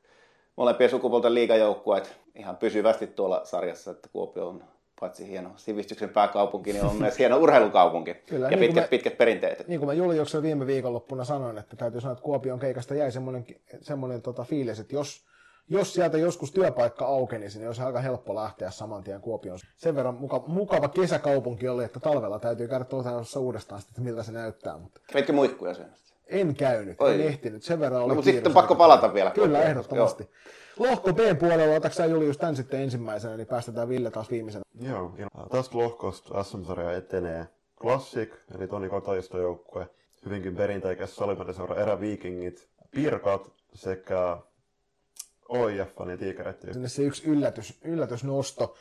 molempien 0.57 0.91
sukupuolten 0.91 1.35
liigajoukkueet 1.35 2.17
ihan 2.35 2.57
pysyvästi 2.57 3.07
tuolla 3.07 3.45
sarjassa, 3.45 3.91
että 3.91 4.09
Kuopio 4.13 4.49
on 4.49 4.65
paitsi 5.01 5.29
hieno 5.29 5.51
sivistyksen 5.57 6.09
pääkaupunki, 6.09 6.73
niin 6.73 6.85
on 6.85 6.97
myös 6.97 7.19
hieno 7.19 7.37
urheilukaupunki. 7.37 8.15
Kyllä, 8.27 8.47
ja 8.47 8.51
niin 8.51 8.61
pitkät, 8.61 8.85
me- 8.85 8.89
pitkät 8.89 9.19
perinteet. 9.19 9.69
Niin 9.69 9.81
kuin 9.81 9.87
mä 9.87 9.93
Juliuksen 9.93 10.43
viime 10.43 10.67
viikonloppuna 10.67 11.25
sanoin, 11.25 11.59
että 11.59 11.77
täytyy 11.77 12.01
sanoa, 12.01 12.13
että 12.13 12.25
Kuopion 12.25 12.59
keikasta 12.59 12.95
jäi 12.95 13.13
semmoinen, 13.13 13.47
semmoinen 13.81 14.23
tota 14.23 14.45
fiilis, 14.45 14.81
että 14.81 14.95
jos, 14.95 15.27
jos 15.69 15.95
sieltä 15.95 16.19
joskus 16.19 16.53
työpaikka 16.53 17.07
aukenisi, 17.07 17.59
niin 17.59 17.67
olisi 17.67 17.83
aika 17.83 18.01
helppo 18.01 18.35
lähteä 18.35 18.71
saman 18.71 19.03
tien 19.05 19.21
Kuopioon. 19.21 19.59
Sen 19.77 19.97
verran 19.97 20.15
mukava, 20.15 20.45
mukava 20.47 20.89
kesäkaupunki 20.89 21.69
oli, 21.69 21.85
että 21.85 22.01
talvella 22.01 22.39
täytyy 22.39 22.69
käydä 22.69 22.85
tuossa 22.85 23.41
uudestaan, 23.41 23.81
sitten, 23.81 23.93
että 23.93 24.11
miltä 24.11 24.23
se 24.23 24.33
näyttää. 24.33 24.79
Mutta 24.79 25.01
Kävitkö 25.13 25.33
muikkuja 25.33 25.75
syömässä? 25.75 26.07
en 26.27 26.57
käynyt, 26.57 27.01
Oi. 27.01 27.15
en 27.15 27.21
ehtinyt. 27.21 27.63
Sen 27.63 27.81
verran 27.81 28.03
oli 28.03 28.09
No, 28.09 28.15
mutta 28.15 28.31
sitten 28.31 28.53
pakko 28.53 28.75
palata 28.75 29.15
vielä 29.15 29.31
Kyllä, 29.31 29.63
ehdottomasti. 29.63 30.31
Lohko 30.79 31.13
B 31.13 31.19
puolella, 31.39 31.77
otatko 31.77 31.97
sä 31.97 32.07
Julius 32.07 32.39
tän 32.39 32.57
sitten 32.57 32.81
ensimmäisenä, 32.81 33.37
niin 33.37 33.47
päästetään 33.47 33.89
Ville 33.89 34.11
taas 34.11 34.31
viimeisenä. 34.31 34.63
Joo, 34.81 35.13
tästä 35.51 35.79
lohkosta 35.79 36.43
SM-sarja 36.43 36.93
etenee 36.93 37.47
Classic, 37.81 38.31
eli 38.55 38.69
Toni 38.69 38.89
Kataiston 38.89 39.41
joukkue, 39.41 39.89
hyvinkin 40.25 40.57
perinteikäs 40.57 41.17
salipäriseura 41.17 41.77
Eräviikingit, 41.77 42.69
Pirkat 42.91 43.53
sekä 43.75 44.39
OIF 45.49 45.89
ja 46.11 46.17
Tiikereiden 46.17 46.73
sinne 46.73 46.89
se 46.89 47.03
yksi 47.03 47.27
yllätys, 47.27 47.79
yllätysnosto. 47.85 48.75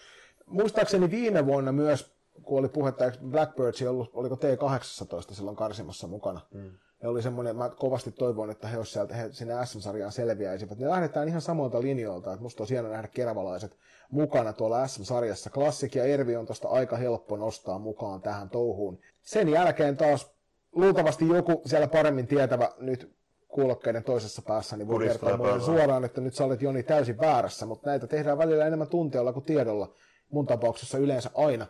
Muistaakseni 0.45 1.11
viime 1.11 1.45
vuonna 1.45 1.71
myös, 1.71 2.15
kun 2.43 2.59
oli 2.59 2.69
puhetta, 2.69 3.05
eikö 3.05 3.17
Blackbirds 3.17 3.81
ollut, 3.81 4.09
oliko 4.13 4.35
T18 4.35 5.33
silloin 5.33 5.55
karsimassa 5.55 6.07
mukana. 6.07 6.41
Mm. 6.53 6.71
Ja 7.03 7.09
oli 7.09 7.21
semmoinen, 7.21 7.55
mä 7.55 7.69
kovasti 7.69 8.11
toivon, 8.11 8.49
että 8.49 8.67
he, 8.67 8.77
olisi 8.77 8.91
sieltä, 8.91 9.15
he 9.15 9.31
sinne 9.31 9.65
SM-sarjaan 9.65 10.11
selviäisivät. 10.11 10.77
Ne 10.77 10.89
lähdetään 10.89 11.27
ihan 11.27 11.41
samoilta 11.41 11.81
linjoilta, 11.81 12.33
että 12.33 12.43
musta 12.43 12.63
on 12.63 12.69
hieno 12.69 12.89
nähdä 12.89 13.07
keravalaiset 13.07 13.77
mukana 14.11 14.53
tuolla 14.53 14.87
SM-sarjassa. 14.87 15.49
Klassik 15.49 15.95
ja 15.95 16.03
Ervi 16.03 16.35
on 16.35 16.45
tosta 16.45 16.67
aika 16.67 16.97
helppo 16.97 17.37
nostaa 17.37 17.79
mukaan 17.79 18.21
tähän 18.21 18.49
touhuun. 18.49 18.99
Sen 19.21 19.49
jälkeen 19.49 19.97
taas 19.97 20.35
luultavasti 20.71 21.27
joku 21.27 21.61
siellä 21.65 21.87
paremmin 21.87 22.27
tietävä 22.27 22.71
nyt 22.77 23.15
kuulokkeiden 23.55 24.03
toisessa 24.03 24.41
päässä, 24.41 24.77
niin 24.77 24.87
voi 24.87 24.95
Puristaa 24.95 25.29
kertoa 25.29 25.47
mulle 25.47 25.61
suoraan, 25.61 26.05
että 26.05 26.21
nyt 26.21 26.33
sä 26.33 26.45
olet 26.45 26.61
Joni 26.61 26.83
täysin 26.83 27.17
väärässä, 27.17 27.65
mutta 27.65 27.89
näitä 27.89 28.07
tehdään 28.07 28.37
välillä 28.37 28.67
enemmän 28.67 28.87
tunteella 28.87 29.33
kuin 29.33 29.45
tiedolla, 29.45 29.93
mun 30.29 30.45
tapauksessa 30.45 30.97
yleensä 30.97 31.29
aina. 31.35 31.67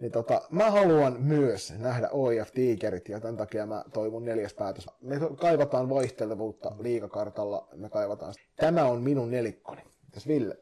Niin 0.00 0.12
tota, 0.12 0.40
mä 0.50 0.70
haluan 0.70 1.16
myös 1.18 1.74
nähdä 1.78 2.08
OIF 2.12 2.50
Tigerit 2.52 3.08
ja 3.08 3.20
tämän 3.20 3.36
takia 3.36 3.66
mä 3.66 3.84
toivon 3.92 4.24
neljäs 4.24 4.54
päätös. 4.54 4.86
Me 5.00 5.20
kaivataan 5.40 5.90
vaihtelevuutta 5.90 6.72
liikakartalla, 6.78 7.68
me 7.76 7.88
kaivataan. 7.88 8.34
Tämä 8.56 8.84
on 8.84 9.02
minun 9.02 9.30
nelikkoni. 9.30 9.82
Mitäs 10.04 10.28
Ville? 10.28 10.58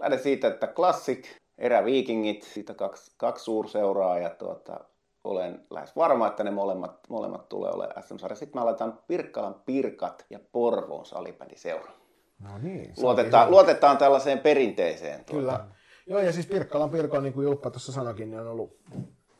Lähden 0.00 0.18
siitä, 0.18 0.48
että 0.48 0.66
Classic, 0.66 1.26
Eräviikingit, 1.58 2.42
siitä 2.42 2.74
kaksi, 2.74 3.12
kaksi 3.16 3.44
suurseuraa 3.44 4.18
ja 4.18 4.30
tuota, 4.30 4.80
olen 5.24 5.66
lähes 5.70 5.96
varma, 5.96 6.26
että 6.26 6.44
ne 6.44 6.50
molemmat, 6.50 7.00
molemmat 7.08 7.48
tulee 7.48 7.70
olemaan 7.70 8.02
SM-sarja. 8.02 8.36
Sitten 8.36 8.60
mä 8.60 8.66
laitan 8.66 8.98
Pirkkalan 9.06 9.62
Pirkat 9.66 10.26
ja 10.30 10.38
Porvoon 10.52 11.06
salibändiseura. 11.06 11.92
No 12.38 12.58
niin. 12.58 12.94
Luotetaan, 12.96 13.50
luotetaan 13.50 13.98
tällaiseen 13.98 14.38
perinteiseen. 14.38 15.24
Tuota. 15.24 15.32
Kyllä. 15.32 15.66
Joo, 16.06 16.20
ja 16.20 16.32
siis 16.32 16.46
Pirkkalan 16.46 16.90
Pirko, 16.90 17.20
niin 17.20 17.32
kuin 17.32 17.44
Julppa 17.44 17.70
tuossa 17.70 17.92
sanoikin, 17.92 18.30
niin 18.30 18.40
on 18.40 18.46
ollut 18.46 18.76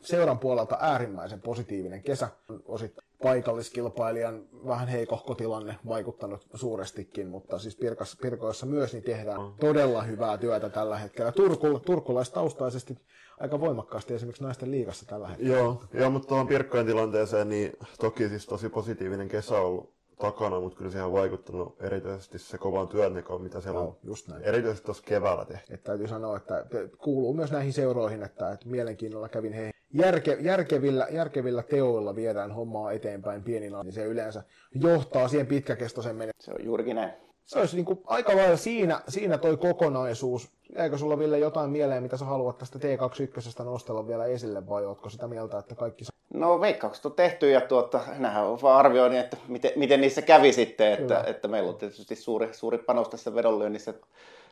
seuran 0.01 0.39
puolelta 0.39 0.77
äärimmäisen 0.81 1.41
positiivinen 1.41 2.03
kesä. 2.03 2.29
Osittain 2.65 3.07
paikalliskilpailijan 3.23 4.43
vähän 4.67 4.87
heikohko 4.87 5.35
tilanne 5.35 5.75
vaikuttanut 5.87 6.47
suurestikin, 6.53 7.27
mutta 7.27 7.59
siis 7.59 7.75
Pirkas, 7.75 8.17
Pirkoissa 8.21 8.65
myös 8.65 8.93
niin 8.93 9.03
tehdään 9.03 9.39
todella 9.59 10.01
hyvää 10.01 10.37
työtä 10.37 10.69
tällä 10.69 10.97
hetkellä. 10.97 11.31
Turku, 11.31 11.79
turkulaistaustaisesti 11.79 12.97
aika 13.39 13.59
voimakkaasti 13.59 14.13
esimerkiksi 14.13 14.43
naisten 14.43 14.71
liigassa 14.71 15.05
tällä 15.05 15.27
hetkellä. 15.27 15.57
Joo, 15.57 15.81
joo 15.93 16.09
mutta 16.09 16.27
tuohon 16.27 16.47
Pirkkojen 16.47 16.85
tilanteeseen, 16.85 17.49
niin 17.49 17.73
toki 17.99 18.29
siis 18.29 18.45
tosi 18.45 18.69
positiivinen 18.69 19.27
kesä 19.27 19.55
on 19.55 19.65
ollut 19.65 19.95
takana, 20.19 20.59
mutta 20.59 20.77
kyllä 20.77 20.91
siihen 20.91 21.05
on 21.05 21.13
vaikuttanut 21.13 21.75
erityisesti 21.81 22.39
se 22.39 22.57
kovan 22.57 22.87
työnteko, 22.87 23.39
mitä 23.39 23.61
siellä 23.61 23.79
on 23.79 23.85
Joo, 23.85 23.99
just 24.03 24.27
näin. 24.27 24.43
erityisesti 24.43 24.85
tuossa 24.85 25.03
keväällä 25.03 25.45
tehty. 25.45 25.73
Että 25.73 25.83
täytyy 25.83 26.07
sanoa, 26.07 26.37
että 26.37 26.65
kuuluu 26.97 27.33
myös 27.33 27.51
näihin 27.51 27.73
seuroihin, 27.73 28.23
että, 28.23 28.51
että 28.51 28.69
mielenkiinnolla 28.69 29.29
kävin 29.29 29.53
he 29.53 29.69
järke, 29.93 30.37
järkevillä, 30.41 31.07
järkevillä 31.11 31.63
teoilla 31.63 32.15
viedään 32.15 32.51
hommaa 32.51 32.91
eteenpäin 32.91 33.43
pienillä, 33.43 33.83
niin 33.83 33.93
se 33.93 34.05
yleensä 34.05 34.43
johtaa 34.73 35.27
siihen 35.27 35.47
pitkäkestoisen 35.47 36.15
menestykseen. 36.15 36.57
Se 36.57 36.61
on 36.61 36.65
juurikin 36.65 36.95
näin. 36.95 37.13
Se 37.45 37.59
olisi 37.59 37.75
niin 37.75 37.85
kuin 37.85 38.01
aika 38.05 38.35
lailla 38.35 38.57
siinä, 38.57 39.01
siinä 39.07 39.37
toi 39.37 39.57
kokonaisuus. 39.57 40.49
Jäikö 40.77 40.97
sulla 40.97 41.19
Ville 41.19 41.39
jotain 41.39 41.69
mieleen, 41.69 42.03
mitä 42.03 42.17
sä 42.17 42.25
haluat 42.25 42.57
tästä 42.57 42.79
T21 42.79 43.63
nostella 43.63 44.07
vielä 44.07 44.25
esille, 44.25 44.69
vai 44.69 44.85
ootko 44.85 45.09
sitä 45.09 45.27
mieltä, 45.27 45.59
että 45.59 45.75
kaikki... 45.75 46.05
No 46.33 46.61
veikkaukset 46.61 47.05
on 47.05 47.13
tehty 47.13 47.51
ja 47.51 47.61
tuota, 47.61 47.99
nähdään 48.17 48.45
on 48.45 48.61
vaan 48.61 48.79
arvioinnin, 48.79 49.19
että 49.19 49.37
miten, 49.47 49.71
miten 49.75 50.01
niissä 50.01 50.21
kävi 50.21 50.53
sitten, 50.53 50.91
että, 50.91 51.15
Kyllä. 51.15 51.23
että 51.27 51.47
meillä 51.47 51.69
on 51.69 51.75
tietysti 51.75 52.15
suuri, 52.15 52.53
suuri 52.53 52.77
panos 52.77 53.09
tässä 53.09 53.35
vedonlyönnissä 53.35 53.93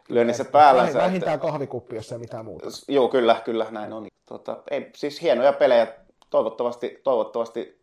lyönnissä 0.10 0.46
päällä. 0.46 0.86
Väh- 0.86 0.94
Vähintään 0.94 1.40
kahvikuppi, 1.40 1.96
jos 1.96 2.12
ei 2.12 2.18
mitään 2.18 2.46
muuta. 2.46 2.68
Joo, 2.88 3.08
kyllä, 3.08 3.42
kyllä, 3.46 3.68
näin 3.72 3.94
on. 3.94 4.08
Tota, 4.26 4.58
ei, 4.72 4.90
siis 4.96 5.22
hienoja 5.22 5.54
pelejä. 5.54 5.88
Toivottavasti, 6.30 7.00
toivottavasti, 7.04 7.80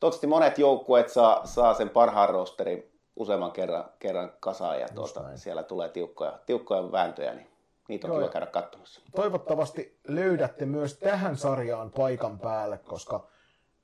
toivottavasti 0.00 0.26
monet 0.26 0.58
joukkueet 0.58 1.08
saa, 1.08 1.46
saa 1.46 1.74
sen 1.74 1.90
parhaan 1.90 2.28
rosterin 2.28 2.91
useamman 3.16 3.52
kerran, 3.52 3.84
kerran 3.98 4.32
kasaan 4.40 4.80
ja 4.80 4.88
tuota, 4.94 5.36
siellä 5.36 5.62
tulee 5.62 5.88
tiukkoja, 5.88 6.38
tiukkoja 6.46 6.92
vääntöjä, 6.92 7.34
niin 7.34 7.46
niitä 7.88 8.06
on 8.06 8.12
Joo, 8.12 8.20
kiva 8.20 8.32
käydä 8.32 8.46
katsomassa. 8.46 9.00
toivottavasti 9.16 9.98
löydätte 10.08 10.66
myös 10.66 10.98
tähän 10.98 11.36
sarjaan 11.36 11.90
paikan 11.90 12.38
päälle, 12.38 12.78
koska 12.78 13.26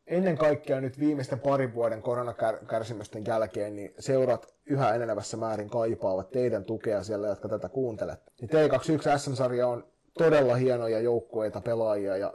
ennen 0.06 0.38
kaikkea 0.38 0.80
nyt 0.80 0.98
viimeisten 1.00 1.40
parin 1.40 1.74
vuoden 1.74 2.02
koronakärsimysten 2.02 3.26
jälkeen, 3.26 3.76
niin 3.76 3.94
seurat 3.98 4.55
yhä 4.66 4.94
enenevässä 4.94 5.36
määrin 5.36 5.70
kaipaavat 5.70 6.30
teidän 6.30 6.64
tukea 6.64 7.02
siellä, 7.02 7.28
jotka 7.28 7.48
tätä 7.48 7.68
kuuntelette. 7.68 8.32
Niin 8.40 8.50
T21 8.50 9.18
SM-sarja 9.18 9.66
on 9.68 9.86
todella 10.18 10.55
hienoja 10.55 11.00
joukkueita, 11.00 11.60
pelaajia 11.60 12.16
ja 12.16 12.32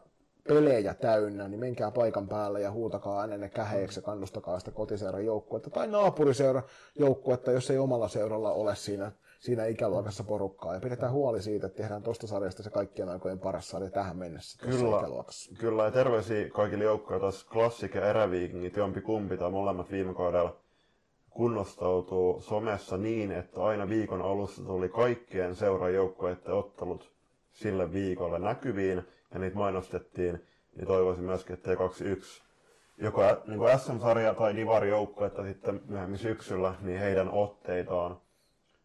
pelejä 0.47 0.93
täynnä, 0.93 1.47
niin 1.47 1.59
menkää 1.59 1.91
paikan 1.91 2.27
päälle 2.27 2.61
ja 2.61 2.71
huutakaa 2.71 3.19
äänenne 3.19 3.49
käheeksi 3.49 3.99
ja 3.99 4.03
kannustakaa 4.03 4.59
sitä 4.59 4.71
kotiseuran 4.71 5.25
joukkuetta 5.25 5.69
tai 5.69 5.87
naapuriseura 5.87 6.63
joukkuetta, 6.99 7.51
jos 7.51 7.71
ei 7.71 7.77
omalla 7.77 8.07
seuralla 8.07 8.51
ole 8.51 8.75
siinä, 8.75 9.11
siinä 9.39 9.65
ikäluokassa 9.65 10.23
porukkaa. 10.23 10.73
Ja 10.73 10.79
pidetään 10.79 11.11
huoli 11.11 11.41
siitä, 11.41 11.67
että 11.67 11.77
tehdään 11.77 12.03
tuosta 12.03 12.27
sarjasta 12.27 12.63
se 12.63 12.69
kaikkien 12.69 13.09
aikojen 13.09 13.39
paras 13.39 13.69
sarja 13.69 13.89
tähän 13.89 14.17
mennessä 14.17 14.65
Kyllä, 14.67 14.97
ikäluokassa. 14.97 15.51
kyllä 15.59 15.83
ja 15.83 15.91
terveisiä 15.91 16.49
kaikille 16.49 16.83
joukkoille, 16.83 17.21
taas 17.21 17.45
Classic 17.45 17.95
ja 17.95 18.09
Eräviikingit, 18.09 18.77
jompi 18.77 19.01
kumpi 19.01 19.37
tai 19.37 19.51
molemmat 19.51 19.91
viime 19.91 20.13
kaudella 20.13 20.55
kunnostautuu 21.29 22.41
somessa 22.41 22.97
niin, 22.97 23.31
että 23.31 23.63
aina 23.63 23.89
viikon 23.89 24.21
alussa 24.21 24.63
tuli 24.63 24.89
kaikkien 24.89 25.55
seurajoukkueiden 25.55 26.53
ottelut 26.53 27.11
sille 27.51 27.93
viikolle 27.93 28.39
näkyviin 28.39 29.03
ja 29.33 29.39
niitä 29.39 29.57
mainostettiin, 29.57 30.47
niin 30.75 30.87
toivoisin 30.87 31.23
myöskin, 31.23 31.53
että 31.53 31.73
T21 31.73 32.43
joko 32.97 33.21
niin 33.47 33.59
kuin 33.59 33.79
SM-sarja 33.79 34.33
tai 34.33 34.55
Divari-joukkue, 34.55 35.27
että 35.27 35.43
sitten 35.43 35.81
myöhemmin 35.87 36.19
syksyllä, 36.19 36.75
niin 36.81 36.99
heidän 36.99 37.29
otteitaan 37.31 38.17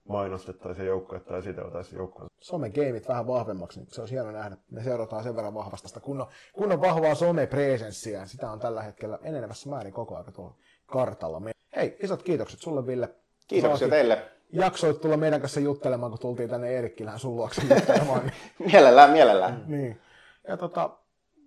mainostettaisiin 0.09 0.87
joukkuetta 0.87 1.33
ja 1.33 1.39
esiteltäisiin 1.39 1.99
joukkueen. 1.99 2.31
Somen 2.41 2.73
gameit 2.75 3.09
vähän 3.09 3.27
vahvemmaksi, 3.27 3.81
niin 3.81 3.89
se 3.91 4.01
olisi 4.01 4.15
hieno 4.15 4.31
nähdä. 4.33 4.57
Me 4.71 4.83
seurataan 4.83 5.23
sen 5.23 5.37
verran 5.37 5.55
vahvasta 5.55 5.89
sitä 5.89 6.01
kunnon, 6.01 6.27
kunnon 6.53 6.81
vahvaa 6.81 7.15
somepresenssiä. 7.15 8.27
Sitä 8.27 8.51
on 8.51 8.59
tällä 8.61 8.83
hetkellä 8.83 9.19
enenevässä 9.23 9.71
määrin 9.71 9.93
koko 9.93 10.15
ajan 10.17 10.33
tuolla 10.33 10.55
kartalla. 10.87 11.41
Me- 11.41 11.51
Hei, 11.77 11.97
isot 12.03 12.23
kiitokset 12.23 12.61
sulle 12.61 12.87
Ville. 12.87 13.09
Kiitoksia 13.49 13.71
Saatiin- 13.79 13.91
teille. 13.91 14.23
Jaksoit 14.53 15.01
tulla 15.01 15.17
meidän 15.17 15.41
kanssa 15.41 15.61
juttelemaan, 15.61 16.13
kun 16.13 16.19
tultiin 16.21 16.49
tänne 16.51 16.69
Eerikkilään 16.71 17.19
sun 17.19 17.37
luokse 17.37 17.63
juttelemaan. 17.75 18.33
Mielellään, 18.73 19.11
mielellään. 19.11 19.65
niin. 19.67 20.01
Ja 20.49 20.57
tota, 20.57 20.91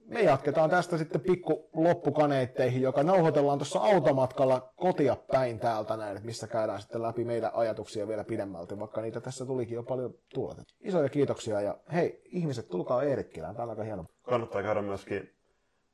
me 0.06 0.22
jatketaan 0.22 0.70
tästä 0.70 0.98
sitten 0.98 1.22
pikku 1.22 1.70
loppukaneitteihin, 1.74 2.82
joka 2.82 3.04
nauhoitellaan 3.04 3.58
tuossa 3.60 3.80
automatkalla 3.80 4.74
kotia 4.76 5.16
päin 5.32 5.60
täältä 5.60 5.98
näin, 5.98 6.16
että 6.18 6.26
missä 6.26 6.48
käydään 6.48 6.82
sitten 6.82 7.02
läpi 7.02 7.24
meidän 7.24 7.52
ajatuksia 7.54 8.08
vielä 8.08 8.24
pidemmälti, 8.24 8.80
vaikka 8.80 9.02
niitä 9.02 9.22
tässä 9.22 9.46
tulikin 9.46 9.76
jo 9.76 9.84
paljon 9.84 10.14
tuotettu. 10.34 10.74
Isoja 10.80 11.10
kiitoksia 11.10 11.62
ja 11.62 11.78
hei, 11.94 12.22
ihmiset, 12.26 12.70
tulkaa 12.70 13.04
Eerikkilään, 13.04 13.56
tää 13.56 13.64
on 13.64 13.70
aika 13.70 13.84
hieno. 13.84 14.06
Kannattaa 14.22 14.64
käydä 14.64 14.82
myöskin 14.82 15.30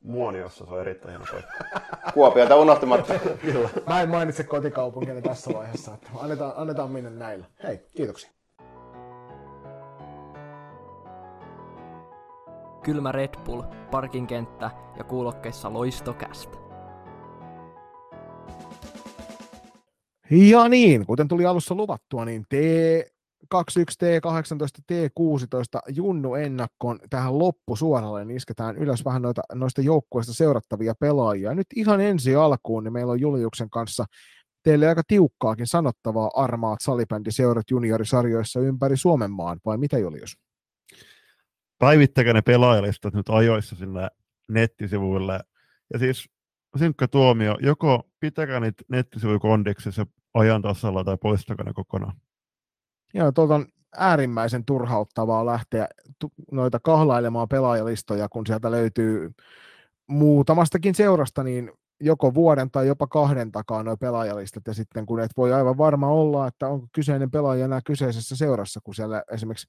Muoniossa, 0.03 0.65
se 0.65 0.73
on 0.73 0.81
erittäin 0.81 1.09
hieno 1.09 1.25
paikka. 1.31 1.79
Kuopiota 2.13 2.55
unohtamatta. 2.55 3.13
Mä 3.87 4.01
en 4.01 4.09
mainitse 4.09 4.43
kotikaupunkini 4.43 5.21
tässä 5.21 5.53
vaiheessa, 5.53 5.93
että 5.93 6.09
annetaan, 6.19 6.53
annetaan 6.55 6.91
mennä 6.91 7.09
näillä. 7.09 7.45
Hei, 7.63 7.79
kiitoksia. 7.95 8.36
Kylmä 12.87 13.11
Red 13.11 13.33
Bull, 13.45 13.61
parkinkenttä 13.91 14.71
ja 14.97 15.03
kuulokkeissa 15.03 15.73
loistokästä. 15.73 16.57
Ja 20.31 20.69
niin, 20.69 21.05
kuten 21.05 21.27
tuli 21.27 21.45
alussa 21.45 21.75
luvattua, 21.75 22.25
niin 22.25 22.45
21 23.49 23.97
T18 23.99 24.83
T16 24.91 25.93
Junnu 25.93 26.35
ennakkoon 26.35 26.99
tähän 27.09 27.39
loppusuoralle, 27.39 28.25
niin 28.25 28.37
isketään 28.37 28.77
ylös 28.77 29.05
vähän 29.05 29.21
noita, 29.21 29.41
noista 29.53 29.81
joukkueista 29.81 30.33
seurattavia 30.33 30.93
pelaajia. 30.99 31.53
Nyt 31.53 31.67
ihan 31.75 32.01
ensi 32.01 32.35
alkuun, 32.35 32.83
niin 32.83 32.93
meillä 32.93 33.11
on 33.11 33.21
Juliuksen 33.21 33.69
kanssa 33.69 34.05
teille 34.63 34.87
aika 34.87 35.01
tiukkaakin 35.07 35.67
sanottavaa 35.67 36.29
armaat 36.33 36.79
salibändiseurat 36.81 37.71
juniorisarjoissa 37.71 38.59
ympäri 38.59 38.97
Suomen 38.97 39.31
maan, 39.31 39.59
vai 39.65 39.77
mitä 39.77 39.97
Julius? 39.97 40.46
Päivittäkää 41.79 42.33
ne 42.33 42.41
pelaajalistat 42.41 43.13
nyt 43.13 43.29
ajoissa 43.29 43.75
sinne 43.75 44.07
nettisivuille. 44.49 45.39
Ja 45.93 45.99
siis 45.99 46.29
synkkä 46.77 47.07
tuomio, 47.07 47.57
joko 47.61 48.09
pitäkää 48.19 48.59
niitä 48.59 48.83
nettisivuja 48.87 49.39
kondiksessa 49.39 50.05
ajan 50.33 50.61
tasalla 50.61 51.03
tai 51.03 51.17
poistakaa 51.21 51.65
ne 51.65 51.73
kokonaan. 51.73 52.13
Joo, 53.13 53.31
tuolta 53.31 53.55
on 53.55 53.65
äärimmäisen 53.97 54.65
turhauttavaa 54.65 55.45
lähteä 55.45 55.87
noita 56.51 56.79
kahlailemaan 56.79 57.47
pelaajalistoja, 57.47 58.29
kun 58.29 58.47
sieltä 58.47 58.71
löytyy 58.71 59.31
muutamastakin 60.07 60.95
seurasta, 60.95 61.43
niin 61.43 61.71
joko 61.99 62.33
vuoden 62.33 62.71
tai 62.71 62.87
jopa 62.87 63.07
kahden 63.07 63.51
takaa 63.51 63.83
nuo 63.83 63.97
pelaajalistat, 63.97 64.67
ja 64.67 64.73
sitten 64.73 65.05
kun 65.05 65.19
et 65.19 65.31
voi 65.37 65.53
aivan 65.53 65.77
varma 65.77 66.07
olla, 66.07 66.47
että 66.47 66.67
onko 66.67 66.87
kyseinen 66.93 67.31
pelaaja 67.31 67.65
enää 67.65 67.81
kyseisessä 67.85 68.35
seurassa, 68.35 68.79
kun 68.83 68.95
siellä 68.95 69.23
esimerkiksi 69.31 69.67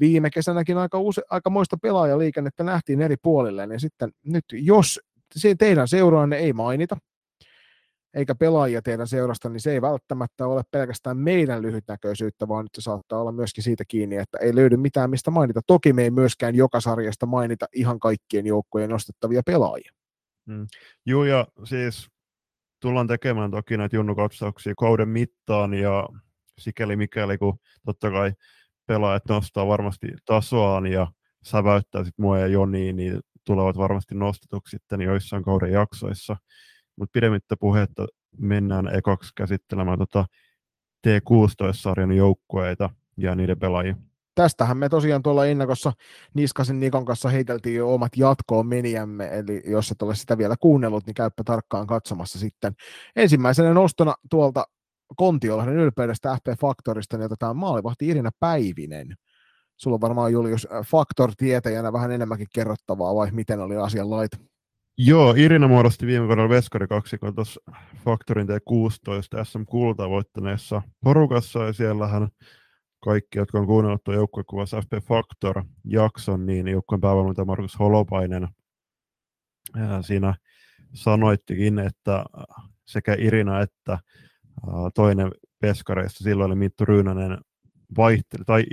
viime 0.00 0.30
kesänäkin 0.30 0.78
aika, 0.78 1.00
use, 1.00 1.22
aika 1.30 1.50
moista 1.50 1.76
pelaajaliikennettä 1.82 2.64
nähtiin 2.64 3.00
eri 3.00 3.16
puolille, 3.22 3.66
niin 3.66 3.80
sitten 3.80 4.12
nyt 4.24 4.44
jos 4.52 5.00
teidän 5.58 5.88
seuraanne 5.88 6.36
ei 6.36 6.52
mainita, 6.52 6.96
eikä 8.14 8.34
pelaajia 8.34 8.82
teidän 8.82 9.08
seurasta, 9.08 9.48
niin 9.48 9.60
se 9.60 9.72
ei 9.72 9.82
välttämättä 9.82 10.46
ole 10.46 10.62
pelkästään 10.70 11.16
meidän 11.16 11.62
lyhytnäköisyyttä, 11.62 12.48
vaan 12.48 12.64
nyt 12.64 12.74
se 12.74 12.80
saattaa 12.80 13.20
olla 13.20 13.32
myöskin 13.32 13.64
siitä 13.64 13.84
kiinni, 13.88 14.16
että 14.16 14.38
ei 14.38 14.54
löydy 14.54 14.76
mitään 14.76 15.10
mistä 15.10 15.30
mainita. 15.30 15.60
Toki 15.66 15.92
me 15.92 16.02
ei 16.02 16.10
myöskään 16.10 16.54
joka 16.54 16.80
sarjasta 16.80 17.26
mainita 17.26 17.66
ihan 17.74 18.00
kaikkien 18.00 18.46
joukkojen 18.46 18.90
nostettavia 18.90 19.42
pelaajia. 19.46 19.92
Mm. 20.46 20.66
Joo, 21.06 21.24
ja 21.24 21.46
siis 21.64 22.08
tullaan 22.80 23.06
tekemään 23.06 23.50
toki 23.50 23.76
näitä 23.76 23.96
junnukatsauksia 23.96 24.74
kauden 24.78 25.08
mittaan, 25.08 25.74
ja 25.74 26.08
sikäli 26.58 26.96
mikäli, 26.96 27.38
kun 27.38 27.58
totta 27.84 28.10
kai 28.10 28.32
pelaajat 28.86 29.22
nostaa 29.28 29.66
varmasti 29.66 30.06
tasoaan 30.24 30.86
ja 30.86 31.12
säväyttää 31.42 32.04
sitten 32.04 32.22
mua 32.22 32.38
ja 32.38 32.46
Joni, 32.46 32.92
niin 32.92 33.20
tulevat 33.46 33.76
varmasti 33.76 34.14
nostetuksi 34.14 34.70
sitten 34.70 35.00
joissain 35.00 35.42
kauden 35.42 35.72
jaksoissa. 35.72 36.36
Mutta 36.96 37.12
pidemmittä 37.12 37.56
puhetta 37.60 38.06
mennään 38.38 38.94
ekaksi 38.94 39.30
käsittelemään 39.36 39.98
tota 39.98 40.26
T16-sarjan 41.06 42.12
joukkueita 42.12 42.90
ja 43.16 43.34
niiden 43.34 43.58
pelaajia. 43.58 43.96
Tästähän 44.40 44.76
me 44.76 44.88
tosiaan 44.88 45.22
tuolla 45.22 45.46
ennakossa 45.46 45.92
Niskasen 46.34 46.80
Nikon 46.80 47.04
kanssa 47.04 47.28
heiteltiin 47.28 47.76
jo 47.76 47.94
omat 47.94 48.12
jatkoon 48.16 48.66
meniämme, 48.66 49.28
eli 49.38 49.62
jos 49.66 49.90
et 49.90 50.02
ole 50.02 50.14
sitä 50.14 50.38
vielä 50.38 50.54
kuunnellut, 50.60 51.06
niin 51.06 51.14
käyppä 51.14 51.44
tarkkaan 51.44 51.86
katsomassa 51.86 52.38
sitten. 52.38 52.72
Ensimmäisenä 53.16 53.74
nostona 53.74 54.14
tuolta 54.30 54.64
Kontiolahden 55.16 55.74
ylpeydestä 55.74 56.36
FP 56.36 56.60
Faktorista, 56.60 57.16
niin 57.16 57.24
otetaan 57.24 57.56
maalivahti 57.56 58.08
Irina 58.08 58.30
Päivinen. 58.40 59.14
Sulla 59.76 59.94
on 59.94 60.00
varmaan 60.00 60.32
Julius 60.32 60.68
Faktor-tietäjänä 60.86 61.92
vähän 61.92 62.12
enemmänkin 62.12 62.48
kerrottavaa, 62.54 63.14
vai 63.14 63.30
miten 63.30 63.60
oli 63.60 63.76
asian 63.76 64.10
laita? 64.10 64.36
Joo, 64.98 65.34
Irina 65.36 65.68
muodosti 65.68 66.06
viime 66.06 66.26
kaudella 66.26 66.48
Veskari 66.48 66.86
kaksikon 66.86 67.34
tuossa 67.34 67.60
Faktorin 68.04 68.48
T16 68.48 69.44
SM 69.44 69.64
Kulta 69.66 70.10
voittaneessa 70.10 70.82
porukassa, 71.04 71.64
ja 71.64 71.72
siellähän 71.72 72.28
kaikki, 73.00 73.38
jotka 73.38 73.58
on 73.58 73.66
kuunnellut 73.66 74.04
tuon 74.04 74.16
joukkuekuvassa 74.16 74.80
FP 74.80 74.92
Factor 75.04 75.64
jakson, 75.84 76.46
niin 76.46 76.68
joukkueen 76.68 77.00
päävalmentaja 77.00 77.44
Markus 77.44 77.78
Holopainen 77.78 78.48
siinä 80.00 80.34
sanoittikin, 80.94 81.78
että 81.78 82.24
sekä 82.86 83.16
Irina 83.18 83.60
että 83.60 83.98
toinen 84.94 85.30
peskareista 85.60 86.24
silloin 86.24 86.50
oli 86.50 86.58
Minttu 86.58 86.84
Ryynänen 86.84 87.38
vaihteli, 87.96 88.44
tai 88.46 88.64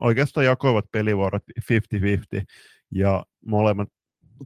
oikeastaan 0.00 0.46
jakoivat 0.46 0.84
pelivuorot 0.92 1.42
50-50, 2.38 2.42
ja 2.90 3.24
molemmat 3.46 3.88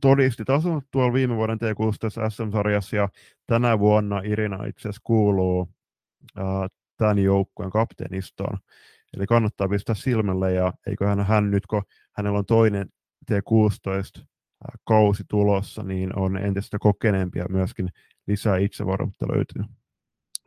todisti 0.01 0.45
tason 0.45 0.83
tuolla 0.91 1.13
viime 1.13 1.37
vuoden 1.37 1.59
T16 1.59 2.31
SM-sarjassa, 2.31 2.97
ja 2.97 3.09
tänä 3.47 3.79
vuonna 3.79 4.21
Irina 4.25 4.65
itse 4.65 4.81
asiassa 4.81 5.01
kuuluu 5.05 5.69
ää, 6.37 6.69
tämän 6.97 7.19
joukkueen 7.19 7.71
kapteenistoon. 7.71 8.59
Eli 9.17 9.27
kannattaa 9.27 9.69
pistää 9.69 9.95
silmälle, 9.95 10.53
ja 10.53 10.73
eiköhän 10.87 11.27
hän 11.27 11.51
nyt, 11.51 11.67
kun 11.67 11.83
hänellä 12.13 12.39
on 12.39 12.47
toinen 12.47 12.89
T16 13.31 14.25
kausi 14.85 15.25
tulossa, 15.29 15.83
niin 15.83 16.19
on 16.19 16.37
entistä 16.37 16.79
kokeneempia 16.79 17.47
myöskin 17.49 17.89
lisää 18.27 18.57
itsevarmuutta 18.57 19.27
löytyy. 19.29 19.63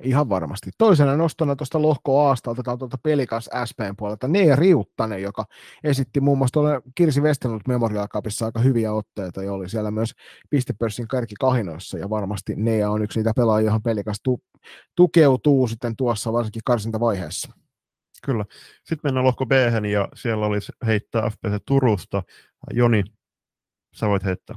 Ihan 0.04 0.30
varmasti. 0.30 0.72
Toisena 0.78 1.18
nostona 1.18 1.56
tuosta 1.56 1.82
lohko 1.82 2.28
Aasta 2.28 2.52
otetaan 2.52 2.78
tuolta 2.78 2.98
Pelikas 3.04 3.50
SPn 3.66 3.96
puolelta 3.98 4.28
Nea 4.28 4.56
Riuttanen, 4.56 5.22
joka 5.22 5.46
esitti 5.84 6.22
muun 6.22 6.38
muassa 6.38 6.54
tuolla 6.54 6.82
Kirsi 6.96 7.22
Westenlut 7.22 7.68
Memorial 7.68 8.08
Cupissa 8.08 8.46
aika 8.46 8.60
hyviä 8.60 8.94
otteita 8.94 9.44
ja 9.44 9.54
oli 9.54 9.70
siellä 9.70 9.92
myös 9.92 10.12
pistepörssin 10.50 11.08
kärkikahinoissa 11.08 11.98
ja 11.98 12.10
varmasti 12.10 12.54
Nea 12.56 12.92
on 12.92 13.04
yksi 13.04 13.20
niitä 13.20 13.34
pelaajia, 13.36 13.66
johon 13.66 13.84
Pelikas 13.84 14.18
tu- 14.24 14.44
tukeutuu 14.96 15.68
sitten 15.68 15.96
tuossa 15.96 16.34
varsinkin 16.34 16.62
karsintavaiheessa. 16.66 17.54
Kyllä. 18.24 18.46
Sitten 18.84 19.00
mennään 19.04 19.26
lohko 19.26 19.46
b 19.46 19.52
ja 19.92 20.10
siellä 20.14 20.46
olisi 20.46 20.72
heittää 20.86 21.30
FPC 21.30 21.64
Turusta. 21.66 22.24
Joni, 22.74 23.04
sä 23.96 24.08
voit 24.08 24.24
heittää. 24.24 24.56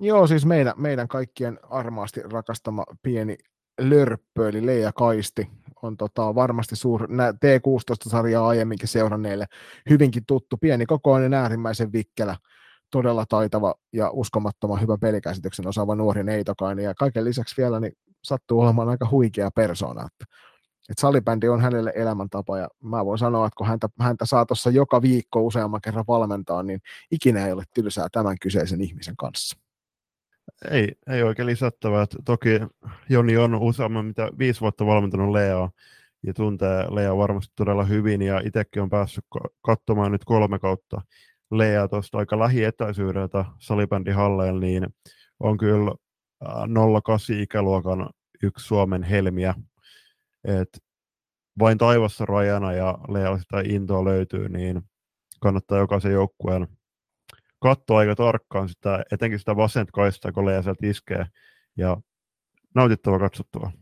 Joo, 0.00 0.26
siis 0.26 0.46
meidän, 0.46 0.74
meidän 0.76 1.08
kaikkien 1.08 1.58
armaasti 1.70 2.22
rakastama 2.22 2.84
pieni 3.02 3.36
lörppö, 3.80 4.48
eli 4.48 4.66
Leija 4.66 4.92
Kaisti, 4.92 5.50
on 5.82 5.96
tota, 5.96 6.34
varmasti 6.34 6.76
suur, 6.76 7.08
T16-sarjaa 7.10 8.48
aiemminkin 8.48 8.88
seuranneille 8.88 9.46
hyvinkin 9.90 10.26
tuttu, 10.26 10.56
pieni 10.56 10.86
kokoinen, 10.86 11.34
äärimmäisen 11.34 11.92
vikkelä, 11.92 12.36
todella 12.90 13.26
taitava 13.28 13.74
ja 13.92 14.10
uskomattoman 14.10 14.80
hyvä 14.80 14.98
pelikäsityksen 15.00 15.68
osaava 15.68 15.94
nuori 15.94 16.24
neitokainen, 16.24 16.84
ja 16.84 16.94
kaiken 16.94 17.24
lisäksi 17.24 17.54
vielä 17.56 17.80
niin 17.80 17.92
sattuu 18.24 18.60
olemaan 18.60 18.88
aika 18.88 19.08
huikea 19.10 19.50
persona, 19.50 20.06
että, 20.06 20.24
että 20.90 21.00
salibändi 21.00 21.48
on 21.48 21.60
hänelle 21.60 21.92
elämäntapa, 21.96 22.58
ja 22.58 22.68
mä 22.82 23.04
voin 23.04 23.18
sanoa, 23.18 23.46
että 23.46 23.56
kun 23.56 23.66
häntä, 23.66 23.88
häntä 24.00 24.26
saa 24.26 24.46
tuossa 24.46 24.70
joka 24.70 25.02
viikko 25.02 25.42
useamman 25.42 25.80
kerran 25.80 26.04
valmentaa, 26.08 26.62
niin 26.62 26.80
ikinä 27.10 27.46
ei 27.46 27.52
ole 27.52 27.64
tylsää 27.74 28.08
tämän 28.12 28.36
kyseisen 28.40 28.80
ihmisen 28.80 29.16
kanssa. 29.16 29.56
Ei, 30.70 30.92
ei 31.10 31.22
oikein 31.22 31.46
lisättävää. 31.46 32.06
Toki 32.24 32.48
Joni 33.08 33.36
on 33.36 33.54
useamman 33.54 34.06
mitä 34.06 34.30
viisi 34.38 34.60
vuotta 34.60 34.86
valmentanut 34.86 35.30
Leaa 35.30 35.70
ja 36.22 36.34
tuntee 36.34 36.94
Lea 36.94 37.16
varmasti 37.16 37.52
todella 37.56 37.84
hyvin 37.84 38.22
ja 38.22 38.40
itsekin 38.44 38.82
on 38.82 38.90
päässyt 38.90 39.24
katsomaan 39.62 40.12
nyt 40.12 40.24
kolme 40.24 40.58
kautta 40.58 41.00
Lea 41.50 41.88
tuosta 41.88 42.18
aika 42.18 42.38
lähietäisyydeltä 42.38 43.44
salibändihalleen, 43.58 44.60
niin 44.60 44.86
on 45.40 45.56
kyllä 45.56 45.92
08 47.04 47.40
ikäluokan 47.40 48.10
yksi 48.42 48.66
Suomen 48.66 49.02
helmiä. 49.02 49.54
Et 50.44 50.68
vain 51.58 51.78
taivassa 51.78 52.24
rajana 52.26 52.72
ja 52.72 52.98
Lea 53.08 53.38
sitä 53.38 53.62
intoa 53.64 54.04
löytyy, 54.04 54.48
niin 54.48 54.82
kannattaa 55.40 55.78
jokaisen 55.78 56.12
joukkueen 56.12 56.68
katsoa 57.62 57.98
aika 57.98 58.14
tarkkaan 58.14 58.68
sitä, 58.68 59.04
etenkin 59.12 59.38
sitä 59.38 59.56
vasenta 59.56 59.92
kaistaa, 59.92 60.32
kun 60.32 60.46
Lea 60.46 60.62
sieltä 60.62 60.86
iskee, 60.86 61.26
ja 61.76 61.96
nautittava 62.74 63.18
katsottava. 63.18 63.72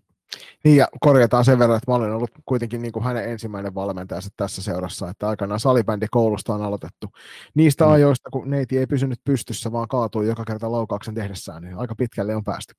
Niin 0.65 0.77
ja 0.77 0.89
korjataan 1.01 1.45
sen 1.45 1.59
verran, 1.59 1.77
että 1.77 1.91
mä 1.91 1.95
olen 1.95 2.13
ollut 2.13 2.31
kuitenkin 2.45 2.83
niin 2.83 2.93
kuin 2.93 3.05
hänen 3.05 3.31
ensimmäinen 3.31 3.75
valmentajansa 3.75 4.31
tässä 4.37 4.63
seurassa, 4.63 5.09
että 5.09 5.29
aikanaan 5.29 5.61
salibändi 5.61 6.07
koulusta 6.11 6.55
on 6.55 6.63
aloitettu 6.63 7.07
niistä 7.55 7.85
mm. 7.85 7.91
ajoista, 7.91 8.31
kun 8.31 8.51
neiti 8.51 8.79
ei 8.79 8.87
pysynyt 8.87 9.21
pystyssä, 9.25 9.73
vaan 9.73 9.89
kaatui 9.89 10.27
joka 10.27 10.45
kerta 10.45 10.73
laukauksen 10.73 11.15
tehdessään, 11.15 11.63
niin 11.63 11.79
aika 11.79 11.95
pitkälle 11.95 12.37
on 12.37 12.45
päästy. 12.45 12.75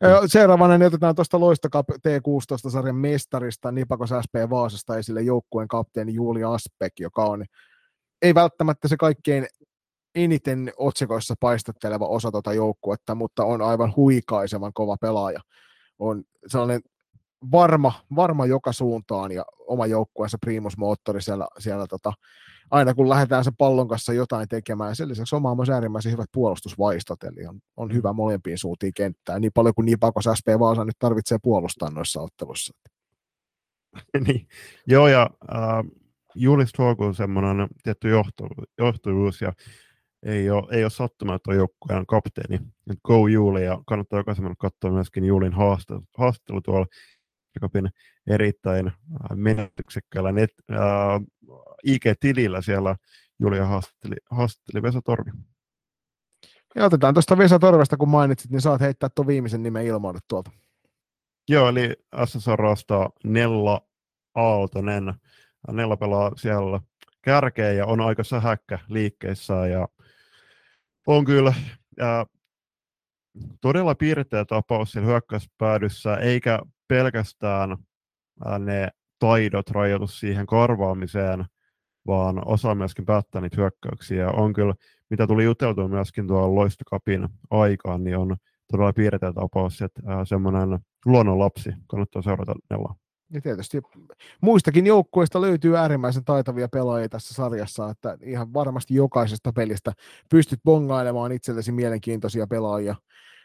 Mm. 0.00 0.08
Seuraavana 0.26 0.78
niin 0.78 0.86
otetaan 0.86 1.14
tuosta 1.14 1.40
Loistokap 1.40 1.86
T16-sarjan 1.90 2.96
mestarista 2.96 3.72
Nipakos 3.72 4.10
SP 4.24 4.34
Vaasasta 4.50 4.98
esille 4.98 5.22
joukkueen 5.22 5.68
kapteeni 5.68 6.14
Julia 6.14 6.52
Aspek, 6.52 6.92
joka 7.00 7.24
on 7.24 7.44
ei 8.22 8.34
välttämättä 8.34 8.88
se 8.88 8.96
kaikkein 8.96 9.46
eniten 10.14 10.72
otsikoissa 10.76 11.34
paistatteleva 11.40 12.06
osa 12.06 12.30
tuota 12.30 12.52
joukkuetta, 12.52 13.14
mutta 13.14 13.44
on 13.44 13.62
aivan 13.62 13.92
huikaisevan 13.96 14.72
kova 14.72 14.96
pelaaja. 15.00 15.40
On 16.00 16.24
sellainen 16.46 16.80
varma, 17.52 17.92
varma 18.16 18.46
joka 18.46 18.72
suuntaan 18.72 19.32
ja 19.32 19.44
oma 19.58 19.86
joukkueensa 19.86 20.38
primusmoottori 20.40 21.22
siellä, 21.22 21.46
siellä 21.58 21.86
tota, 21.86 22.12
aina 22.70 22.94
kun 22.94 23.08
lähdetään 23.08 23.44
sen 23.44 23.56
pallon 23.58 23.88
kanssa 23.88 24.12
jotain 24.12 24.48
tekemään. 24.48 24.96
Sen 24.96 25.08
lisäksi 25.08 25.36
oma 25.36 25.50
on 25.50 25.56
myös 25.56 25.70
äärimmäisen 25.70 26.12
hyvät 26.12 26.28
puolustusvaistot, 26.32 27.24
eli 27.24 27.46
on, 27.46 27.60
on 27.76 27.94
hyvä 27.94 28.12
molempiin 28.12 28.58
suuntiin 28.58 28.92
kenttää, 28.96 29.38
niin 29.38 29.52
paljon 29.54 29.74
kuin 29.74 29.86
niin 29.86 29.98
pakos 29.98 30.24
SP 30.38 30.46
Vaasa 30.58 30.84
nyt 30.84 30.98
tarvitsee 30.98 31.38
puolustaa 31.42 31.90
noissa 31.90 32.20
otteluissa. 32.20 32.74
niin, 34.26 34.46
joo, 34.86 35.08
ja 35.08 35.30
äh, 35.52 35.84
Julista 36.34 36.82
huokuu 36.82 37.14
semmoinen 37.14 37.68
tietty 37.82 38.08
johtuvuus 38.78 39.40
ja 39.40 39.52
ei 40.22 40.50
ole, 40.50 40.76
ei 40.76 40.84
ole 40.84 40.90
sattuma, 40.90 41.34
että 41.34 41.50
on 41.50 41.56
joukkueen 41.56 42.06
kapteeni. 42.06 42.58
Go 43.04 43.26
Juuli 43.26 43.64
ja 43.64 43.82
kannattaa 43.86 44.18
jokaisen 44.18 44.44
mennä 44.44 44.56
katsoa 44.58 44.90
myöskin 44.90 45.24
Juulin 45.24 45.52
haastattelu, 45.52 46.06
haastattelu 46.18 46.60
tuolla 46.60 46.86
Jacobin 47.54 47.90
erittäin 48.26 48.86
äh, 48.86 48.94
menetyksekkäällä 49.34 50.32
net, 50.32 50.50
äh, 50.70 50.78
IG-tilillä 51.84 52.62
siellä 52.62 52.96
Julia 53.38 53.66
haastatteli, 53.66 54.16
haastatteli 54.30 54.82
Vesa 54.82 55.00
Torvi. 55.02 55.30
Ja 56.74 56.84
otetaan 56.84 57.14
tuosta 57.14 57.38
Vesa 57.38 57.58
Torvesta, 57.58 57.96
kun 57.96 58.08
mainitsit, 58.08 58.50
niin 58.50 58.60
saat 58.60 58.80
heittää 58.80 59.08
tuon 59.14 59.26
viimeisen 59.26 59.62
nimen 59.62 59.86
ilmoille 59.86 60.20
tuolta. 60.28 60.50
Joo, 61.48 61.68
eli 61.68 61.96
SSRasta 62.24 63.10
Nella 63.24 63.80
Aaltonen. 64.34 65.14
Nella 65.72 65.96
pelaa 65.96 66.32
siellä 66.36 66.80
kärkeä 67.22 67.72
ja 67.72 67.86
on 67.86 68.00
aika 68.00 68.24
sähäkkä 68.24 68.78
liikkeessä 68.88 69.66
ja 69.66 69.88
on 71.06 71.24
kyllä 71.24 71.54
ää, 72.00 72.24
todella 73.60 73.94
piirteä 73.94 74.44
tapaus 74.44 74.92
siellä 74.92 75.08
hyökkäyspäädyssä, 75.08 76.16
eikä 76.16 76.58
pelkästään 76.88 77.76
ää, 78.44 78.58
ne 78.58 78.88
taidot 79.18 79.70
rajoitu 79.70 80.06
siihen 80.06 80.46
korvaamiseen, 80.46 81.44
vaan 82.06 82.48
osaa 82.48 82.74
myöskin 82.74 83.06
päättää 83.06 83.40
niitä 83.40 83.56
hyökkäyksiä. 83.56 84.30
On 84.30 84.52
kyllä, 84.52 84.74
mitä 85.10 85.26
tuli 85.26 85.44
juteltua 85.44 85.88
myöskin 85.88 86.26
tuolla 86.26 86.54
Loistokapin 86.54 87.28
aikaan, 87.50 88.04
niin 88.04 88.16
on 88.16 88.36
todella 88.72 88.92
piirteä 88.92 89.32
tapaus, 89.32 89.82
että 89.82 90.02
semmoinen 90.24 90.78
luonnonlapsi 91.06 91.70
kannattaa 91.86 92.22
seurata 92.22 92.54
Nellaa. 92.70 92.94
Ja 93.32 93.40
tietysti 93.40 93.82
muistakin 94.40 94.86
joukkueista 94.86 95.40
löytyy 95.40 95.76
äärimmäisen 95.76 96.24
taitavia 96.24 96.68
pelaajia 96.68 97.08
tässä 97.08 97.34
sarjassa, 97.34 97.90
että 97.90 98.18
ihan 98.22 98.54
varmasti 98.54 98.94
jokaisesta 98.94 99.52
pelistä 99.52 99.92
pystyt 100.30 100.60
bongailemaan 100.64 101.32
itsellesi 101.32 101.72
mielenkiintoisia 101.72 102.46
pelaajia, 102.46 102.94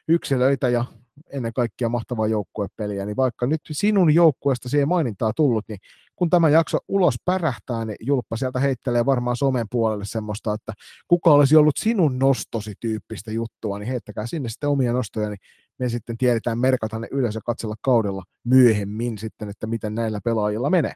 yksilöitä 0.07 0.69
ja 0.69 0.85
ennen 1.29 1.53
kaikkea 1.53 1.89
mahtavaa 1.89 2.27
joukkuepeliä, 2.27 3.05
niin 3.05 3.17
vaikka 3.17 3.47
nyt 3.47 3.61
sinun 3.71 4.13
joukkueesta 4.13 4.69
siihen 4.69 4.87
mainintaa 4.87 5.33
tullut, 5.35 5.65
niin 5.67 5.79
kun 6.15 6.29
tämä 6.29 6.49
jakso 6.49 6.77
ulos 6.87 7.15
pärähtää, 7.25 7.85
niin 7.85 7.95
Julppa 7.99 8.37
sieltä 8.37 8.59
heittelee 8.59 9.05
varmaan 9.05 9.35
somen 9.35 9.67
puolelle 9.71 10.05
semmoista, 10.05 10.53
että 10.53 10.73
kuka 11.07 11.31
olisi 11.31 11.55
ollut 11.55 11.77
sinun 11.77 12.19
nostosi 12.19 12.73
tyyppistä 12.79 13.31
juttua, 13.31 13.79
niin 13.79 13.87
heittäkää 13.87 14.27
sinne 14.27 14.49
sitten 14.49 14.69
omia 14.69 14.93
nostoja, 14.93 15.29
niin 15.29 15.39
me 15.79 15.89
sitten 15.89 16.17
tiedetään 16.17 16.59
merkata 16.59 16.99
ne 16.99 17.07
ylös 17.11 17.35
ja 17.35 17.41
katsella 17.41 17.75
kaudella 17.81 18.23
myöhemmin 18.43 19.17
sitten, 19.17 19.49
että 19.49 19.67
miten 19.67 19.95
näillä 19.95 20.19
pelaajilla 20.23 20.69
menee. 20.69 20.93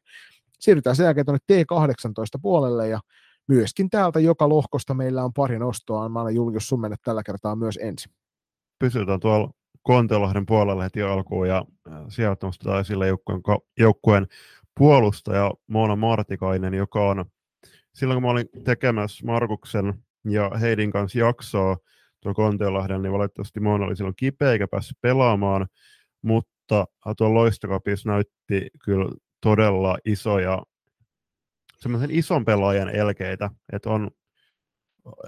Siirrytään 0.60 0.96
sen 0.96 1.04
jälkeen 1.04 1.26
tuonne 1.26 1.40
T18 1.54 2.40
puolelle 2.42 2.88
ja 2.88 3.00
myöskin 3.48 3.90
täältä 3.90 4.20
joka 4.20 4.50
lohkosta 4.50 4.94
meillä 4.94 5.24
on 5.24 5.34
pari 5.34 5.60
nostoa. 5.60 6.10
Mä 6.10 6.22
olen 6.22 6.36
Julius 6.36 6.68
sun 6.68 6.82
tällä 7.04 7.24
kertaa 7.24 7.56
myös 7.56 7.80
ensin. 7.82 8.12
Pysytään 8.80 9.20
tuolla 9.20 9.52
Kontelahden 9.84 10.46
puolella 10.46 10.84
heti 10.84 11.02
alkuun 11.02 11.48
ja 11.48 11.66
sieltä 12.10 12.48
nostetaan 12.48 12.82
esille 12.82 13.08
joukkueen, 13.08 13.42
joukkueen 13.80 14.28
puolustaja 14.78 15.52
Moona 15.68 15.96
Martikainen, 15.96 16.74
joka 16.74 17.10
on 17.10 17.26
silloin 17.94 18.16
kun 18.16 18.24
mä 18.24 18.30
olin 18.32 18.50
tekemässä 18.64 19.26
Markuksen 19.26 19.94
ja 20.26 20.52
Heidin 20.62 20.92
kanssa 20.92 21.20
jaksoa 21.20 21.78
tuo 22.22 22.34
Kontiolahden, 22.34 23.02
niin 23.02 23.12
valitettavasti 23.12 23.60
Moona 23.60 23.86
oli 23.86 23.96
silloin 23.96 24.16
kipeä 24.16 24.52
eikä 24.52 24.68
päässyt 24.68 24.98
pelaamaan, 25.02 25.68
mutta 26.22 26.86
tuo 27.18 27.34
loistokapissa 27.34 28.10
näytti 28.10 28.70
kyllä 28.84 29.10
todella 29.42 29.98
isoja, 30.06 30.64
semmoisen 31.80 32.12
ison 32.12 32.46
pelaajan 32.46 32.96
elkeitä, 32.96 33.50
että 33.74 33.90
on, 33.90 34.12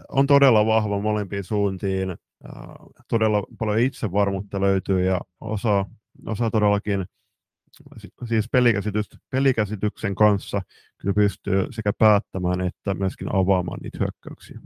on 0.10 0.28
todella 0.28 0.66
vahva 0.66 1.02
molempiin 1.02 1.44
suuntiin, 1.44 2.16
todella 3.08 3.44
paljon 3.60 3.80
itsevarmuutta 3.80 4.62
löytyy 4.62 5.06
ja 5.06 5.22
osaa, 5.40 5.86
osaa 6.26 6.52
todellakin 6.52 7.06
siis 8.28 8.50
pelikäsityksen 9.32 10.16
kanssa 10.16 10.62
kyllä 10.98 11.14
pystyy 11.14 11.68
sekä 11.70 11.94
päättämään 11.94 12.62
että 12.62 12.94
myöskin 12.94 13.36
avaamaan 13.36 13.80
niitä 13.84 13.98
hyökkäyksiä. 14.00 14.60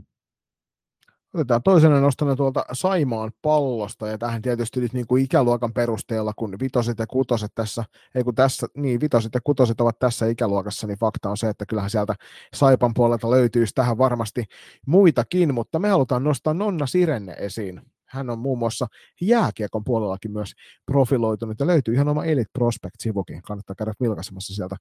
Otetaan 1.34 1.62
toisena 1.62 2.00
nostana 2.00 2.36
tuolta 2.36 2.64
Saimaan 2.72 3.32
pallosta, 3.42 4.08
ja 4.08 4.18
tähän 4.18 4.42
tietysti 4.42 4.80
nyt 4.80 4.92
niin 4.92 5.06
kuin 5.06 5.24
ikäluokan 5.24 5.72
perusteella, 5.72 6.32
kun 6.36 6.56
vitoset 6.60 6.98
ja 6.98 7.06
kutoset 7.06 7.52
tässä, 7.54 7.84
ei 8.14 8.24
kun 8.24 8.34
tässä, 8.34 8.66
niin 8.76 9.00
vitoset 9.00 9.34
ja 9.34 9.40
kutoset 9.40 9.80
ovat 9.80 9.98
tässä 9.98 10.26
ikäluokassa, 10.26 10.86
niin 10.86 10.98
fakta 10.98 11.30
on 11.30 11.36
se, 11.36 11.48
että 11.48 11.66
kyllähän 11.66 11.90
sieltä 11.90 12.14
Saipan 12.54 12.94
puolelta 12.94 13.30
löytyisi 13.30 13.74
tähän 13.74 13.98
varmasti 13.98 14.44
muitakin, 14.86 15.54
mutta 15.54 15.78
me 15.78 15.88
halutaan 15.88 16.24
nostaa 16.24 16.54
Nonna 16.54 16.86
Sirenne 16.86 17.32
esiin 17.38 17.82
hän 18.08 18.30
on 18.30 18.38
muun 18.38 18.58
muassa 18.58 18.86
jääkiekon 19.20 19.84
puolellakin 19.84 20.32
myös 20.32 20.52
profiloitunut 20.86 21.60
ja 21.60 21.66
löytyy 21.66 21.94
ihan 21.94 22.08
oma 22.08 22.24
Elite 22.24 22.50
Prospect-sivukin. 22.52 23.42
Kannattaa 23.42 23.76
käydä 23.76 23.92
vilkaisemassa 24.00 24.54
sieltä, 24.54 24.76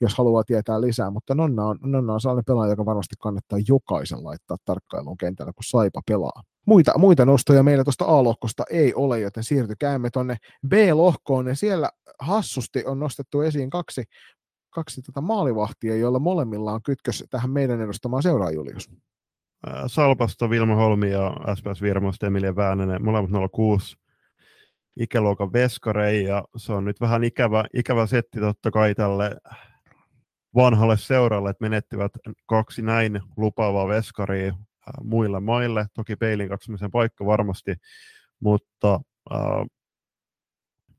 jos 0.00 0.14
haluaa 0.14 0.44
tietää 0.44 0.80
lisää. 0.80 1.10
Mutta 1.10 1.34
Nonna 1.34 1.66
on, 1.66 1.78
Nonna 1.82 2.12
on 2.12 2.20
sellainen 2.20 2.44
pelaaja, 2.44 2.72
joka 2.72 2.86
varmasti 2.86 3.14
kannattaa 3.18 3.58
jokaisen 3.68 4.24
laittaa 4.24 4.56
tarkkailuun 4.64 5.16
kentällä, 5.16 5.52
kun 5.52 5.64
Saipa 5.64 6.00
pelaa. 6.06 6.42
Muita, 6.66 6.98
muita 6.98 7.24
nostoja 7.24 7.62
meillä 7.62 7.84
tuosta 7.84 8.04
A-lohkosta 8.04 8.64
ei 8.70 8.94
ole, 8.94 9.20
joten 9.20 9.44
siirtykäämme 9.44 10.10
tuonne 10.10 10.36
B-lohkoon. 10.68 11.46
Ja 11.46 11.56
siellä 11.56 11.90
hassusti 12.18 12.84
on 12.86 12.98
nostettu 12.98 13.40
esiin 13.40 13.70
kaksi, 13.70 14.04
kaksi 14.70 15.02
tätä 15.02 15.06
tota 15.06 15.20
maalivahtia, 15.20 15.96
joilla 15.96 16.18
molemmilla 16.18 16.72
on 16.72 16.82
kytkös 16.82 17.24
tähän 17.30 17.50
meidän 17.50 17.80
edustamaan 17.80 18.22
seuraa 18.22 18.50
Julius. 18.50 18.90
Salpasta 19.86 20.50
Vilma 20.50 20.74
Holmi 20.74 21.10
ja 21.10 21.36
SPS 21.54 21.82
Virmosta 21.82 22.26
Emilia 22.26 22.56
Väänänen, 22.56 23.04
molemmat 23.04 23.50
06 23.52 23.96
ikäluokan 24.96 25.52
veskarei, 25.52 26.24
ja 26.24 26.44
se 26.56 26.72
on 26.72 26.84
nyt 26.84 27.00
vähän 27.00 27.24
ikävä, 27.24 27.64
ikävä 27.74 28.06
setti 28.06 28.40
totta 28.40 28.70
kai 28.70 28.94
tälle 28.94 29.36
vanhalle 30.54 30.96
seuralle, 30.96 31.50
että 31.50 31.64
menettivät 31.64 32.12
kaksi 32.46 32.82
näin 32.82 33.20
lupaavaa 33.36 33.88
veskaria 33.88 34.54
muille 35.02 35.40
maille. 35.40 35.86
Toki 35.94 36.16
peilin 36.16 36.48
katsomisen 36.48 36.90
paikka 36.90 37.26
varmasti, 37.26 37.74
mutta 38.40 39.00
äh, 39.32 39.66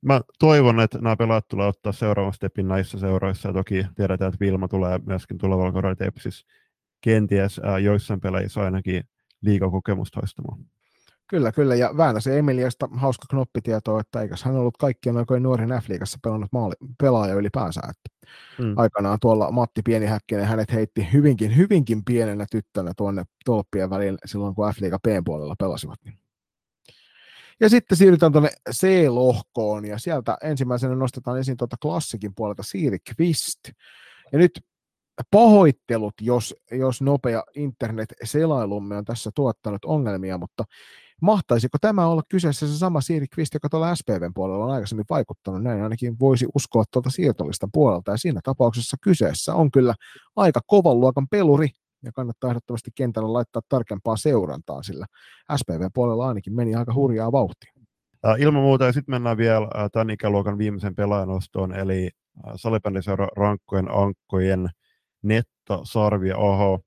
mä 0.01 0.21
toivon, 0.39 0.79
että 0.79 0.97
nämä 0.97 1.15
pelaat 1.15 1.47
tulee 1.47 1.67
ottaa 1.67 1.91
seuraavan 1.91 2.33
stepin 2.33 2.67
näissä 2.67 2.99
seuroissa, 2.99 3.49
ja 3.49 3.53
toki 3.53 3.85
tiedetään, 3.95 4.29
että 4.29 4.45
Vilma 4.45 4.67
tulee 4.67 4.99
myöskin 5.05 5.37
tulevalla 5.37 5.71
kaudella 5.71 5.95
kenties 7.01 7.61
ää, 7.63 7.79
joissain 7.79 8.21
peleissa 8.21 8.61
ainakin 8.61 9.03
liikakokemusta 9.41 10.19
toistamaan. 10.19 10.59
Kyllä, 11.27 11.51
kyllä. 11.51 11.75
Ja 11.75 11.97
Väänäsen 11.97 12.37
Emiliasta 12.37 12.89
hauska 12.93 13.25
knoppitieto, 13.29 13.99
että 13.99 14.21
eikös 14.21 14.43
hän 14.43 14.55
ollut 14.55 14.77
kaikkien 14.77 15.17
aikojen 15.17 15.43
nuorin 15.43 15.69
F-liigassa 15.69 16.19
pelannut 16.23 16.51
maali, 16.51 16.75
pelaaja 17.01 17.33
ylipäänsä. 17.33 17.81
Että 17.89 18.29
hmm. 18.57 18.77
Aikanaan 18.77 19.17
tuolla 19.21 19.51
Matti 19.51 19.81
Pienihäkkinen 19.81 20.45
hänet 20.45 20.73
heitti 20.73 21.07
hyvinkin, 21.13 21.57
hyvinkin 21.57 22.05
pienenä 22.05 22.45
tyttönä 22.51 22.91
tuonne 22.97 23.23
tolppien 23.45 23.89
välillä 23.89 24.17
silloin, 24.25 24.55
kun 24.55 24.73
F-liiga 24.73 24.99
P-puolella 24.99 25.55
pelasivat. 25.59 25.99
Ja 27.59 27.69
sitten 27.69 27.97
siirrytään 27.97 28.31
tuonne 28.31 28.49
C-lohkoon, 28.71 29.85
ja 29.85 29.99
sieltä 29.99 30.37
ensimmäisenä 30.43 30.95
nostetaan 30.95 31.39
esiin 31.39 31.57
tuota 31.57 31.75
klassikin 31.81 32.35
puolelta 32.35 32.63
Siiri 32.63 32.97
Kvist. 33.15 33.59
Ja 34.31 34.39
nyt 34.39 34.65
pahoittelut, 35.31 36.13
jos, 36.21 36.55
jos 36.71 37.01
nopea 37.01 37.43
internet-selailumme 37.55 38.97
on 38.97 39.05
tässä 39.05 39.31
tuottanut 39.35 39.85
ongelmia, 39.85 40.37
mutta 40.37 40.63
mahtaisiko 41.21 41.77
tämä 41.81 42.07
olla 42.07 42.21
kyseessä 42.29 42.67
se 42.67 42.77
sama 42.77 43.01
Siiri 43.01 43.27
Kvist, 43.27 43.53
joka 43.53 43.69
tuolla 43.69 43.95
SPVn 43.95 44.33
puolella 44.33 44.65
on 44.65 44.71
aikaisemmin 44.71 45.05
vaikuttanut? 45.09 45.63
Näin 45.63 45.83
ainakin 45.83 46.19
voisi 46.19 46.45
uskoa 46.55 46.83
tuolta 46.91 47.09
siirtolistan 47.09 47.69
puolelta, 47.73 48.11
ja 48.11 48.17
siinä 48.17 48.39
tapauksessa 48.43 48.97
kyseessä 49.01 49.53
on 49.53 49.71
kyllä 49.71 49.95
aika 50.35 50.59
kovan 50.67 50.99
luokan 50.99 51.27
peluri, 51.27 51.69
ja 52.03 52.11
kannattaa 52.11 52.49
ehdottomasti 52.49 52.91
kentällä 52.95 53.33
laittaa 53.33 53.61
tarkempaa 53.69 54.17
seurantaa, 54.17 54.83
sillä 54.83 55.05
SPVn 55.55 55.89
puolella 55.93 56.27
ainakin 56.27 56.55
meni 56.55 56.75
aika 56.75 56.93
hurjaa 56.93 57.31
vauhtia. 57.31 57.71
Ilman 58.37 58.61
muuta, 58.61 58.85
ja 58.85 58.91
sitten 58.91 59.13
mennään 59.13 59.37
vielä 59.37 59.67
tämän 59.91 60.09
ikäluokan 60.09 60.57
viimeisen 60.57 60.95
pelaajanostoon, 60.95 61.75
eli 61.75 62.09
salibändiseura 62.55 63.27
rankkojen 63.35 63.91
ankkojen 63.91 64.69
Netto, 65.25 65.81
Sarvi, 65.83 66.33
Oho. 66.33 66.79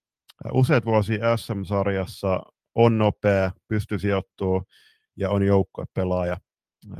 Useat 0.52 0.84
vuosia 0.84 1.36
SM-sarjassa 1.36 2.42
on 2.74 2.98
nopea, 2.98 3.50
pystyy 3.68 3.98
sijoittuu 3.98 4.62
ja 5.16 5.30
on 5.30 5.42
joukkuepelaaja. 5.42 6.36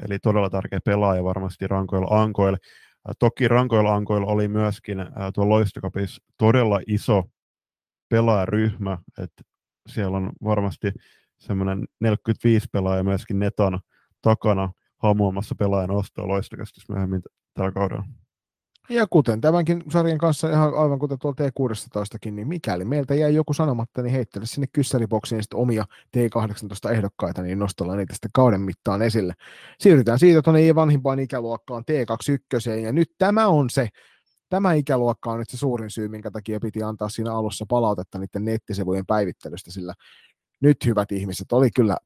Eli 0.04 0.18
todella 0.18 0.50
tärkeä 0.50 0.80
pelaaja 0.84 1.24
varmasti 1.24 1.66
rankoilla 1.66 2.22
ankoilla. 2.22 2.58
Toki 3.18 3.48
rankoilla 3.48 3.94
ankoilla 3.94 4.26
oli 4.26 4.48
myöskin 4.48 4.98
tuo 5.34 5.48
Loistokapissa 5.48 6.22
todella 6.38 6.80
iso 6.86 7.24
pelaajaryhmä, 8.08 8.98
että 9.18 9.42
siellä 9.88 10.16
on 10.16 10.32
varmasti 10.44 10.92
semmoinen 11.38 11.84
45 12.00 12.68
pelaaja 12.72 13.04
myöskin 13.04 13.38
Neton 13.38 13.80
takana 14.22 14.72
hamuamassa 15.02 15.54
pelaajan 15.54 15.90
ostoa 15.90 16.28
Loistokastissa 16.28 16.92
myöhemmin 16.92 17.22
tällä 17.54 17.72
kaudella. 17.72 18.04
Ja 18.90 19.06
kuten 19.10 19.40
tämänkin 19.40 19.84
sarjan 19.90 20.18
kanssa, 20.18 20.50
ihan 20.50 20.74
aivan 20.74 20.98
kuten 20.98 21.18
tuolla 21.18 21.36
T16, 21.40 22.30
niin 22.30 22.48
mikäli 22.48 22.84
meiltä 22.84 23.14
jäi 23.14 23.34
joku 23.34 23.52
sanomatta, 23.52 24.02
niin 24.02 24.12
heittele 24.12 24.46
sinne 24.46 24.66
kyssäriboksiin 24.72 25.42
sitten 25.42 25.58
omia 25.58 25.84
T18-ehdokkaita, 26.16 27.42
niin 27.42 27.58
nostellaan 27.58 27.98
niitä 27.98 28.14
sitten 28.14 28.30
kauden 28.34 28.60
mittaan 28.60 29.02
esille. 29.02 29.34
Siirrytään 29.78 30.18
siitä 30.18 30.42
tuonne 30.42 30.74
vanhimpaan 30.74 31.18
ikäluokkaan 31.18 31.84
T21, 31.90 32.70
ja 32.70 32.92
nyt 32.92 33.10
tämä 33.18 33.48
on 33.48 33.70
se, 33.70 33.88
tämä 34.48 34.72
ikäluokka 34.72 35.30
on 35.30 35.38
nyt 35.38 35.50
se 35.50 35.56
suurin 35.56 35.90
syy, 35.90 36.08
minkä 36.08 36.30
takia 36.30 36.60
piti 36.60 36.82
antaa 36.82 37.08
siinä 37.08 37.34
alussa 37.34 37.66
palautetta 37.68 38.18
niiden 38.18 38.44
nettisivujen 38.44 39.06
päivittelystä, 39.06 39.70
sillä 39.70 39.94
nyt 40.60 40.76
hyvät 40.86 41.12
ihmiset, 41.12 41.52
oli 41.52 41.70
kyllä 41.70 41.96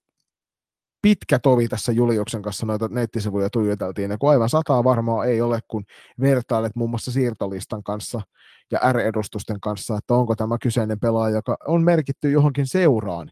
pitkä 1.02 1.38
tovi 1.38 1.68
tässä 1.68 1.92
Juliuksen 1.92 2.42
kanssa 2.42 2.66
noita 2.66 2.88
nettisivuja 2.88 3.50
tuijoteltiin, 3.50 4.10
ja 4.10 4.18
kun 4.18 4.30
aivan 4.30 4.48
sataa 4.48 4.84
varmaan 4.84 5.28
ei 5.28 5.40
ole, 5.40 5.60
kun 5.68 5.84
vertailet 6.20 6.76
muun 6.76 6.90
muassa 6.90 7.12
siirtolistan 7.12 7.82
kanssa 7.82 8.20
ja 8.70 8.92
R-edustusten 8.92 9.60
kanssa, 9.60 9.96
että 9.96 10.14
onko 10.14 10.36
tämä 10.36 10.58
kyseinen 10.62 11.00
pelaaja, 11.00 11.34
joka 11.34 11.56
on 11.66 11.82
merkitty 11.82 12.30
johonkin 12.30 12.66
seuraan, 12.66 13.30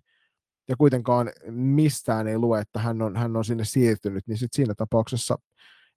ja 0.68 0.76
kuitenkaan 0.76 1.30
mistään 1.51 2.28
ei 2.28 2.38
lue, 2.38 2.60
että 2.60 2.78
hän 2.78 3.02
on, 3.02 3.16
hän 3.16 3.36
on 3.36 3.44
sinne 3.44 3.64
siirtynyt, 3.64 4.26
niin 4.26 4.38
sit 4.38 4.52
siinä 4.52 4.74
tapauksessa 4.74 5.38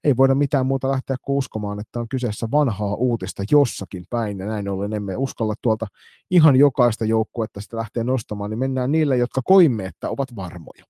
ei 0.03 0.17
voida 0.17 0.35
mitään 0.35 0.65
muuta 0.65 0.91
lähteä 0.91 1.15
kuin 1.21 1.37
uskomaan, 1.37 1.79
että 1.79 1.99
on 1.99 2.09
kyseessä 2.09 2.47
vanhaa 2.51 2.95
uutista 2.95 3.43
jossakin 3.51 4.05
päin, 4.09 4.39
ja 4.39 4.45
näin 4.45 4.69
ollen 4.69 4.93
emme 4.93 5.15
uskalla 5.17 5.53
tuolta 5.61 5.87
ihan 6.31 6.55
jokaista 6.55 7.05
joukkuetta 7.05 7.61
sitä 7.61 7.77
lähteä 7.77 8.03
nostamaan, 8.03 8.49
niin 8.49 8.59
mennään 8.59 8.91
niille, 8.91 9.17
jotka 9.17 9.41
koimme, 9.41 9.85
että 9.85 10.09
ovat 10.09 10.35
varmoja 10.35 10.83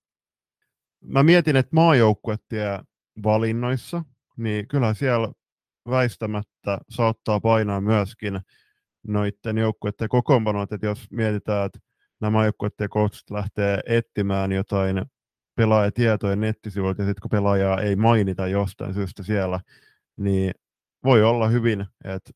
mä 1.04 1.24
mietin, 1.24 1.56
että 1.56 1.76
maajoukkuettie 1.76 2.80
valinnoissa, 3.24 4.04
niin 4.38 4.68
kyllä 4.68 4.94
siellä 4.94 5.32
väistämättä 5.90 6.78
saattaa 6.90 7.40
painaa 7.40 7.82
myöskin 7.82 8.42
noiden 9.08 9.58
joukkueiden 9.58 10.10
kokoonpanot, 10.10 10.72
että 10.72 10.88
jos 10.88 11.12
mietitään, 11.12 11.66
että 11.66 11.80
nämä 12.22 12.44
joukkueiden 12.44 12.90
coachit 12.90 13.30
lähtee 13.30 13.80
etsimään 13.86 14.52
jotain 14.52 15.06
pelaajatietoja 15.56 16.36
nettisivuilta, 16.36 17.02
ja 17.02 17.08
sitten 17.08 17.22
kun 17.22 17.30
pelaajaa 17.30 17.82
ei 17.82 17.96
mainita 17.96 18.48
jostain 18.48 18.94
syystä 18.94 19.24
siellä, 19.24 19.60
niin 20.18 20.52
voi 21.04 21.24
olla 21.24 21.48
hyvin, 21.48 21.86
että 22.04 22.32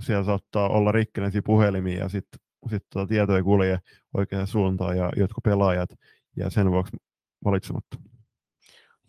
siellä 0.00 0.24
saattaa 0.24 0.68
olla 0.68 0.92
rikkinäisiä 0.92 1.42
puhelimia 1.44 1.98
ja 1.98 2.08
sitten 2.08 2.40
sit 2.70 2.82
tuota 2.92 3.08
tieto 3.08 3.36
ei 3.36 3.42
kulje 3.42 3.78
oikeaan 4.14 4.46
suuntaan 4.46 4.96
ja 4.96 5.12
jotkut 5.16 5.44
pelaajat 5.44 5.90
ja 6.36 6.50
sen 6.50 6.70
vuoksi 6.70 6.96
valitsematta. 7.44 8.09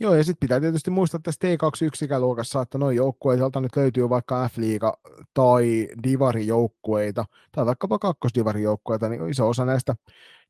Joo, 0.02 0.16
ja 0.16 0.24
sitten 0.24 0.40
pitää 0.40 0.60
tietysti 0.60 0.92
muistaa 0.92 1.20
tästä 1.24 1.48
T21-ikäluokassa, 1.48 2.62
että 2.62 2.78
noin 2.78 2.96
joukkueilta 2.98 3.62
nyt 3.62 3.76
löytyy 3.76 4.10
vaikka 4.10 4.50
F-liiga 4.50 4.94
tai 5.34 5.88
Divari-joukkueita, 6.04 7.26
tai 7.52 7.66
vaikkapa 7.66 8.00
kakkosdivari-joukkueita, 8.00 9.10
niin 9.10 9.30
iso 9.30 9.50
osa 9.50 9.66
näistä 9.66 9.96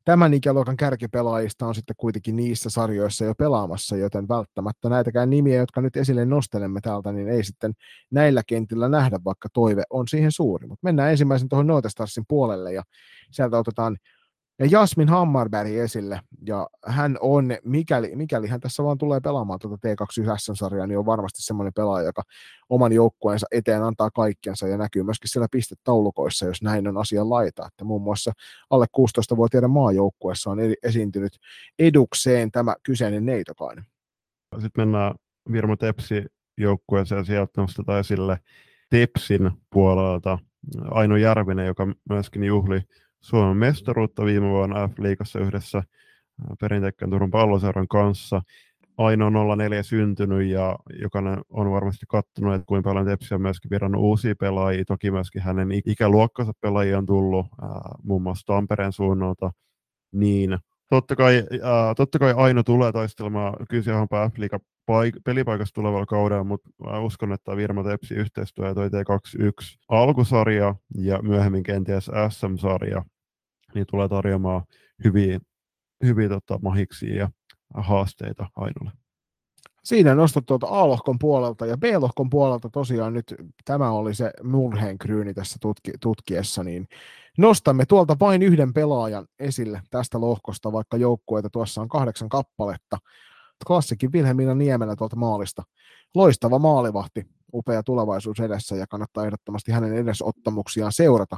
tämän 0.04 0.34
ikäluokan 0.34 0.76
kärkipelaajista 0.76 1.66
on 1.66 1.74
sitten 1.74 1.96
kuitenkin 1.98 2.36
niissä 2.36 2.70
sarjoissa 2.70 3.24
jo 3.24 3.34
pelaamassa, 3.34 3.96
joten 3.96 4.28
välttämättä 4.28 4.88
näitäkään 4.88 5.30
nimiä, 5.30 5.56
jotka 5.56 5.80
nyt 5.80 5.96
esille 5.96 6.24
nostelemme 6.24 6.80
täältä, 6.80 7.12
niin 7.12 7.28
ei 7.28 7.44
sitten 7.44 7.72
näillä 8.10 8.42
kentillä 8.46 8.88
nähdä, 8.88 9.18
vaikka 9.24 9.48
toive 9.52 9.82
on 9.90 10.08
siihen 10.08 10.32
suuri. 10.32 10.66
Mutta 10.66 10.84
mennään 10.86 11.10
ensimmäisen 11.10 11.48
tuohon 11.48 11.66
Nootestarsin 11.66 12.24
puolelle, 12.28 12.72
ja 12.72 12.82
sieltä 13.30 13.58
otetaan 13.58 13.96
ja 14.58 14.66
Jasmin 14.70 15.08
Hammarberg 15.08 15.70
esille, 15.70 16.20
ja 16.46 16.68
hän 16.86 17.16
on, 17.20 17.48
mikäli, 17.64 18.16
mikäli 18.16 18.46
hän 18.46 18.60
tässä 18.60 18.84
vaan 18.84 18.98
tulee 18.98 19.20
pelaamaan 19.20 19.58
tuota 19.58 19.88
T21-sarjaa, 19.88 20.86
niin 20.86 20.98
on 20.98 21.06
varmasti 21.06 21.42
semmoinen 21.42 21.72
pelaaja, 21.72 22.06
joka 22.06 22.22
oman 22.68 22.92
joukkueensa 22.92 23.46
eteen 23.50 23.82
antaa 23.82 24.10
kaikkensa 24.10 24.68
ja 24.68 24.78
näkyy 24.78 25.02
myöskin 25.02 25.30
siellä 25.30 25.48
pistetaulukoissa, 25.50 26.46
jos 26.46 26.62
näin 26.62 26.88
on 26.88 26.98
asian 26.98 27.30
laita, 27.30 27.66
että 27.66 27.84
muun 27.84 28.02
muassa 28.02 28.32
alle 28.70 28.86
16-vuotiaiden 28.98 29.70
maajoukkueessa 29.70 30.50
on 30.50 30.58
esiintynyt 30.82 31.36
edukseen 31.78 32.50
tämä 32.50 32.74
kyseinen 32.82 33.26
neitokainen. 33.26 33.84
Sitten 34.60 34.82
mennään 34.82 35.14
Virmo 35.52 35.76
Tepsi 35.76 36.24
joukkueeseen. 36.58 37.24
Sieltä 37.24 37.60
nostetaan 37.60 38.00
esille 38.00 38.38
Tepsin 38.90 39.50
puolelta 39.70 40.38
Aino 40.90 41.16
Järvinen, 41.16 41.66
joka 41.66 41.88
myöskin 42.08 42.44
juhli 42.44 42.80
Suomen 43.22 43.56
mestaruutta 43.56 44.24
viime 44.24 44.48
vuonna 44.48 44.88
F-liigassa 44.88 45.40
yhdessä 45.40 45.78
äh, 45.78 45.84
perinteikkään 46.60 47.10
Turun 47.10 47.30
palloseuran 47.30 47.88
kanssa. 47.88 48.42
Ainoa 48.96 49.56
04 49.56 49.82
syntynyt 49.82 50.48
ja 50.48 50.78
jokainen 51.00 51.38
on 51.50 51.70
varmasti 51.70 52.06
katsonut, 52.08 52.54
että 52.54 52.66
kuinka 52.66 52.90
paljon 52.90 53.06
Tepsi 53.06 53.34
on 53.34 53.42
myöskin 53.42 53.70
virannut 53.70 54.02
uusia 54.02 54.34
pelaajia. 54.40 54.84
Toki 54.84 55.10
myöskin 55.10 55.42
hänen 55.42 55.68
ikäluokkansa 55.86 56.52
pelaajia 56.60 56.98
on 56.98 57.06
tullut 57.06 57.46
äh, 57.62 57.68
muun 58.02 58.22
muassa 58.22 58.46
Tampereen 58.46 58.92
suunnalta. 58.92 59.50
Niin 60.12 60.58
totta 60.90 61.16
kai, 61.16 61.38
äh, 61.38 61.94
totta 61.96 62.18
kai 62.18 62.34
Aino 62.36 62.62
tulee 62.62 62.92
taistelemaan 62.92 63.54
kyse 63.68 63.90
F-liiga 64.30 64.58
paik- 64.86 65.20
pelipaikasta 65.24 65.74
tulevalla 65.74 66.06
kaudella, 66.06 66.44
mutta 66.44 66.70
mä 66.84 67.00
uskon, 67.00 67.32
että 67.32 67.56
Virma 67.56 67.84
Tepsi 67.84 68.14
yhteistyö 68.14 68.66
ja 68.66 68.74
toi 68.74 68.88
T21 68.88 69.78
alkusarja 69.88 70.74
ja 70.94 71.22
myöhemmin 71.22 71.62
kenties 71.62 72.10
SM-sarja 72.28 73.04
niin 73.74 73.86
tulee 73.90 74.08
tarjoamaan 74.08 74.62
hyviä, 75.04 75.40
hyviä 76.04 76.28
tota, 76.28 76.58
mahiksia 76.62 77.16
ja 77.16 77.28
haasteita 77.74 78.46
Ainolle. 78.56 78.92
Siinä 79.84 80.14
nostot 80.14 80.46
tuolta 80.46 80.66
A-lohkon 80.70 81.18
puolelta 81.18 81.66
ja 81.66 81.76
B-lohkon 81.76 82.30
puolelta 82.30 82.68
tosiaan 82.68 83.12
nyt 83.12 83.34
tämä 83.64 83.90
oli 83.90 84.14
se 84.14 84.30
murheen 84.42 84.98
kryyni 84.98 85.34
tässä 85.34 85.56
tutki, 85.60 85.92
tutkiessa, 86.00 86.64
niin 86.64 86.88
nostamme 87.38 87.86
tuolta 87.86 88.16
vain 88.20 88.42
yhden 88.42 88.72
pelaajan 88.72 89.26
esille 89.38 89.82
tästä 89.90 90.20
lohkosta, 90.20 90.72
vaikka 90.72 90.96
joukkueita 90.96 91.50
tuossa 91.50 91.80
on 91.80 91.88
kahdeksan 91.88 92.28
kappaletta. 92.28 92.98
Klassikin 93.66 94.12
Vilhelmina 94.12 94.54
Niemelä 94.54 94.96
tuolta 94.96 95.16
maalista. 95.16 95.62
Loistava 96.14 96.58
maalivahti, 96.58 97.26
upea 97.54 97.82
tulevaisuus 97.82 98.40
edessä 98.40 98.76
ja 98.76 98.86
kannattaa 98.86 99.24
ehdottomasti 99.24 99.72
hänen 99.72 99.94
edesottamuksiaan 99.94 100.92
seurata 100.92 101.36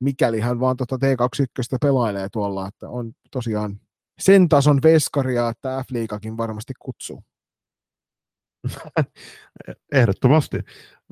mikäli 0.00 0.40
hän 0.40 0.60
vaan 0.60 0.76
tuota 0.76 0.96
T21 0.96 1.76
pelailee 1.80 2.28
tuolla, 2.32 2.68
että 2.68 2.88
on 2.88 3.12
tosiaan 3.30 3.80
sen 4.18 4.48
tason 4.48 4.80
veskaria, 4.82 5.48
että 5.48 5.84
F-liigakin 5.88 6.36
varmasti 6.36 6.72
kutsuu. 6.78 7.24
Ehdottomasti. 9.92 10.58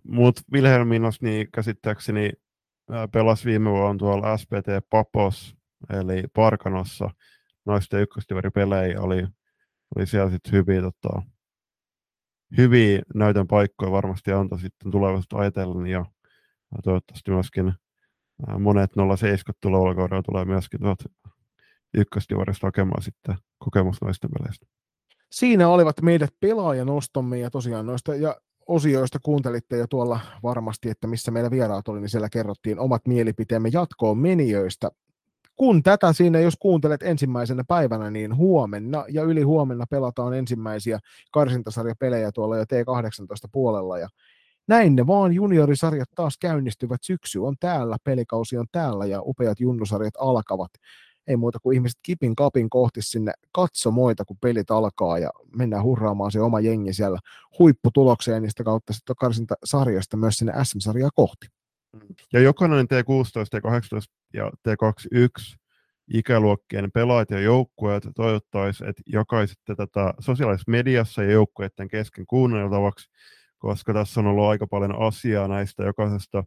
Mutta 0.05 0.43
Wilhelminos 0.53 1.23
niin 1.23 1.51
käsittääkseni 1.53 2.33
pelasi 3.13 3.47
viime 3.47 3.71
vuonna 3.71 3.99
tuolla 3.99 4.37
SPT 4.37 4.89
Papos, 4.91 5.57
eli 5.91 6.23
Parkanossa, 6.35 7.11
naisten 7.67 8.01
ykköstivaripelejä 8.01 9.01
oli, 9.01 9.27
oli 9.97 10.07
siellä 10.07 10.31
sitten 10.31 10.53
hyviä, 10.53 10.81
tota, 10.81 11.23
hyviä 12.57 13.03
näytön 13.15 13.47
paikkoja 13.47 13.93
varmasti 13.93 14.33
antoi 14.33 14.61
sitten 14.61 14.91
tulevaisuutta 14.91 15.37
ajatellen 15.37 15.87
ja 15.87 16.05
toivottavasti 16.85 17.31
myöskin 17.31 17.73
monet 18.59 18.91
07 19.17 19.55
tulevalla 19.61 19.95
kaudella 19.95 20.23
tulee 20.23 20.45
myöskin 20.45 20.81
tuot 20.81 20.99
ykköstivarista 21.95 22.67
hakemaan 22.67 23.03
sitten 23.03 23.37
kokemus 23.59 24.01
naisten 24.03 24.31
peleistä. 24.39 24.67
Siinä 25.33 25.69
olivat 25.69 26.03
meidät 26.03 26.31
pelaajanostomme 26.41 27.39
ja 27.39 27.51
tosiaan 27.51 27.87
noista 27.87 28.15
ja 28.15 28.37
osioista 28.67 29.19
kuuntelitte 29.23 29.77
jo 29.77 29.87
tuolla 29.87 30.21
varmasti, 30.43 30.91
että 30.91 31.07
missä 31.07 31.31
meillä 31.31 31.51
vieraat 31.51 31.89
oli, 31.89 32.01
niin 32.01 32.09
siellä 32.09 32.29
kerrottiin 32.29 32.79
omat 32.79 33.03
mielipiteemme 33.07 33.69
jatkoon 33.73 34.19
menijöistä. 34.19 34.91
Kun 35.57 35.83
tätä 35.83 36.13
siinä, 36.13 36.41
jos 36.41 36.57
kuuntelet 36.61 37.03
ensimmäisenä 37.03 37.65
päivänä, 37.69 38.11
niin 38.11 38.37
huomenna 38.37 39.05
ja 39.09 39.23
yli 39.23 39.43
huomenna 39.43 39.85
pelataan 39.91 40.35
ensimmäisiä 40.35 40.99
karsintasarjapelejä 41.33 42.33
tuolla 42.33 42.57
jo 42.57 42.63
T18 42.63 43.49
puolella 43.53 43.99
ja 43.99 44.09
näin 44.69 44.97
ne 44.97 45.07
vaan 45.07 45.33
juniorisarjat 45.33 46.09
taas 46.15 46.39
käynnistyvät. 46.39 47.03
Syksy 47.03 47.39
on 47.39 47.57
täällä, 47.61 47.97
pelikausi 48.05 48.57
on 48.57 48.67
täällä 48.73 49.07
ja 49.07 49.23
upeat 49.23 49.61
junnusarjat 49.61 50.15
alkavat. 50.19 50.71
Ei 51.27 51.37
muuta 51.37 51.59
kuin 51.59 51.75
ihmiset 51.75 51.99
kipin 52.03 52.37
kapin 52.37 52.71
kohti 52.71 53.03
sinne 53.03 53.33
katsomoita, 53.53 54.25
kun 54.25 54.37
pelit 54.41 54.71
alkaa 54.71 55.19
ja 55.19 55.31
mennään 55.57 55.83
hurraamaan 55.83 56.33
se 56.33 56.41
oma 56.41 56.61
jengi 56.61 56.93
siellä 56.93 57.19
huipputulokseen 57.59 58.43
niistä 58.43 58.65
kautta 58.65 58.93
sitten 58.93 59.17
karsinta 59.17 59.55
sarjasta 59.65 60.17
myös 60.17 60.35
sinne 60.35 60.53
SM-sarjaa 60.63 61.11
kohti. 61.15 61.47
Ja 62.33 62.41
jokainen 62.41 62.87
T16, 62.87 63.57
T18 63.57 64.01
ja 64.35 64.51
T21 64.69 65.57
ikäluokkien 66.15 66.93
pelaajat 66.93 67.31
ja 67.31 67.41
joukkueet 67.41 68.09
toivottaisi, 68.15 68.85
että 68.89 69.03
jakaisitte 69.13 69.75
tätä 69.75 70.15
sosiaalisessa 70.19 70.71
mediassa 70.71 71.23
ja 71.23 71.31
joukkueiden 71.31 71.89
kesken 71.89 72.27
kuunneltavaksi, 72.27 73.11
koska 73.59 73.95
tässä 73.95 74.21
on 74.21 74.27
ollut 74.27 74.45
aika 74.45 74.67
paljon 74.67 75.03
asiaa 75.03 75.49
näistä 75.49 75.85
jokaisesta 75.85 76.45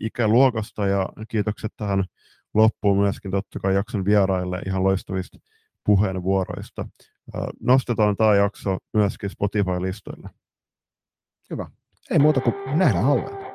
ikäluokasta 0.00 0.86
ja 0.86 1.08
kiitokset 1.28 1.72
tähän 1.76 2.04
loppuun 2.54 2.98
myöskin 2.98 3.30
totta 3.30 3.58
kai 3.58 3.74
jakson 3.74 4.04
vieraille 4.04 4.62
ihan 4.66 4.84
loistavista 4.84 5.38
puheenvuoroista. 5.84 6.88
Nostetaan 7.60 8.16
tämä 8.16 8.34
jakso 8.34 8.78
myöskin 8.94 9.30
Spotify-listoille. 9.30 10.30
Hyvä. 11.50 11.70
Ei 12.10 12.18
muuta 12.18 12.40
kuin 12.40 12.54
nähdään 12.78 13.04
hauella. 13.04 13.51